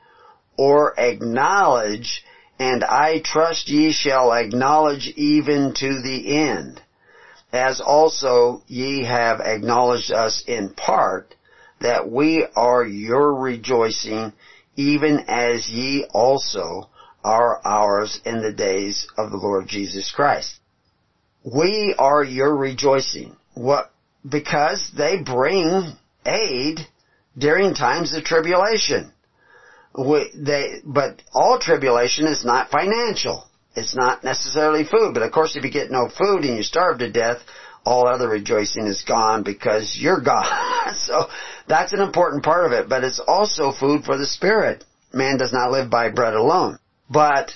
or 0.58 0.94
acknowledge, 1.00 2.24
and 2.60 2.84
I 2.84 3.22
trust 3.22 3.68
ye 3.68 3.92
shall 3.92 4.32
acknowledge 4.32 5.08
even 5.16 5.74
to 5.74 6.02
the 6.04 6.38
end, 6.38 6.84
as 7.52 7.82
also 7.82 8.62
ye 8.68 9.06
have 9.06 9.40
acknowledged 9.42 10.12
us 10.12 10.44
in 10.46 10.70
part, 10.70 11.34
that 11.80 12.08
we 12.08 12.46
are 12.56 12.86
your 12.86 13.34
rejoicing, 13.34 14.34
even 14.76 15.26
as 15.28 15.68
ye 15.68 16.06
also 16.14 16.90
are 17.24 17.60
ours 17.66 18.20
in 18.24 18.44
the 18.44 18.54
days 18.54 19.08
of 19.18 19.32
the 19.32 19.38
Lord 19.38 19.68
Jesus 19.68 20.12
Christ 20.12 20.60
we 21.46 21.96
are 21.98 22.24
your 22.24 22.56
rejoicing. 22.56 23.36
What? 23.54 23.92
Because 24.28 24.90
they 24.98 25.22
bring 25.22 25.94
aid 26.26 26.80
during 27.38 27.76
times 27.76 28.16
of 28.16 28.24
tribulation. 28.24 29.12
We, 29.98 30.32
they, 30.36 30.80
but 30.84 31.22
all 31.34 31.60
tribulation 31.60 32.26
is 32.26 32.44
not 32.44 32.72
financial. 32.72 33.48
It's 33.76 33.96
not 33.96 34.24
necessarily 34.24 34.84
food. 34.86 35.14
But 35.14 35.24
of 35.24 35.32
course, 35.32 35.56
if 35.56 35.64
you 35.64 35.72
get 35.72 35.92
no 35.92 36.10
food 36.10 36.44
and 36.44 36.58
you 36.58 36.64
starve 36.64 37.00
to 37.00 37.12
death, 37.12 37.38
all 37.86 38.08
other 38.08 38.28
rejoicing 38.28 38.88
is 38.88 39.04
gone 39.08 39.44
because 39.44 39.96
you're 40.00 40.22
gone. 40.22 40.96
so 40.96 41.28
that's 41.68 41.94
an 41.94 42.02
important 42.02 42.44
part 42.44 42.66
of 42.66 42.72
it. 42.72 42.90
But 42.90 43.04
it's 43.04 43.22
also 43.26 43.72
food 43.72 44.04
for 44.04 44.18
the 44.18 44.26
spirit. 44.26 44.84
Man 45.14 45.38
does 45.38 45.54
not 45.54 45.72
live 45.72 45.90
by 45.92 46.10
bread 46.10 46.34
alone. 46.34 46.80
But 47.10 47.52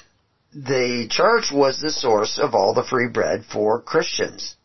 the 0.53 1.07
church 1.09 1.51
was 1.51 1.79
the 1.79 1.91
source 1.91 2.39
of 2.39 2.55
all 2.55 2.73
the 2.73 2.83
free 2.83 3.07
bread 3.07 3.45
for 3.45 3.81
Christians. 3.81 4.55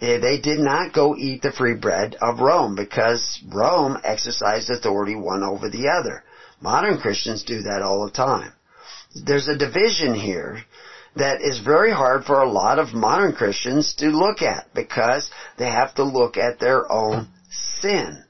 Eh, 0.00 0.18
they 0.18 0.40
did 0.40 0.58
not 0.58 0.92
go 0.92 1.16
eat 1.16 1.42
the 1.42 1.52
free 1.52 1.74
bread 1.74 2.16
of 2.20 2.40
Rome 2.40 2.74
because 2.74 3.40
Rome 3.48 3.98
exercised 4.04 4.70
authority 4.70 5.14
one 5.14 5.42
over 5.42 5.68
the 5.68 5.88
other. 5.88 6.24
Modern 6.60 6.98
Christians 6.98 7.42
do 7.44 7.62
that 7.62 7.82
all 7.82 8.04
the 8.04 8.12
time. 8.12 8.52
There's 9.14 9.48
a 9.48 9.56
division 9.56 10.14
here 10.14 10.64
that 11.16 11.40
is 11.40 11.58
very 11.60 11.92
hard 11.92 12.24
for 12.24 12.40
a 12.40 12.50
lot 12.50 12.78
of 12.78 12.94
modern 12.94 13.32
Christians 13.32 13.94
to 13.96 14.06
look 14.06 14.42
at 14.42 14.72
because 14.74 15.30
they 15.58 15.66
have 15.66 15.94
to 15.96 16.04
look 16.04 16.36
at 16.36 16.60
their 16.60 16.90
own 16.90 17.28
sin. 17.50 18.22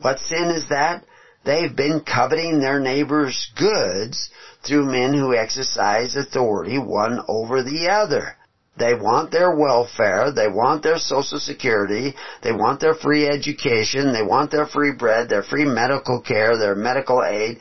What 0.00 0.18
sin 0.18 0.50
is 0.50 0.68
that? 0.68 1.04
They've 1.46 1.74
been 1.74 2.00
coveting 2.00 2.58
their 2.58 2.80
neighbor's 2.80 3.52
goods 3.56 4.30
through 4.66 4.86
men 4.86 5.14
who 5.14 5.32
exercise 5.32 6.16
authority 6.16 6.76
one 6.76 7.20
over 7.28 7.62
the 7.62 7.88
other. 7.88 8.36
They 8.76 8.94
want 8.94 9.30
their 9.30 9.56
welfare, 9.56 10.32
they 10.32 10.48
want 10.48 10.82
their 10.82 10.98
social 10.98 11.38
security, 11.38 12.16
they 12.42 12.50
want 12.50 12.80
their 12.80 12.94
free 12.94 13.28
education, 13.28 14.12
they 14.12 14.24
want 14.24 14.50
their 14.50 14.66
free 14.66 14.92
bread, 14.92 15.28
their 15.28 15.44
free 15.44 15.64
medical 15.64 16.20
care, 16.20 16.58
their 16.58 16.74
medical 16.74 17.22
aid 17.22 17.60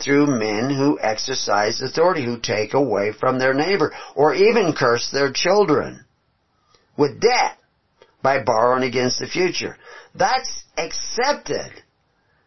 through 0.00 0.26
men 0.26 0.70
who 0.70 0.98
exercise 1.02 1.82
authority, 1.82 2.24
who 2.24 2.38
take 2.38 2.72
away 2.72 3.10
from 3.12 3.40
their 3.40 3.52
neighbor, 3.52 3.92
or 4.14 4.32
even 4.32 4.72
curse 4.72 5.10
their 5.10 5.32
children 5.32 6.04
with 6.96 7.20
debt 7.20 7.58
by 8.22 8.42
borrowing 8.42 8.84
against 8.84 9.18
the 9.18 9.26
future. 9.26 9.76
That's 10.14 10.64
accepted 10.78 11.82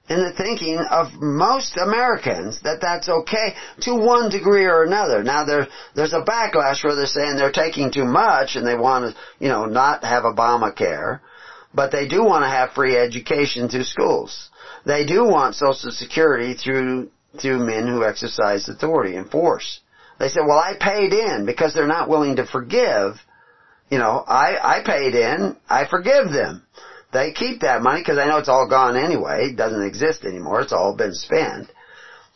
in 0.09 0.23
the 0.23 0.31
thinking 0.31 0.77
of 0.77 1.13
most 1.13 1.77
Americans 1.77 2.61
that 2.61 2.79
that's 2.81 3.09
okay 3.09 3.55
to 3.81 3.95
one 3.95 4.29
degree 4.29 4.65
or 4.65 4.84
another. 4.84 5.23
Now 5.23 5.43
there, 5.43 5.67
there's 5.95 6.13
a 6.13 6.21
backlash 6.21 6.84
where 6.84 6.95
they're 6.95 7.05
saying 7.05 7.35
they're 7.35 7.51
taking 7.51 7.91
too 7.91 8.05
much 8.05 8.55
and 8.55 8.65
they 8.65 8.75
want 8.75 9.13
to, 9.13 9.21
you 9.43 9.49
know, 9.49 9.65
not 9.65 10.03
have 10.03 10.23
Obamacare, 10.23 11.19
but 11.73 11.91
they 11.91 12.07
do 12.07 12.23
want 12.23 12.43
to 12.43 12.49
have 12.49 12.71
free 12.71 12.95
education 12.95 13.67
through 13.67 13.84
schools. 13.84 14.49
They 14.85 15.05
do 15.05 15.25
want 15.25 15.55
Social 15.55 15.91
Security 15.91 16.53
through, 16.53 17.11
through 17.41 17.59
men 17.59 17.88
who 17.88 18.05
exercise 18.05 18.69
authority 18.69 19.17
and 19.17 19.29
force. 19.29 19.81
They 20.19 20.29
say, 20.29 20.39
well 20.39 20.57
I 20.57 20.75
paid 20.79 21.11
in 21.11 21.45
because 21.45 21.73
they're 21.73 21.85
not 21.85 22.09
willing 22.09 22.38
to 22.38 22.45
forgive. 22.45 23.19
You 23.89 23.97
know, 23.97 24.23
I, 24.25 24.79
I 24.79 24.84
paid 24.85 25.15
in, 25.15 25.57
I 25.69 25.85
forgive 25.85 26.31
them. 26.31 26.63
They 27.13 27.31
keep 27.31 27.61
that 27.61 27.81
money 27.81 28.01
because 28.01 28.17
I 28.17 28.25
know 28.25 28.38
it's 28.38 28.49
all 28.49 28.67
gone 28.67 28.97
anyway. 28.97 29.49
It 29.51 29.55
doesn't 29.55 29.85
exist 29.85 30.23
anymore. 30.25 30.61
It's 30.61 30.73
all 30.73 30.95
been 30.95 31.13
spent. 31.13 31.71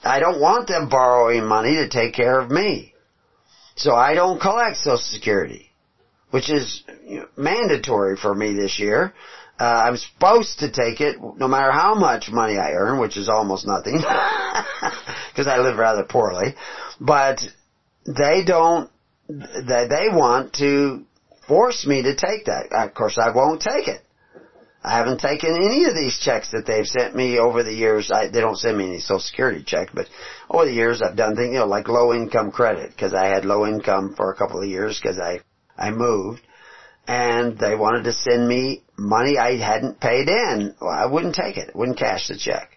I 0.03 0.19
don't 0.19 0.39
want 0.39 0.67
them 0.67 0.89
borrowing 0.89 1.45
money 1.45 1.75
to 1.75 1.89
take 1.89 2.13
care 2.13 2.39
of 2.39 2.49
me. 2.49 2.93
So 3.75 3.93
I 3.93 4.13
don't 4.13 4.39
collect 4.41 4.77
Social 4.77 4.97
Security, 4.97 5.69
which 6.31 6.49
is 6.49 6.83
mandatory 7.37 8.17
for 8.17 8.33
me 8.33 8.53
this 8.53 8.79
year. 8.79 9.13
Uh, 9.59 9.63
I'm 9.85 9.97
supposed 9.97 10.59
to 10.59 10.71
take 10.71 11.01
it 11.01 11.17
no 11.21 11.47
matter 11.47 11.71
how 11.71 11.93
much 11.93 12.31
money 12.31 12.57
I 12.57 12.71
earn, 12.71 12.99
which 12.99 13.15
is 13.15 13.29
almost 13.29 13.67
nothing, 13.67 13.93
because 15.31 15.47
I 15.47 15.59
live 15.59 15.77
rather 15.77 16.03
poorly. 16.03 16.55
But 16.99 17.41
they 18.05 18.43
don't, 18.43 18.89
they, 19.27 19.87
they 19.87 20.07
want 20.11 20.53
to 20.53 21.03
force 21.47 21.85
me 21.85 22.01
to 22.01 22.15
take 22.15 22.45
that. 22.45 22.69
Of 22.71 22.93
course, 22.95 23.19
I 23.19 23.29
won't 23.35 23.61
take 23.61 23.87
it. 23.87 24.01
I 24.83 24.97
haven't 24.97 25.19
taken 25.19 25.55
any 25.55 25.85
of 25.85 25.93
these 25.93 26.17
checks 26.19 26.51
that 26.51 26.65
they've 26.65 26.87
sent 26.87 27.15
me 27.15 27.37
over 27.37 27.61
the 27.61 27.73
years. 27.73 28.09
I, 28.11 28.29
they 28.29 28.41
don't 28.41 28.57
send 28.57 28.77
me 28.77 28.87
any 28.87 28.99
Social 28.99 29.19
Security 29.19 29.63
check, 29.63 29.89
but 29.93 30.07
over 30.49 30.65
the 30.65 30.73
years 30.73 31.01
I've 31.01 31.15
done 31.15 31.35
things, 31.35 31.53
you 31.53 31.59
know, 31.59 31.67
like 31.67 31.87
low 31.87 32.13
income 32.13 32.51
credit 32.51 32.89
because 32.89 33.13
I 33.13 33.27
had 33.27 33.45
low 33.45 33.67
income 33.67 34.15
for 34.15 34.31
a 34.31 34.35
couple 34.35 34.59
of 34.61 34.67
years 34.67 34.99
because 34.99 35.19
I 35.19 35.41
I 35.77 35.91
moved, 35.91 36.41
and 37.07 37.59
they 37.59 37.75
wanted 37.75 38.05
to 38.05 38.13
send 38.13 38.47
me 38.47 38.83
money 38.97 39.37
I 39.37 39.57
hadn't 39.57 39.99
paid 39.99 40.27
in. 40.27 40.75
Well, 40.81 40.89
I 40.89 41.05
wouldn't 41.05 41.35
take 41.35 41.57
it. 41.57 41.75
Wouldn't 41.75 41.99
cash 41.99 42.27
the 42.27 42.37
check. 42.37 42.71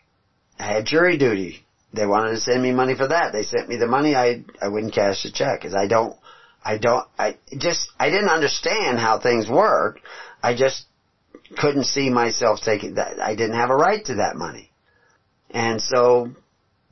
I 0.59 0.65
had 0.65 0.85
jury 0.85 1.17
duty. 1.17 1.65
They 1.95 2.07
wanted 2.07 2.33
to 2.33 2.41
send 2.41 2.63
me 2.63 2.73
money 2.73 2.97
for 2.97 3.09
that. 3.09 3.33
They 3.33 3.45
sent 3.45 3.69
me 3.69 3.77
the 3.77 3.87
money. 3.87 4.15
I 4.15 4.45
I 4.61 4.69
wouldn't 4.69 4.95
cash 4.95 5.23
the 5.23 5.31
check 5.31 5.61
because 5.61 5.75
I 5.75 5.87
don't. 5.87 6.17
I 6.63 6.77
don't. 6.77 7.07
I 7.19 7.39
just. 7.57 7.91
I 7.99 8.11
didn't 8.11 8.29
understand 8.29 8.99
how 8.99 9.21
things 9.21 9.49
worked. 9.49 10.01
I 10.43 10.55
just 10.55 10.85
couldn't 11.57 11.85
see 11.85 12.11
myself 12.11 12.61
taking 12.61 12.95
that. 12.95 13.21
I 13.21 13.35
didn't 13.35 13.57
have 13.57 13.71
a 13.71 13.77
right 13.77 14.05
to 14.07 14.17
that 14.17 14.37
money. 14.37 14.71
And 15.51 15.81
so 15.81 16.31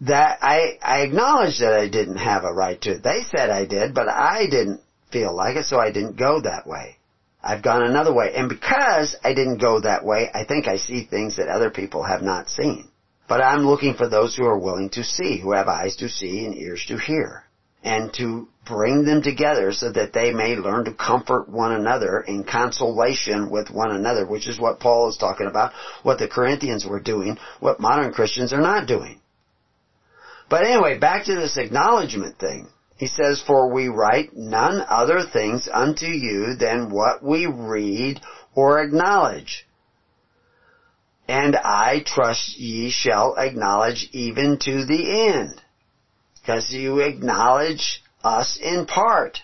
that 0.02 0.38
I, 0.42 0.78
I 0.82 1.00
acknowledged 1.00 1.60
that 1.60 1.74
I 1.74 1.88
didn't 1.88 2.16
have 2.16 2.44
a 2.44 2.52
right 2.52 2.80
to 2.82 2.92
it. 2.92 3.02
They 3.02 3.22
said 3.34 3.50
I 3.50 3.66
did, 3.66 3.94
but 3.94 4.08
I 4.08 4.46
didn't 4.50 4.80
feel 5.10 5.34
like 5.34 5.56
it, 5.56 5.66
so 5.66 5.78
I 5.78 5.92
didn't 5.92 6.16
go 6.16 6.40
that 6.40 6.66
way. 6.66 6.96
I've 7.42 7.62
gone 7.62 7.82
another 7.82 8.12
way. 8.12 8.32
And 8.34 8.48
because 8.48 9.16
I 9.24 9.34
didn't 9.34 9.58
go 9.58 9.80
that 9.80 10.04
way, 10.04 10.30
I 10.32 10.44
think 10.44 10.68
I 10.68 10.76
see 10.76 11.04
things 11.04 11.36
that 11.36 11.48
other 11.48 11.70
people 11.70 12.04
have 12.04 12.22
not 12.22 12.48
seen. 12.48 12.88
But 13.28 13.42
I'm 13.42 13.66
looking 13.66 13.94
for 13.94 14.08
those 14.08 14.36
who 14.36 14.44
are 14.44 14.58
willing 14.58 14.90
to 14.90 15.04
see, 15.04 15.40
who 15.40 15.52
have 15.52 15.68
eyes 15.68 15.96
to 15.96 16.08
see 16.08 16.44
and 16.44 16.56
ears 16.56 16.84
to 16.88 16.98
hear 16.98 17.44
and 17.84 18.12
to 18.14 18.48
bring 18.64 19.04
them 19.04 19.22
together 19.22 19.72
so 19.72 19.90
that 19.90 20.12
they 20.12 20.32
may 20.32 20.56
learn 20.56 20.84
to 20.84 20.92
comfort 20.92 21.48
one 21.48 21.72
another 21.72 22.20
in 22.20 22.44
consolation 22.44 23.50
with 23.50 23.70
one 23.70 23.90
another, 23.90 24.26
which 24.26 24.48
is 24.48 24.60
what 24.60 24.80
Paul 24.80 25.08
is 25.08 25.16
talking 25.16 25.48
about, 25.48 25.72
what 26.02 26.18
the 26.18 26.28
Corinthians 26.28 26.86
were 26.86 27.00
doing, 27.00 27.38
what 27.60 27.80
modern 27.80 28.12
Christians 28.12 28.52
are 28.52 28.60
not 28.60 28.86
doing. 28.86 29.20
But 30.48 30.64
anyway, 30.64 30.98
back 30.98 31.24
to 31.24 31.34
this 31.34 31.56
acknowledgement 31.56 32.38
thing. 32.38 32.68
He 32.98 33.06
says, 33.06 33.42
For 33.44 33.72
we 33.72 33.88
write 33.88 34.36
none 34.36 34.84
other 34.88 35.24
things 35.24 35.68
unto 35.72 36.06
you 36.06 36.54
than 36.54 36.90
what 36.90 37.24
we 37.24 37.46
read 37.46 38.20
or 38.54 38.80
acknowledge. 38.80 39.66
And 41.26 41.56
I 41.56 42.04
trust 42.04 42.58
ye 42.58 42.90
shall 42.90 43.34
acknowledge 43.38 44.08
even 44.12 44.58
to 44.58 44.84
the 44.84 45.30
end. 45.30 45.61
Because 46.42 46.72
you 46.72 46.98
acknowledge 46.98 48.02
us 48.22 48.58
in 48.60 48.86
part. 48.86 49.38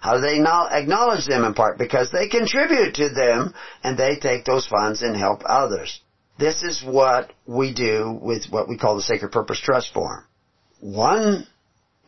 How 0.00 0.16
do 0.16 0.20
they 0.20 0.38
acknowledge 0.38 1.26
them 1.26 1.44
in 1.44 1.54
part? 1.54 1.78
Because 1.78 2.10
they 2.10 2.28
contribute 2.28 2.94
to 2.96 3.08
them 3.08 3.54
and 3.82 3.96
they 3.96 4.16
take 4.16 4.44
those 4.44 4.66
funds 4.66 5.02
and 5.02 5.16
help 5.16 5.40
others. 5.46 6.00
This 6.38 6.62
is 6.62 6.82
what 6.84 7.32
we 7.46 7.72
do 7.72 8.18
with 8.20 8.46
what 8.50 8.68
we 8.68 8.76
call 8.76 8.96
the 8.96 9.02
Sacred 9.02 9.32
Purpose 9.32 9.60
Trust 9.60 9.94
form. 9.94 10.24
One 10.80 11.46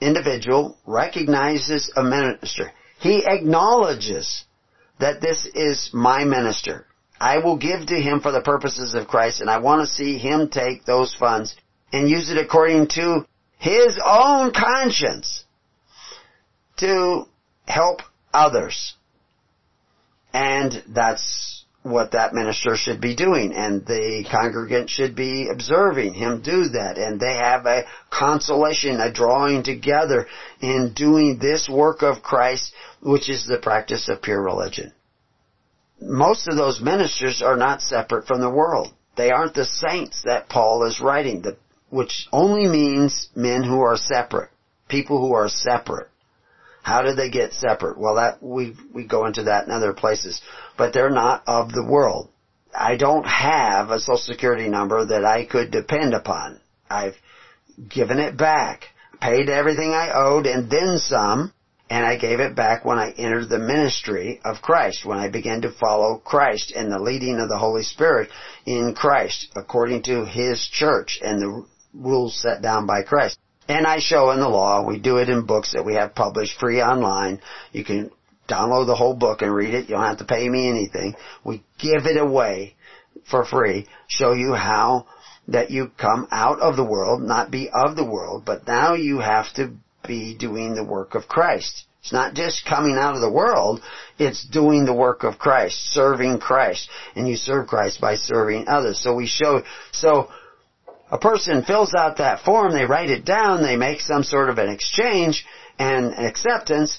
individual 0.01 0.77
recognizes 0.87 1.91
a 1.97 2.03
minister. 2.03 2.73
He 2.99 3.25
acknowledges 3.25 4.45
that 4.99 5.21
this 5.21 5.47
is 5.55 5.91
my 5.93 6.25
minister. 6.25 6.87
I 7.21 7.39
will 7.39 7.57
give 7.57 7.87
to 7.87 7.95
him 7.95 8.21
for 8.21 8.33
the 8.33 8.43
purposes 8.43 8.95
of 8.95 9.09
Christ 9.09 9.41
and 9.41 9.49
I 9.49 9.59
want 9.59 9.83
to 9.83 9.95
see 9.95 10.19
him 10.19 10.49
take 10.49 10.85
those 10.85 11.15
funds 11.15 11.57
and 11.93 12.11
use 12.11 12.31
it 12.31 12.37
according 12.37 12.89
to 12.89 13.25
his 13.59 13.99
own 14.05 14.53
conscience 14.53 15.45
to 16.79 17.25
help 17.67 18.03
others. 18.33 18.95
And 20.33 20.83
that's 20.89 21.65
what 21.83 22.13
that 22.13 22.35
minister 22.35 22.77
should 22.77 23.01
be 23.01 23.15
doing 23.15 23.53
and 23.55 23.87
the 23.87 24.27
congregant 24.29 24.91
should 24.91 25.15
be 25.15 25.49
observing 25.49 26.15
him 26.15 26.43
do 26.43 26.69
that 26.71 26.99
and 26.99 27.21
they 27.21 27.35
have 27.35 27.65
a 27.65 27.85
consolation, 28.11 29.01
a 29.01 29.13
drawing 29.13 29.63
together 29.63 30.27
in 30.61 30.93
doing 30.95 31.39
this 31.39 31.69
work 31.69 32.03
of 32.03 32.23
Christ 32.23 32.73
which 33.01 33.31
is 33.31 33.47
the 33.47 33.59
practice 33.59 34.09
of 34.09 34.21
pure 34.21 34.43
religion. 34.43 34.93
Most 36.01 36.49
of 36.49 36.57
those 36.57 36.81
ministers 36.81 37.41
are 37.41 37.57
not 37.57 37.81
separate 37.81 38.27
from 38.27 38.41
the 38.41 38.51
world. 38.51 38.93
They 39.17 39.31
aren't 39.31 39.55
the 39.55 39.65
saints 39.65 40.23
that 40.25 40.49
Paul 40.49 40.85
is 40.85 41.01
writing, 41.01 41.43
which 41.91 42.27
only 42.33 42.67
means 42.69 43.29
men 43.35 43.63
who 43.63 43.81
are 43.81 43.97
separate, 43.97 44.51
people 44.89 45.21
who 45.21 45.35
are 45.35 45.49
separate. 45.49 46.09
How 46.83 47.03
did 47.03 47.17
they 47.17 47.31
get 47.31 47.53
separate? 47.53 47.99
Well, 47.99 48.17
that 48.17 48.43
we 48.43 48.77
we 48.93 49.05
go 49.05 49.27
into 49.27 49.45
that 49.45 49.67
in 49.67 49.73
other 49.73 49.93
places, 49.93 50.41
but 50.77 50.93
they're 50.93 51.11
not 51.11 51.43
of 51.47 51.73
the 51.73 51.85
world. 51.85 52.29
I 52.79 52.97
don't 52.97 53.27
have 53.27 53.91
a 53.91 53.99
social 53.99 54.19
security 54.19 54.69
number 54.69 55.05
that 55.07 55.25
I 55.25 55.47
could 55.47 55.71
depend 55.71 56.15
upon. 56.15 56.61
I've 56.91 57.17
given 57.89 58.19
it 58.19 58.37
back, 58.37 58.91
paid 59.21 59.49
everything 59.49 59.93
I 59.93 60.13
owed 60.13 60.47
and 60.47 60.71
then 60.71 60.99
some, 60.99 61.53
and 61.89 62.05
I 62.05 62.17
gave 62.17 62.41
it 62.41 62.55
back 62.55 62.85
when 62.85 62.99
I 62.99 63.11
entered 63.13 63.49
the 63.49 63.59
ministry 63.59 64.41
of 64.45 64.63
Christ, 64.63 65.05
when 65.05 65.19
I 65.19 65.29
began 65.29 65.63
to 65.63 65.71
follow 65.71 66.19
Christ 66.19 66.73
and 66.73 66.91
the 66.91 66.99
leading 66.99 67.39
of 67.39 67.49
the 67.49 67.59
Holy 67.59 67.83
Spirit 67.83 68.31
in 68.65 68.95
Christ 68.95 69.49
according 69.57 70.03
to 70.03 70.25
His 70.25 70.67
church 70.67 71.21
and 71.23 71.41
the 71.41 71.67
rules 71.97 72.41
set 72.41 72.63
down 72.63 72.87
by 72.87 73.03
Christ. 73.03 73.39
And 73.69 73.87
I 73.87 73.99
show 73.99 74.31
in 74.31 74.41
the 74.41 74.49
law, 74.49 74.87
we 74.87 74.99
do 74.99 75.17
it 75.19 75.29
in 75.29 75.47
books 75.47 75.73
that 75.73 75.85
we 75.85 75.95
have 75.95 76.15
published 76.15 76.59
free 76.61 76.81
online. 76.81 77.41
You 77.73 77.85
can 77.85 78.11
download 78.49 78.87
the 78.87 78.95
whole 78.95 79.15
book 79.15 79.43
and 79.43 79.53
read 79.53 79.75
it. 79.75 79.89
You 79.89 79.97
don't 79.97 80.05
have 80.05 80.19
to 80.19 80.25
pay 80.25 80.49
me 80.49 80.69
anything. 80.69 81.17
We 81.45 81.65
give 81.79 82.07
it 82.07 82.17
away 82.17 82.77
for 83.29 83.45
free. 83.45 83.87
Show 84.07 84.33
you 84.33 84.55
how 84.55 85.07
that 85.49 85.71
you 85.71 85.91
come 85.97 86.29
out 86.31 86.61
of 86.61 86.77
the 86.77 86.85
world, 86.85 87.23
not 87.23 87.51
be 87.51 87.69
of 87.73 87.97
the 87.97 88.05
world, 88.05 88.45
but 88.45 88.67
now 88.67 88.95
you 88.95 89.19
have 89.19 89.53
to 89.55 89.73
be 90.07 90.37
doing 90.37 90.75
the 90.75 90.85
work 90.85 91.15
of 91.15 91.29
Christ. 91.29 91.87
It's 92.01 92.13
not 92.13 92.35
just 92.35 92.65
coming 92.65 92.97
out 92.97 93.17
of 93.17 93.21
the 93.21 93.31
world, 93.31 93.81
it's 94.17 94.47
doing 94.47 94.85
the 94.85 94.95
work 94.95 95.25
of 95.25 95.41
Christ, 95.41 95.77
serving 95.91 96.39
Christ. 96.39 96.89
And 97.17 97.29
you 97.29 97.35
serve 97.35 97.67
Christ 97.67 98.01
by 98.01 98.15
serving 98.15 98.69
others. 98.69 99.01
So 99.01 99.15
we 99.15 99.27
show, 99.27 99.63
so 99.91 100.29
a 101.11 101.19
person 101.19 101.63
fills 101.63 101.95
out 101.95 102.17
that 102.17 102.41
form, 102.41 102.73
they 102.73 102.85
write 102.85 103.11
it 103.11 103.25
down, 103.25 103.63
they 103.63 103.77
make 103.77 104.01
some 104.01 104.25
sort 104.25 104.51
of 104.51 104.59
an 104.59 104.69
exchange 104.69 105.45
and 105.79 106.13
acceptance, 106.15 106.99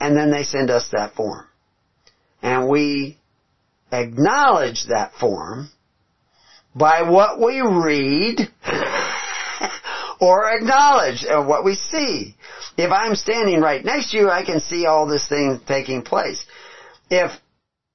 and 0.00 0.16
then 0.16 0.30
they 0.30 0.44
send 0.44 0.70
us 0.70 0.88
that 0.92 1.14
form. 1.14 1.46
And 2.42 2.68
we 2.68 3.18
acknowledge 3.90 4.86
that 4.88 5.12
form 5.14 5.70
by 6.74 7.02
what 7.02 7.40
we 7.40 7.60
read 7.60 8.40
or 10.20 10.50
acknowledge 10.50 11.24
what 11.28 11.64
we 11.64 11.74
see. 11.74 12.36
If 12.76 12.90
I'm 12.90 13.14
standing 13.14 13.60
right 13.60 13.84
next 13.84 14.10
to 14.10 14.18
you, 14.18 14.30
I 14.30 14.44
can 14.44 14.60
see 14.60 14.86
all 14.86 15.06
this 15.06 15.26
thing 15.28 15.60
taking 15.66 16.02
place. 16.02 16.44
If 17.10 17.30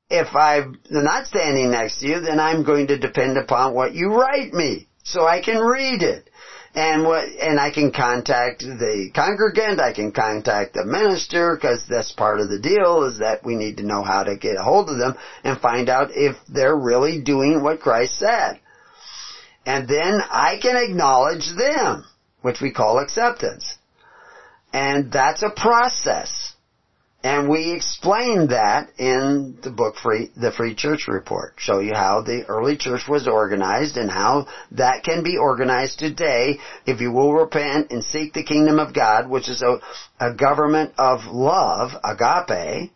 if 0.09 0.34
I'm 0.34 0.80
not 0.89 1.27
standing 1.27 1.72
next 1.72 1.99
to 1.99 2.07
you, 2.07 2.22
then 2.22 2.39
I'm 2.39 2.64
going 2.64 2.88
to 2.88 2.97
depend 2.97 3.38
upon 3.38 3.73
what 3.73 3.93
you 3.93 4.14
write 4.14 4.53
me 4.53 4.88
so 5.08 5.26
I 5.26 5.42
can 5.42 5.60
read 5.60 6.04
it. 6.04 6.30
And 6.76 7.06
what, 7.06 7.24
and 7.24 7.60
I 7.60 7.72
can 7.72 7.92
contact 7.92 8.60
the 8.60 9.10
congregant, 9.16 9.80
I 9.80 9.94
can 9.94 10.12
contact 10.12 10.74
the 10.74 10.84
minister, 10.84 11.56
because 11.56 11.84
that's 11.90 12.12
part 12.12 12.40
of 12.40 12.50
the 12.50 12.60
deal, 12.60 13.04
is 13.06 13.20
that 13.20 13.44
we 13.44 13.56
need 13.56 13.78
to 13.78 13.86
know 13.86 14.04
how 14.04 14.24
to 14.24 14.38
get 14.38 14.58
a 14.58 14.64
hold 14.64 14.90
of 14.90 15.00
them 15.00 15.16
and 15.44 15.60
find 15.60 15.90
out 15.90 16.10
if 16.12 16.36
they're 16.48 16.76
really 16.76 17.22
doing 17.24 17.64
what 17.64 17.80
Christ 17.80 18.20
said. 18.20 18.60
And 19.66 19.88
then 19.88 20.20
I 20.30 20.60
can 20.62 20.76
acknowledge 20.78 21.48
them, 21.58 22.06
which 22.42 22.62
we 22.62 22.72
call 22.72 23.00
acceptance. 23.00 23.76
And 24.72 25.12
that's 25.12 25.42
a 25.42 25.50
process. 25.50 26.47
And 27.23 27.49
we 27.49 27.72
explain 27.72 28.48
that 28.48 28.89
in 28.99 29.57
the 29.64 29.72
book 29.72 29.95
Free, 29.95 30.30
the 30.38 30.52
Free 30.52 30.76
Church 30.76 31.07
Report. 31.07 31.53
Show 31.57 31.80
you 31.80 31.94
how 31.94 32.22
the 32.22 32.45
early 32.48 32.77
church 32.77 33.07
was 33.07 33.27
organized 33.27 33.98
and 33.98 34.10
how 34.10 34.48
that 34.72 35.03
can 35.03 35.23
be 35.23 35.35
organized 35.35 35.98
today 35.98 36.60
if 36.85 37.02
you 37.02 37.11
will 37.11 37.34
repent 37.34 37.91
and 37.91 38.03
seek 38.03 38.34
the 38.34 38.44
kingdom 38.44 38.80
of 38.80 38.94
God, 38.94 39.27
which 39.27 39.49
is 39.49 39.64
a, 39.64 39.80
a 40.19 40.34
government 40.34 40.94
of 40.98 41.26
love, 41.26 41.91
agape, 42.03 42.91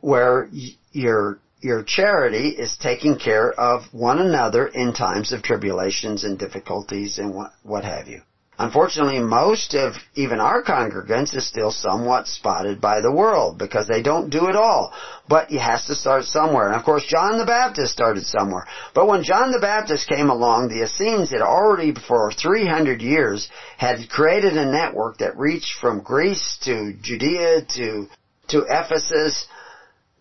where 0.00 0.48
your 0.92 1.38
your 1.60 1.82
charity 1.82 2.48
is 2.50 2.76
taking 2.76 3.18
care 3.18 3.50
of 3.50 3.84
one 3.92 4.18
another 4.18 4.66
in 4.66 4.92
times 4.92 5.32
of 5.32 5.42
tribulations 5.42 6.22
and 6.22 6.38
difficulties 6.38 7.18
and 7.18 7.34
what, 7.34 7.52
what 7.62 7.84
have 7.84 8.06
you. 8.06 8.20
Unfortunately, 8.56 9.18
most 9.18 9.74
of 9.74 9.94
even 10.14 10.38
our 10.38 10.62
congregants 10.62 11.34
is 11.34 11.46
still 11.46 11.72
somewhat 11.72 12.28
spotted 12.28 12.80
by 12.80 13.00
the 13.00 13.10
world 13.10 13.58
because 13.58 13.88
they 13.88 14.00
don't 14.00 14.30
do 14.30 14.46
it 14.48 14.54
all. 14.54 14.92
But 15.28 15.50
you 15.50 15.58
has 15.58 15.84
to 15.86 15.96
start 15.96 16.24
somewhere. 16.24 16.68
And 16.68 16.76
of 16.76 16.84
course, 16.84 17.04
John 17.04 17.38
the 17.38 17.46
Baptist 17.46 17.92
started 17.92 18.24
somewhere. 18.24 18.66
But 18.94 19.08
when 19.08 19.24
John 19.24 19.50
the 19.50 19.58
Baptist 19.58 20.08
came 20.08 20.30
along, 20.30 20.68
the 20.68 20.84
Essenes 20.84 21.30
had 21.30 21.40
already 21.40 21.94
for 21.94 22.30
300 22.30 23.02
years 23.02 23.48
had 23.76 24.08
created 24.08 24.56
a 24.56 24.70
network 24.70 25.18
that 25.18 25.36
reached 25.36 25.74
from 25.80 26.00
Greece 26.00 26.58
to 26.62 26.92
Judea 27.02 27.62
to, 27.76 28.06
to 28.48 28.64
Ephesus 28.68 29.46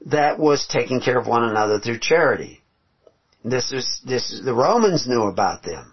that 0.07 0.39
was 0.39 0.65
taking 0.65 1.01
care 1.01 1.19
of 1.19 1.27
one 1.27 1.43
another 1.43 1.79
through 1.79 1.99
charity. 1.99 2.61
This 3.45 3.71
is, 3.71 4.01
this, 4.05 4.41
the 4.43 4.53
Romans 4.53 5.07
knew 5.07 5.23
about 5.23 5.61
them. 5.61 5.92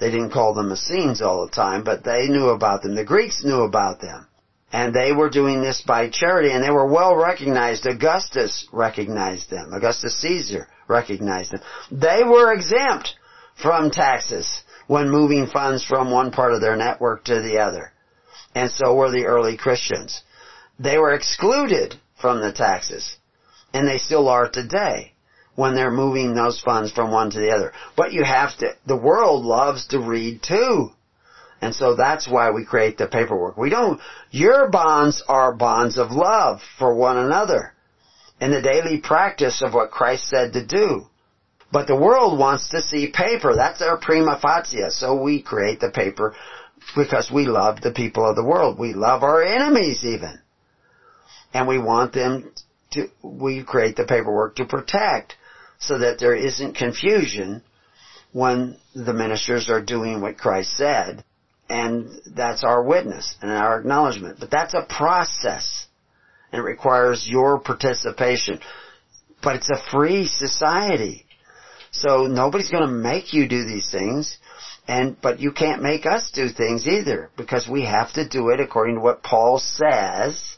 They 0.00 0.10
didn't 0.10 0.30
call 0.30 0.54
them 0.54 0.72
Essenes 0.72 1.20
all 1.20 1.46
the 1.46 1.52
time, 1.52 1.84
but 1.84 2.02
they 2.02 2.26
knew 2.26 2.48
about 2.48 2.82
them. 2.82 2.94
The 2.94 3.04
Greeks 3.04 3.44
knew 3.44 3.62
about 3.62 4.00
them. 4.00 4.26
And 4.72 4.94
they 4.94 5.12
were 5.12 5.28
doing 5.28 5.60
this 5.60 5.82
by 5.82 6.08
charity, 6.08 6.50
and 6.52 6.64
they 6.64 6.70
were 6.70 6.86
well 6.86 7.14
recognized. 7.14 7.86
Augustus 7.86 8.66
recognized 8.72 9.50
them. 9.50 9.74
Augustus 9.74 10.18
Caesar 10.22 10.68
recognized 10.88 11.50
them. 11.52 11.60
They 11.90 12.22
were 12.24 12.52
exempt 12.52 13.14
from 13.60 13.90
taxes 13.90 14.62
when 14.86 15.10
moving 15.10 15.46
funds 15.46 15.84
from 15.84 16.10
one 16.10 16.30
part 16.30 16.54
of 16.54 16.62
their 16.62 16.76
network 16.76 17.24
to 17.24 17.42
the 17.42 17.58
other. 17.58 17.92
And 18.54 18.70
so 18.70 18.94
were 18.94 19.10
the 19.10 19.26
early 19.26 19.56
Christians. 19.56 20.22
They 20.78 20.96
were 20.96 21.12
excluded 21.12 21.96
from 22.20 22.40
the 22.40 22.52
taxes. 22.52 23.16
And 23.74 23.86
they 23.86 23.98
still 23.98 24.28
are 24.28 24.48
today 24.48 25.12
when 25.60 25.74
they're 25.74 25.90
moving 25.90 26.34
those 26.34 26.58
funds 26.58 26.90
from 26.90 27.12
one 27.12 27.30
to 27.30 27.38
the 27.38 27.50
other. 27.50 27.70
But 27.94 28.14
you 28.14 28.24
have 28.24 28.56
to, 28.58 28.72
the 28.86 28.96
world 28.96 29.44
loves 29.44 29.88
to 29.88 30.00
read 30.00 30.42
too. 30.42 30.88
And 31.60 31.74
so 31.74 31.94
that's 31.94 32.26
why 32.26 32.50
we 32.50 32.64
create 32.64 32.96
the 32.96 33.06
paperwork. 33.06 33.58
We 33.58 33.68
don't, 33.68 34.00
your 34.30 34.70
bonds 34.70 35.22
are 35.28 35.52
bonds 35.54 35.98
of 35.98 36.12
love 36.12 36.62
for 36.78 36.94
one 36.94 37.18
another 37.18 37.74
in 38.40 38.52
the 38.52 38.62
daily 38.62 39.02
practice 39.02 39.60
of 39.60 39.74
what 39.74 39.90
Christ 39.90 40.30
said 40.30 40.54
to 40.54 40.64
do. 40.64 41.04
But 41.70 41.86
the 41.86 41.94
world 41.94 42.38
wants 42.38 42.70
to 42.70 42.80
see 42.80 43.12
paper. 43.12 43.54
That's 43.54 43.82
our 43.82 43.98
prima 43.98 44.40
facie. 44.40 44.88
So 44.88 45.20
we 45.20 45.42
create 45.42 45.80
the 45.80 45.90
paper 45.90 46.34
because 46.96 47.30
we 47.30 47.44
love 47.44 47.82
the 47.82 47.92
people 47.92 48.26
of 48.26 48.34
the 48.34 48.44
world. 48.44 48.78
We 48.78 48.94
love 48.94 49.22
our 49.22 49.42
enemies 49.42 50.06
even. 50.06 50.40
And 51.52 51.68
we 51.68 51.78
want 51.78 52.14
them 52.14 52.50
to, 52.92 53.08
we 53.22 53.62
create 53.62 53.96
the 53.96 54.06
paperwork 54.06 54.56
to 54.56 54.64
protect 54.64 55.34
so 55.80 55.98
that 55.98 56.18
there 56.18 56.34
isn't 56.34 56.76
confusion 56.76 57.62
when 58.32 58.76
the 58.94 59.12
ministers 59.12 59.68
are 59.68 59.82
doing 59.82 60.20
what 60.20 60.38
Christ 60.38 60.76
said. 60.76 61.24
And 61.68 62.10
that's 62.34 62.64
our 62.64 62.82
witness 62.82 63.36
and 63.40 63.50
our 63.50 63.80
acknowledgement. 63.80 64.38
But 64.40 64.50
that's 64.50 64.74
a 64.74 64.86
process. 64.88 65.86
And 66.52 66.60
it 66.60 66.64
requires 66.64 67.26
your 67.28 67.60
participation. 67.60 68.60
But 69.42 69.56
it's 69.56 69.70
a 69.70 69.82
free 69.90 70.26
society. 70.26 71.26
So 71.92 72.26
nobody's 72.26 72.70
going 72.70 72.86
to 72.86 72.92
make 72.92 73.32
you 73.32 73.48
do 73.48 73.64
these 73.64 73.90
things. 73.90 74.36
And, 74.86 75.16
but 75.20 75.40
you 75.40 75.52
can't 75.52 75.82
make 75.82 76.04
us 76.06 76.30
do 76.34 76.48
things 76.48 76.86
either 76.86 77.30
because 77.36 77.68
we 77.68 77.84
have 77.84 78.12
to 78.14 78.28
do 78.28 78.50
it 78.50 78.60
according 78.60 78.96
to 78.96 79.00
what 79.00 79.22
Paul 79.22 79.58
says. 79.58 80.56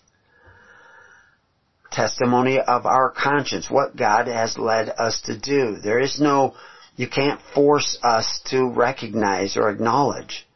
Testimony 1.92 2.58
of 2.58 2.86
our 2.86 3.10
conscience, 3.10 3.70
what 3.70 3.96
God 3.96 4.26
has 4.26 4.56
led 4.56 4.88
us 4.88 5.20
to 5.26 5.38
do. 5.38 5.76
There 5.76 6.00
is 6.00 6.20
no, 6.20 6.54
you 6.96 7.08
can't 7.08 7.40
force 7.54 7.98
us 8.02 8.40
to 8.46 8.70
recognize 8.70 9.56
or 9.56 9.68
acknowledge. 9.68 10.46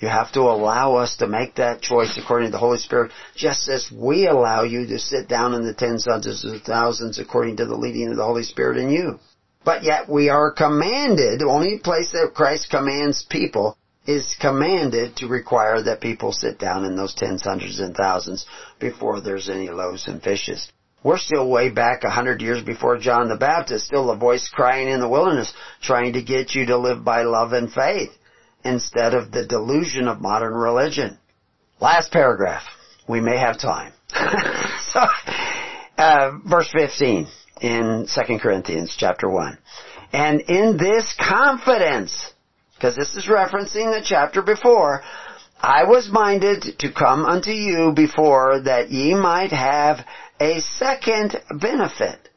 You 0.00 0.08
have 0.08 0.32
to 0.32 0.40
allow 0.40 0.94
us 0.94 1.16
to 1.16 1.26
make 1.26 1.56
that 1.56 1.80
choice 1.82 2.16
according 2.16 2.48
to 2.48 2.52
the 2.52 2.58
Holy 2.58 2.78
Spirit, 2.78 3.10
just 3.34 3.68
as 3.68 3.90
we 3.92 4.26
allow 4.26 4.62
you 4.62 4.86
to 4.86 4.98
sit 4.98 5.28
down 5.28 5.54
in 5.54 5.66
the 5.66 5.74
tens, 5.74 6.06
hundreds, 6.08 6.44
of 6.44 6.62
thousands 6.62 7.18
according 7.18 7.56
to 7.56 7.66
the 7.66 7.76
leading 7.76 8.08
of 8.08 8.16
the 8.16 8.24
Holy 8.24 8.44
Spirit 8.44 8.78
in 8.78 8.90
you. 8.90 9.18
But 9.64 9.82
yet 9.82 10.08
we 10.08 10.28
are 10.28 10.52
commanded, 10.52 11.40
the 11.40 11.48
only 11.48 11.78
place 11.78 12.12
that 12.12 12.32
Christ 12.34 12.70
commands 12.70 13.26
people 13.28 13.76
is 14.06 14.36
commanded 14.40 15.16
to 15.16 15.28
require 15.28 15.82
that 15.82 16.00
people 16.00 16.32
sit 16.32 16.58
down 16.58 16.84
in 16.84 16.96
those 16.96 17.14
tens, 17.14 17.42
hundreds, 17.42 17.78
and 17.78 17.94
thousands 17.94 18.46
before 18.78 19.20
there's 19.20 19.50
any 19.50 19.68
loaves 19.68 20.08
and 20.08 20.22
fishes. 20.22 20.72
We're 21.02 21.18
still 21.18 21.48
way 21.48 21.70
back 21.70 22.02
a 22.02 22.10
hundred 22.10 22.42
years 22.42 22.62
before 22.62 22.98
John 22.98 23.28
the 23.28 23.36
Baptist, 23.36 23.86
still 23.86 24.10
a 24.10 24.16
voice 24.16 24.48
crying 24.52 24.88
in 24.88 25.00
the 25.00 25.08
wilderness, 25.08 25.52
trying 25.80 26.14
to 26.14 26.22
get 26.22 26.54
you 26.54 26.66
to 26.66 26.76
live 26.76 27.04
by 27.04 27.22
love 27.22 27.52
and 27.52 27.72
faith 27.72 28.10
instead 28.64 29.14
of 29.14 29.30
the 29.30 29.46
delusion 29.46 30.08
of 30.08 30.20
modern 30.20 30.52
religion. 30.52 31.18
Last 31.80 32.10
paragraph. 32.10 32.64
We 33.08 33.20
may 33.20 33.38
have 33.38 33.58
time. 33.58 33.92
so, 34.92 35.00
uh, 35.96 36.30
verse 36.44 36.70
15 36.76 37.28
in 37.60 38.06
2 38.12 38.38
Corinthians 38.38 38.94
chapter 38.98 39.30
1. 39.30 39.58
And 40.12 40.40
in 40.42 40.76
this 40.76 41.14
confidence, 41.18 42.32
because 42.74 42.96
this 42.96 43.14
is 43.14 43.26
referencing 43.26 43.94
the 43.94 44.02
chapter 44.04 44.42
before, 44.42 45.02
I 45.60 45.84
was 45.84 46.08
minded 46.10 46.78
to 46.78 46.92
come 46.92 47.24
unto 47.24 47.50
you 47.50 47.92
before 47.94 48.60
that 48.60 48.90
ye 48.90 49.14
might 49.14 49.50
have 49.50 50.04
a 50.40 50.60
second 50.60 51.36
benefit, 51.50 52.28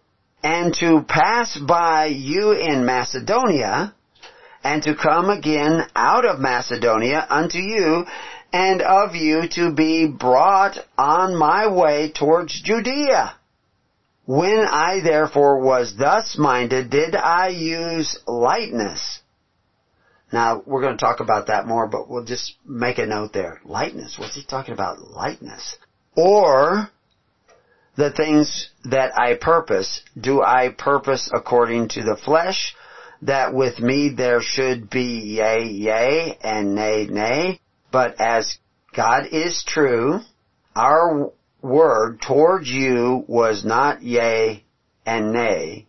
and 0.43 0.73
to 0.75 1.03
pass 1.07 1.57
by 1.57 2.07
you 2.07 2.51
in 2.51 2.85
Macedonia, 2.85 3.93
and 4.63 4.83
to 4.83 4.95
come 4.95 5.29
again 5.29 5.81
out 5.95 6.25
of 6.25 6.39
Macedonia 6.39 7.25
unto 7.29 7.57
you, 7.57 8.05
and 8.53 8.81
of 8.81 9.15
you 9.15 9.47
to 9.51 9.73
be 9.73 10.07
brought 10.07 10.77
on 10.97 11.35
my 11.35 11.67
way 11.67 12.11
towards 12.11 12.61
Judea. 12.61 13.35
When 14.25 14.59
I 14.59 15.01
therefore 15.03 15.61
was 15.61 15.95
thus 15.97 16.37
minded, 16.37 16.89
did 16.89 17.15
I 17.15 17.49
use 17.49 18.19
lightness? 18.27 19.19
Now, 20.31 20.63
we're 20.65 20.81
going 20.81 20.97
to 20.97 21.03
talk 21.03 21.19
about 21.19 21.47
that 21.47 21.67
more, 21.67 21.87
but 21.87 22.09
we'll 22.09 22.23
just 22.23 22.55
make 22.65 22.97
a 22.97 23.05
note 23.05 23.33
there. 23.33 23.59
Lightness. 23.65 24.17
What's 24.17 24.35
he 24.35 24.43
talking 24.45 24.73
about? 24.73 25.01
Lightness. 25.01 25.75
Or, 26.15 26.89
the 28.01 28.11
things 28.11 28.69
that 28.85 29.11
I 29.15 29.35
purpose, 29.35 30.01
do 30.19 30.41
I 30.41 30.69
purpose 30.75 31.29
according 31.31 31.89
to 31.89 32.01
the 32.01 32.17
flesh, 32.25 32.75
that 33.21 33.53
with 33.53 33.79
me 33.79 34.09
there 34.17 34.41
should 34.41 34.89
be 34.89 35.37
yea, 35.37 35.65
yea, 35.65 36.35
and 36.41 36.73
nay, 36.73 37.05
nay, 37.07 37.59
but 37.91 38.19
as 38.19 38.57
God 38.95 39.27
is 39.31 39.63
true, 39.67 40.19
our 40.75 41.31
word 41.61 42.21
towards 42.25 42.67
you 42.67 43.23
was 43.27 43.63
not 43.63 44.01
yea 44.01 44.63
and 45.05 45.31
nay, 45.31 45.85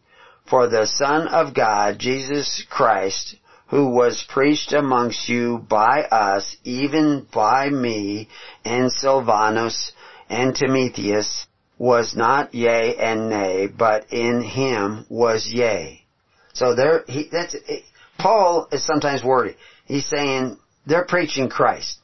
for 0.50 0.68
the 0.68 0.86
Son 0.86 1.26
of 1.28 1.54
God, 1.54 1.98
Jesus 1.98 2.62
Christ, 2.68 3.36
who 3.68 3.88
was 3.88 4.22
preached 4.28 4.74
amongst 4.74 5.30
you 5.30 5.64
by 5.66 6.02
us, 6.02 6.58
even 6.62 7.26
by 7.32 7.70
me, 7.70 8.28
and 8.66 8.92
Silvanus, 8.92 9.92
and 10.28 10.54
Timotheus, 10.54 11.46
was 11.78 12.14
not 12.16 12.54
yea 12.54 12.96
and 12.96 13.28
nay, 13.28 13.66
but 13.66 14.12
in 14.12 14.42
him 14.42 15.06
was 15.08 15.48
yea. 15.50 16.02
So 16.52 16.74
there, 16.74 17.04
he, 17.08 17.28
that's, 17.30 17.56
Paul 18.18 18.68
is 18.70 18.86
sometimes 18.86 19.24
wordy. 19.24 19.56
He's 19.86 20.06
saying, 20.06 20.58
they're 20.86 21.06
preaching 21.06 21.48
Christ. 21.48 21.98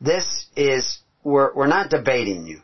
This 0.00 0.46
is, 0.56 0.98
we're, 1.22 1.54
we're 1.54 1.66
not 1.66 1.90
debating 1.90 2.46
you. 2.46 2.60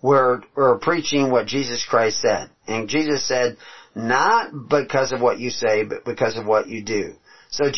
We're, 0.00 0.40
we're 0.56 0.78
preaching 0.78 1.30
what 1.30 1.46
Jesus 1.46 1.86
Christ 1.88 2.20
said. 2.20 2.50
And 2.66 2.88
Jesus 2.88 3.26
said, 3.26 3.56
not 3.94 4.50
because 4.68 5.12
of 5.12 5.20
what 5.20 5.38
you 5.38 5.50
say, 5.50 5.84
but 5.84 6.04
because 6.04 6.36
of 6.36 6.46
what 6.46 6.68
you 6.68 6.82
do. 6.82 7.14
So 7.52 7.70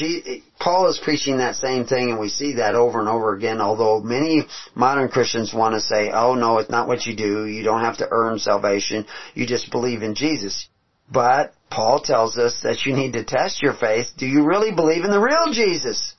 Paul 0.60 0.86
is 0.88 1.01
preaching 1.02 1.38
that 1.38 1.56
same 1.56 1.84
thing 1.84 2.10
and 2.10 2.20
we 2.20 2.28
see 2.28 2.55
that 2.55 2.76
over 2.76 3.01
and 3.01 3.09
over 3.09 3.34
again, 3.34 3.60
although 3.60 4.01
many 4.01 4.46
modern 4.76 5.09
Christians 5.09 5.52
want 5.52 5.74
to 5.74 5.80
say, 5.80 6.10
oh 6.12 6.36
no, 6.36 6.59
it's 6.59 6.70
not 6.70 6.86
what 6.86 7.06
you 7.06 7.16
do, 7.16 7.46
you 7.46 7.64
don't 7.64 7.82
have 7.82 7.98
to 7.98 8.09
earn 8.09 8.38
salvation, 8.38 9.05
you 9.34 9.48
just 9.48 9.72
believe 9.72 10.02
in 10.02 10.14
Jesus. 10.14 10.68
But 11.12 11.55
Paul 11.70 12.01
tells 12.01 12.38
us 12.38 12.60
that 12.62 12.86
you 12.86 12.94
need 12.94 13.14
to 13.14 13.24
test 13.24 13.62
your 13.62 13.74
faith. 13.74 14.06
Do 14.16 14.26
you 14.26 14.46
really 14.46 14.72
believe 14.72 15.05
in 15.05 15.10
the 15.10 15.20
real 15.20 15.52
Jesus? 15.52 16.14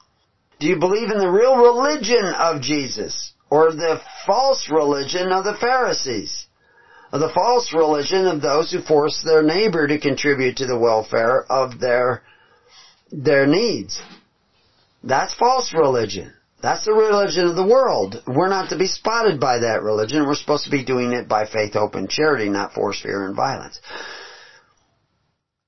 Do 0.60 0.68
you 0.68 0.78
believe 0.78 1.10
in 1.10 1.18
the 1.18 1.32
real 1.32 1.56
religion 1.56 2.26
of 2.38 2.62
Jesus? 2.62 3.34
Or 3.50 3.72
the 3.72 4.02
false 4.26 4.70
religion 4.70 5.32
of 5.32 5.46
the 5.46 5.56
Pharisees? 5.56 6.48
Or 7.14 7.20
the 7.20 7.32
false 7.34 7.74
religion 7.74 8.28
of 8.28 8.42
those 8.42 8.72
who 8.72 8.82
force 8.82 9.24
their 9.24 9.44
neighbor 9.44 9.88
to 9.88 9.98
contribute 9.98 10.58
to 10.58 10.66
the 10.66 10.78
welfare 10.78 11.46
of 11.50 11.80
their, 11.80 12.24
their 13.24 13.48
needs? 13.48 14.02
That's 15.04 15.34
false 15.34 15.74
religion. 15.74 16.34
That's 16.62 16.86
the 16.86 16.94
religion 16.94 17.48
of 17.48 17.56
the 17.56 17.66
world. 17.66 18.24
We're 18.26 18.50
not 18.50 18.70
to 18.70 18.78
be 18.78 18.88
spotted 18.88 19.40
by 19.40 19.60
that 19.60 19.84
religion. 19.84 20.26
We're 20.26 20.36
supposed 20.36 20.66
to 20.66 20.72
be 20.72 20.84
doing 20.84 21.14
it 21.14 21.28
by 21.28 21.46
faith, 21.46 21.74
hope, 21.74 21.96
and 21.96 22.10
charity, 22.10 22.50
not 22.50 22.74
force, 22.74 23.02
fear, 23.02 23.26
and 23.26 23.36
violence. 23.36 23.80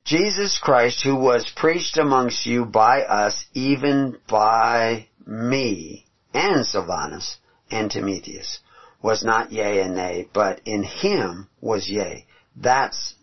Jesus 0.06 0.58
Christ, 0.58 1.04
who 1.04 1.16
was 1.16 1.52
preached 1.56 1.98
amongst 1.98 2.46
you 2.46 2.66
by 2.66 3.02
us, 3.02 3.46
even 3.54 4.18
by 4.28 5.08
me 5.26 6.06
and 6.34 6.66
Silvanus 6.66 7.38
and 7.70 7.92
Timotheus, 7.92 8.60
was 9.02 9.24
not 9.24 9.52
yea 9.52 9.82
and 9.82 9.96
nay, 9.96 10.30
but 10.34 10.62
in 10.66 10.84
him 10.84 11.50
was 11.62 11.90
yea. 11.90 12.26
That's 12.56 13.16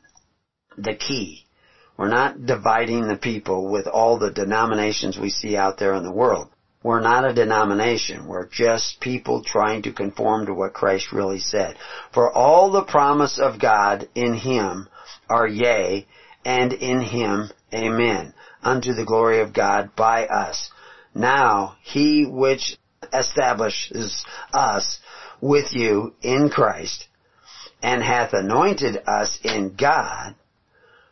the 0.76 0.94
key. 0.94 1.43
We're 1.96 2.08
not 2.08 2.46
dividing 2.46 3.06
the 3.06 3.16
people 3.16 3.70
with 3.70 3.86
all 3.86 4.18
the 4.18 4.30
denominations 4.30 5.18
we 5.18 5.30
see 5.30 5.56
out 5.56 5.78
there 5.78 5.94
in 5.94 6.02
the 6.02 6.12
world. 6.12 6.48
We're 6.82 7.00
not 7.00 7.24
a 7.24 7.32
denomination. 7.32 8.26
We're 8.26 8.48
just 8.48 9.00
people 9.00 9.42
trying 9.42 9.82
to 9.82 9.92
conform 9.92 10.46
to 10.46 10.54
what 10.54 10.74
Christ 10.74 11.12
really 11.12 11.38
said. 11.38 11.76
For 12.12 12.30
all 12.32 12.70
the 12.70 12.82
promise 12.82 13.38
of 13.38 13.60
God 13.60 14.08
in 14.14 14.34
Him 14.34 14.88
are 15.30 15.46
yea, 15.46 16.06
and 16.44 16.72
in 16.72 17.00
him. 17.00 17.50
Amen. 17.72 18.34
Unto 18.62 18.92
the 18.92 19.04
glory 19.04 19.40
of 19.40 19.52
God 19.52 19.90
by 19.96 20.26
us. 20.26 20.70
Now 21.14 21.76
he 21.82 22.26
which 22.26 22.76
establishes 23.12 24.24
us 24.52 25.00
with 25.40 25.72
you 25.72 26.14
in 26.22 26.50
Christ 26.50 27.06
and 27.82 28.02
hath 28.02 28.32
anointed 28.32 29.02
us 29.06 29.38
in 29.42 29.74
God, 29.78 30.34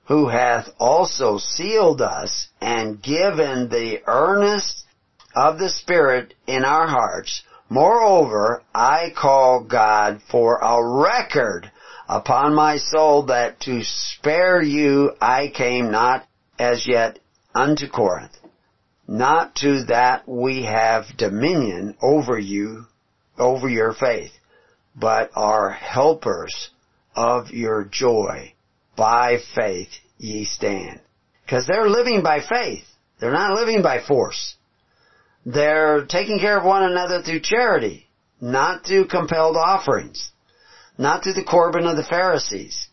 who 0.07 0.29
hath 0.29 0.69
also 0.79 1.39
sealed 1.39 2.01
us 2.01 2.49
and 2.61 3.03
given 3.03 3.69
the 3.69 4.03
earnest 4.07 4.85
of 5.35 5.59
the 5.59 5.69
Spirit 5.69 6.35
in 6.47 6.65
our 6.65 6.87
hearts. 6.87 7.43
Moreover, 7.69 8.63
I 8.75 9.13
call 9.17 9.65
God 9.65 10.21
for 10.31 10.59
a 10.59 10.85
record 11.03 11.71
upon 12.09 12.55
my 12.55 12.77
soul 12.77 13.23
that 13.27 13.61
to 13.61 13.83
spare 13.83 14.61
you 14.61 15.13
I 15.21 15.49
came 15.49 15.91
not 15.91 16.27
as 16.59 16.87
yet 16.87 17.19
unto 17.55 17.89
Corinth, 17.89 18.37
not 19.09 19.55
to 19.57 19.85
that 19.85 20.29
we 20.29 20.65
have 20.65 21.17
dominion 21.17 21.97
over 22.03 22.39
you, 22.39 22.87
over 23.39 23.69
your 23.69 23.95
faith, 23.95 24.33
but 24.95 25.31
are 25.35 25.71
helpers 25.71 26.71
of 27.17 27.51
your 27.51 27.85
joy. 27.85 28.53
By 28.97 29.39
faith 29.55 29.91
ye 30.19 30.45
stand. 30.45 31.01
Because 31.45 31.67
they're 31.67 31.89
living 31.89 32.23
by 32.23 32.41
faith. 32.41 32.85
They're 33.19 33.33
not 33.33 33.55
living 33.55 33.83
by 33.83 34.01
force. 34.01 34.57
They're 35.45 36.07
taking 36.07 36.39
care 36.39 36.59
of 36.59 36.65
one 36.65 36.85
another 36.85 37.23
through 37.23 37.41
charity, 37.41 38.09
not 38.41 38.85
through 38.85 39.07
compelled 39.07 39.57
offerings 39.57 40.33
not 40.99 41.23
through 41.23 41.35
the 41.35 41.45
Corban 41.45 41.87
of 41.87 41.97
the 41.97 42.05
Pharisees, 42.05 42.89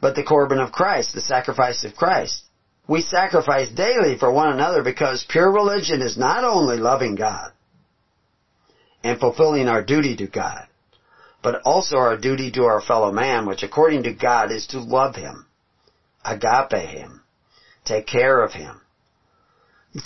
but 0.00 0.14
the 0.14 0.24
Corban 0.24 0.58
of 0.58 0.72
Christ, 0.72 1.14
the 1.14 1.20
sacrifice 1.20 1.84
of 1.84 1.96
Christ. 1.96 2.42
We 2.86 3.00
sacrifice 3.00 3.70
daily 3.70 4.18
for 4.18 4.30
one 4.30 4.52
another 4.52 4.82
because 4.82 5.24
pure 5.28 5.50
religion 5.50 6.02
is 6.02 6.18
not 6.18 6.44
only 6.44 6.76
loving 6.76 7.14
God 7.14 7.52
and 9.02 9.18
fulfilling 9.18 9.68
our 9.68 9.82
duty 9.82 10.16
to 10.16 10.26
God, 10.26 10.66
but 11.44 11.62
also 11.64 11.96
our 11.96 12.16
duty 12.16 12.50
to 12.50 12.64
our 12.64 12.80
fellow 12.80 13.12
man, 13.12 13.46
which 13.46 13.62
according 13.62 14.02
to 14.02 14.12
God 14.12 14.50
is 14.50 14.66
to 14.68 14.80
love 14.80 15.14
him, 15.14 15.46
agape 16.24 16.88
him, 16.88 17.20
Take 17.84 18.06
care 18.06 18.42
of 18.42 18.52
him. 18.52 18.80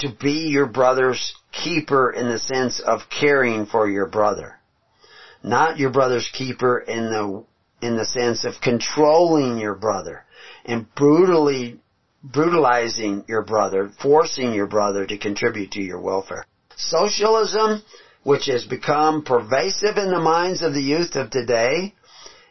To 0.00 0.08
be 0.20 0.48
your 0.48 0.66
brother's 0.66 1.34
keeper 1.52 2.10
in 2.10 2.28
the 2.28 2.38
sense 2.38 2.80
of 2.80 3.02
caring 3.08 3.66
for 3.66 3.88
your 3.88 4.06
brother. 4.06 4.56
Not 5.42 5.78
your 5.78 5.90
brother's 5.90 6.28
keeper 6.32 6.78
in 6.78 7.10
the, 7.10 7.44
in 7.80 7.96
the 7.96 8.04
sense 8.04 8.44
of 8.44 8.60
controlling 8.60 9.58
your 9.58 9.76
brother 9.76 10.24
and 10.64 10.92
brutally 10.94 11.78
brutalizing 12.22 13.24
your 13.28 13.42
brother, 13.42 13.90
forcing 14.02 14.52
your 14.52 14.66
brother 14.66 15.06
to 15.06 15.16
contribute 15.16 15.70
to 15.72 15.80
your 15.80 16.00
welfare. 16.00 16.44
Socialism, 16.76 17.82
which 18.22 18.46
has 18.46 18.64
become 18.64 19.24
pervasive 19.24 19.96
in 19.96 20.10
the 20.10 20.20
minds 20.20 20.62
of 20.62 20.74
the 20.74 20.82
youth 20.82 21.14
of 21.16 21.30
today, 21.30 21.94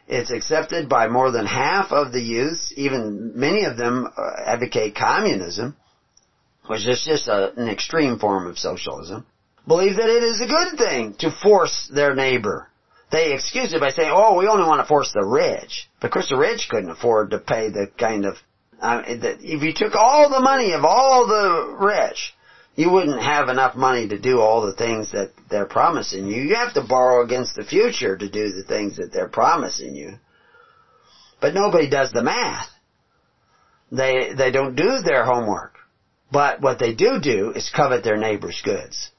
it's 0.08 0.30
accepted 0.30 0.88
by 0.88 1.08
more 1.08 1.30
than 1.30 1.44
half 1.44 1.92
of 1.92 2.12
the 2.12 2.20
youth, 2.20 2.72
even 2.76 3.32
many 3.34 3.64
of 3.64 3.76
them 3.76 4.06
uh, 4.06 4.22
advocate 4.46 4.94
communism, 4.94 5.76
which 6.66 6.86
is 6.86 7.04
just 7.06 7.28
a, 7.28 7.52
an 7.54 7.68
extreme 7.68 8.18
form 8.18 8.46
of 8.46 8.58
socialism, 8.58 9.26
believe 9.66 9.96
that 9.96 10.08
it 10.08 10.22
is 10.22 10.40
a 10.40 10.46
good 10.46 10.78
thing 10.78 11.14
to 11.18 11.30
force 11.42 11.90
their 11.94 12.14
neighbor. 12.14 12.68
They 13.12 13.34
excuse 13.34 13.72
it 13.72 13.80
by 13.80 13.90
saying, 13.90 14.10
oh, 14.12 14.38
we 14.38 14.48
only 14.48 14.66
want 14.66 14.80
to 14.80 14.88
force 14.88 15.12
the 15.12 15.24
rich. 15.24 15.88
But 16.00 16.08
of 16.08 16.12
course 16.12 16.28
the 16.30 16.36
rich 16.36 16.68
couldn't 16.70 16.90
afford 16.90 17.30
to 17.30 17.38
pay 17.38 17.68
the 17.68 17.90
kind 17.98 18.24
of, 18.24 18.36
uh, 18.80 19.02
if 19.06 19.62
you 19.62 19.72
took 19.74 19.94
all 19.94 20.30
the 20.30 20.40
money 20.40 20.72
of 20.72 20.84
all 20.84 21.26
the 21.26 21.76
rich, 21.84 22.34
you 22.78 22.90
wouldn't 22.90 23.20
have 23.20 23.48
enough 23.48 23.74
money 23.74 24.06
to 24.06 24.20
do 24.20 24.38
all 24.38 24.64
the 24.64 24.72
things 24.72 25.10
that 25.10 25.32
they're 25.50 25.66
promising 25.66 26.28
you. 26.28 26.42
You 26.42 26.54
have 26.54 26.74
to 26.74 26.80
borrow 26.80 27.24
against 27.24 27.56
the 27.56 27.64
future 27.64 28.16
to 28.16 28.28
do 28.30 28.52
the 28.52 28.62
things 28.62 28.98
that 28.98 29.10
they're 29.12 29.26
promising 29.26 29.96
you. 29.96 30.12
But 31.40 31.54
nobody 31.54 31.90
does 31.90 32.12
the 32.12 32.22
math. 32.22 32.68
They, 33.90 34.32
they 34.32 34.52
don't 34.52 34.76
do 34.76 35.00
their 35.00 35.24
homework. 35.24 35.74
But 36.30 36.60
what 36.60 36.78
they 36.78 36.94
do 36.94 37.18
do 37.20 37.50
is 37.50 37.68
covet 37.68 38.04
their 38.04 38.16
neighbor's 38.16 38.62
goods. 38.64 39.10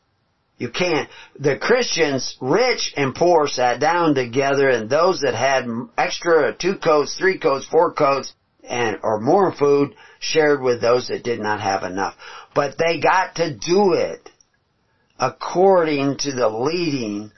You 0.57 0.69
can't, 0.69 1.09
the 1.37 1.57
Christians, 1.57 2.37
rich 2.39 2.93
and 2.95 3.13
poor, 3.13 3.49
sat 3.49 3.81
down 3.81 4.15
together 4.15 4.69
and 4.69 4.89
those 4.89 5.19
that 5.19 5.35
had 5.35 5.67
extra 5.97 6.55
two 6.55 6.77
coats, 6.77 7.17
three 7.17 7.37
coats, 7.37 7.65
four 7.65 7.91
coats, 7.91 8.33
and, 8.69 8.99
or 9.03 9.19
more 9.19 9.51
food, 9.51 9.95
shared 10.19 10.61
with 10.61 10.79
those 10.79 11.07
that 11.07 11.23
did 11.23 11.39
not 11.39 11.59
have 11.59 11.83
enough. 11.83 12.15
But 12.53 12.77
they 12.77 12.99
got 12.99 13.35
to 13.35 13.53
do 13.53 13.93
it 13.93 14.29
according 15.19 16.17
to 16.19 16.31
the 16.33 16.47
leading 16.47 17.31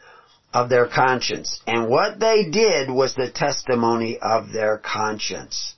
of 0.53 0.69
their 0.69 0.87
conscience. 0.87 1.61
And 1.65 1.89
what 1.89 2.19
they 2.19 2.49
did 2.49 2.89
was 2.89 3.15
the 3.15 3.31
testimony 3.31 4.17
of 4.21 4.51
their 4.51 4.77
conscience. 4.77 5.75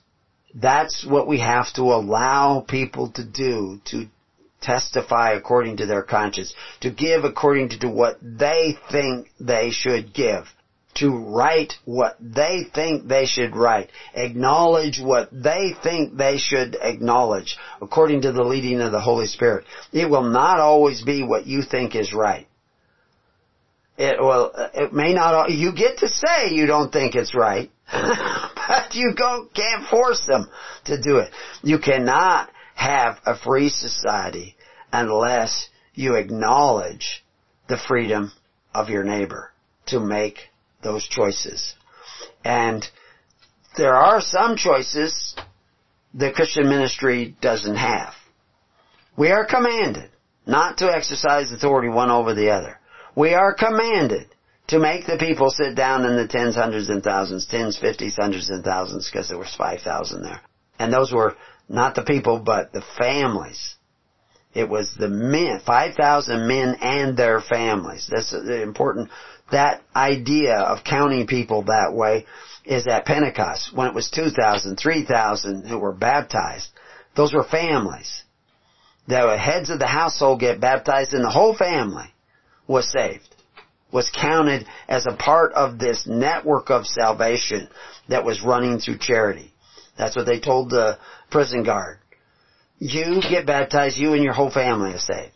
That's 0.54 1.04
what 1.06 1.26
we 1.26 1.40
have 1.40 1.72
to 1.74 1.82
allow 1.82 2.64
people 2.66 3.10
to 3.12 3.24
do, 3.24 3.80
to 3.86 4.06
testify 4.60 5.32
according 5.32 5.78
to 5.78 5.86
their 5.86 6.02
conscience, 6.02 6.54
to 6.80 6.90
give 6.90 7.24
according 7.24 7.70
to 7.70 7.88
what 7.88 8.18
they 8.22 8.76
think 8.90 9.28
they 9.38 9.70
should 9.70 10.12
give 10.12 10.46
to 10.96 11.10
write 11.10 11.74
what 11.84 12.16
they 12.20 12.66
think 12.74 13.08
they 13.08 13.26
should 13.26 13.56
write, 13.56 13.90
acknowledge 14.14 15.00
what 15.00 15.28
they 15.32 15.74
think 15.82 16.16
they 16.16 16.38
should 16.38 16.76
acknowledge, 16.80 17.56
according 17.82 18.22
to 18.22 18.32
the 18.32 18.42
leading 18.42 18.80
of 18.80 18.92
the 18.92 19.00
Holy 19.00 19.26
Spirit. 19.26 19.64
It 19.92 20.08
will 20.08 20.30
not 20.30 20.58
always 20.58 21.02
be 21.02 21.22
what 21.22 21.46
you 21.46 21.62
think 21.62 21.94
is 21.94 22.12
right. 22.12 22.46
It 23.96 24.20
will, 24.20 24.52
it 24.74 24.92
may 24.92 25.14
not, 25.14 25.50
you 25.50 25.72
get 25.72 25.98
to 25.98 26.08
say 26.08 26.50
you 26.50 26.66
don't 26.66 26.92
think 26.92 27.14
it's 27.14 27.34
right, 27.34 27.70
but 27.92 28.94
you 28.94 29.14
go, 29.16 29.48
can't 29.54 29.86
force 29.88 30.24
them 30.26 30.48
to 30.86 31.00
do 31.00 31.18
it. 31.18 31.30
You 31.62 31.78
cannot 31.78 32.50
have 32.74 33.18
a 33.24 33.36
free 33.36 33.68
society 33.68 34.56
unless 34.92 35.68
you 35.94 36.16
acknowledge 36.16 37.24
the 37.68 37.78
freedom 37.88 38.32
of 38.74 38.88
your 38.88 39.04
neighbor 39.04 39.52
to 39.86 40.00
make 40.00 40.38
those 40.84 41.06
choices. 41.08 41.74
And 42.44 42.84
there 43.76 43.94
are 43.94 44.20
some 44.20 44.56
choices 44.56 45.34
the 46.14 46.32
Christian 46.32 46.68
ministry 46.68 47.36
doesn't 47.40 47.76
have. 47.76 48.14
We 49.16 49.30
are 49.30 49.44
commanded 49.46 50.10
not 50.46 50.78
to 50.78 50.92
exercise 50.92 51.50
authority 51.50 51.88
one 51.88 52.10
over 52.10 52.34
the 52.34 52.50
other. 52.50 52.78
We 53.16 53.34
are 53.34 53.54
commanded 53.54 54.28
to 54.68 54.78
make 54.78 55.06
the 55.06 55.18
people 55.18 55.50
sit 55.50 55.74
down 55.74 56.04
in 56.04 56.16
the 56.16 56.28
tens, 56.28 56.54
hundreds, 56.54 56.88
and 56.88 57.02
thousands, 57.02 57.46
tens, 57.46 57.78
fifties, 57.78 58.16
hundreds, 58.16 58.50
and 58.50 58.64
thousands, 58.64 59.10
because 59.10 59.28
there 59.28 59.38
was 59.38 59.54
5,000 59.56 60.22
there. 60.22 60.40
And 60.78 60.92
those 60.92 61.12
were 61.12 61.36
not 61.68 61.94
the 61.94 62.02
people, 62.02 62.40
but 62.40 62.72
the 62.72 62.82
families. 62.98 63.76
It 64.54 64.68
was 64.68 64.94
the 64.98 65.08
men, 65.08 65.60
5,000 65.66 66.46
men 66.46 66.76
and 66.80 67.16
their 67.16 67.40
families. 67.40 68.08
That's 68.10 68.30
the 68.30 68.62
important 68.62 69.10
that 69.50 69.82
idea 69.94 70.56
of 70.56 70.84
counting 70.84 71.26
people 71.26 71.62
that 71.64 71.92
way 71.92 72.26
is 72.64 72.86
at 72.86 73.04
Pentecost 73.04 73.74
when 73.74 73.86
it 73.86 73.94
was 73.94 74.10
2,000, 74.10 74.76
3,000 74.76 75.66
who 75.68 75.78
were 75.78 75.92
baptized. 75.92 76.68
Those 77.14 77.32
were 77.32 77.44
families. 77.44 78.22
The 79.06 79.36
heads 79.38 79.70
of 79.70 79.78
the 79.78 79.86
household 79.86 80.40
get 80.40 80.60
baptized 80.60 81.12
and 81.12 81.24
the 81.24 81.30
whole 81.30 81.54
family 81.54 82.06
was 82.66 82.90
saved. 82.90 83.28
Was 83.92 84.10
counted 84.10 84.66
as 84.88 85.06
a 85.06 85.14
part 85.14 85.52
of 85.52 85.78
this 85.78 86.06
network 86.06 86.70
of 86.70 86.86
salvation 86.86 87.68
that 88.08 88.24
was 88.24 88.42
running 88.42 88.78
through 88.78 88.98
charity. 88.98 89.52
That's 89.96 90.16
what 90.16 90.26
they 90.26 90.40
told 90.40 90.70
the 90.70 90.98
prison 91.30 91.62
guard. 91.62 91.98
You 92.78 93.20
get 93.20 93.46
baptized, 93.46 93.96
you 93.96 94.14
and 94.14 94.24
your 94.24 94.32
whole 94.32 94.50
family 94.50 94.92
are 94.92 94.98
saved. 94.98 95.32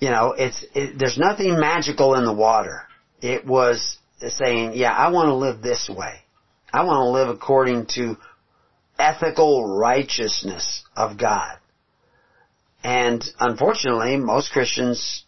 You 0.00 0.10
know, 0.10 0.34
it's, 0.36 0.64
it, 0.74 0.98
there's 0.98 1.18
nothing 1.18 1.58
magical 1.58 2.14
in 2.14 2.24
the 2.24 2.32
water. 2.32 2.82
It 3.20 3.44
was 3.44 3.98
saying, 4.20 4.72
yeah, 4.74 4.92
I 4.92 5.10
want 5.10 5.26
to 5.28 5.34
live 5.34 5.60
this 5.60 5.88
way. 5.88 6.20
I 6.72 6.84
want 6.84 6.98
to 6.98 7.10
live 7.10 7.28
according 7.28 7.86
to 7.94 8.16
ethical 8.98 9.76
righteousness 9.78 10.84
of 10.96 11.18
God. 11.18 11.58
And 12.84 13.24
unfortunately, 13.40 14.16
most 14.16 14.52
Christians, 14.52 15.24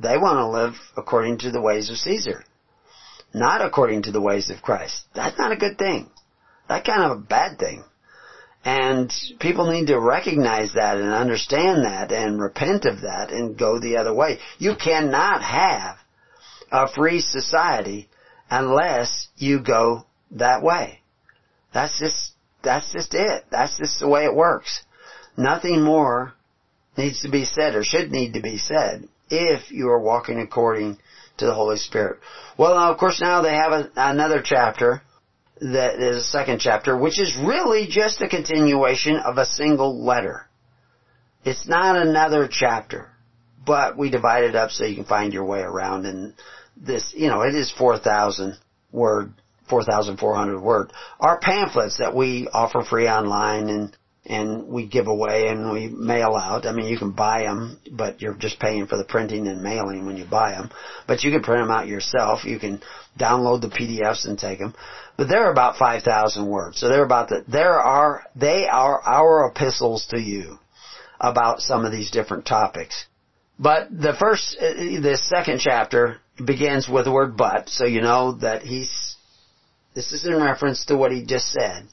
they 0.00 0.16
want 0.18 0.38
to 0.38 0.48
live 0.48 0.74
according 0.96 1.38
to 1.38 1.50
the 1.50 1.60
ways 1.60 1.90
of 1.90 1.96
Caesar. 1.96 2.44
Not 3.34 3.64
according 3.64 4.02
to 4.02 4.12
the 4.12 4.20
ways 4.20 4.50
of 4.50 4.62
Christ. 4.62 5.02
That's 5.14 5.38
not 5.38 5.52
a 5.52 5.56
good 5.56 5.78
thing. 5.78 6.10
That 6.68 6.84
kind 6.84 7.02
of 7.02 7.18
a 7.18 7.20
bad 7.20 7.58
thing. 7.58 7.84
And 8.64 9.12
people 9.38 9.70
need 9.70 9.86
to 9.86 10.00
recognize 10.00 10.74
that 10.74 10.98
and 10.98 11.12
understand 11.12 11.84
that 11.84 12.10
and 12.12 12.40
repent 12.40 12.84
of 12.84 13.02
that 13.02 13.30
and 13.30 13.58
go 13.58 13.78
the 13.78 13.96
other 13.96 14.12
way. 14.12 14.38
You 14.58 14.74
cannot 14.74 15.42
have 15.42 15.96
a 16.70 16.88
free 16.88 17.20
society 17.20 18.08
unless 18.50 19.28
you 19.36 19.60
go 19.60 20.04
that 20.32 20.62
way. 20.62 21.00
That's 21.72 21.98
just, 21.98 22.32
that's 22.62 22.92
just 22.92 23.14
it. 23.14 23.44
That's 23.50 23.78
just 23.78 24.00
the 24.00 24.08
way 24.08 24.24
it 24.24 24.34
works. 24.34 24.82
Nothing 25.36 25.82
more 25.82 26.34
needs 26.96 27.22
to 27.22 27.30
be 27.30 27.44
said 27.44 27.74
or 27.74 27.84
should 27.84 28.10
need 28.10 28.34
to 28.34 28.42
be 28.42 28.58
said 28.58 29.08
if 29.30 29.70
you 29.70 29.88
are 29.88 30.00
walking 30.00 30.40
according 30.40 30.98
to 31.38 31.46
the 31.46 31.54
Holy 31.54 31.76
Spirit. 31.76 32.18
Well, 32.58 32.72
of 32.72 32.98
course, 32.98 33.20
now 33.20 33.42
they 33.42 33.54
have 33.54 33.72
a, 33.72 33.90
another 33.96 34.42
chapter 34.44 35.02
that 35.60 36.00
is 36.00 36.16
a 36.16 36.22
second 36.22 36.60
chapter, 36.60 36.96
which 36.96 37.18
is 37.18 37.36
really 37.36 37.86
just 37.88 38.20
a 38.20 38.28
continuation 38.28 39.16
of 39.16 39.38
a 39.38 39.46
single 39.46 40.04
letter. 40.04 40.46
It's 41.44 41.68
not 41.68 41.96
another 41.96 42.48
chapter, 42.50 43.10
but 43.64 43.96
we 43.96 44.10
divide 44.10 44.44
it 44.44 44.54
up 44.54 44.70
so 44.70 44.84
you 44.84 44.96
can 44.96 45.04
find 45.04 45.32
your 45.32 45.44
way 45.44 45.60
around 45.60 46.06
and 46.06 46.34
this, 46.76 47.12
you 47.16 47.28
know, 47.28 47.42
it 47.42 47.54
is 47.54 47.72
4,000 47.76 48.56
word, 48.92 49.32
4,400 49.68 50.60
word. 50.60 50.92
Our 51.20 51.38
pamphlets 51.40 51.98
that 51.98 52.14
we 52.14 52.48
offer 52.52 52.82
free 52.82 53.08
online 53.08 53.68
and 53.68 53.96
and 54.28 54.68
we 54.68 54.86
give 54.86 55.06
away 55.06 55.48
and 55.48 55.72
we 55.72 55.88
mail 55.88 56.34
out. 56.34 56.66
I 56.66 56.72
mean, 56.72 56.86
you 56.86 56.98
can 56.98 57.12
buy 57.12 57.44
them, 57.44 57.80
but 57.90 58.20
you're 58.20 58.34
just 58.34 58.60
paying 58.60 58.86
for 58.86 58.98
the 58.98 59.04
printing 59.04 59.46
and 59.46 59.62
mailing 59.62 60.04
when 60.04 60.18
you 60.18 60.26
buy 60.26 60.50
them. 60.50 60.70
But 61.06 61.24
you 61.24 61.30
can 61.30 61.42
print 61.42 61.62
them 61.62 61.70
out 61.70 61.88
yourself. 61.88 62.44
You 62.44 62.58
can 62.58 62.82
download 63.18 63.62
the 63.62 63.68
PDFs 63.68 64.26
and 64.26 64.38
take 64.38 64.58
them. 64.58 64.74
But 65.18 65.28
they're 65.28 65.50
about 65.50 65.76
5,000 65.76 66.46
words. 66.46 66.78
So 66.78 66.88
they're 66.88 67.04
about 67.04 67.28
the, 67.28 67.44
there 67.48 67.80
are, 67.80 68.22
they 68.36 68.68
are 68.68 69.02
our 69.02 69.48
epistles 69.48 70.06
to 70.10 70.18
you 70.18 70.60
about 71.20 71.60
some 71.60 71.84
of 71.84 71.90
these 71.90 72.12
different 72.12 72.46
topics. 72.46 73.04
But 73.58 73.88
the 73.90 74.14
first, 74.16 74.56
uh, 74.60 75.00
the 75.00 75.18
second 75.20 75.58
chapter 75.58 76.18
begins 76.42 76.88
with 76.88 77.04
the 77.04 77.12
word 77.12 77.36
but, 77.36 77.68
so 77.68 77.84
you 77.84 78.00
know 78.00 78.38
that 78.38 78.62
he's, 78.62 79.16
this 79.92 80.12
is 80.12 80.24
in 80.24 80.40
reference 80.40 80.84
to 80.86 80.96
what 80.96 81.10
he 81.10 81.24
just 81.24 81.50
said. 81.50 81.88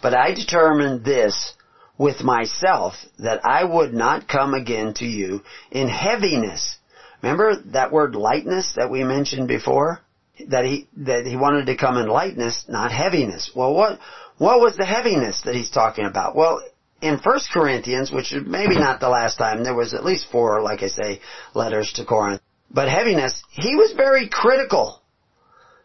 But 0.00 0.14
I 0.14 0.32
determined 0.32 1.04
this 1.04 1.52
with 1.98 2.22
myself 2.22 2.94
that 3.18 3.44
I 3.44 3.62
would 3.62 3.92
not 3.92 4.26
come 4.26 4.54
again 4.54 4.94
to 4.94 5.04
you 5.04 5.42
in 5.70 5.86
heaviness. 5.86 6.78
Remember 7.22 7.56
that 7.72 7.92
word 7.92 8.14
lightness 8.14 8.72
that 8.76 8.90
we 8.90 9.04
mentioned 9.04 9.48
before? 9.48 10.00
That 10.48 10.64
he, 10.64 10.88
that 10.98 11.26
he 11.26 11.36
wanted 11.36 11.66
to 11.66 11.76
come 11.76 11.96
in 11.96 12.08
lightness, 12.08 12.64
not 12.68 12.92
heaviness. 12.92 13.50
Well, 13.54 13.74
what, 13.74 13.98
what 14.38 14.60
was 14.60 14.76
the 14.76 14.86
heaviness 14.86 15.42
that 15.42 15.54
he's 15.54 15.70
talking 15.70 16.06
about? 16.06 16.34
Well, 16.34 16.62
in 17.00 17.18
First 17.18 17.50
Corinthians, 17.52 18.10
which 18.10 18.32
is 18.32 18.42
maybe 18.46 18.76
not 18.78 19.00
the 19.00 19.08
last 19.08 19.36
time, 19.36 19.64
there 19.64 19.74
was 19.74 19.94
at 19.94 20.04
least 20.04 20.26
four, 20.30 20.62
like 20.62 20.82
I 20.82 20.88
say, 20.88 21.20
letters 21.54 21.92
to 21.94 22.04
Corinth. 22.04 22.42
But 22.70 22.88
heaviness, 22.88 23.42
he 23.50 23.74
was 23.74 23.92
very 23.92 24.28
critical. 24.28 25.00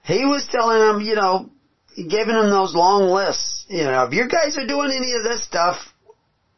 He 0.03 0.26
was 0.26 0.48
telling 0.52 0.80
them, 0.80 1.02
you 1.02 1.15
know, 1.15 1.49
giving 1.95 2.36
them 2.36 2.49
those 2.49 2.76
long 2.76 3.10
lists. 3.10 3.65
You 3.69 3.84
know, 3.84 4.06
if 4.06 4.14
you 4.14 4.27
guys 4.27 4.57
are 4.57 4.68
doing 4.68 4.91
any 4.91 5.14
of 5.14 5.23
this 5.23 5.44
stuff, 5.44 5.77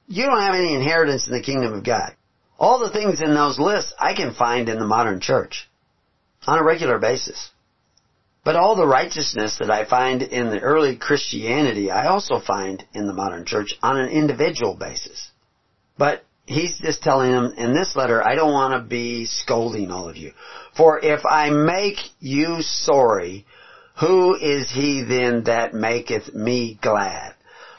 you 0.07 0.25
don't 0.25 0.41
have 0.41 0.55
any 0.55 0.73
inheritance 0.73 1.27
in 1.27 1.33
the 1.33 1.43
kingdom 1.43 1.73
of 1.73 1.85
God. 1.85 2.15
All 2.59 2.79
the 2.79 2.89
things 2.89 3.21
in 3.21 3.33
those 3.35 3.59
lists 3.59 3.93
I 3.99 4.15
can 4.15 4.33
find 4.33 4.67
in 4.67 4.79
the 4.79 4.85
modern 4.85 5.21
church 5.21 5.69
on 6.45 6.59
a 6.59 6.63
regular 6.63 6.97
basis. 6.97 7.51
But 8.47 8.55
all 8.55 8.77
the 8.77 8.87
righteousness 8.87 9.57
that 9.57 9.69
I 9.69 9.83
find 9.83 10.21
in 10.21 10.49
the 10.49 10.61
early 10.61 10.95
Christianity, 10.95 11.91
I 11.91 12.07
also 12.07 12.39
find 12.39 12.81
in 12.93 13.05
the 13.05 13.13
modern 13.13 13.43
church 13.43 13.73
on 13.83 13.99
an 13.99 14.07
individual 14.07 14.73
basis. 14.73 15.31
But 15.97 16.23
he's 16.45 16.79
just 16.79 17.03
telling 17.03 17.33
them 17.33 17.55
in 17.57 17.73
this 17.73 17.93
letter, 17.93 18.25
I 18.25 18.35
don't 18.35 18.53
want 18.53 18.71
to 18.71 18.87
be 18.87 19.25
scolding 19.25 19.91
all 19.91 20.07
of 20.07 20.15
you. 20.15 20.31
For 20.77 20.97
if 21.03 21.25
I 21.25 21.49
make 21.49 21.97
you 22.21 22.61
sorry, 22.61 23.45
who 23.99 24.35
is 24.35 24.71
he 24.71 25.01
then 25.01 25.43
that 25.43 25.73
maketh 25.73 26.33
me 26.33 26.79
glad? 26.81 27.33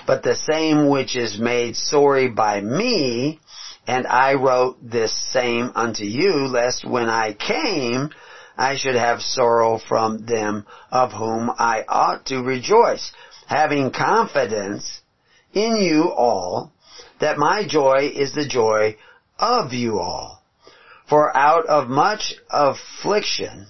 But 0.06 0.22
the 0.22 0.36
same 0.36 0.90
which 0.90 1.16
is 1.16 1.40
made 1.40 1.76
sorry 1.76 2.28
by 2.28 2.60
me, 2.60 3.40
and 3.86 4.06
I 4.06 4.34
wrote 4.34 4.76
this 4.82 5.16
same 5.32 5.72
unto 5.74 6.04
you, 6.04 6.46
lest 6.48 6.84
when 6.84 7.08
I 7.08 7.32
came, 7.32 8.10
I 8.58 8.76
should 8.76 8.96
have 8.96 9.22
sorrow 9.22 9.78
from 9.78 10.26
them 10.26 10.66
of 10.90 11.12
whom 11.12 11.48
I 11.58 11.84
ought 11.88 12.26
to 12.26 12.42
rejoice, 12.42 13.12
having 13.46 13.92
confidence 13.92 15.00
in 15.52 15.76
you 15.76 16.10
all, 16.10 16.72
that 17.20 17.38
my 17.38 17.64
joy 17.64 18.10
is 18.12 18.32
the 18.34 18.48
joy 18.48 18.96
of 19.38 19.72
you 19.72 20.00
all. 20.00 20.42
For 21.08 21.34
out 21.36 21.66
of 21.66 21.88
much 21.88 22.34
affliction 22.50 23.68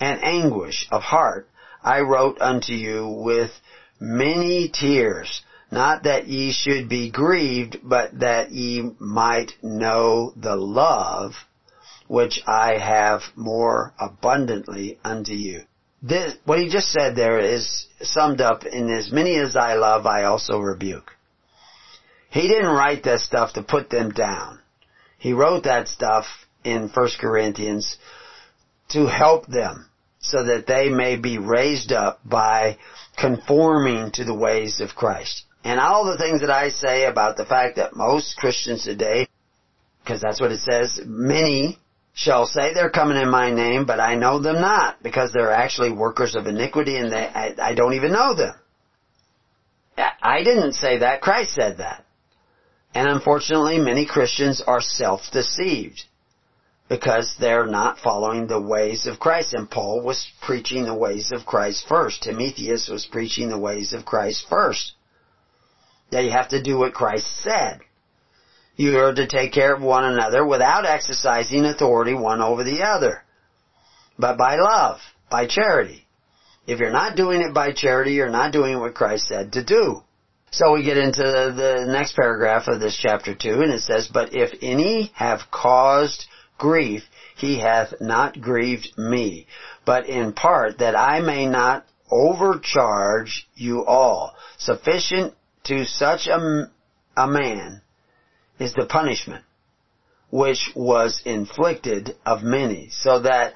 and 0.00 0.22
anguish 0.22 0.86
of 0.92 1.02
heart, 1.02 1.48
I 1.82 2.00
wrote 2.00 2.42
unto 2.42 2.74
you 2.74 3.08
with 3.08 3.50
many 3.98 4.68
tears, 4.68 5.40
not 5.70 6.02
that 6.02 6.26
ye 6.26 6.52
should 6.52 6.90
be 6.90 7.10
grieved, 7.10 7.78
but 7.82 8.20
that 8.20 8.50
ye 8.50 8.94
might 8.98 9.52
know 9.62 10.34
the 10.36 10.56
love 10.56 11.46
which 12.10 12.42
I 12.44 12.76
have 12.76 13.22
more 13.36 13.94
abundantly 13.96 14.98
unto 15.04 15.32
you. 15.32 15.62
This, 16.02 16.36
what 16.44 16.58
he 16.58 16.68
just 16.68 16.90
said 16.90 17.14
there 17.14 17.38
is 17.38 17.86
summed 18.02 18.40
up 18.40 18.64
in 18.64 18.90
as 18.90 19.12
many 19.12 19.36
as 19.36 19.54
I 19.54 19.74
love, 19.74 20.06
I 20.06 20.24
also 20.24 20.58
rebuke. 20.58 21.12
He 22.28 22.48
didn't 22.48 22.74
write 22.74 23.04
that 23.04 23.20
stuff 23.20 23.52
to 23.52 23.62
put 23.62 23.90
them 23.90 24.10
down. 24.10 24.58
He 25.18 25.34
wrote 25.34 25.62
that 25.64 25.86
stuff 25.86 26.24
in 26.64 26.90
1 26.92 27.08
Corinthians 27.20 27.96
to 28.88 29.06
help 29.06 29.46
them 29.46 29.88
so 30.18 30.42
that 30.46 30.66
they 30.66 30.88
may 30.88 31.14
be 31.14 31.38
raised 31.38 31.92
up 31.92 32.18
by 32.24 32.78
conforming 33.18 34.10
to 34.14 34.24
the 34.24 34.34
ways 34.34 34.80
of 34.80 34.96
Christ. 34.96 35.44
And 35.62 35.78
all 35.78 36.06
the 36.06 36.18
things 36.18 36.40
that 36.40 36.50
I 36.50 36.70
say 36.70 37.04
about 37.04 37.36
the 37.36 37.44
fact 37.44 37.76
that 37.76 37.94
most 37.94 38.36
Christians 38.36 38.82
today, 38.82 39.28
because 40.02 40.20
that's 40.20 40.40
what 40.40 40.50
it 40.50 40.58
says, 40.58 41.00
many 41.04 41.78
shall 42.12 42.46
say 42.46 42.74
they're 42.74 42.90
coming 42.90 43.16
in 43.16 43.30
my 43.30 43.50
name, 43.50 43.86
but 43.86 44.00
I 44.00 44.14
know 44.14 44.40
them 44.40 44.60
not, 44.60 45.02
because 45.02 45.32
they're 45.32 45.52
actually 45.52 45.92
workers 45.92 46.34
of 46.34 46.46
iniquity 46.46 46.96
and 46.96 47.12
they, 47.12 47.26
I, 47.26 47.54
I 47.60 47.74
don't 47.74 47.94
even 47.94 48.12
know 48.12 48.34
them. 48.34 48.54
I 50.22 50.42
didn't 50.42 50.74
say 50.74 50.98
that, 50.98 51.20
Christ 51.20 51.54
said 51.54 51.78
that. 51.78 52.04
And 52.94 53.08
unfortunately, 53.08 53.78
many 53.78 54.06
Christians 54.06 54.62
are 54.66 54.80
self-deceived 54.80 56.02
because 56.88 57.36
they're 57.38 57.66
not 57.66 57.98
following 57.98 58.46
the 58.46 58.60
ways 58.60 59.06
of 59.06 59.20
Christ. 59.20 59.54
And 59.54 59.70
Paul 59.70 60.02
was 60.02 60.28
preaching 60.42 60.84
the 60.84 60.94
ways 60.94 61.30
of 61.32 61.46
Christ 61.46 61.86
first. 61.88 62.22
Timotheus 62.22 62.88
was 62.88 63.06
preaching 63.06 63.48
the 63.48 63.58
ways 63.58 63.92
of 63.92 64.04
Christ 64.04 64.46
first. 64.48 64.92
That 66.10 66.24
you 66.24 66.32
have 66.32 66.48
to 66.48 66.62
do 66.62 66.78
what 66.78 66.92
Christ 66.92 67.28
said. 67.42 67.80
You 68.76 68.98
are 68.98 69.14
to 69.14 69.26
take 69.26 69.52
care 69.52 69.74
of 69.74 69.82
one 69.82 70.04
another 70.04 70.44
without 70.46 70.86
exercising 70.86 71.64
authority 71.64 72.14
one 72.14 72.40
over 72.40 72.64
the 72.64 72.82
other, 72.82 73.24
but 74.18 74.38
by 74.38 74.56
love, 74.56 75.00
by 75.30 75.46
charity. 75.46 76.06
If 76.66 76.78
you're 76.78 76.90
not 76.90 77.16
doing 77.16 77.40
it 77.40 77.52
by 77.52 77.72
charity, 77.72 78.12
you're 78.12 78.30
not 78.30 78.52
doing 78.52 78.78
what 78.78 78.94
Christ 78.94 79.26
said 79.26 79.52
to 79.52 79.64
do. 79.64 80.02
So 80.52 80.72
we 80.72 80.82
get 80.82 80.96
into 80.96 81.22
the 81.22 81.86
next 81.88 82.16
paragraph 82.16 82.66
of 82.68 82.80
this 82.80 82.96
chapter 82.96 83.34
2 83.34 83.62
and 83.62 83.72
it 83.72 83.82
says, 83.82 84.08
But 84.08 84.34
if 84.34 84.50
any 84.62 85.12
have 85.14 85.50
caused 85.50 86.26
grief, 86.58 87.04
he 87.36 87.58
hath 87.58 87.94
not 88.00 88.40
grieved 88.40 88.98
me, 88.98 89.46
but 89.84 90.06
in 90.06 90.32
part 90.32 90.78
that 90.78 90.96
I 90.96 91.20
may 91.20 91.46
not 91.46 91.86
overcharge 92.10 93.48
you 93.54 93.84
all. 93.84 94.34
Sufficient 94.58 95.34
to 95.64 95.84
such 95.84 96.26
a, 96.26 96.70
a 97.16 97.26
man 97.26 97.82
is 98.60 98.74
the 98.74 98.86
punishment 98.86 99.44
which 100.30 100.70
was 100.76 101.22
inflicted 101.24 102.14
of 102.24 102.42
many, 102.42 102.88
so 102.92 103.20
that 103.20 103.54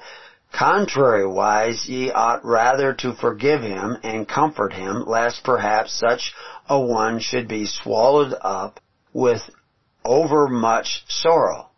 contrariwise 0.53 1.87
ye 1.87 2.11
ought 2.11 2.43
rather 2.45 2.93
to 2.93 3.13
forgive 3.13 3.61
him 3.61 3.97
and 4.03 4.27
comfort 4.27 4.73
him, 4.73 5.05
lest 5.05 5.43
perhaps 5.43 5.97
such 5.97 6.33
a 6.67 6.79
one 6.79 7.19
should 7.19 7.47
be 7.47 7.65
swallowed 7.65 8.33
up 8.41 8.79
with 9.13 9.41
overmuch 10.03 11.03
sorrow. 11.07 11.69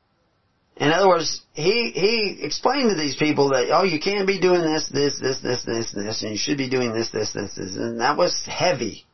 In 0.76 0.92
other 0.92 1.08
words, 1.08 1.42
he, 1.54 1.92
he 1.94 2.40
explained 2.42 2.92
to 2.92 2.96
these 2.96 3.16
people 3.16 3.50
that, 3.50 3.70
oh, 3.72 3.84
you 3.84 4.00
can't 4.00 4.28
be 4.28 4.40
doing 4.40 4.62
this, 4.62 4.88
this, 4.90 5.20
this, 5.20 5.40
this, 5.42 5.64
this, 5.66 5.92
this, 5.92 6.22
and 6.22 6.32
you 6.32 6.38
should 6.38 6.58
be 6.58 6.70
doing 6.70 6.94
this, 6.94 7.10
this, 7.10 7.34
this, 7.34 7.56
this, 7.56 7.76
and 7.76 8.00
that 8.00 8.18
was 8.18 8.44
heavy 8.46 9.06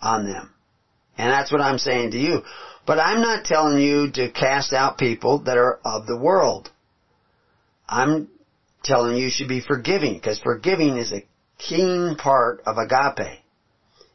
on 0.00 0.26
them. 0.26 0.50
And 1.16 1.30
that's 1.30 1.50
what 1.50 1.60
I'm 1.60 1.78
saying 1.78 2.12
to 2.12 2.18
you. 2.18 2.42
But 2.88 2.98
I'm 2.98 3.20
not 3.20 3.44
telling 3.44 3.78
you 3.82 4.10
to 4.12 4.30
cast 4.30 4.72
out 4.72 4.96
people 4.96 5.40
that 5.40 5.58
are 5.58 5.78
of 5.84 6.06
the 6.06 6.16
world. 6.16 6.70
I'm 7.86 8.28
telling 8.82 9.18
you 9.18 9.24
you 9.24 9.30
should 9.30 9.46
be 9.46 9.60
forgiving, 9.60 10.14
because 10.14 10.38
forgiving 10.38 10.96
is 10.96 11.12
a 11.12 11.26
keen 11.58 12.16
part 12.16 12.62
of 12.64 12.78
agape. 12.78 13.40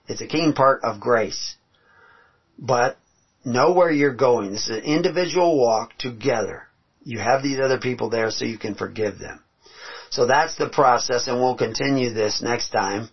It's 0.08 0.22
a 0.22 0.28
keen 0.28 0.54
part 0.54 0.84
of 0.84 1.00
grace. 1.00 1.56
But 2.58 2.98
know 3.46 3.74
where 3.74 3.92
you're 3.92 4.16
going. 4.16 4.54
This 4.54 4.64
is 4.64 4.78
an 4.78 4.86
individual 4.86 5.56
walk 5.62 5.96
together. 6.00 6.64
You 7.04 7.20
have 7.20 7.44
these 7.44 7.60
other 7.60 7.80
people 7.80 8.10
there 8.10 8.32
so 8.32 8.46
you 8.46 8.58
can 8.58 8.74
forgive 8.74 9.20
them. 9.20 9.44
So 10.10 10.26
that's 10.26 10.58
the 10.58 10.70
process 10.70 11.28
and 11.28 11.38
we'll 11.38 11.58
continue 11.58 12.12
this 12.12 12.42
next 12.42 12.72
time. 12.72 13.10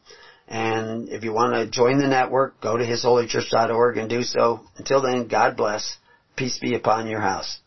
And 0.51 1.09
if 1.11 1.23
you 1.23 1.33
want 1.33 1.55
to 1.55 1.71
join 1.71 1.99
the 1.99 2.09
network, 2.09 2.61
go 2.61 2.77
to 2.77 2.85
hisholychurch.org 2.85 3.97
and 3.97 4.11
do 4.11 4.23
so. 4.25 4.61
Until 4.77 5.01
then, 5.01 5.29
God 5.29 5.57
bless. 5.57 5.97
Peace 6.35 6.59
be 6.59 6.75
upon 6.75 7.07
your 7.07 7.21
house. 7.21 7.61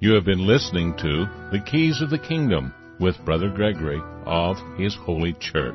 You 0.00 0.14
have 0.14 0.24
been 0.24 0.46
listening 0.46 0.96
to 0.98 1.26
The 1.52 1.62
Keys 1.66 2.00
of 2.00 2.08
the 2.08 2.18
Kingdom 2.18 2.72
with 2.98 3.22
Brother 3.26 3.50
Gregory 3.50 4.00
of 4.24 4.56
His 4.78 4.94
Holy 4.94 5.34
Church. 5.34 5.74